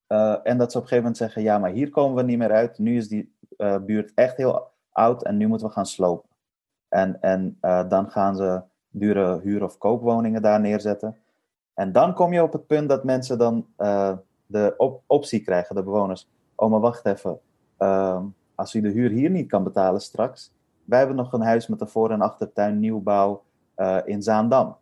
Uh, 0.08 0.38
en 0.44 0.58
dat 0.58 0.72
ze 0.72 0.78
op 0.78 0.84
een 0.84 0.90
gegeven 0.90 0.98
moment 0.98 1.18
zeggen, 1.18 1.42
ja, 1.42 1.58
maar 1.58 1.72
hier 1.72 1.90
komen 1.90 2.16
we 2.16 2.24
niet 2.24 2.38
meer 2.38 2.52
uit. 2.52 2.78
Nu 2.78 2.98
is 2.98 3.08
die 3.08 3.37
buurt 3.86 4.12
echt 4.16 4.38
heel 4.38 4.72
oud 4.92 5.24
en 5.24 5.38
nu 5.38 5.48
moeten 5.48 5.68
we 5.68 5.74
gaan 5.74 5.86
slopen. 5.86 6.30
En, 6.90 7.22
en 7.22 7.58
dan 7.88 8.12
gaan 8.12 8.36
ze 8.36 8.62
dure 8.90 9.40
huur- 9.42 9.64
of 9.64 9.78
koopwoningen 9.78 10.42
daar 10.42 10.60
neerzetten. 10.60 11.18
En 11.74 11.92
dan 11.92 12.14
kom 12.14 12.34
je 12.34 12.44
op 12.44 12.54
het 12.54 12.68
punt 12.68 12.90
dat 12.90 13.04
mensen 13.04 13.38
dan 13.38 13.68
uh, 13.78 14.18
de 14.46 14.74
op 14.78 15.02
optie 15.06 15.42
krijgen, 15.42 15.76
de 15.76 15.84
bewoners. 15.84 16.30
Oh, 16.56 16.70
maar 16.72 16.80
wacht 16.80 17.06
even. 17.06 17.40
Uh, 17.80 18.24
als 18.56 18.74
u 18.74 18.82
de 18.82 18.90
huur 18.90 19.10
hier 19.10 19.30
niet 19.30 19.48
kan 19.48 19.64
betalen 19.64 20.02
straks. 20.02 20.54
Wij 20.86 20.98
hebben 20.98 21.16
nog 21.18 21.34
een 21.34 21.42
huis 21.42 21.68
met 21.68 21.82
een 21.82 21.88
voor- 21.88 22.12
en 22.12 22.22
achtertuin 22.22 22.80
nieuwbouw 22.80 23.44
in 24.06 24.24
Zaandam. 24.24 24.78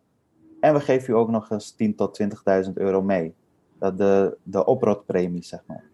En 0.60 0.74
we 0.74 0.80
geven 0.80 1.14
u 1.14 1.16
ook 1.16 1.30
nog 1.30 1.50
eens 1.50 1.70
10 1.70 1.94
tot 1.94 2.22
20.000 2.66 2.72
euro 2.74 3.02
mee. 3.02 3.34
de, 3.78 4.38
de 4.42 4.64
oprotpremie, 4.64 5.42
zeg 5.42 5.62
maar. 5.66 5.84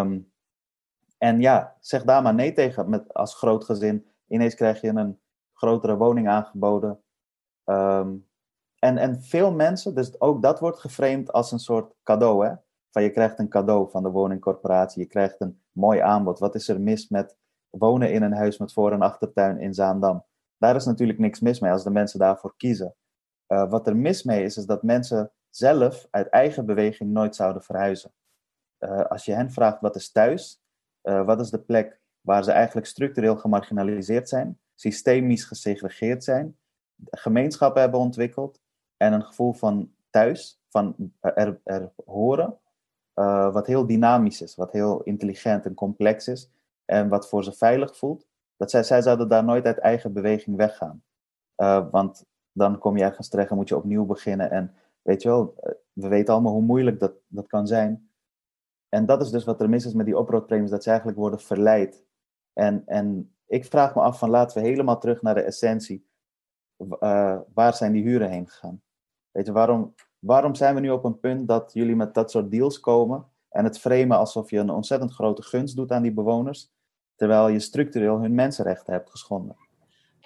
Um, 0.00 0.26
en 1.18 1.40
ja, 1.40 1.76
zeg 1.80 2.04
daar 2.04 2.22
maar 2.22 2.34
nee 2.34 2.52
tegen 2.52 2.90
met, 2.90 3.14
als 3.14 3.34
groot 3.34 3.64
gezin. 3.64 4.06
Ineens 4.26 4.54
krijg 4.54 4.80
je 4.80 4.88
een 4.88 5.20
grotere 5.52 5.96
woning 5.96 6.28
aangeboden. 6.28 7.02
Um, 7.64 8.28
en, 8.78 8.98
en 8.98 9.22
veel 9.22 9.52
mensen, 9.52 9.94
dus 9.94 10.20
ook 10.20 10.42
dat 10.42 10.60
wordt 10.60 10.78
geframed 10.78 11.32
als 11.32 11.52
een 11.52 11.58
soort 11.58 11.94
cadeau. 12.02 12.46
Hè? 12.46 12.54
Van 12.90 13.02
je 13.02 13.10
krijgt 13.10 13.38
een 13.38 13.48
cadeau 13.48 13.90
van 13.90 14.02
de 14.02 14.10
woningcorporatie, 14.10 15.02
je 15.02 15.08
krijgt 15.08 15.40
een 15.40 15.62
mooi 15.72 16.00
aanbod. 16.00 16.38
Wat 16.38 16.54
is 16.54 16.68
er 16.68 16.80
mis 16.80 17.08
met 17.08 17.36
wonen 17.70 18.12
in 18.12 18.22
een 18.22 18.32
huis 18.32 18.58
met 18.58 18.72
voor- 18.72 18.92
en 18.92 19.02
achtertuin 19.02 19.60
in 19.60 19.74
Zaandam? 19.74 20.24
Daar 20.56 20.76
is 20.76 20.84
natuurlijk 20.84 21.18
niks 21.18 21.40
mis 21.40 21.60
mee 21.60 21.72
als 21.72 21.84
de 21.84 21.90
mensen 21.90 22.18
daarvoor 22.18 22.54
kiezen. 22.56 22.94
Uh, 23.52 23.70
wat 23.70 23.86
er 23.86 23.96
mis 23.96 24.22
mee 24.22 24.44
is, 24.44 24.56
is 24.56 24.66
dat 24.66 24.82
mensen 24.82 25.32
zelf 25.50 26.06
uit 26.10 26.28
eigen 26.28 26.66
beweging 26.66 27.10
nooit 27.10 27.36
zouden 27.36 27.62
verhuizen. 27.62 28.12
Uh, 28.78 29.04
als 29.04 29.24
je 29.24 29.32
hen 29.32 29.50
vraagt 29.50 29.80
wat 29.80 29.96
is 29.96 30.12
thuis, 30.12 30.62
uh, 31.08 31.24
wat 31.24 31.40
is 31.40 31.50
de 31.50 31.58
plek 31.58 32.00
waar 32.20 32.44
ze 32.44 32.52
eigenlijk 32.52 32.86
structureel 32.86 33.36
gemarginaliseerd 33.36 34.28
zijn, 34.28 34.58
systemisch 34.74 35.44
gesegregeerd 35.44 36.24
zijn, 36.24 36.56
gemeenschappen 37.10 37.80
hebben 37.80 38.00
ontwikkeld, 38.00 38.60
en 38.98 39.12
een 39.12 39.24
gevoel 39.24 39.52
van 39.52 39.90
thuis, 40.10 40.60
van 40.68 41.12
er, 41.20 41.90
horen, 42.04 42.58
uh, 43.14 43.52
wat 43.52 43.66
heel 43.66 43.86
dynamisch 43.86 44.42
is, 44.42 44.54
wat 44.54 44.72
heel 44.72 45.02
intelligent 45.02 45.66
en 45.66 45.74
complex 45.74 46.28
is 46.28 46.50
en 46.84 47.08
wat 47.08 47.28
voor 47.28 47.44
ze 47.44 47.52
veilig 47.52 47.96
voelt. 47.96 48.26
Dat 48.56 48.70
zij, 48.70 48.82
zij 48.82 49.02
zouden 49.02 49.28
daar 49.28 49.44
nooit 49.44 49.64
uit 49.64 49.78
eigen 49.78 50.12
beweging 50.12 50.56
weggaan. 50.56 51.02
Uh, 51.56 51.90
want 51.90 52.24
dan 52.52 52.78
kom 52.78 52.96
je 52.96 53.04
ergens 53.04 53.28
terecht 53.28 53.50
en 53.50 53.56
moet 53.56 53.68
je 53.68 53.76
opnieuw 53.76 54.04
beginnen. 54.04 54.50
En 54.50 54.74
weet 55.02 55.22
je 55.22 55.28
wel, 55.28 55.54
eh, 55.60 55.72
we 55.92 56.08
weten 56.08 56.34
allemaal 56.34 56.52
hoe 56.52 56.62
moeilijk 56.62 57.00
dat, 57.00 57.12
dat 57.28 57.46
kan 57.46 57.66
zijn. 57.66 58.07
En 58.88 59.06
dat 59.06 59.22
is 59.22 59.30
dus 59.30 59.44
wat 59.44 59.60
er 59.60 59.68
mis 59.68 59.86
is 59.86 59.94
met 59.94 60.06
die 60.06 60.18
oproodpremies, 60.18 60.70
dat 60.70 60.82
ze 60.82 60.88
eigenlijk 60.88 61.18
worden 61.18 61.40
verleid. 61.40 62.04
En, 62.52 62.82
en 62.86 63.34
ik 63.46 63.64
vraag 63.64 63.94
me 63.94 64.00
af 64.00 64.18
van 64.18 64.30
laten 64.30 64.62
we 64.62 64.68
helemaal 64.68 64.98
terug 64.98 65.22
naar 65.22 65.34
de 65.34 65.42
essentie. 65.42 66.06
Uh, 66.76 67.38
waar 67.54 67.74
zijn 67.74 67.92
die 67.92 68.02
huren 68.02 68.30
heen 68.30 68.48
gegaan? 68.48 68.82
Weet 69.30 69.46
je, 69.46 69.52
waarom, 69.52 69.94
waarom 70.18 70.54
zijn 70.54 70.74
we 70.74 70.80
nu 70.80 70.90
op 70.90 71.04
een 71.04 71.20
punt 71.20 71.48
dat 71.48 71.72
jullie 71.72 71.96
met 71.96 72.14
dat 72.14 72.30
soort 72.30 72.50
deals 72.50 72.80
komen 72.80 73.26
en 73.48 73.64
het 73.64 73.78
framen 73.78 74.18
alsof 74.18 74.50
je 74.50 74.58
een 74.58 74.70
ontzettend 74.70 75.12
grote 75.12 75.42
gunst 75.42 75.76
doet 75.76 75.92
aan 75.92 76.02
die 76.02 76.12
bewoners, 76.12 76.72
terwijl 77.14 77.48
je 77.48 77.60
structureel 77.60 78.20
hun 78.20 78.34
mensenrechten 78.34 78.92
hebt 78.92 79.10
geschonden? 79.10 79.67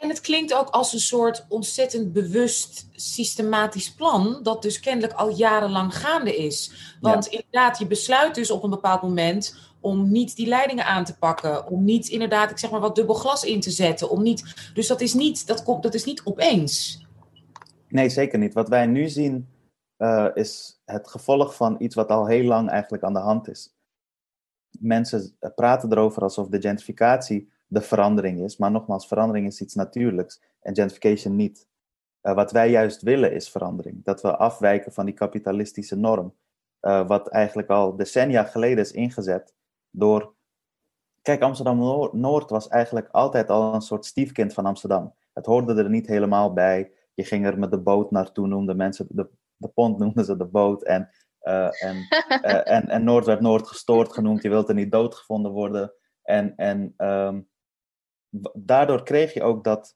En 0.03 0.09
het 0.09 0.21
klinkt 0.21 0.55
ook 0.55 0.69
als 0.69 0.93
een 0.93 1.01
soort 1.01 1.47
ontzettend 1.49 2.13
bewust 2.13 2.87
systematisch 2.93 3.95
plan, 3.95 4.41
dat 4.43 4.63
dus 4.63 4.81
kennelijk 4.81 5.13
al 5.13 5.31
jarenlang 5.31 5.99
gaande 5.99 6.37
is. 6.37 6.73
Want 7.01 7.25
ja. 7.25 7.31
inderdaad, 7.31 7.79
je 7.79 7.87
besluit 7.87 8.35
dus 8.35 8.51
op 8.51 8.63
een 8.63 8.71
bepaald 8.71 9.03
moment 9.03 9.57
om 9.81 10.11
niet 10.11 10.37
die 10.37 10.47
leidingen 10.47 10.85
aan 10.85 11.05
te 11.05 11.19
pakken, 11.19 11.67
om 11.67 11.85
niet 11.85 12.09
inderdaad, 12.09 12.51
ik 12.51 12.59
zeg 12.59 12.71
maar, 12.71 12.81
wat 12.81 12.95
dubbel 12.95 13.15
glas 13.15 13.45
in 13.45 13.61
te 13.61 13.71
zetten, 13.71 14.11
om 14.11 14.23
niet, 14.23 14.71
dus 14.75 14.87
dat 14.87 15.01
is 15.01 15.15
niet, 15.15 15.47
dat 15.47 15.63
komt, 15.63 15.83
dat 15.83 15.95
is 15.95 16.05
niet 16.05 16.23
opeens. 16.25 17.07
Nee, 17.89 18.09
zeker 18.09 18.39
niet. 18.39 18.55
Wat 18.55 18.69
wij 18.69 18.87
nu 18.87 19.09
zien 19.09 19.49
uh, 19.99 20.29
is 20.35 20.81
het 20.85 21.09
gevolg 21.09 21.55
van 21.55 21.77
iets 21.79 21.95
wat 21.95 22.09
al 22.09 22.27
heel 22.27 22.45
lang 22.45 22.71
eigenlijk 22.71 23.03
aan 23.03 23.13
de 23.13 23.19
hand 23.19 23.49
is. 23.49 23.75
Mensen 24.79 25.37
praten 25.55 25.93
erover 25.93 26.23
alsof 26.23 26.49
de 26.49 26.61
gentrificatie 26.61 27.51
de 27.73 27.81
verandering 27.81 28.41
is, 28.41 28.57
maar 28.57 28.71
nogmaals, 28.71 29.07
verandering 29.07 29.47
is 29.47 29.61
iets 29.61 29.75
natuurlijks 29.75 30.43
en 30.61 30.75
gentrification 30.75 31.37
niet. 31.37 31.69
Uh, 32.23 32.35
wat 32.35 32.51
wij 32.51 32.71
juist 32.71 33.03
willen 33.03 33.33
is 33.33 33.51
verandering. 33.51 34.05
Dat 34.05 34.23
we 34.23 34.37
afwijken 34.37 34.93
van 34.93 35.05
die 35.05 35.15
kapitalistische 35.15 35.97
norm, 35.97 36.35
uh, 36.81 37.07
wat 37.07 37.29
eigenlijk 37.29 37.69
al 37.69 37.97
decennia 37.97 38.45
geleden 38.45 38.85
is 38.85 38.93
ingezet 38.93 39.55
door. 39.91 40.35
Kijk, 41.23 41.43
Amsterdam 41.43 41.79
Noord 42.13 42.51
was 42.51 42.69
eigenlijk 42.69 43.09
altijd 43.11 43.51
al 43.51 43.75
een 43.75 43.81
soort 43.81 44.05
stiefkind 44.05 44.53
van 44.53 44.67
Amsterdam. 44.67 45.15
Het 45.33 45.47
hoorde 45.47 45.75
er 45.75 45.91
niet 45.91 46.07
helemaal 46.07 46.53
bij 46.53 46.93
je 47.15 47.25
ging 47.25 47.47
er 47.47 47.59
met 47.59 47.71
de 47.71 47.81
boot 47.81 48.11
naartoe, 48.11 48.47
noemden 48.47 48.77
mensen 48.77 49.07
de, 49.11 49.29
de 49.57 49.69
pont 49.69 49.99
noemden 49.99 50.25
ze 50.25 50.37
de 50.37 50.45
boot. 50.45 50.83
En, 50.83 51.11
uh, 51.43 51.85
en, 51.85 52.07
en, 52.65 52.89
en 52.89 53.05
Noord 53.05 53.27
werd 53.27 53.41
Noord 53.41 53.69
gestoord 53.69 54.13
genoemd, 54.13 54.43
je 54.43 54.49
wilt 54.49 54.69
er 54.69 54.75
niet 54.75 54.93
doodgevonden 54.93 55.53
worden. 55.53 55.93
En, 56.23 56.57
en 56.57 56.95
um, 56.97 57.49
daardoor 58.53 59.03
kreeg 59.03 59.35
je 59.35 59.43
ook 59.43 59.65
dat 59.65 59.95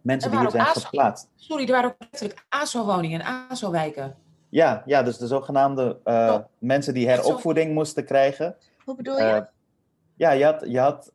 mensen 0.00 0.30
die 0.30 0.40
hier 0.40 0.50
zijn 0.50 0.66
ASO, 0.66 0.80
geplaatst. 0.80 1.30
Sorry, 1.34 1.64
er 1.64 1.70
waren 1.70 1.90
ook 1.90 1.96
letterlijk 1.98 2.44
ASO-woningen 2.48 3.20
en 3.20 3.26
ASO-wijken. 3.50 4.16
Ja, 4.48 4.82
ja, 4.86 5.02
dus 5.02 5.18
de 5.18 5.26
zogenaamde 5.26 5.98
uh, 6.04 6.14
oh. 6.14 6.38
mensen 6.58 6.94
die 6.94 7.08
heropvoeding 7.08 7.74
moesten 7.74 8.04
krijgen. 8.04 8.56
Hoe 8.84 8.96
bedoel 8.96 9.18
je? 9.18 9.46
ja, 10.14 10.30
je 10.30 10.44
had, 10.44 10.64
je 10.66 10.78
had 10.78 11.10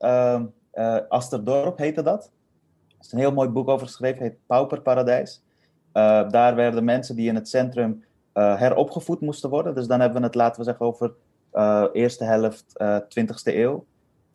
Asterdorp, 1.10 1.78
heette 1.78 2.02
dat. 2.02 2.32
Er 2.88 3.06
is 3.06 3.12
een 3.12 3.20
heel 3.20 3.34
mooi 3.34 3.50
boek 3.50 3.68
over 3.68 3.88
geschreven, 3.88 4.22
heet 4.22 4.38
Pauperparadijs. 4.46 5.44
Uh, 5.94 6.30
daar 6.30 6.56
werden 6.56 6.84
mensen 6.84 7.16
die 7.16 7.28
in 7.28 7.36
het 7.36 7.50
centrum 7.50 8.04
uh, 8.34 8.60
heropgevoed 8.60 9.22
moesten 9.22 9.50
worden. 9.50 9.76
Dus 9.76 9.88
dan 9.88 10.00
hebben 10.00 10.20
we 10.20 10.26
het, 10.26 10.36
laten 10.36 10.60
we 10.60 10.66
zeggen, 10.66 10.86
over 10.86 11.14
uh, 11.54 11.86
eerste 11.94 12.24
helft 12.24 12.66
20e 13.20 13.34
eeuw. 13.44 13.86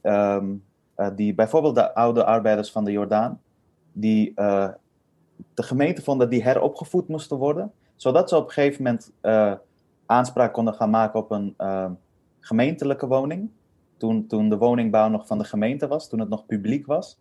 Um, 0.03 0.65
die 1.15 1.35
bijvoorbeeld 1.35 1.75
de 1.75 1.95
oude 1.95 2.25
arbeiders 2.25 2.71
van 2.71 2.85
de 2.85 2.93
Jordaan, 2.93 3.41
die 3.93 4.35
de 5.55 5.63
gemeente 5.63 6.03
vonden 6.03 6.31
die 6.31 6.43
heropgevoed 6.43 7.09
moesten 7.09 7.37
worden, 7.37 7.73
zodat 7.97 8.29
ze 8.29 8.37
op 8.37 8.45
een 8.45 8.53
gegeven 8.53 8.83
moment 8.83 9.13
aanspraak 10.07 10.53
konden 10.53 10.75
gaan 10.75 10.91
maken 10.91 11.21
op 11.21 11.31
een 11.31 11.57
gemeentelijke 12.41 13.07
woning. 13.07 13.51
toen, 13.99 14.27
toen 14.27 14.49
de 14.49 14.59
woningbouw 14.59 15.09
nog 15.09 15.27
van 15.27 15.39
de 15.39 15.45
gemeente 15.45 15.87
was, 15.87 16.09
toen 16.09 16.21
het 16.21 16.29
nog 16.29 16.47
publiek 16.47 16.87
was. 16.87 17.19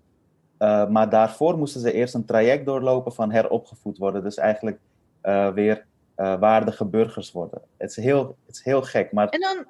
Uh, 0.60 0.88
maar 0.88 1.10
daarvoor 1.10 1.58
moesten 1.58 1.82
ze 1.82 1.92
eerst 1.92 2.14
een 2.14 2.26
traject 2.26 2.66
doorlopen 2.66 3.14
van 3.14 3.32
heropgevoed 3.32 3.98
worden. 3.98 4.24
Dus 4.24 4.38
eigenlijk 4.38 4.80
uh, 5.24 5.50
weer 5.50 5.86
uh, 6.18 6.40
waardige 6.40 6.86
burgers 6.86 7.32
worden. 7.32 7.62
Het 7.78 7.90
is 7.90 7.96
heel, 7.96 8.38
het 8.46 8.56
is 8.56 8.64
heel 8.64 8.82
gek. 8.82 9.12
Maar... 9.12 9.30
En 9.30 9.40
dan. 9.40 9.66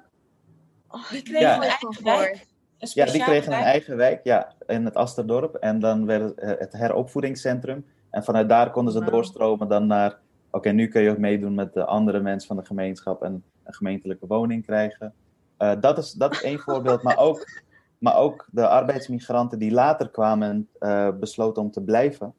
Oh, 0.88 1.10
die 1.10 1.22
kregen 1.22 1.40
ja. 1.40 1.60
eigen 1.60 2.04
wijk. 2.04 2.46
Ja, 2.78 3.04
die 3.04 3.22
kregen 3.22 3.52
een 3.52 3.58
eigen 3.58 3.96
wijk 3.96 4.20
ja, 4.24 4.52
in 4.66 4.84
het 4.84 4.94
Asterdorp. 4.94 5.54
En 5.54 5.80
dan 5.80 6.06
werd 6.06 6.40
het, 6.40 6.58
het 6.58 6.72
heropvoedingscentrum. 6.72 7.84
En 8.10 8.24
vanuit 8.24 8.48
daar 8.48 8.70
konden 8.70 8.92
ze 8.92 9.00
wow. 9.00 9.10
doorstromen 9.10 9.68
dan 9.68 9.86
naar. 9.86 10.18
Oké, 10.50 10.70
nu 10.70 10.88
kun 10.88 11.02
je 11.02 11.10
ook 11.10 11.18
meedoen 11.18 11.54
met 11.54 11.74
de 11.74 11.84
andere 11.84 12.20
mensen 12.20 12.48
van 12.48 12.56
de 12.56 12.64
gemeenschap 12.64 13.22
en 13.22 13.44
een 13.64 13.74
gemeentelijke 13.74 14.26
woning 14.26 14.64
krijgen. 14.64 15.14
Uh, 15.58 15.72
dat, 15.80 15.98
is, 15.98 16.12
dat 16.12 16.32
is 16.32 16.42
één 16.42 16.58
voorbeeld. 16.58 17.02
Maar 17.02 17.18
ook, 17.18 17.62
maar 17.98 18.16
ook 18.16 18.48
de 18.50 18.68
arbeidsmigranten 18.68 19.58
die 19.58 19.70
later 19.70 20.08
kwamen 20.08 20.48
en 20.48 20.68
uh, 20.80 21.18
besloten 21.20 21.62
om 21.62 21.70
te 21.70 21.82
blijven. 21.82 22.34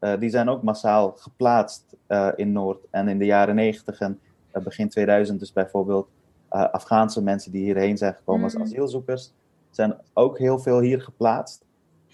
Uh, 0.00 0.12
die 0.18 0.30
zijn 0.30 0.48
ook 0.48 0.62
massaal 0.62 1.12
geplaatst 1.16 1.96
in 2.36 2.52
Noord. 2.52 2.86
En 2.90 3.08
in 3.08 3.18
de 3.18 3.24
jaren 3.24 3.54
90 3.54 4.00
en 4.00 4.20
begin 4.52 4.88
2000 4.88 5.38
dus 5.38 5.52
bijvoorbeeld 5.52 6.08
Afghaanse 6.48 7.22
mensen 7.22 7.52
die 7.52 7.64
hierheen 7.64 7.96
zijn 7.96 8.14
gekomen 8.14 8.40
mm. 8.40 8.60
als 8.60 8.68
asielzoekers. 8.70 9.32
Zijn 9.72 9.96
ook 10.12 10.38
heel 10.38 10.58
veel 10.58 10.80
hier 10.80 11.00
geplaatst. 11.00 11.64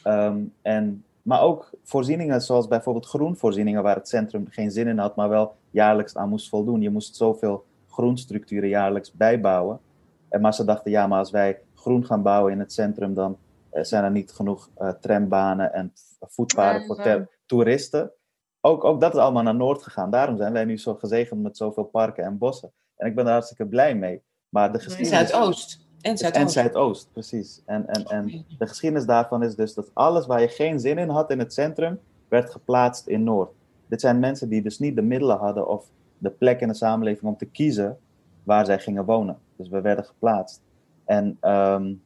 Um, 0.04 0.54
en, 0.62 1.04
maar 1.22 1.40
ook 1.40 1.70
voorzieningen 1.84 2.42
zoals 2.42 2.68
bijvoorbeeld 2.68 3.06
groenvoorzieningen 3.06 3.82
waar 3.82 3.96
het 3.96 4.08
centrum 4.08 4.46
geen 4.50 4.70
zin 4.70 4.86
in 4.86 4.98
had, 4.98 5.16
maar 5.16 5.28
wel 5.28 5.54
jaarlijks 5.70 6.16
aan 6.16 6.28
moest 6.28 6.48
voldoen. 6.48 6.80
Je 6.80 6.90
moest 6.90 7.16
zoveel 7.16 7.64
groenstructuren 7.88 8.68
jaarlijks 8.68 9.12
bijbouwen. 9.12 9.80
En 10.28 10.40
maar 10.40 10.54
ze 10.54 10.64
dachten, 10.64 10.90
ja, 10.90 11.06
maar 11.06 11.18
als 11.18 11.30
wij 11.30 11.60
groen 11.74 12.06
gaan 12.06 12.22
bouwen 12.22 12.52
in 12.52 12.58
het 12.58 12.72
centrum, 12.72 13.14
dan 13.14 13.36
uh, 13.72 13.82
zijn 13.82 14.04
er 14.04 14.10
niet 14.10 14.32
genoeg 14.32 14.70
uh, 14.78 14.88
trambanen 15.00 15.72
en 15.72 15.92
voetpaden 16.20 16.86
voor 16.86 17.02
ter- 17.02 17.28
toeristen. 17.46 18.12
Ook, 18.60 18.84
ook 18.84 19.00
dat 19.00 19.14
is 19.14 19.20
allemaal 19.20 19.42
naar 19.42 19.54
Noord 19.54 19.82
gegaan. 19.82 20.10
Daarom 20.10 20.36
zijn 20.36 20.52
wij 20.52 20.64
nu 20.64 20.78
zo 20.78 20.94
gezegend 20.94 21.42
met 21.42 21.56
zoveel 21.56 21.84
parken 21.84 22.24
en 22.24 22.38
bossen. 22.38 22.72
En 22.96 23.06
ik 23.06 23.14
ben 23.14 23.24
daar 23.24 23.32
hartstikke 23.32 23.66
blij 23.66 23.94
mee. 23.94 24.22
Maar 24.48 24.72
de 24.72 24.78
geschiedenis... 24.78 25.30
Zuidoost. 25.30 25.86
En 26.00 26.18
Zuidoost. 26.18 26.44
En 26.44 26.50
Zuidoost, 26.50 27.08
precies. 27.12 27.62
En, 27.64 27.88
en, 27.88 28.04
en 28.04 28.44
de 28.58 28.66
geschiedenis 28.66 29.06
daarvan 29.06 29.42
is 29.42 29.54
dus 29.54 29.74
dat 29.74 29.90
alles 29.92 30.26
waar 30.26 30.40
je 30.40 30.48
geen 30.48 30.80
zin 30.80 30.98
in 30.98 31.08
had 31.08 31.30
in 31.30 31.38
het 31.38 31.52
centrum, 31.52 32.00
werd 32.28 32.50
geplaatst 32.50 33.06
in 33.06 33.24
Noord. 33.24 33.50
Dit 33.86 34.00
zijn 34.00 34.18
mensen 34.18 34.48
die 34.48 34.62
dus 34.62 34.78
niet 34.78 34.96
de 34.96 35.02
middelen 35.02 35.38
hadden 35.38 35.68
of 35.68 35.86
de 36.18 36.30
plek 36.30 36.60
in 36.60 36.68
de 36.68 36.74
samenleving 36.74 37.30
om 37.30 37.36
te 37.36 37.44
kiezen 37.46 37.98
waar 38.44 38.64
zij 38.66 38.78
gingen 38.78 39.04
wonen. 39.04 39.38
Dus 39.56 39.68
we 39.68 39.80
werden 39.80 40.04
geplaatst. 40.04 40.60
En, 41.04 41.38
um, 41.40 42.02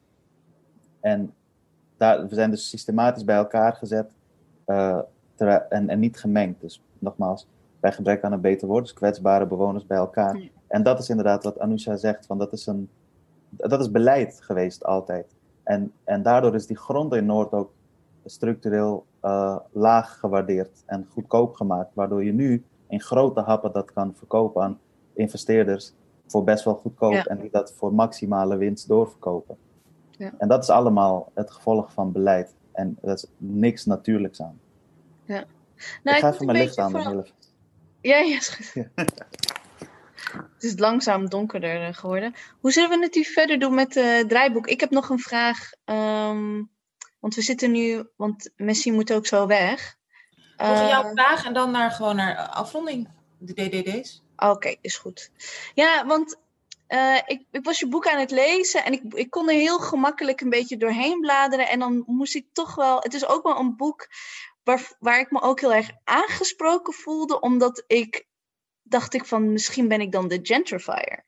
en 1.01 1.34
daar, 1.97 2.28
we 2.28 2.34
zijn 2.34 2.51
dus 2.51 2.68
systematisch 2.68 3.24
bij 3.24 3.36
elkaar 3.36 3.72
gezet 3.72 4.11
uh, 4.66 4.99
terwijl, 5.34 5.61
en, 5.68 5.88
en 5.88 5.99
niet 5.99 6.18
gemengd. 6.18 6.61
Dus 6.61 6.82
nogmaals, 6.99 7.47
bij 7.80 7.93
gebrek 7.93 8.22
aan 8.22 8.32
een 8.32 8.40
beter 8.40 8.68
woord, 8.68 8.84
dus 8.84 8.95
kwetsbare 8.95 9.47
bewoners 9.47 9.86
bij 9.86 9.99
elkaar. 9.99 10.36
Ja. 10.36 10.49
En 10.68 10.82
dat 10.82 10.99
is 10.99 11.09
inderdaad 11.09 11.45
wat 11.45 11.59
Anusha 11.59 11.97
zegt, 11.97 12.26
van 12.26 12.38
dat 12.38 12.53
is, 12.53 12.66
een, 12.66 12.88
dat 13.57 13.80
is 13.80 13.90
beleid 13.90 14.38
geweest 14.42 14.84
altijd. 14.84 15.26
En, 15.62 15.92
en 16.05 16.22
daardoor 16.22 16.55
is 16.55 16.66
die 16.66 16.76
grond 16.76 17.14
in 17.14 17.26
Noord 17.26 17.53
ook 17.53 17.72
structureel 18.24 19.07
uh, 19.22 19.57
laag 19.72 20.18
gewaardeerd 20.18 20.82
en 20.86 21.07
goedkoop 21.11 21.55
gemaakt, 21.55 21.94
waardoor 21.94 22.24
je 22.24 22.32
nu 22.32 22.64
in 22.88 23.00
grote 23.00 23.40
happen 23.40 23.72
dat 23.72 23.92
kan 23.92 24.14
verkopen 24.14 24.62
aan 24.62 24.78
investeerders 25.12 25.92
voor 26.26 26.44
best 26.44 26.64
wel 26.64 26.74
goedkoop 26.74 27.12
ja. 27.12 27.24
en 27.24 27.38
die 27.38 27.50
dat 27.50 27.72
voor 27.72 27.94
maximale 27.94 28.57
winst 28.57 28.88
doorverkopen. 28.88 29.57
Ja. 30.11 30.32
En 30.38 30.48
dat 30.48 30.62
is 30.62 30.70
allemaal 30.70 31.30
het 31.34 31.50
gevolg 31.50 31.92
van 31.92 32.12
beleid. 32.12 32.55
En 32.72 32.98
dat 33.00 33.16
is 33.16 33.26
niks 33.36 33.84
natuurlijks 33.84 34.42
aan. 34.42 34.61
Ja. 35.24 35.44
Nou, 36.03 36.16
ik 36.16 36.22
ga 36.22 36.32
even 36.32 36.46
mijn 36.46 36.59
licht 36.59 36.78
aan. 36.78 37.24
Ja, 38.00 38.18
ja, 38.18 38.36
is 38.36 38.48
goed. 38.48 38.72
Ja. 38.74 39.05
Het 40.31 40.62
is 40.62 40.79
langzaam 40.79 41.29
donkerder 41.29 41.87
eh, 41.87 41.95
geworden. 41.95 42.35
Hoe 42.61 42.73
zullen 42.73 42.91
we 42.91 42.99
het 42.99 43.14
nu 43.14 43.25
verder 43.25 43.59
doen 43.59 43.75
met 43.75 43.95
het 43.95 44.23
uh, 44.23 44.29
draaiboek? 44.29 44.66
Ik 44.66 44.81
heb 44.81 44.91
nog 44.91 45.09
een 45.09 45.18
vraag. 45.18 45.70
Um, 45.85 46.70
want 47.20 47.35
we 47.35 47.43
zitten 47.43 47.70
nu, 47.70 48.09
want 48.16 48.51
Messi 48.57 48.93
moet 48.93 49.12
ook 49.12 49.27
zo 49.27 49.47
weg. 49.47 49.97
Nog 50.57 50.89
jouw 50.89 51.11
vraag 51.11 51.45
en 51.45 51.53
dan 51.53 51.70
naar, 51.70 51.91
gewoon 51.91 52.16
naar 52.16 52.37
afronding, 52.37 53.09
de 53.39 53.53
DDD's. 53.53 54.23
Oké, 54.37 54.51
okay, 54.51 54.79
is 54.81 54.97
goed. 54.97 55.31
Ja, 55.75 56.07
want 56.07 56.37
uh, 56.89 57.16
ik, 57.27 57.43
ik, 57.51 57.64
was 57.64 57.79
je 57.79 57.89
boek 57.89 58.07
aan 58.09 58.18
het 58.18 58.31
lezen 58.31 58.85
en 58.85 58.93
ik, 58.93 59.03
ik 59.14 59.31
kon 59.31 59.49
er 59.49 59.55
heel 59.55 59.79
gemakkelijk 59.79 60.41
een 60.41 60.51
beetje 60.51 60.77
doorheen 60.77 61.20
bladeren. 61.20 61.68
En 61.68 61.79
dan 61.79 62.03
moest 62.07 62.35
ik 62.35 62.47
toch 62.53 62.75
wel. 62.75 63.01
Het 63.01 63.14
is 63.14 63.27
ook 63.27 63.43
wel 63.43 63.59
een 63.59 63.77
boek 63.77 64.09
waar, 64.64 64.93
waar 64.99 65.20
ik 65.20 65.31
me 65.31 65.41
ook 65.41 65.61
heel 65.61 65.75
erg 65.75 65.91
aangesproken 66.05 66.93
voelde, 66.93 67.41
omdat 67.41 67.85
ik 67.87 68.27
dacht 68.83 69.14
ik 69.14 69.24
van 69.24 69.53
misschien 69.53 69.89
ben 69.89 70.01
ik 70.01 70.12
dan 70.12 70.28
de 70.28 70.39
gentrifier. 70.43 71.24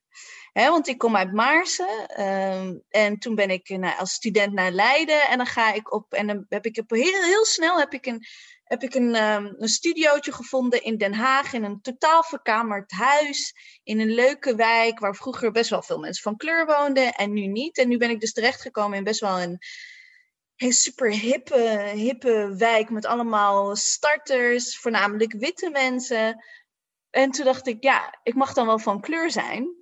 He, 0.53 0.71
want 0.71 0.89
ik 0.89 0.99
kom 0.99 1.17
uit 1.17 1.33
Maarsen 1.33 2.23
um, 2.23 2.83
en 2.89 3.19
toen 3.19 3.35
ben 3.35 3.51
ik 3.51 3.69
nou, 3.69 3.99
als 3.99 4.13
student 4.13 4.53
naar 4.53 4.71
Leiden 4.71 5.29
en 5.29 5.37
dan 5.37 5.47
ga 5.47 5.73
ik 5.73 5.93
op 5.93 6.13
en 6.13 6.27
dan 6.27 6.47
heb 6.49 6.67
ik 6.67 6.83
heel, 6.87 7.23
heel 7.23 7.45
snel 7.45 7.79
heb 7.79 7.93
ik 7.93 8.07
een 8.07 8.25
heb 8.65 8.83
ik 8.83 8.95
een, 8.95 9.23
um, 9.23 9.55
een 9.59 9.69
studiootje 9.69 10.33
gevonden 10.33 10.83
in 10.83 10.97
Den 10.97 11.15
Haag, 11.15 11.53
in 11.53 11.65
een 11.65 11.81
totaal 11.81 12.23
verkamerd 12.23 12.93
huis, 12.93 13.55
in 13.83 14.01
een 14.01 14.15
leuke 14.15 14.55
wijk 14.55 14.99
waar 14.99 15.15
vroeger 15.15 15.51
best 15.51 15.71
wel 15.71 15.83
veel 15.83 15.99
mensen 15.99 16.23
van 16.23 16.37
kleur 16.37 16.67
woonden 16.67 17.15
en 17.15 17.33
nu 17.33 17.47
niet. 17.47 17.79
En 17.79 17.89
nu 17.89 17.97
ben 17.97 18.11
ik 18.11 18.21
dus 18.21 18.33
terechtgekomen 18.33 18.99
in 18.99 19.05
best 19.05 19.21
wel 19.21 19.41
een, 19.41 19.59
een 20.57 20.73
super 20.73 21.11
hippe, 21.11 21.91
hippe 21.95 22.55
wijk 22.57 22.91
met 22.91 23.07
allemaal 23.07 23.77
starters, 23.77 24.79
voornamelijk 24.79 25.33
witte 25.33 25.71
mensen. 25.71 26.45
En 27.15 27.31
toen 27.31 27.45
dacht 27.45 27.67
ik, 27.67 27.83
ja, 27.83 28.19
ik 28.23 28.35
mag 28.35 28.53
dan 28.53 28.67
wel 28.67 28.79
van 28.79 29.01
kleur 29.01 29.31
zijn, 29.31 29.75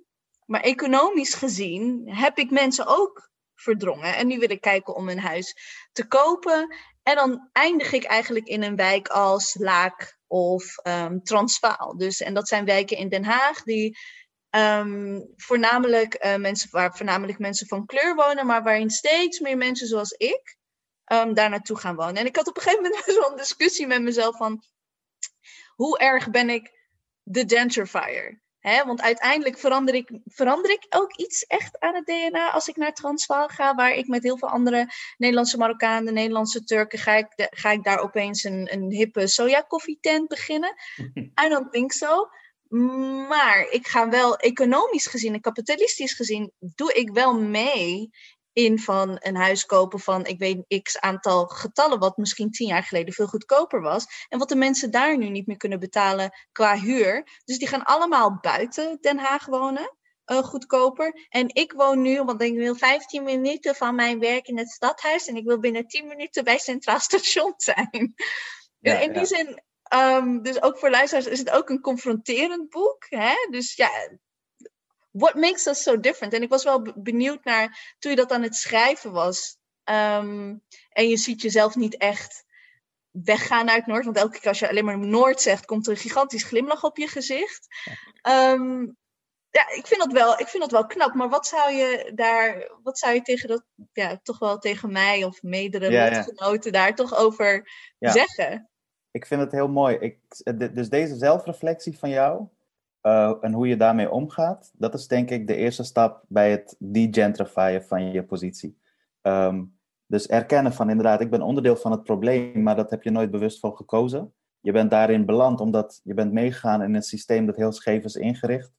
maar 0.45 0.61
economisch 0.61 1.33
gezien 1.33 2.09
heb 2.15 2.37
ik 2.37 2.51
mensen 2.51 2.87
ook 2.87 3.29
verdrongen. 3.55 4.15
En 4.15 4.27
nu 4.27 4.39
wil 4.39 4.51
ik 4.51 4.61
kijken 4.61 4.95
om 4.95 5.09
een 5.09 5.19
huis 5.19 5.55
te 5.91 6.07
kopen. 6.07 6.75
En 7.03 7.15
dan 7.15 7.49
eindig 7.51 7.91
ik 7.91 8.03
eigenlijk 8.03 8.47
in 8.47 8.63
een 8.63 8.75
wijk 8.75 9.07
als 9.07 9.55
Laak 9.59 10.17
of 10.27 10.75
um, 10.87 11.23
Transvaal. 11.23 11.97
Dus, 11.97 12.21
en 12.21 12.33
dat 12.33 12.47
zijn 12.47 12.65
wijken 12.65 12.97
in 12.97 13.09
Den 13.09 13.23
Haag 13.23 13.63
die 13.63 13.97
um, 14.49 15.33
voornamelijk, 15.35 16.25
uh, 16.25 16.35
mensen, 16.35 16.69
waar 16.71 16.95
voornamelijk 16.95 17.39
mensen 17.39 17.67
van 17.67 17.85
kleur 17.85 18.15
wonen, 18.15 18.45
maar 18.45 18.63
waarin 18.63 18.89
steeds 18.89 19.39
meer 19.39 19.57
mensen 19.57 19.87
zoals 19.87 20.11
ik 20.11 20.57
um, 21.13 21.33
daar 21.33 21.49
naartoe 21.49 21.77
gaan 21.77 21.95
wonen. 21.95 22.15
En 22.15 22.25
ik 22.25 22.35
had 22.35 22.47
op 22.47 22.55
een 22.55 22.63
gegeven 22.63 22.83
moment 22.83 23.03
zo'n 23.23 23.37
discussie 23.37 23.87
met 23.87 24.01
mezelf 24.01 24.37
van 24.37 24.63
hoe 25.75 25.99
erg 25.99 26.29
ben 26.29 26.49
ik 26.49 26.81
de 27.23 27.43
gentrifier? 27.47 28.41
Hè, 28.63 28.85
want 28.85 29.01
uiteindelijk 29.01 29.57
verander 29.57 29.95
ik, 29.95 30.19
verander 30.25 30.71
ik 30.71 30.85
ook 30.89 31.15
iets 31.15 31.43
echt 31.43 31.79
aan 31.79 31.95
het 31.95 32.05
DNA 32.05 32.51
als 32.51 32.67
ik 32.67 32.75
naar 32.75 32.93
Transvaal 32.93 33.47
ga, 33.47 33.75
waar 33.75 33.93
ik 33.93 34.07
met 34.07 34.23
heel 34.23 34.37
veel 34.37 34.49
andere 34.49 34.87
Nederlandse 35.17 35.57
Marokkanen, 35.57 36.13
Nederlandse 36.13 36.63
Turken, 36.63 36.99
ga 36.99 37.15
ik, 37.15 37.27
de, 37.35 37.47
ga 37.49 37.71
ik 37.71 37.83
daar 37.83 37.99
opeens 37.99 38.43
een, 38.43 38.73
een 38.73 38.91
hippe 38.91 39.27
soja-koffietent 39.27 40.27
beginnen? 40.27 40.73
I 41.45 41.49
don't 41.49 41.71
think 41.71 41.91
so. 41.91 42.27
Maar 43.27 43.67
ik 43.69 43.87
ga 43.87 44.09
wel 44.09 44.37
economisch 44.37 45.07
gezien 45.07 45.33
en 45.33 45.41
kapitalistisch 45.41 46.13
gezien, 46.13 46.51
doe 46.59 46.93
ik 46.93 47.09
wel 47.09 47.39
mee 47.39 48.09
in 48.53 48.79
van 48.79 49.17
een 49.19 49.35
huis 49.35 49.65
kopen 49.65 49.99
van, 49.99 50.25
ik 50.25 50.39
weet, 50.39 50.81
x 50.81 50.99
aantal 50.99 51.45
getallen, 51.45 51.99
wat 51.99 52.17
misschien 52.17 52.51
tien 52.51 52.67
jaar 52.67 52.83
geleden 52.83 53.13
veel 53.13 53.27
goedkoper 53.27 53.81
was. 53.81 54.05
En 54.29 54.39
wat 54.39 54.49
de 54.49 54.55
mensen 54.55 54.91
daar 54.91 55.17
nu 55.17 55.29
niet 55.29 55.47
meer 55.47 55.57
kunnen 55.57 55.79
betalen 55.79 56.31
qua 56.51 56.79
huur. 56.79 57.41
Dus 57.45 57.57
die 57.57 57.67
gaan 57.67 57.83
allemaal 57.83 58.37
buiten 58.41 58.97
Den 59.01 59.17
Haag 59.17 59.45
wonen. 59.45 59.95
Uh, 60.25 60.37
goedkoper. 60.37 61.27
En 61.29 61.55
ik 61.55 61.71
woon 61.71 62.01
nu, 62.01 62.23
want 62.23 62.41
ik 62.41 62.55
wil 62.55 62.75
15 62.75 63.23
minuten 63.23 63.75
van 63.75 63.95
mijn 63.95 64.19
werk 64.19 64.47
in 64.47 64.57
het 64.57 64.69
stadhuis. 64.69 65.27
En 65.27 65.35
ik 65.35 65.45
wil 65.45 65.59
binnen 65.59 65.87
10 65.87 66.07
minuten 66.07 66.43
bij 66.43 66.57
Centraal 66.57 66.99
Station 67.09 67.53
zijn. 67.57 68.13
Ja, 68.79 68.99
in 68.99 69.11
die 69.11 69.19
ja. 69.19 69.25
zin, 69.25 69.61
um, 69.93 70.41
dus 70.41 70.61
ook 70.61 70.77
voor 70.77 70.89
luisteraars 70.89 71.27
is 71.27 71.39
het 71.39 71.49
ook 71.49 71.69
een 71.69 71.81
confronterend 71.81 72.69
boek. 72.69 73.05
Hè? 73.09 73.33
Dus 73.49 73.75
ja, 73.75 73.89
what 75.13 75.35
makes 75.35 75.67
us 75.67 75.83
so 75.83 75.99
different? 75.99 76.33
En 76.33 76.41
ik 76.41 76.49
was 76.49 76.63
wel 76.63 76.81
benieuwd 76.95 77.43
naar, 77.43 77.95
toen 77.99 78.11
je 78.11 78.17
dat 78.17 78.31
aan 78.31 78.43
het 78.43 78.55
schrijven 78.55 79.11
was, 79.11 79.57
um, 79.83 80.63
en 80.89 81.07
je 81.07 81.17
ziet 81.17 81.41
jezelf 81.41 81.75
niet 81.75 81.97
echt 81.97 82.45
weggaan 83.11 83.69
uit 83.69 83.85
Noord, 83.85 84.05
want 84.05 84.17
elke 84.17 84.39
keer 84.39 84.49
als 84.49 84.59
je 84.59 84.69
alleen 84.69 84.85
maar 84.85 84.97
Noord 84.97 85.41
zegt, 85.41 85.65
komt 85.65 85.85
er 85.85 85.91
een 85.91 85.99
gigantisch 85.99 86.43
glimlach 86.43 86.83
op 86.83 86.97
je 86.97 87.07
gezicht. 87.07 87.67
Um, 88.29 88.97
ja, 89.49 89.69
ik 89.69 89.87
vind 89.87 90.01
dat 90.01 90.11
wel, 90.11 90.39
ik 90.39 90.47
vind 90.47 90.63
dat 90.63 90.71
wel 90.71 90.85
knap, 90.85 91.13
maar 91.13 91.29
wat 91.29 91.47
zou 91.47 91.71
je 91.71 92.11
daar, 92.15 92.71
wat 92.83 92.99
zou 92.99 93.13
je 93.13 93.21
tegen 93.21 93.47
dat, 93.47 93.63
ja, 93.91 94.19
toch 94.23 94.39
wel 94.39 94.57
tegen 94.57 94.91
mij 94.91 95.23
of 95.23 95.43
meerdere 95.43 95.91
ja, 95.91 96.25
daar 96.71 96.95
toch 96.95 97.15
over 97.15 97.71
ja. 97.97 98.11
zeggen? 98.11 98.69
Ik 99.11 99.25
vind 99.25 99.41
het 99.41 99.51
heel 99.51 99.67
mooi. 99.67 99.95
Ik, 99.95 100.17
dus 100.73 100.89
deze 100.89 101.15
zelfreflectie 101.15 101.97
van 101.97 102.09
jou, 102.09 102.47
uh, 103.03 103.33
en 103.41 103.53
hoe 103.53 103.67
je 103.67 103.77
daarmee 103.77 104.11
omgaat, 104.11 104.71
dat 104.77 104.93
is 104.93 105.07
denk 105.07 105.29
ik 105.29 105.47
de 105.47 105.55
eerste 105.55 105.83
stap 105.83 106.23
bij 106.27 106.51
het 106.51 106.75
degentrifyen 106.79 107.83
van 107.83 108.11
je 108.11 108.23
positie. 108.23 108.77
Ehm, 109.21 109.63
dus 110.05 110.27
erkennen 110.27 110.73
van 110.73 110.89
inderdaad, 110.89 111.21
ik 111.21 111.29
ben 111.29 111.41
onderdeel 111.41 111.75
van 111.75 111.91
het 111.91 112.03
probleem, 112.03 112.63
maar 112.63 112.75
dat 112.75 112.89
heb 112.89 113.03
je 113.03 113.11
nooit 113.11 113.31
bewust 113.31 113.59
voor 113.59 113.75
gekozen. 113.75 114.33
Je 114.59 114.71
bent 114.71 114.91
daarin 114.91 115.25
beland 115.25 115.59
omdat 115.59 116.01
je 116.03 116.13
bent 116.13 116.31
meegegaan 116.33 116.81
in 116.81 116.95
een 116.95 117.01
systeem 117.03 117.45
dat 117.45 117.55
heel 117.55 117.71
scheef 117.71 118.03
is 118.03 118.15
ingericht. 118.15 118.71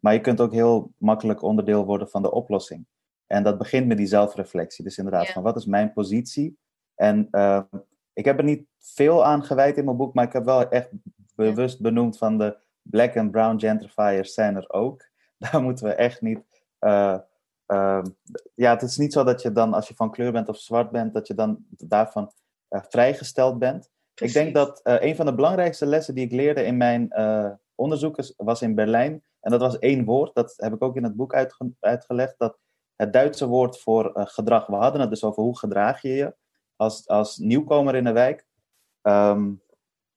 Maar 0.00 0.12
je 0.12 0.20
kunt 0.20 0.40
ook 0.40 0.52
heel 0.52 0.92
makkelijk 0.98 1.42
onderdeel 1.42 1.84
worden 1.84 2.08
van 2.08 2.22
de 2.22 2.32
oplossing. 2.32 2.86
En 3.26 3.42
dat 3.42 3.58
begint 3.58 3.86
met 3.86 3.96
die 3.96 4.06
zelfreflectie. 4.06 4.84
Dus 4.84 4.98
inderdaad, 4.98 5.26
Ja. 5.26 5.32
van 5.32 5.42
wat 5.42 5.56
is 5.56 5.66
mijn 5.66 5.92
positie? 5.92 6.58
En 6.94 7.28
eh, 7.30 7.62
ik 8.12 8.24
heb 8.24 8.38
er 8.38 8.44
niet 8.44 8.66
veel 8.78 9.24
aan 9.24 9.44
gewijd 9.44 9.76
in 9.76 9.84
mijn 9.84 9.96
boek, 9.96 10.14
maar 10.14 10.24
ik 10.24 10.32
heb 10.32 10.44
wel 10.44 10.68
echt 10.68 10.90
bewust 11.34 11.80
benoemd 11.80 12.18
van 12.18 12.38
de 12.38 12.56
black 12.90 13.14
en 13.14 13.30
brown 13.30 13.58
gentrifiers 13.58 14.34
zijn 14.34 14.56
er 14.56 14.70
ook. 14.70 15.04
Daar 15.50 15.62
moeten 15.62 15.86
we 15.86 15.94
echt 15.94 16.20
niet. 16.20 16.40
eh, 16.78 17.18
eh, 17.66 18.02
ja, 18.54 18.70
het 18.70 18.82
is 18.82 18.96
niet 18.96 19.12
zo 19.12 19.24
dat 19.24 19.42
je 19.42 19.52
dan, 19.52 19.74
als 19.74 19.88
je 19.88 19.94
van 19.94 20.10
kleur 20.10 20.32
bent 20.32 20.48
of 20.48 20.58
zwart 20.58 20.90
bent, 20.90 21.14
dat 21.14 21.26
je 21.26 21.34
dan 21.34 21.64
daarvan 21.70 22.32
eh, 22.68 22.80
vrijgesteld 22.88 23.58
bent. 23.58 23.90
Ik 24.14 24.32
denk 24.32 24.54
dat 24.54 24.80
eh, 24.82 24.94
een 25.00 25.16
van 25.16 25.26
de 25.26 25.34
belangrijkste 25.34 25.86
lessen 25.86 26.14
die 26.14 26.24
ik 26.24 26.32
leerde 26.32 26.64
in 26.64 26.76
mijn 26.76 27.12
onderzoek 27.74 28.32
was 28.36 28.62
in 28.62 28.74
Berlijn. 28.74 29.24
En 29.40 29.50
dat 29.50 29.60
was 29.60 29.78
één 29.78 30.04
woord, 30.04 30.34
dat 30.34 30.54
heb 30.56 30.72
ik 30.72 30.82
ook 30.82 30.96
in 30.96 31.04
het 31.04 31.16
boek 31.16 31.34
uitge- 31.34 31.72
uitgelegd. 31.80 32.34
Dat 32.38 32.58
het 32.96 33.12
Duitse 33.12 33.46
woord 33.46 33.80
voor 33.80 34.10
gedrag. 34.14 34.66
We 34.66 34.74
hadden 34.74 35.00
het 35.00 35.10
dus 35.10 35.24
over 35.24 35.42
hoe 35.42 35.58
gedraag 35.58 36.02
je 36.02 36.08
je 36.08 36.34
als, 36.76 37.08
als 37.08 37.36
nieuwkomer 37.36 37.94
in 37.94 38.06
een 38.06 38.12
wijk. 38.14 38.46
Ehm, 39.02 39.52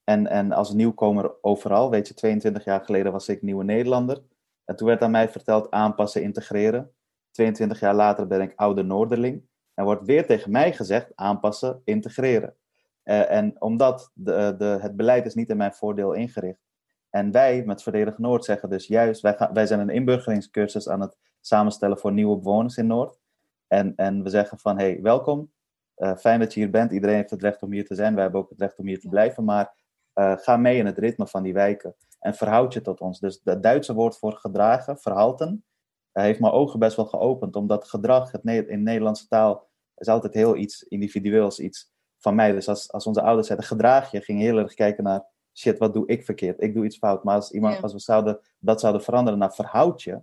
en, 0.10 0.28
en 0.28 0.52
als 0.52 0.74
nieuwkomer 0.74 1.32
overal. 1.42 1.90
Weet 1.90 2.08
je, 2.08 2.14
22 2.14 2.64
jaar 2.64 2.82
geleden 2.82 3.12
was 3.12 3.28
ik 3.30 3.42
nieuwe 3.42 3.64
Nederlander. 3.64 4.22
En 4.66 4.76
toen 4.76 4.88
werd 4.88 5.02
aan 5.02 5.12
mij 5.12 5.30
verteld 5.30 5.72
aanpassen, 5.72 6.22
integreren. 6.22 6.92
22 7.32 7.80
jaar 7.80 7.96
later 7.96 8.28
ben 8.28 8.42
ik 8.42 8.54
oude 8.56 8.84
Noorderling. 8.84 9.48
En 9.74 9.84
wordt 9.84 10.06
weer 10.06 10.26
tegen 10.26 10.52
mij 10.52 10.74
gezegd 10.74 11.12
aanpassen, 11.16 11.82
integreren. 11.84 12.56
Eh, 13.04 13.32
en 13.32 13.62
omdat 13.62 14.12
de, 14.14 14.56
de, 14.58 14.78
het 14.82 14.96
beleid 14.96 15.26
is 15.26 15.34
niet 15.34 15.50
in 15.50 15.58
mijn 15.58 15.74
voordeel 15.74 16.14
ingericht. 16.14 16.68
En 17.10 17.32
wij 17.32 17.64
met 17.66 17.84
Verdedig 17.84 18.18
Noord 18.18 18.46
zeggen 18.46 18.70
dus 18.70 18.88
juist, 18.88 19.22
wij, 19.22 19.34
gaan, 19.34 19.54
wij 19.54 19.66
zijn 19.66 19.80
een 19.80 19.90
inburgeringscursus 19.90 20.90
aan 20.90 21.02
het 21.02 21.18
samenstellen 21.40 21.98
voor 21.98 22.12
nieuwe 22.12 22.38
bewoners 22.38 22.78
in 22.78 22.88
Noord. 22.88 23.20
En, 23.68 23.96
en 23.96 24.24
we 24.24 24.30
zeggen 24.30 24.60
van, 24.60 24.78
hey, 24.78 25.02
welkom. 25.02 25.52
Eh, 25.96 26.16
fijn 26.16 26.40
dat 26.40 26.54
je 26.54 26.60
hier 26.60 26.70
bent. 26.70 26.92
Iedereen 26.92 27.16
heeft 27.16 27.30
het 27.30 27.42
recht 27.42 27.62
om 27.62 27.72
hier 27.72 27.86
te 27.86 27.96
zijn. 27.96 28.14
Wij 28.14 28.24
hebben 28.24 28.42
ook 28.42 28.50
het 28.50 28.60
recht 28.60 28.80
om 28.80 28.88
hier 28.88 29.00
te 29.00 29.10
blijven. 29.10 29.44
Maar 29.44 29.78
eh, 30.20 30.38
ga 30.38 30.58
mee 30.58 30.78
in 30.78 30.86
het 30.86 30.98
ritme 30.98 31.28
van 31.28 31.44
die 31.44 31.54
wijken. 31.54 31.96
En 32.20 32.34
verhoud 32.34 32.74
je 32.74 32.82
tot 32.82 33.02
ons. 33.02 33.20
Dus 33.20 33.42
het 33.44 33.64
Duitse 33.64 33.94
woord 33.94 34.18
voor 34.18 34.34
gedragen, 34.34 34.98
verhalten, 34.98 35.66
eh, 36.12 36.24
heeft 36.24 36.40
mijn 36.40 36.54
ogen 36.54 36.80
best 36.80 36.96
wel 36.96 37.06
geopend. 37.06 37.56
Omdat 37.56 37.88
gedrag 37.88 38.32
het 38.32 38.44
Ne- 38.44 38.68
in 38.68 38.84
Nederlandse 38.84 39.28
taal 39.28 39.68
is 39.96 40.08
altijd 40.08 40.34
heel 40.34 40.56
iets 40.56 40.84
individueels, 40.84 41.60
iets 41.60 41.92
van 42.18 42.36
mij. 42.36 42.52
Dus 42.52 42.68
als, 42.68 42.92
als 42.92 43.06
onze 43.06 43.22
ouders 43.22 43.48
zeiden 43.48 43.68
gedraag 43.68 44.12
je, 44.12 44.22
ging 44.22 44.40
je 44.40 44.46
heel 44.46 44.58
erg 44.58 44.74
kijken 44.74 45.04
naar 45.04 45.26
shit, 45.54 45.78
wat 45.78 45.94
doe 45.94 46.08
ik 46.08 46.26
verkeerd? 46.26 46.62
Ik 46.62 46.74
doe 46.74 46.86
iets 46.86 46.98
fout. 46.98 47.24
Maar 47.24 47.36
als, 47.36 47.52
iemand, 47.52 47.76
Ja. 47.76 47.82
als 47.82 47.94
we 47.94 48.00
zouden, 48.00 48.40
dat 48.60 48.80
zouden 48.80 49.04
veranderen 49.04 49.40
naar 49.40 49.54
verhoud 49.54 50.02
je, 50.02 50.22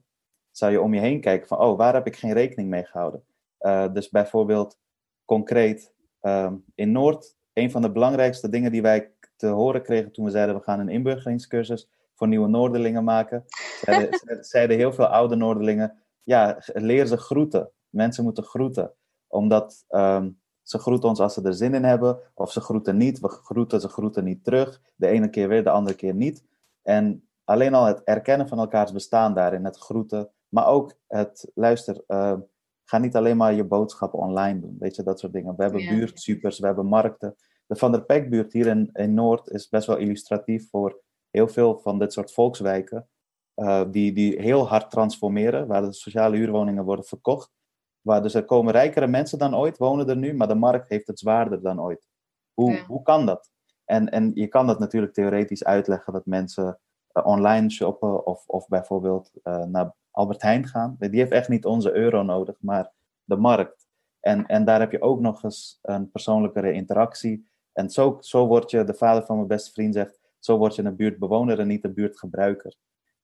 zou 0.50 0.72
je 0.72 0.80
om 0.80 0.94
je 0.94 1.00
heen 1.00 1.20
kijken 1.20 1.48
van, 1.48 1.58
oh, 1.58 1.76
waar 1.76 1.94
heb 1.94 2.06
ik 2.06 2.16
geen 2.16 2.32
rekening 2.32 2.68
mee 2.68 2.84
gehouden? 2.84 3.24
Eh, 3.58 3.92
dus 3.92 4.08
bijvoorbeeld 4.08 4.78
concreet 5.24 5.94
ehm, 6.20 6.56
in 6.74 6.92
Noord, 6.92 7.36
een 7.52 7.70
van 7.70 7.82
de 7.82 7.92
belangrijkste 7.92 8.48
dingen 8.48 8.72
die 8.72 8.82
wij 8.82 9.12
te 9.36 9.46
horen 9.46 9.82
kregen 9.82 10.12
toen 10.12 10.24
we 10.24 10.30
zeiden 10.30 10.54
we 10.56 10.62
gaan 10.62 10.80
een 10.80 10.88
inburgeringscursus 10.88 11.88
voor 12.14 12.28
nieuwe 12.28 12.48
Noorderlingen 12.48 13.04
maken, 13.04 13.44
zeiden, 13.84 14.18
ze- 14.18 14.38
zeiden 14.40 14.76
heel 14.76 14.92
veel 14.92 15.06
oude 15.06 15.36
Noorderlingen, 15.36 15.96
ja, 16.22 16.56
leer 16.72 17.06
ze 17.06 17.16
groeten. 17.16 17.70
Mensen 17.88 18.24
moeten 18.24 18.44
groeten, 18.44 18.92
omdat 19.26 19.84
ehm, 19.88 20.30
ze 20.62 20.78
groeten 20.78 21.08
ons 21.08 21.20
als 21.20 21.34
ze 21.34 21.42
er 21.42 21.54
zin 21.54 21.74
in 21.74 21.84
hebben, 21.84 22.18
of 22.34 22.52
ze 22.52 22.60
groeten 22.60 22.96
niet, 22.96 23.20
we 23.20 23.28
groeten, 23.28 23.80
ze 23.80 23.88
groeten 23.88 24.24
niet 24.24 24.44
terug, 24.44 24.80
de 24.96 25.06
ene 25.06 25.28
keer 25.30 25.48
weer, 25.48 25.64
de 25.64 25.70
andere 25.70 25.96
keer 25.96 26.14
niet. 26.14 26.44
En 26.82 27.28
alleen 27.44 27.74
al 27.74 27.84
het 27.84 28.02
erkennen 28.04 28.48
van 28.48 28.58
elkaars 28.58 28.92
bestaan 28.92 29.34
daarin, 29.34 29.64
het 29.64 29.78
groeten, 29.78 30.30
maar 30.48 30.66
ook 30.66 30.94
het, 31.06 31.50
luister, 31.54 32.02
ehm, 32.06 32.40
ga 32.84 32.98
niet 32.98 33.16
alleen 33.16 33.36
maar 33.36 33.54
je 33.54 33.64
boodschappen 33.64 34.18
online 34.18 34.60
doen, 34.60 34.76
weet 34.78 34.96
je, 34.96 35.02
dat 35.02 35.20
soort 35.20 35.32
dingen. 35.32 35.56
We 35.56 35.62
hebben 35.62 35.82
Ja. 35.82 35.90
buurtsupers, 35.94 36.58
we 36.58 36.66
hebben 36.66 36.86
markten. 36.86 37.36
De 37.66 37.76
Van 37.76 37.92
der 37.92 38.04
Pekbuurt 38.04 38.52
hier 38.52 38.66
in, 38.66 38.90
in 38.92 39.14
Noord 39.14 39.50
is 39.50 39.68
best 39.68 39.86
wel 39.86 39.96
illustratief 39.96 40.70
voor 40.70 41.02
heel 41.30 41.48
veel 41.48 41.78
van 41.78 41.98
dit 41.98 42.12
soort 42.12 42.32
volkswijken, 42.32 43.08
eh, 43.54 43.84
die, 43.90 44.12
die 44.12 44.40
heel 44.42 44.68
hard 44.68 44.90
transformeren, 44.90 45.66
waar 45.66 45.82
de 45.82 45.92
sociale 45.92 46.36
huurwoningen 46.36 46.84
worden 46.84 47.04
verkocht. 47.04 47.54
Waar 48.00 48.22
dus 48.22 48.34
er 48.34 48.44
komen 48.44 48.72
rijkere 48.72 49.06
mensen 49.06 49.38
dan 49.38 49.56
ooit, 49.56 49.78
wonen 49.78 50.08
er 50.08 50.16
nu, 50.16 50.34
maar 50.34 50.48
de 50.48 50.54
markt 50.54 50.88
heeft 50.88 51.06
het 51.06 51.18
zwaarder 51.18 51.62
dan 51.62 51.80
ooit. 51.80 52.08
Hoe, 52.54 52.72
Ja. 52.72 52.84
hoe 52.84 53.02
kan 53.02 53.26
dat? 53.26 53.50
En, 53.84 54.10
en 54.10 54.30
je 54.34 54.46
kan 54.46 54.66
dat 54.66 54.78
natuurlijk 54.78 55.12
theoretisch 55.12 55.64
uitleggen 55.64 56.12
dat 56.12 56.26
mensen 56.26 56.80
eh, 57.12 57.26
online 57.26 57.70
shoppen 57.70 58.26
of, 58.26 58.46
of 58.46 58.68
bijvoorbeeld 58.68 59.30
eh, 59.42 59.64
naar 59.64 59.94
Albert 60.10 60.42
Heijn 60.42 60.66
gaan. 60.66 60.96
Die 60.98 61.20
heeft 61.20 61.32
echt 61.32 61.48
niet 61.48 61.64
onze 61.64 61.94
euro 61.94 62.22
nodig, 62.22 62.56
maar 62.60 62.92
de 63.24 63.36
markt. 63.36 63.86
En, 64.20 64.46
en 64.46 64.64
daar 64.64 64.80
heb 64.80 64.92
je 64.92 65.00
ook 65.00 65.20
nog 65.20 65.42
eens 65.42 65.78
een 65.82 66.10
persoonlijkere 66.10 66.72
interactie. 66.72 67.48
En 67.76 67.90
zo, 67.90 68.16
zo 68.20 68.46
word 68.46 68.70
je, 68.70 68.84
de 68.84 68.94
vader 68.94 69.24
van 69.26 69.36
mijn 69.36 69.48
beste 69.48 69.72
vriend 69.72 69.94
zegt, 69.94 70.18
zo 70.38 70.56
word 70.56 70.74
je 70.74 70.84
een 70.84 70.96
buurtbewoner 70.96 71.58
en 71.58 71.66
niet 71.66 71.84
een 71.84 71.94
buurtgebruiker. 71.94 72.74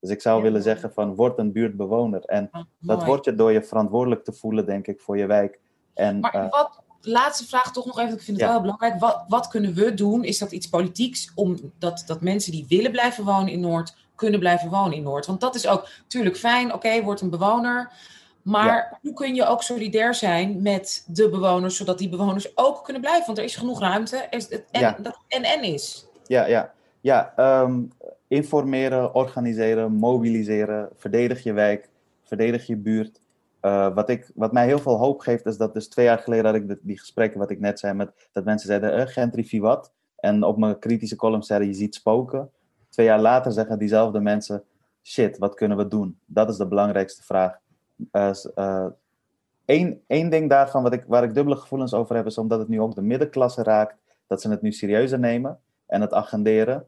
Dus 0.00 0.10
ik 0.10 0.20
zou 0.20 0.36
Ja, 0.36 0.42
willen 0.42 0.60
mooi. 0.60 0.70
zeggen 0.72 0.92
van, 0.92 1.14
word 1.14 1.38
een 1.38 1.52
buurtbewoner. 1.52 2.24
En 2.24 2.48
Ah, 2.50 2.62
dat 2.80 3.04
word 3.04 3.24
je 3.24 3.34
door 3.34 3.52
je 3.52 3.62
verantwoordelijk 3.62 4.24
te 4.24 4.32
voelen, 4.32 4.66
denk 4.66 4.86
ik, 4.86 5.00
voor 5.00 5.18
je 5.18 5.26
wijk. 5.26 5.60
En, 5.94 6.20
Maar 6.20 6.34
eh, 6.34 6.50
wat, 6.50 6.80
laatste 7.00 7.46
vraag 7.46 7.72
toch 7.72 7.86
nog 7.86 7.98
even, 7.98 8.14
ik 8.14 8.22
vind 8.22 8.36
het 8.36 8.46
Ja. 8.46 8.52
wel 8.52 8.60
belangrijk. 8.60 9.00
Wat, 9.00 9.24
wat 9.28 9.48
kunnen 9.48 9.74
we 9.74 9.94
doen? 9.94 10.24
Is 10.24 10.38
dat 10.38 10.52
iets 10.52 10.68
politieks 10.68 11.32
om 11.34 11.72
dat, 11.78 12.02
dat 12.06 12.20
mensen 12.20 12.52
die 12.52 12.64
willen 12.68 12.90
blijven 12.90 13.24
wonen 13.24 13.48
in 13.52 13.60
Noord, 13.60 13.96
kunnen 14.14 14.40
blijven 14.40 14.70
wonen 14.70 14.96
in 14.96 15.02
Noord? 15.02 15.26
Want 15.26 15.40
dat 15.40 15.54
is 15.54 15.66
ook 15.66 15.88
natuurlijk 16.02 16.36
fijn, 16.36 16.72
oké, 16.74 17.02
wordt 17.02 17.20
een 17.20 17.30
bewoner. 17.30 17.92
Maar 18.42 18.98
hoe 19.02 19.12
kun 19.12 19.34
je 19.34 19.46
ook 19.46 19.62
solidair 19.62 20.14
zijn 20.14 20.62
met 20.62 21.04
de 21.06 21.28
bewoners, 21.28 21.76
zodat 21.76 21.98
die 21.98 22.08
bewoners 22.08 22.56
ook 22.56 22.84
kunnen 22.84 23.02
blijven? 23.02 23.26
Want 23.26 23.38
er 23.38 23.44
is 23.44 23.56
genoeg 23.56 23.80
ruimte 23.80 24.16
en 24.16 24.40
Ja. 24.70 24.96
dat 25.02 25.18
en 25.28 25.42
en 25.42 25.62
is. 25.62 26.06
Ja, 26.26 26.46
ja. 26.46 26.72
ja 27.00 27.32
ehm, 27.36 27.82
informeren, 28.28 29.14
organiseren, 29.14 29.92
mobiliseren, 29.92 30.88
verdedig 30.96 31.42
je 31.42 31.52
wijk, 31.52 31.88
verdedig 32.22 32.66
je 32.66 32.76
buurt. 32.76 33.20
Eh, 33.60 33.94
wat, 33.94 34.08
ik, 34.08 34.30
wat 34.34 34.52
mij 34.52 34.66
heel 34.66 34.78
veel 34.78 34.96
hoop 34.96 35.20
geeft, 35.20 35.46
is 35.46 35.56
dat 35.56 35.74
dus 35.74 35.88
twee 35.88 36.04
jaar 36.04 36.18
geleden 36.18 36.44
had 36.44 36.54
ik 36.54 36.68
de- 36.68 36.78
die 36.82 36.98
gesprekken, 36.98 37.38
wat 37.38 37.50
ik 37.50 37.60
net 37.60 37.78
zei, 37.78 37.94
met, 37.94 38.28
dat 38.32 38.44
mensen 38.44 38.66
zeiden, 38.68 38.94
eh, 38.96 39.06
gentrifi 39.06 39.60
wat? 39.60 39.92
En 40.16 40.42
op 40.42 40.58
mijn 40.58 40.78
kritische 40.78 41.16
column 41.16 41.42
zeiden, 41.42 41.68
je 41.68 41.74
ziet 41.74 41.94
spoken. 41.94 42.50
Twee 42.88 43.06
jaar 43.06 43.20
later 43.20 43.52
zeggen 43.52 43.78
diezelfde 43.78 44.20
mensen, 44.20 44.62
shit, 45.02 45.38
wat 45.38 45.54
kunnen 45.54 45.76
we 45.76 45.88
doen? 45.88 46.18
Dat 46.26 46.48
is 46.50 46.56
de 46.56 46.66
belangrijkste 46.66 47.22
vraag. 47.22 47.58
Eh, 48.10 48.32
s- 48.32 48.52
eh, 48.52 48.86
Eén 49.64 50.02
één 50.06 50.30
ding 50.30 50.48
daarvan 50.50 50.82
wat 50.82 50.92
ik, 50.92 51.04
waar 51.06 51.24
ik 51.24 51.34
dubbele 51.34 51.56
gevoelens 51.56 51.94
over 51.94 52.16
heb, 52.16 52.26
is 52.26 52.38
omdat 52.38 52.58
het 52.58 52.68
nu 52.68 52.80
ook 52.80 52.94
de 52.94 53.02
middenklasse 53.02 53.62
raakt, 53.62 53.96
dat 54.26 54.40
ze 54.40 54.50
het 54.50 54.62
nu 54.62 54.72
serieuzer 54.72 55.18
nemen 55.18 55.60
en 55.86 56.00
het 56.00 56.12
agenderen. 56.12 56.86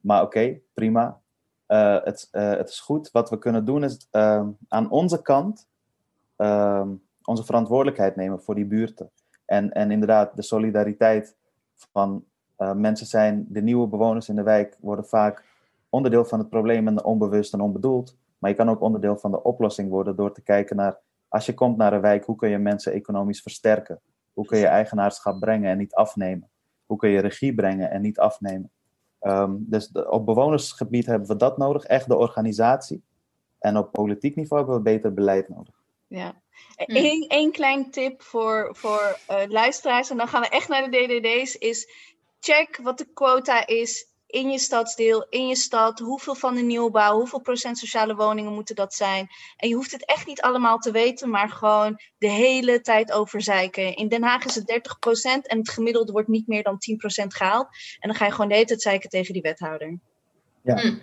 Maar 0.00 0.22
oké, 0.22 0.58
prima. 0.74 1.20
Eh, 1.66 1.96
het, 2.04 2.28
eh, 2.30 2.50
het 2.50 2.68
is 2.68 2.80
goed. 2.80 3.10
Wat 3.10 3.30
we 3.30 3.38
kunnen 3.38 3.64
doen 3.64 3.84
is 3.84 4.06
ehm, 4.10 4.48
aan 4.68 4.90
onze 4.90 5.22
kant 5.22 5.68
ehm, 6.36 6.88
onze 7.24 7.44
verantwoordelijkheid 7.44 8.16
nemen 8.16 8.40
voor 8.40 8.54
die 8.54 8.64
buurten. 8.66 9.10
En, 9.44 9.72
en 9.72 9.90
inderdaad, 9.90 10.36
de 10.36 10.42
solidariteit 10.42 11.36
van 11.74 12.24
eh, 12.56 12.72
mensen 12.72 13.06
zijn, 13.06 13.46
de 13.48 13.62
nieuwe 13.62 13.86
bewoners 13.86 14.28
in 14.28 14.36
de 14.36 14.42
wijk 14.42 14.76
worden 14.80 15.04
vaak 15.06 15.44
onderdeel 15.88 16.24
van 16.24 16.38
het 16.38 16.48
probleem 16.48 16.88
en 16.88 17.04
onbewust 17.04 17.52
en 17.52 17.60
onbedoeld. 17.60 18.16
Maar 18.38 18.50
je 18.50 18.56
kan 18.56 18.70
ook 18.70 18.80
onderdeel 18.80 19.16
van 19.16 19.30
de 19.30 19.42
oplossing 19.42 19.90
worden 19.90 20.16
door 20.16 20.32
te 20.32 20.42
kijken 20.42 20.76
naar, 20.76 20.98
als 21.28 21.46
je 21.46 21.54
komt 21.54 21.76
naar 21.76 21.92
een 21.92 22.00
wijk, 22.00 22.24
hoe 22.24 22.36
kun 22.36 22.48
je 22.48 22.58
mensen 22.58 22.92
economisch 22.92 23.42
versterken? 23.42 24.00
Hoe 24.32 24.46
kun 24.46 24.58
je 24.58 24.66
eigenaarschap 24.66 25.40
brengen 25.40 25.70
en 25.70 25.78
niet 25.78 25.94
afnemen? 25.94 26.50
Hoe 26.86 26.96
kun 26.96 27.08
je 27.08 27.20
regie 27.20 27.54
brengen 27.54 27.90
en 27.90 28.00
niet 28.00 28.18
afnemen? 28.18 28.70
Ehm, 29.20 29.54
dus 29.58 29.88
de- 29.88 30.10
op 30.10 30.26
bewonersgebied 30.26 31.06
hebben 31.06 31.28
we 31.28 31.36
dat 31.36 31.58
nodig, 31.58 31.84
echt 31.84 32.08
de 32.08 32.16
organisatie. 32.16 33.02
En 33.58 33.76
op 33.76 33.92
politiek 33.92 34.36
niveau 34.36 34.62
hebben 34.62 34.76
we 34.82 34.90
beter 34.90 35.14
beleid 35.14 35.48
nodig. 35.48 35.74
Ja. 36.06 36.42
Hm. 36.76 36.96
Eén 36.96 37.26
één 37.28 37.52
klein 37.52 37.90
tip 37.90 38.22
voor, 38.22 38.68
voor 38.76 39.18
eh, 39.26 39.48
luisteraars, 39.48 40.10
en 40.10 40.16
dan 40.16 40.28
gaan 40.28 40.40
we 40.40 40.48
echt 40.48 40.68
naar 40.68 40.90
de 40.90 40.96
DDD's, 40.96 41.54
is 41.54 41.88
check 42.40 42.80
wat 42.82 42.98
de 42.98 43.12
quota 43.12 43.66
is 43.66 44.07
in 44.28 44.50
je 44.50 44.58
stadsdeel, 44.58 45.26
in 45.28 45.46
je 45.46 45.56
stad. 45.56 45.98
Hoeveel 45.98 46.34
van 46.34 46.54
de 46.54 46.60
nieuwbouw, 46.60 47.16
hoeveel 47.16 47.40
procent 47.40 47.78
sociale 47.78 48.14
woningen 48.14 48.52
moeten 48.52 48.74
dat 48.74 48.94
zijn? 48.94 49.26
En 49.56 49.68
je 49.68 49.74
hoeft 49.74 49.92
het 49.92 50.06
echt 50.06 50.26
niet 50.26 50.40
allemaal 50.40 50.78
te 50.78 50.90
weten, 50.90 51.30
maar 51.30 51.48
gewoon 51.48 52.00
de 52.18 52.30
hele 52.30 52.80
tijd 52.80 53.12
overzeiken. 53.12 53.94
In 53.94 54.08
Den 54.08 54.22
Haag 54.22 54.44
is 54.44 54.54
het 54.54 54.66
30 54.66 54.98
procent 54.98 55.46
en 55.46 55.58
het 55.58 55.70
gemiddelde 55.70 56.12
wordt 56.12 56.28
niet 56.28 56.46
meer 56.46 56.62
dan 56.62 56.78
10 56.78 56.96
procent 56.96 57.34
gehaald. 57.34 57.68
En 58.00 58.08
dan 58.08 58.18
ga 58.18 58.24
je 58.24 58.32
gewoon 58.32 58.48
de 58.48 58.54
hele 58.54 58.66
tijd 58.66 58.82
zeiken 58.82 59.08
tegen 59.08 59.32
die 59.32 59.42
wethouder. 59.42 59.98
Ja, 60.62 60.76
Hm. 60.80 60.94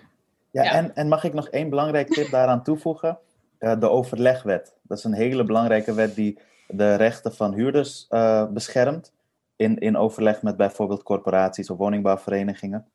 ja, 0.52 0.64
Ja. 0.64 0.72
En, 0.72 0.96
en 0.96 1.08
mag 1.08 1.24
ik 1.24 1.34
nog 1.34 1.50
één 1.50 1.70
belangrijk 1.70 2.14
tip 2.14 2.30
daaraan 2.30 2.64
toevoegen? 2.64 3.20
Eh, 3.58 3.80
de 3.80 3.90
overlegwet. 3.90 4.74
Dat 4.82 4.98
is 4.98 5.04
een 5.04 5.14
hele 5.14 5.44
belangrijke 5.44 5.94
wet 5.94 6.16
die 6.16 6.40
de 6.68 6.96
rechten 6.96 7.36
van 7.36 7.54
huurders 7.54 8.06
uh, 8.10 8.48
beschermt. 8.48 9.14
In, 9.56 9.78
in 9.78 9.98
overleg 9.98 10.42
met 10.42 10.58
bijvoorbeeld 10.58 11.04
corporaties 11.04 11.70
of 11.70 11.78
woningbouwverenigingen. 11.78 12.88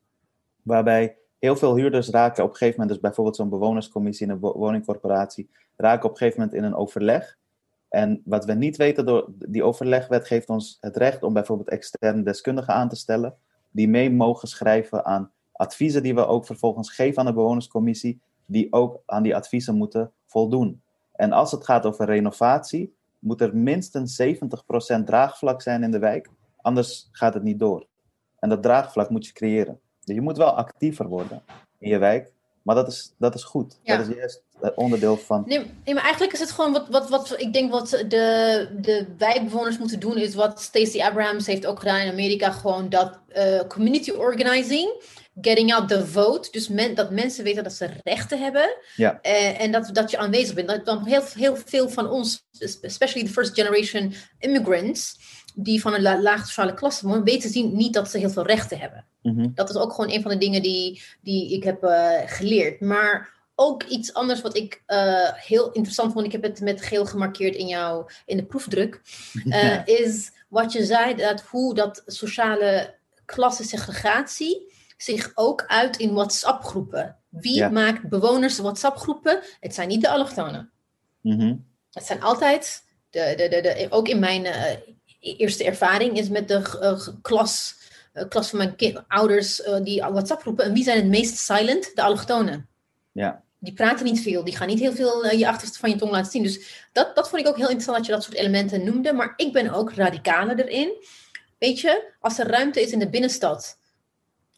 Waarbij 0.63 1.17
heel 1.39 1.57
veel 1.57 1.77
huurders 1.77 2.09
raken 2.09 2.45
op 2.45 2.51
een 2.51 2.57
gegeven 2.57 2.81
moment, 2.81 2.99
dus 2.99 3.09
bijvoorbeeld 3.09 3.37
zo'n 3.37 3.49
bewonerscommissie 3.49 4.27
in 4.27 4.33
een 4.33 4.39
woningcorporatie, 4.39 5.51
raken 5.77 6.05
op 6.05 6.11
een 6.11 6.17
gegeven 6.17 6.41
moment 6.41 6.59
in 6.59 6.65
een 6.65 6.75
overleg. 6.75 7.39
En 7.89 8.23
wat 8.25 8.45
we 8.45 8.53
niet 8.53 8.77
weten 8.77 9.07
door 9.07 9.33
die 9.37 9.63
overlegwet 9.63 10.27
geeft 10.27 10.49
ons 10.49 10.79
het 10.81 10.97
recht 10.97 11.23
om 11.23 11.33
bijvoorbeeld 11.33 11.69
externe 11.69 12.23
deskundigen 12.23 12.75
aan 12.75 12.89
te 12.89 12.97
stellen, 12.97 13.37
die 13.71 13.89
mee 13.89 14.11
mogen 14.11 14.49
schrijven 14.49 15.05
aan 15.05 15.33
adviezen 15.53 16.03
die 16.03 16.15
we 16.15 16.27
ook 16.27 16.47
vervolgens 16.47 16.91
geven 16.91 17.19
aan 17.19 17.27
de 17.27 17.33
bewonerscommissie, 17.33 18.21
die 18.47 18.73
ook 18.73 19.03
aan 19.07 19.23
die 19.23 19.37
adviezen 19.37 19.75
moeten 19.75 20.13
voldoen. 20.27 20.83
En 21.13 21.33
als 21.33 21.51
het 21.53 21.65
gaat 21.65 21.87
over 21.87 22.07
renovatie, 22.07 22.95
moet 23.19 23.41
er 23.41 23.57
minstens 23.57 24.23
70% 24.23 25.05
draagvlak 25.05 25.63
zijn 25.63 25.83
in 25.83 25.91
de 25.91 25.99
wijk, 25.99 26.31
anders 26.57 27.09
gaat 27.13 27.35
het 27.35 27.43
niet 27.43 27.59
door. 27.59 27.87
En 28.39 28.49
dat 28.49 28.63
draagvlak 28.63 29.11
moet 29.11 29.27
je 29.27 29.33
creëren. 29.33 29.81
Dus 30.05 30.15
je 30.15 30.21
moet 30.21 30.37
wel 30.37 30.51
actiever 30.51 31.09
worden 31.09 31.43
in 31.79 31.91
je 31.91 31.99
wijk, 31.99 32.33
maar 32.63 32.75
dat 32.75 32.89
is, 32.89 33.15
dat 33.19 33.35
is 33.35 33.45
goed. 33.45 33.79
Ja. 33.83 33.97
Dat 33.97 34.09
is 34.09 34.17
juist 34.17 34.43
onderdeel 34.75 35.17
van. 35.17 35.43
Nee, 35.47 35.59
nee, 35.85 35.95
maar 35.95 36.03
eigenlijk 36.03 36.33
is 36.33 36.41
het 36.41 36.51
gewoon 36.51 36.73
wat, 36.73 36.89
wat, 36.89 37.09
wat 37.09 37.35
ik 37.37 37.53
denk 37.53 37.73
wat 37.73 37.89
de, 37.91 38.69
de 38.81 39.07
wijkbewoners 39.19 39.79
moeten 39.79 40.01
doen, 40.01 40.17
is 40.17 40.35
wat 40.35 40.61
Stacey 40.61 41.01
Abrams 41.01 41.47
heeft 41.47 41.67
ook 41.67 41.79
gedaan 41.79 42.01
in 42.01 42.11
Amerika, 42.11 42.51
gewoon 42.51 42.89
dat 42.89 43.19
uh, 43.37 43.61
community 43.69 44.11
organizing 44.11 45.19
getting 45.41 45.73
out 45.73 45.89
the 45.89 46.07
vote. 46.07 46.51
Dus 46.51 46.69
men, 46.69 46.95
dat 46.95 47.11
mensen 47.11 47.45
weten 47.45 47.63
dat 47.63 47.73
ze 47.73 47.91
rechten 48.03 48.39
hebben. 48.39 48.77
Ja. 48.97 49.19
Uh, 49.23 49.61
en 49.61 49.73
dat, 49.73 49.91
dat 49.93 50.11
je 50.11 50.19
aanwezig 50.19 50.55
bent. 50.55 50.69
Dat, 50.69 50.85
dan 50.85 51.07
heel, 51.07 51.23
heel 51.35 51.57
veel 51.57 51.89
van 51.89 52.11
ons, 52.11 52.47
especially 52.81 53.27
the 53.27 53.33
first 53.33 53.55
generation 53.55 54.15
immigrants, 54.39 55.19
die 55.55 55.81
van 55.81 55.95
een 55.95 56.03
la 56.03 56.21
lage 56.21 56.47
sociale 56.47 56.75
klasse 56.75 57.07
wonen, 57.07 57.25
weten 57.25 57.51
zien 57.51 57.77
niet 57.77 57.95
dat 57.95 58.11
ze 58.11 58.19
heel 58.19 58.31
veel 58.31 58.47
rechten 58.47 58.79
hebben. 58.79 59.05
Mm 59.23 59.39
-hmm. 59.39 59.53
Dat 59.55 59.71
is 59.71 59.77
ook 59.77 59.93
gewoon 59.93 60.11
een 60.11 60.23
van 60.23 60.31
de 60.31 60.39
dingen 60.39 60.63
die, 60.63 61.03
die 61.21 61.53
ik 61.53 61.65
heb 61.65 61.85
uh, 61.85 62.11
geleerd. 62.27 62.81
Maar 62.81 63.39
ook 63.55 63.83
iets 63.83 64.15
anders 64.15 64.41
wat 64.41 64.57
ik 64.57 64.83
uh, 64.87 65.33
heel 65.33 65.73
interessant 65.73 66.13
vond. 66.13 66.27
Ik 66.27 66.33
heb 66.33 66.43
het 66.43 66.61
met 66.61 66.83
geel 66.83 67.07
gemarkeerd 67.07 67.55
in 67.55 67.67
jouw 67.67 68.07
in 68.27 68.37
de 68.37 68.45
proefdruk. 68.45 69.01
Uh, 69.45 69.87
is 69.87 70.33
wat 70.49 70.73
je 70.73 70.85
zei, 70.85 71.15
dat 71.15 71.41
hoe 71.41 71.75
dat 71.75 72.03
sociale 72.07 72.95
klassensegregatie 73.25 74.73
zich 74.97 75.33
ook 75.35 75.65
uit 75.67 75.97
in 75.97 76.15
WhatsApp-groepen. 76.15 77.17
Wie 77.29 77.55
Ja. 77.55 77.69
maakt 77.69 78.09
bewoners 78.09 78.59
WhatsApp-groepen? 78.59 79.41
Het 79.61 79.75
zijn 79.75 79.89
niet 79.89 80.01
de 80.01 80.09
allochtonen. 80.09 80.71
Mhm. 81.21 81.55
Het 81.93 82.05
zijn 82.07 82.23
altijd, 82.23 82.85
de, 83.11 83.35
de, 83.37 83.49
de, 83.49 83.61
de, 83.61 83.87
ook 83.91 84.09
in 84.09 84.19
mijn 84.19 84.45
eh, 84.45 84.77
eerste 85.21 85.65
ervaring 85.65 86.19
is 86.19 86.29
met 86.29 86.49
de 86.49 86.79
eh, 86.81 87.07
klas, 87.23 87.75
eh, 88.13 88.29
klas 88.29 88.49
van 88.51 88.59
mijn 88.59 88.77
ki- 88.77 88.99
ouders 89.09 89.63
eh, 89.63 89.77
die 89.83 90.01
WhatsApp 90.01 90.43
roepen. 90.43 90.65
En 90.65 90.73
wie 90.73 90.85
zijn 90.85 90.97
het 90.97 91.07
meest 91.07 91.37
silent? 91.39 91.91
De 91.95 92.03
allochtonen. 92.03 92.69
Ja. 93.13 93.43
Die 93.59 93.73
praten 93.73 94.05
niet 94.05 94.21
veel, 94.23 94.45
die 94.45 94.57
gaan 94.57 94.67
niet 94.69 94.79
heel 94.81 94.93
veel 94.95 95.27
je 95.31 95.49
achterste 95.49 95.79
van 95.79 95.91
je 95.91 95.97
tong 95.97 96.11
laten 96.11 96.31
zien. 96.31 96.43
Dus 96.43 96.87
dat, 96.93 97.15
dat 97.17 97.29
vond 97.29 97.43
ik 97.43 97.49
ook 97.49 97.57
heel 97.57 97.65
interessant 97.69 97.97
dat 97.97 98.07
je 98.07 98.13
dat 98.13 98.23
soort 98.23 98.37
elementen 98.37 98.85
noemde. 98.85 99.13
Maar 99.13 99.33
ik 99.37 99.53
ben 99.53 99.71
ook 99.71 99.93
radicaler 99.93 100.59
erin. 100.69 100.93
Weet 101.59 101.81
je, 101.81 102.13
als 102.21 102.39
er 102.39 102.47
ruimte 102.47 102.83
is 102.83 102.91
in 102.93 102.99
de 102.99 103.09
binnenstad, 103.11 103.79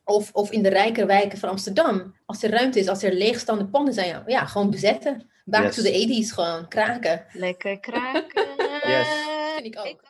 of, 0.05 0.31
of 0.33 0.51
in 0.51 0.63
de 0.63 0.69
rijke 0.69 1.07
wijken 1.07 1.39
van 1.39 1.49
Amsterdam, 1.49 2.15
als 2.27 2.43
er 2.43 2.51
ruimte 2.51 2.79
is, 2.79 2.89
als 2.89 3.03
er 3.03 3.13
leegstaande 3.15 3.67
panden 3.67 3.95
zijn, 3.95 4.23
ja, 4.27 4.47
gewoon 4.47 4.71
bezetten. 4.71 5.31
Back 5.45 5.63
Yes. 5.63 5.75
to 5.75 5.83
the 5.83 6.25
80s 6.29 6.35
gewoon, 6.35 6.69
kraken. 6.69 7.25
Lekker 7.33 7.81
kraken. 7.81 8.47
Yes. 8.87 9.07
Vind 9.55 9.67
ik 9.67 9.79
ook. 9.79 10.01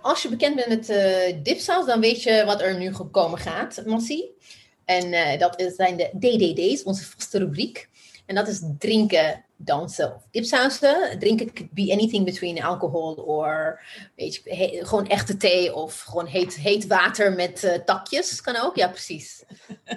Als 0.00 0.22
je 0.22 0.28
bekend 0.28 0.54
bent 0.54 0.68
met 0.68 0.88
eh 0.88 1.36
dipsaus, 1.42 1.86
dan 1.86 2.00
weet 2.00 2.22
je 2.22 2.42
wat 2.44 2.60
er 2.60 2.78
nu 2.78 2.94
gekomen 2.94 3.38
gaat, 3.38 3.82
Massie. 3.86 4.36
En 4.84 5.12
eh, 5.12 5.38
dat 5.38 5.60
is, 5.60 5.74
zijn 5.74 5.96
de 5.96 6.10
DDD's, 6.18 6.82
onze 6.82 7.04
vaste 7.04 7.38
rubriek. 7.38 7.88
En 8.26 8.34
dat 8.34 8.48
is 8.48 8.62
drinken, 8.78 9.44
dansen 9.56 10.14
of 10.14 10.22
dipsausen. 10.30 11.18
Drinken 11.18 11.52
could 11.52 11.72
be 11.72 11.92
anything 11.92 12.24
between 12.24 12.62
alcohol 12.62 13.14
or 13.14 13.80
weet 14.16 14.34
je, 14.34 14.54
he- 14.54 14.84
gewoon 14.86 15.06
echte 15.08 15.36
thee 15.36 15.74
of 15.74 16.00
gewoon 16.00 16.26
heet, 16.26 16.54
heet 16.56 16.86
water 16.86 17.32
met 17.32 17.64
eh, 17.64 17.72
takjes. 17.84 18.40
Kan 18.40 18.56
ook, 18.56 18.76
ja 18.76 18.88
precies. 18.88 19.44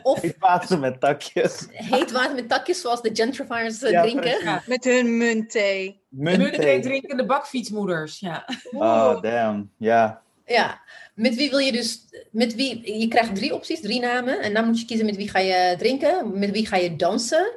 Of 0.03 0.23
Ik 0.23 0.35
water 0.39 0.79
met 0.79 0.99
takjes. 0.99 1.65
heet 1.71 2.11
water 2.11 2.35
met 2.35 2.49
takjes 2.49 2.81
zoals 2.81 3.01
de 3.01 3.09
gentrifiers 3.13 3.81
eh, 3.81 3.91
Ja, 3.91 4.01
drinken. 4.01 4.43
Ja. 4.43 4.63
Met 4.65 4.83
hun 4.83 5.17
muntthee. 5.17 5.99
De 6.09 6.21
muntthee 6.23 6.43
Muntthee. 6.49 6.79
drinkende 6.79 7.25
bakfietsmoeders. 7.25 8.19
Ja. 8.19 8.45
Oh, 8.71 9.21
damn. 9.21 9.71
Ja. 9.77 10.21
Ja, 10.45 10.81
met 11.15 11.35
wie 11.35 11.49
wil 11.49 11.59
je 11.59 11.71
dus, 11.71 12.05
met 12.31 12.55
wie, 12.55 12.99
je 12.99 13.07
krijgt 13.07 13.35
drie 13.35 13.53
opties, 13.53 13.81
drie 13.81 13.99
namen. 13.99 14.41
En 14.41 14.53
dan 14.53 14.65
moet 14.65 14.79
je 14.79 14.85
kiezen 14.85 15.05
met 15.05 15.15
wie 15.15 15.29
ga 15.29 15.39
je 15.39 15.75
drinken, 15.77 16.39
met 16.39 16.51
wie 16.51 16.67
ga 16.67 16.75
je 16.77 16.95
dansen, 16.95 17.51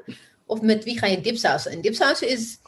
of 0.53 0.61
met 0.61 0.85
wie 0.85 0.99
ga 0.99 1.07
je 1.07 1.21
dipsausen. 1.21 1.71
En 1.71 1.81
dipsausen 1.81 2.29
is 2.29 2.59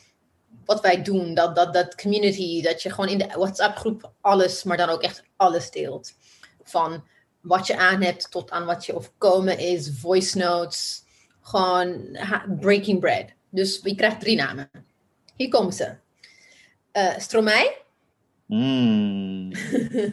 wat 0.64 0.80
wij 0.80 1.02
doen, 1.02 1.34
dat, 1.34 1.56
dat, 1.56 1.74
dat 1.74 1.94
community, 1.94 2.62
dat 2.62 2.82
je 2.82 2.90
gewoon 2.90 3.08
in 3.10 3.18
de 3.18 3.26
WhatsApp 3.26 3.76
groep 3.76 4.12
alles, 4.20 4.62
maar 4.62 4.76
dan 4.76 4.88
ook 4.88 5.02
echt 5.02 5.22
alles 5.36 5.70
deelt. 5.70 6.12
Van 6.62 7.04
wat 7.40 7.66
je 7.66 7.76
aan 7.76 8.02
hebt 8.02 8.30
tot 8.30 8.50
aan 8.50 8.64
wat 8.64 8.86
je 8.86 8.94
overkomen 8.96 9.58
is, 9.58 9.90
voice 9.98 10.38
notes, 10.38 11.02
gewoon 11.40 12.18
breaking 12.60 13.00
bread. 13.00 13.26
Dus 13.50 13.80
je 13.82 13.94
krijgt 13.94 14.20
drie 14.20 14.36
namen. 14.36 14.70
Hier 15.36 15.48
komen 15.48 15.72
ze. 15.72 15.94
Stromae. 17.18 17.76
Mm. 18.46 19.52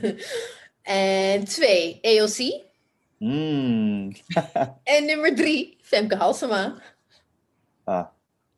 en 0.81 1.43
twee, 1.45 1.99
AOC. 2.01 2.69
Mm. 3.17 4.15
En 4.83 5.05
nummer 5.05 5.35
drie, 5.35 5.77
Femke 5.81 6.15
Halsema. 6.15 6.81
Ah. 7.83 8.05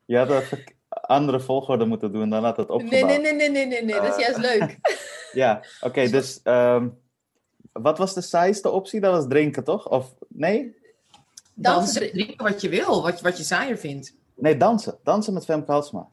Je 0.06 0.18
had 0.18 0.30
een 0.30 0.64
andere 0.90 1.40
volgorde 1.40 1.86
moeten 1.86 2.12
doen, 2.12 2.30
dan 2.30 2.44
had 2.44 2.58
het 2.58 2.70
opgebouwd. 2.70 3.02
Nee, 3.08 3.20
nee, 3.20 3.34
nee, 3.34 3.50
nee, 3.50 3.50
nee, 3.50 3.66
nee, 3.68 3.84
nee, 3.84 4.02
dat 4.02 4.18
is 4.18 4.26
juist 4.26 4.38
leuk. 4.40 4.78
Ja, 5.32 5.64
oké, 5.82 6.08
dus 6.10 6.40
ehm, 6.44 6.90
wat 7.72 7.98
was 7.98 8.14
de 8.14 8.22
saaiste 8.22 8.70
optie? 8.70 9.00
Dat 9.00 9.14
was 9.14 9.28
drinken, 9.28 9.64
toch? 9.64 9.90
Of 9.90 10.14
nee? 10.28 10.76
Dansen, 11.54 11.94
Dansen, 12.02 12.12
drinken 12.12 12.46
wat 12.46 12.62
je 12.62 12.70
wil, 12.70 13.02
wat, 13.02 13.18
je- 13.18 13.24
wat 13.24 13.38
je 13.38 13.44
saaier 13.44 13.78
vindt. 13.78 14.16
Nee, 14.36 14.58
dansen. 14.58 14.98
Dansen 15.04 15.34
met 15.34 15.46
Femke 15.46 15.72
Halsema. 15.72 16.08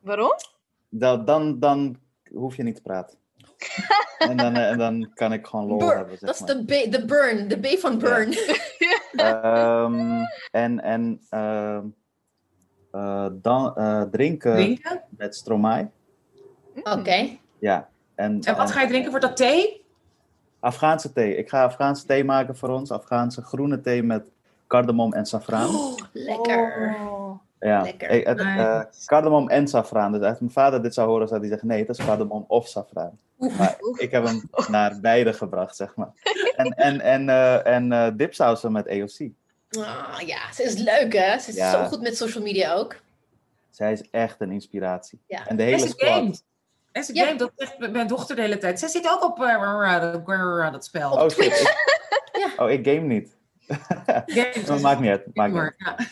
Waarom? 0.00 0.32
Dan, 0.88 1.24
dan, 1.24 1.58
dan 1.58 1.96
hoef 2.32 2.56
je 2.56 2.62
niet 2.62 2.74
te 2.76 2.82
praten. 2.82 3.18
En, 4.18 4.36
dan, 4.36 4.54
eh, 4.54 4.70
en 4.70 4.78
dan 4.78 5.10
kan 5.14 5.32
ik 5.32 5.46
gewoon 5.46 5.66
lol 5.66 5.88
hebben, 5.88 6.16
dat 6.20 6.34
is 6.34 6.46
de 6.46 6.64
B, 6.64 6.92
de 6.92 7.04
burn, 7.04 7.48
de 7.48 7.58
B 7.58 7.66
van 7.78 7.98
burn. 7.98 8.32
Ehm, 9.14 10.24
en 10.50 10.80
en 10.80 11.20
ehm, 11.30 11.84
eh, 12.90 13.26
dan, 13.32 13.76
eh, 13.76 14.02
drinken 14.02 14.54
Drinken? 14.54 15.02
met 15.08 15.34
Stromae. 15.34 15.90
Oké. 16.82 17.38
Ja. 17.58 17.88
En, 18.14 18.40
En 18.40 18.56
wat 18.56 18.70
ga 18.70 18.80
je 18.80 18.88
drinken? 18.88 19.10
Wordt 19.10 19.26
dat 19.26 19.36
thee? 19.36 19.84
Afghaanse 20.60 21.12
thee. 21.12 21.36
Ik 21.36 21.48
ga 21.48 21.64
Afghaanse 21.64 22.06
thee 22.06 22.24
maken 22.24 22.56
voor 22.56 22.68
ons. 22.68 22.90
Afghaanse 22.90 23.42
groene 23.42 23.80
thee 23.80 24.02
met 24.02 24.30
cardamom 24.66 25.12
en 25.12 25.26
saffraan. 25.26 25.68
Oh, 25.68 25.96
lekker. 26.12 26.96
Oh. 27.00 27.23
Ja. 27.68 27.82
lekker. 27.82 28.10
Ik- 28.10 28.26
het, 28.26 28.36
Nice. 28.36 28.58
eh, 28.62 28.80
cardamom 29.06 29.48
en 29.48 29.68
saffraan. 29.68 30.12
Dus 30.12 30.22
als 30.22 30.38
mijn 30.38 30.52
vader 30.52 30.82
dit 30.82 30.94
zou 30.94 31.08
horen, 31.08 31.28
zou 31.28 31.40
hij 31.40 31.48
zeggen: 31.48 31.68
nee, 31.68 31.78
het 31.86 31.88
is 31.98 32.04
cardamom 32.04 32.44
of 32.48 32.68
saffraan. 32.68 33.18
Oef. 33.38 33.58
Maar 33.58 33.76
ik 33.96 34.10
heb 34.10 34.24
hem 34.24 34.50
naar 34.68 35.00
beide 35.00 35.32
gebracht, 35.32 35.76
zeg 35.76 35.94
maar. 35.96 36.10
En, 36.56 36.66
en, 36.74 37.00
en, 37.00 37.28
eh, 37.28 37.66
en 37.66 37.92
eh, 37.92 38.06
dipsausen 38.14 38.72
met 38.72 38.88
AOC. 38.88 39.30
Ah, 39.70 40.20
ja, 40.26 40.52
ze 40.52 40.62
is 40.62 40.74
leuk 40.74 41.12
hè. 41.12 41.38
Ze 41.38 41.48
is 41.50 41.56
Ja. 41.56 41.70
zo 41.70 41.84
goed 41.84 42.00
met 42.00 42.16
social 42.16 42.42
media 42.44 42.74
ook. 42.74 42.96
Zij 43.70 43.92
is 43.92 44.10
echt 44.10 44.40
een 44.40 44.50
inspiratie. 44.50 45.18
Ja. 45.26 45.46
En 45.46 45.56
de 45.56 45.62
hele 45.62 45.78
ze 45.78 45.88
squad. 45.88 46.08
gamet. 46.14 46.44
En 46.92 47.04
ze 47.04 47.14
Ja. 47.14 47.22
gamet, 47.24 47.38
dat 47.38 47.50
zegt 47.56 47.90
mijn 47.92 48.06
dochter 48.06 48.36
de 48.36 48.42
hele 48.42 48.58
tijd. 48.58 48.78
Zij 48.78 48.88
zit 48.88 49.08
ook 49.10 49.24
op 49.24 49.42
eh, 49.42 50.72
dat 50.72 50.84
spel. 50.84 51.10
Oh 51.12 51.28
shit. 51.28 51.62
Ja. 52.56 52.64
Oh, 52.64 52.70
ik 52.70 52.86
game 52.86 53.00
niet. 53.00 53.36
Dat 54.66 54.80
maakt 54.80 55.00
niet 55.00 55.10
uit. 55.10 55.34
Maakt 55.34 55.52
niet 55.52 55.62
uit. 55.62 56.08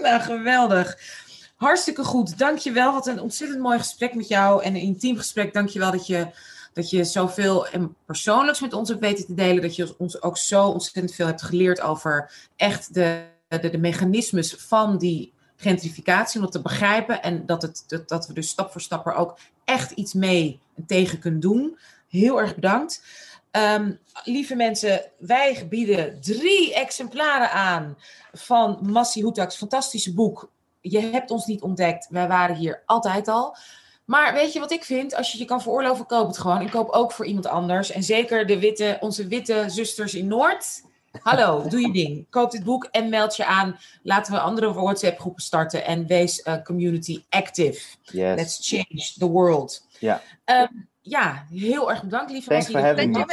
Nou, 0.00 0.20
geweldig. 0.20 0.98
Hartstikke 1.56 2.04
goed. 2.04 2.38
Dankjewel. 2.38 2.92
Wat 2.92 3.06
een 3.06 3.20
ontzettend 3.20 3.60
mooi 3.60 3.78
gesprek 3.78 4.14
met 4.14 4.28
jou. 4.28 4.62
En 4.62 4.74
een 4.74 4.80
intiem 4.80 5.16
gesprek. 5.16 5.52
Dankjewel 5.52 5.90
dat 5.90 6.06
je, 6.06 6.26
dat 6.72 6.90
je 6.90 7.04
zoveel 7.04 7.66
persoonlijks 8.06 8.60
met 8.60 8.72
ons 8.72 8.88
hebt 8.88 9.00
weten 9.00 9.26
te 9.26 9.34
delen. 9.34 9.62
Dat 9.62 9.76
je 9.76 9.94
ons 9.98 10.22
ook 10.22 10.36
zo 10.36 10.66
ontzettend 10.66 11.14
veel 11.14 11.26
hebt 11.26 11.42
geleerd 11.42 11.80
over 11.80 12.32
echt 12.56 12.94
de, 12.94 13.24
de, 13.48 13.70
de 13.70 13.78
mechanismes 13.78 14.54
van 14.54 14.98
die 14.98 15.32
gentrificatie. 15.56 16.36
Om 16.36 16.44
dat 16.44 16.52
te 16.52 16.62
begrijpen. 16.62 17.22
En 17.22 17.46
dat, 17.46 17.62
het, 17.62 17.84
dat, 17.86 18.08
dat 18.08 18.26
we 18.26 18.32
dus 18.32 18.48
stap 18.48 18.72
voor 18.72 18.80
stap 18.80 19.06
er 19.06 19.14
ook 19.14 19.38
echt 19.64 19.90
iets 19.90 20.12
mee 20.12 20.60
en 20.76 20.86
tegen 20.86 21.18
kunnen 21.18 21.40
doen. 21.40 21.78
Heel 22.08 22.40
erg 22.40 22.54
bedankt. 22.54 23.02
Ehm, 23.50 23.92
lieve 24.24 24.54
mensen, 24.54 25.02
wij 25.18 25.66
bieden 25.68 26.20
drie 26.20 26.74
exemplaren 26.74 27.50
aan 27.50 27.98
van 28.32 28.78
Massi 28.82 29.22
Hoetaks 29.22 29.56
fantastische 29.56 30.14
boek. 30.14 30.50
Je 30.80 31.00
hebt 31.00 31.30
ons 31.30 31.46
niet 31.46 31.62
ontdekt, 31.62 32.06
wij 32.10 32.28
waren 32.28 32.56
hier 32.56 32.82
altijd 32.86 33.28
al. 33.28 33.56
Maar 34.10 34.32
weet 34.32 34.52
je 34.52 34.60
wat 34.60 34.70
ik 34.70 34.84
vind? 34.84 35.14
Als 35.14 35.32
je 35.32 35.38
je 35.38 35.44
kan 35.44 35.62
veroorloven, 35.62 36.06
koop 36.06 36.26
het 36.26 36.38
gewoon. 36.38 36.60
En 36.60 36.70
koop 36.70 36.88
ook 36.88 37.12
voor 37.12 37.26
iemand 37.26 37.46
anders. 37.46 37.90
En 37.90 38.02
zeker 38.02 38.46
de 38.46 38.58
witte, 38.58 38.96
onze 39.00 39.26
witte 39.26 39.64
zusters 39.66 40.14
in 40.14 40.26
Noord. 40.26 40.82
Hallo, 41.22 41.62
doe 41.68 41.80
je 41.80 41.92
ding. 41.92 42.26
Koop 42.30 42.50
dit 42.50 42.64
boek 42.64 42.84
en 42.84 43.08
meld 43.08 43.36
je 43.36 43.46
aan. 43.46 43.78
Laten 44.02 44.32
we 44.32 44.40
andere 44.40 44.72
WhatsApp-groepen 44.72 45.42
starten. 45.42 45.84
En 45.84 46.06
wees 46.06 46.46
uh, 46.46 46.62
community 46.62 47.24
active. 47.28 47.80
Yes. 48.02 48.36
Let's 48.36 48.68
change 48.68 49.12
the 49.18 49.28
world. 49.28 49.86
Ja. 49.98 50.22
Um, 50.44 50.89
ja, 51.02 51.46
heel 51.50 51.90
erg 51.90 52.02
bedankt, 52.02 52.30
lieve 52.30 52.48
Thanks 52.48 52.70
for 52.70 52.80
having 52.80 53.16
me. 53.16 53.24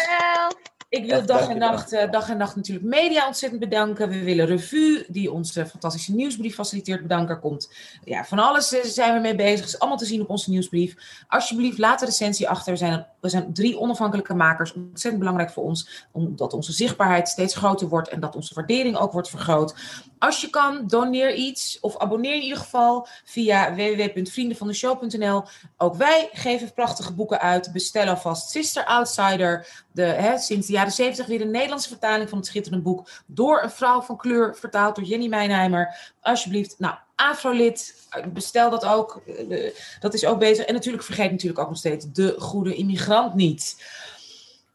Ik 0.90 1.06
wil 1.06 1.18
Echt, 1.18 1.28
dag 1.28 1.50
en, 1.50 1.58
nacht, 1.58 1.92
eh, 1.92 2.12
dag 2.12 2.30
en 2.30 2.38
nacht 2.38 2.56
natuurlijk 2.56 2.86
media 2.86 3.28
ontzettend 3.28 3.62
bedanken. 3.62 4.10
We 4.10 4.24
willen 4.24 4.46
Revue, 4.46 5.06
die 5.08 5.32
onze 5.32 5.66
fantastische 5.66 6.16
nieuwsbrief 6.16 6.56
faciliteert, 6.56 7.02
bedanken. 7.02 7.36
Er 7.36 7.42
komt 7.42 7.74
ja, 8.04 8.26
van 8.26 8.40
alles 8.40 8.74
eh, 8.74 8.84
zijn 8.84 9.14
we 9.14 9.20
mee 9.20 9.36
bezig. 9.36 9.66
is 9.66 9.80
allemaal 9.80 9.98
te 9.98 10.06
zien 10.06 10.22
op 10.22 10.30
onze 10.30 10.50
nieuwsbrief. 10.50 11.24
Alsjeblieft, 11.28 11.78
laat 11.78 12.00
de 12.00 12.06
recensie 12.06 12.50
achter. 12.50 12.72
We 12.72 12.78
zijn, 12.78 13.06
we 13.20 13.30
zijn 13.30 13.54
drie 13.54 13.80
onafhankelijke 13.80 14.34
makers. 14.34 14.74
Ontzettend 14.74 15.20
belangrijk 15.20 15.52
voor 15.52 15.64
ons, 15.64 16.08
omdat 16.12 16.54
onze 16.54 16.72
zichtbaarheid 16.72 17.28
steeds 17.28 17.56
groter 17.56 17.88
wordt 17.88 18.10
en 18.10 18.20
dat 18.20 18.36
onze 18.36 18.54
waardering 18.54 18.98
ook 18.98 19.12
wordt 19.12 19.30
vergroot. 19.30 19.76
Als 20.20 20.42
je 20.42 20.50
kan, 20.50 20.88
doneer 20.88 21.34
iets 21.34 21.80
of 21.80 21.98
abonneer 21.98 22.36
in 22.36 22.42
ieder 22.42 22.58
geval 22.58 23.08
via 23.24 23.76
www.vriendenvandeshow.nl. 23.76 25.44
Ook 25.78 25.96
wij 25.96 26.30
geven 26.32 26.74
prachtige 26.74 27.14
boeken 27.14 27.40
uit. 27.40 27.72
Bestel 27.72 28.08
alvast 28.08 28.50
Sister 28.50 28.86
Outsider. 28.86 29.68
De, 29.92 30.04
hè, 30.04 30.38
sinds 30.38 30.68
jaren 30.78 30.92
70 30.92 31.26
weer 31.26 31.42
een 31.42 31.52
Nederlandse 31.52 31.90
vertaling 31.90 32.30
van 32.30 32.38
het 32.38 32.48
schitterende 32.48 32.84
boek. 32.84 33.10
Door 33.26 33.64
een 33.64 33.70
vrouw 33.70 34.02
van 34.02 34.18
kleur, 34.18 34.56
vertaald 34.56 34.96
door 34.96 35.06
Jenny 35.06 35.28
Mijnheimer. 35.28 36.14
Alsjeblieft, 36.22 36.76
nou, 36.78 36.96
Afrolid, 37.16 38.08
bestel 38.34 38.70
dat 38.70 38.86
ook. 38.86 39.22
Eh, 39.50 39.74
Dat 40.00 40.14
is 40.14 40.26
ook 40.26 40.40
bezig. 40.40 40.66
En 40.66 40.74
natuurlijk 40.74 41.04
vergeet 41.04 41.32
natuurlijk 41.32 41.60
ook 41.60 41.70
nog 41.70 41.78
steeds 41.78 42.06
de 42.12 42.36
goede 42.40 42.76
immigrant 42.76 43.34
niet. 43.34 43.86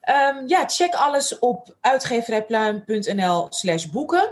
Ehm, 0.00 0.46
ja, 0.46 0.64
check 0.66 0.94
alles 0.94 1.38
op 1.38 1.74
uitgeverijpluim.nl 1.80 3.46
slash 3.50 3.86
boeken. 3.86 4.30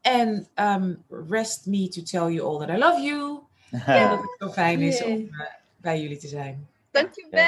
En 0.00 0.48
ehm, 0.54 0.94
rest 1.28 1.66
me 1.66 1.88
to 1.88 2.02
tell 2.02 2.32
you 2.32 2.40
all 2.40 2.66
that 2.66 2.76
I 2.76 2.78
love 2.78 3.00
you. 3.00 3.38
En 3.86 4.08
dat 4.08 4.18
het 4.18 4.34
zo 4.38 4.48
fijn 4.48 4.80
is 4.80 5.04
om 5.04 5.12
eh, 5.12 5.46
bij 5.76 6.00
jullie 6.00 6.18
te 6.18 6.28
zijn. 6.28 6.68
Dankjewel. 6.90 7.44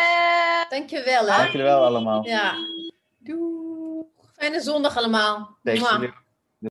Dankjewel 0.69 1.21
hè. 1.21 1.37
Dank 1.37 1.51
jullie 1.51 1.67
wel 1.67 1.85
allemaal. 1.85 2.25
Ja. 2.25 2.55
Doei. 3.19 3.58
Fijne 4.39 4.61
zondag 4.61 4.97
allemaal. 4.97 5.59
Thanks. 5.65 5.83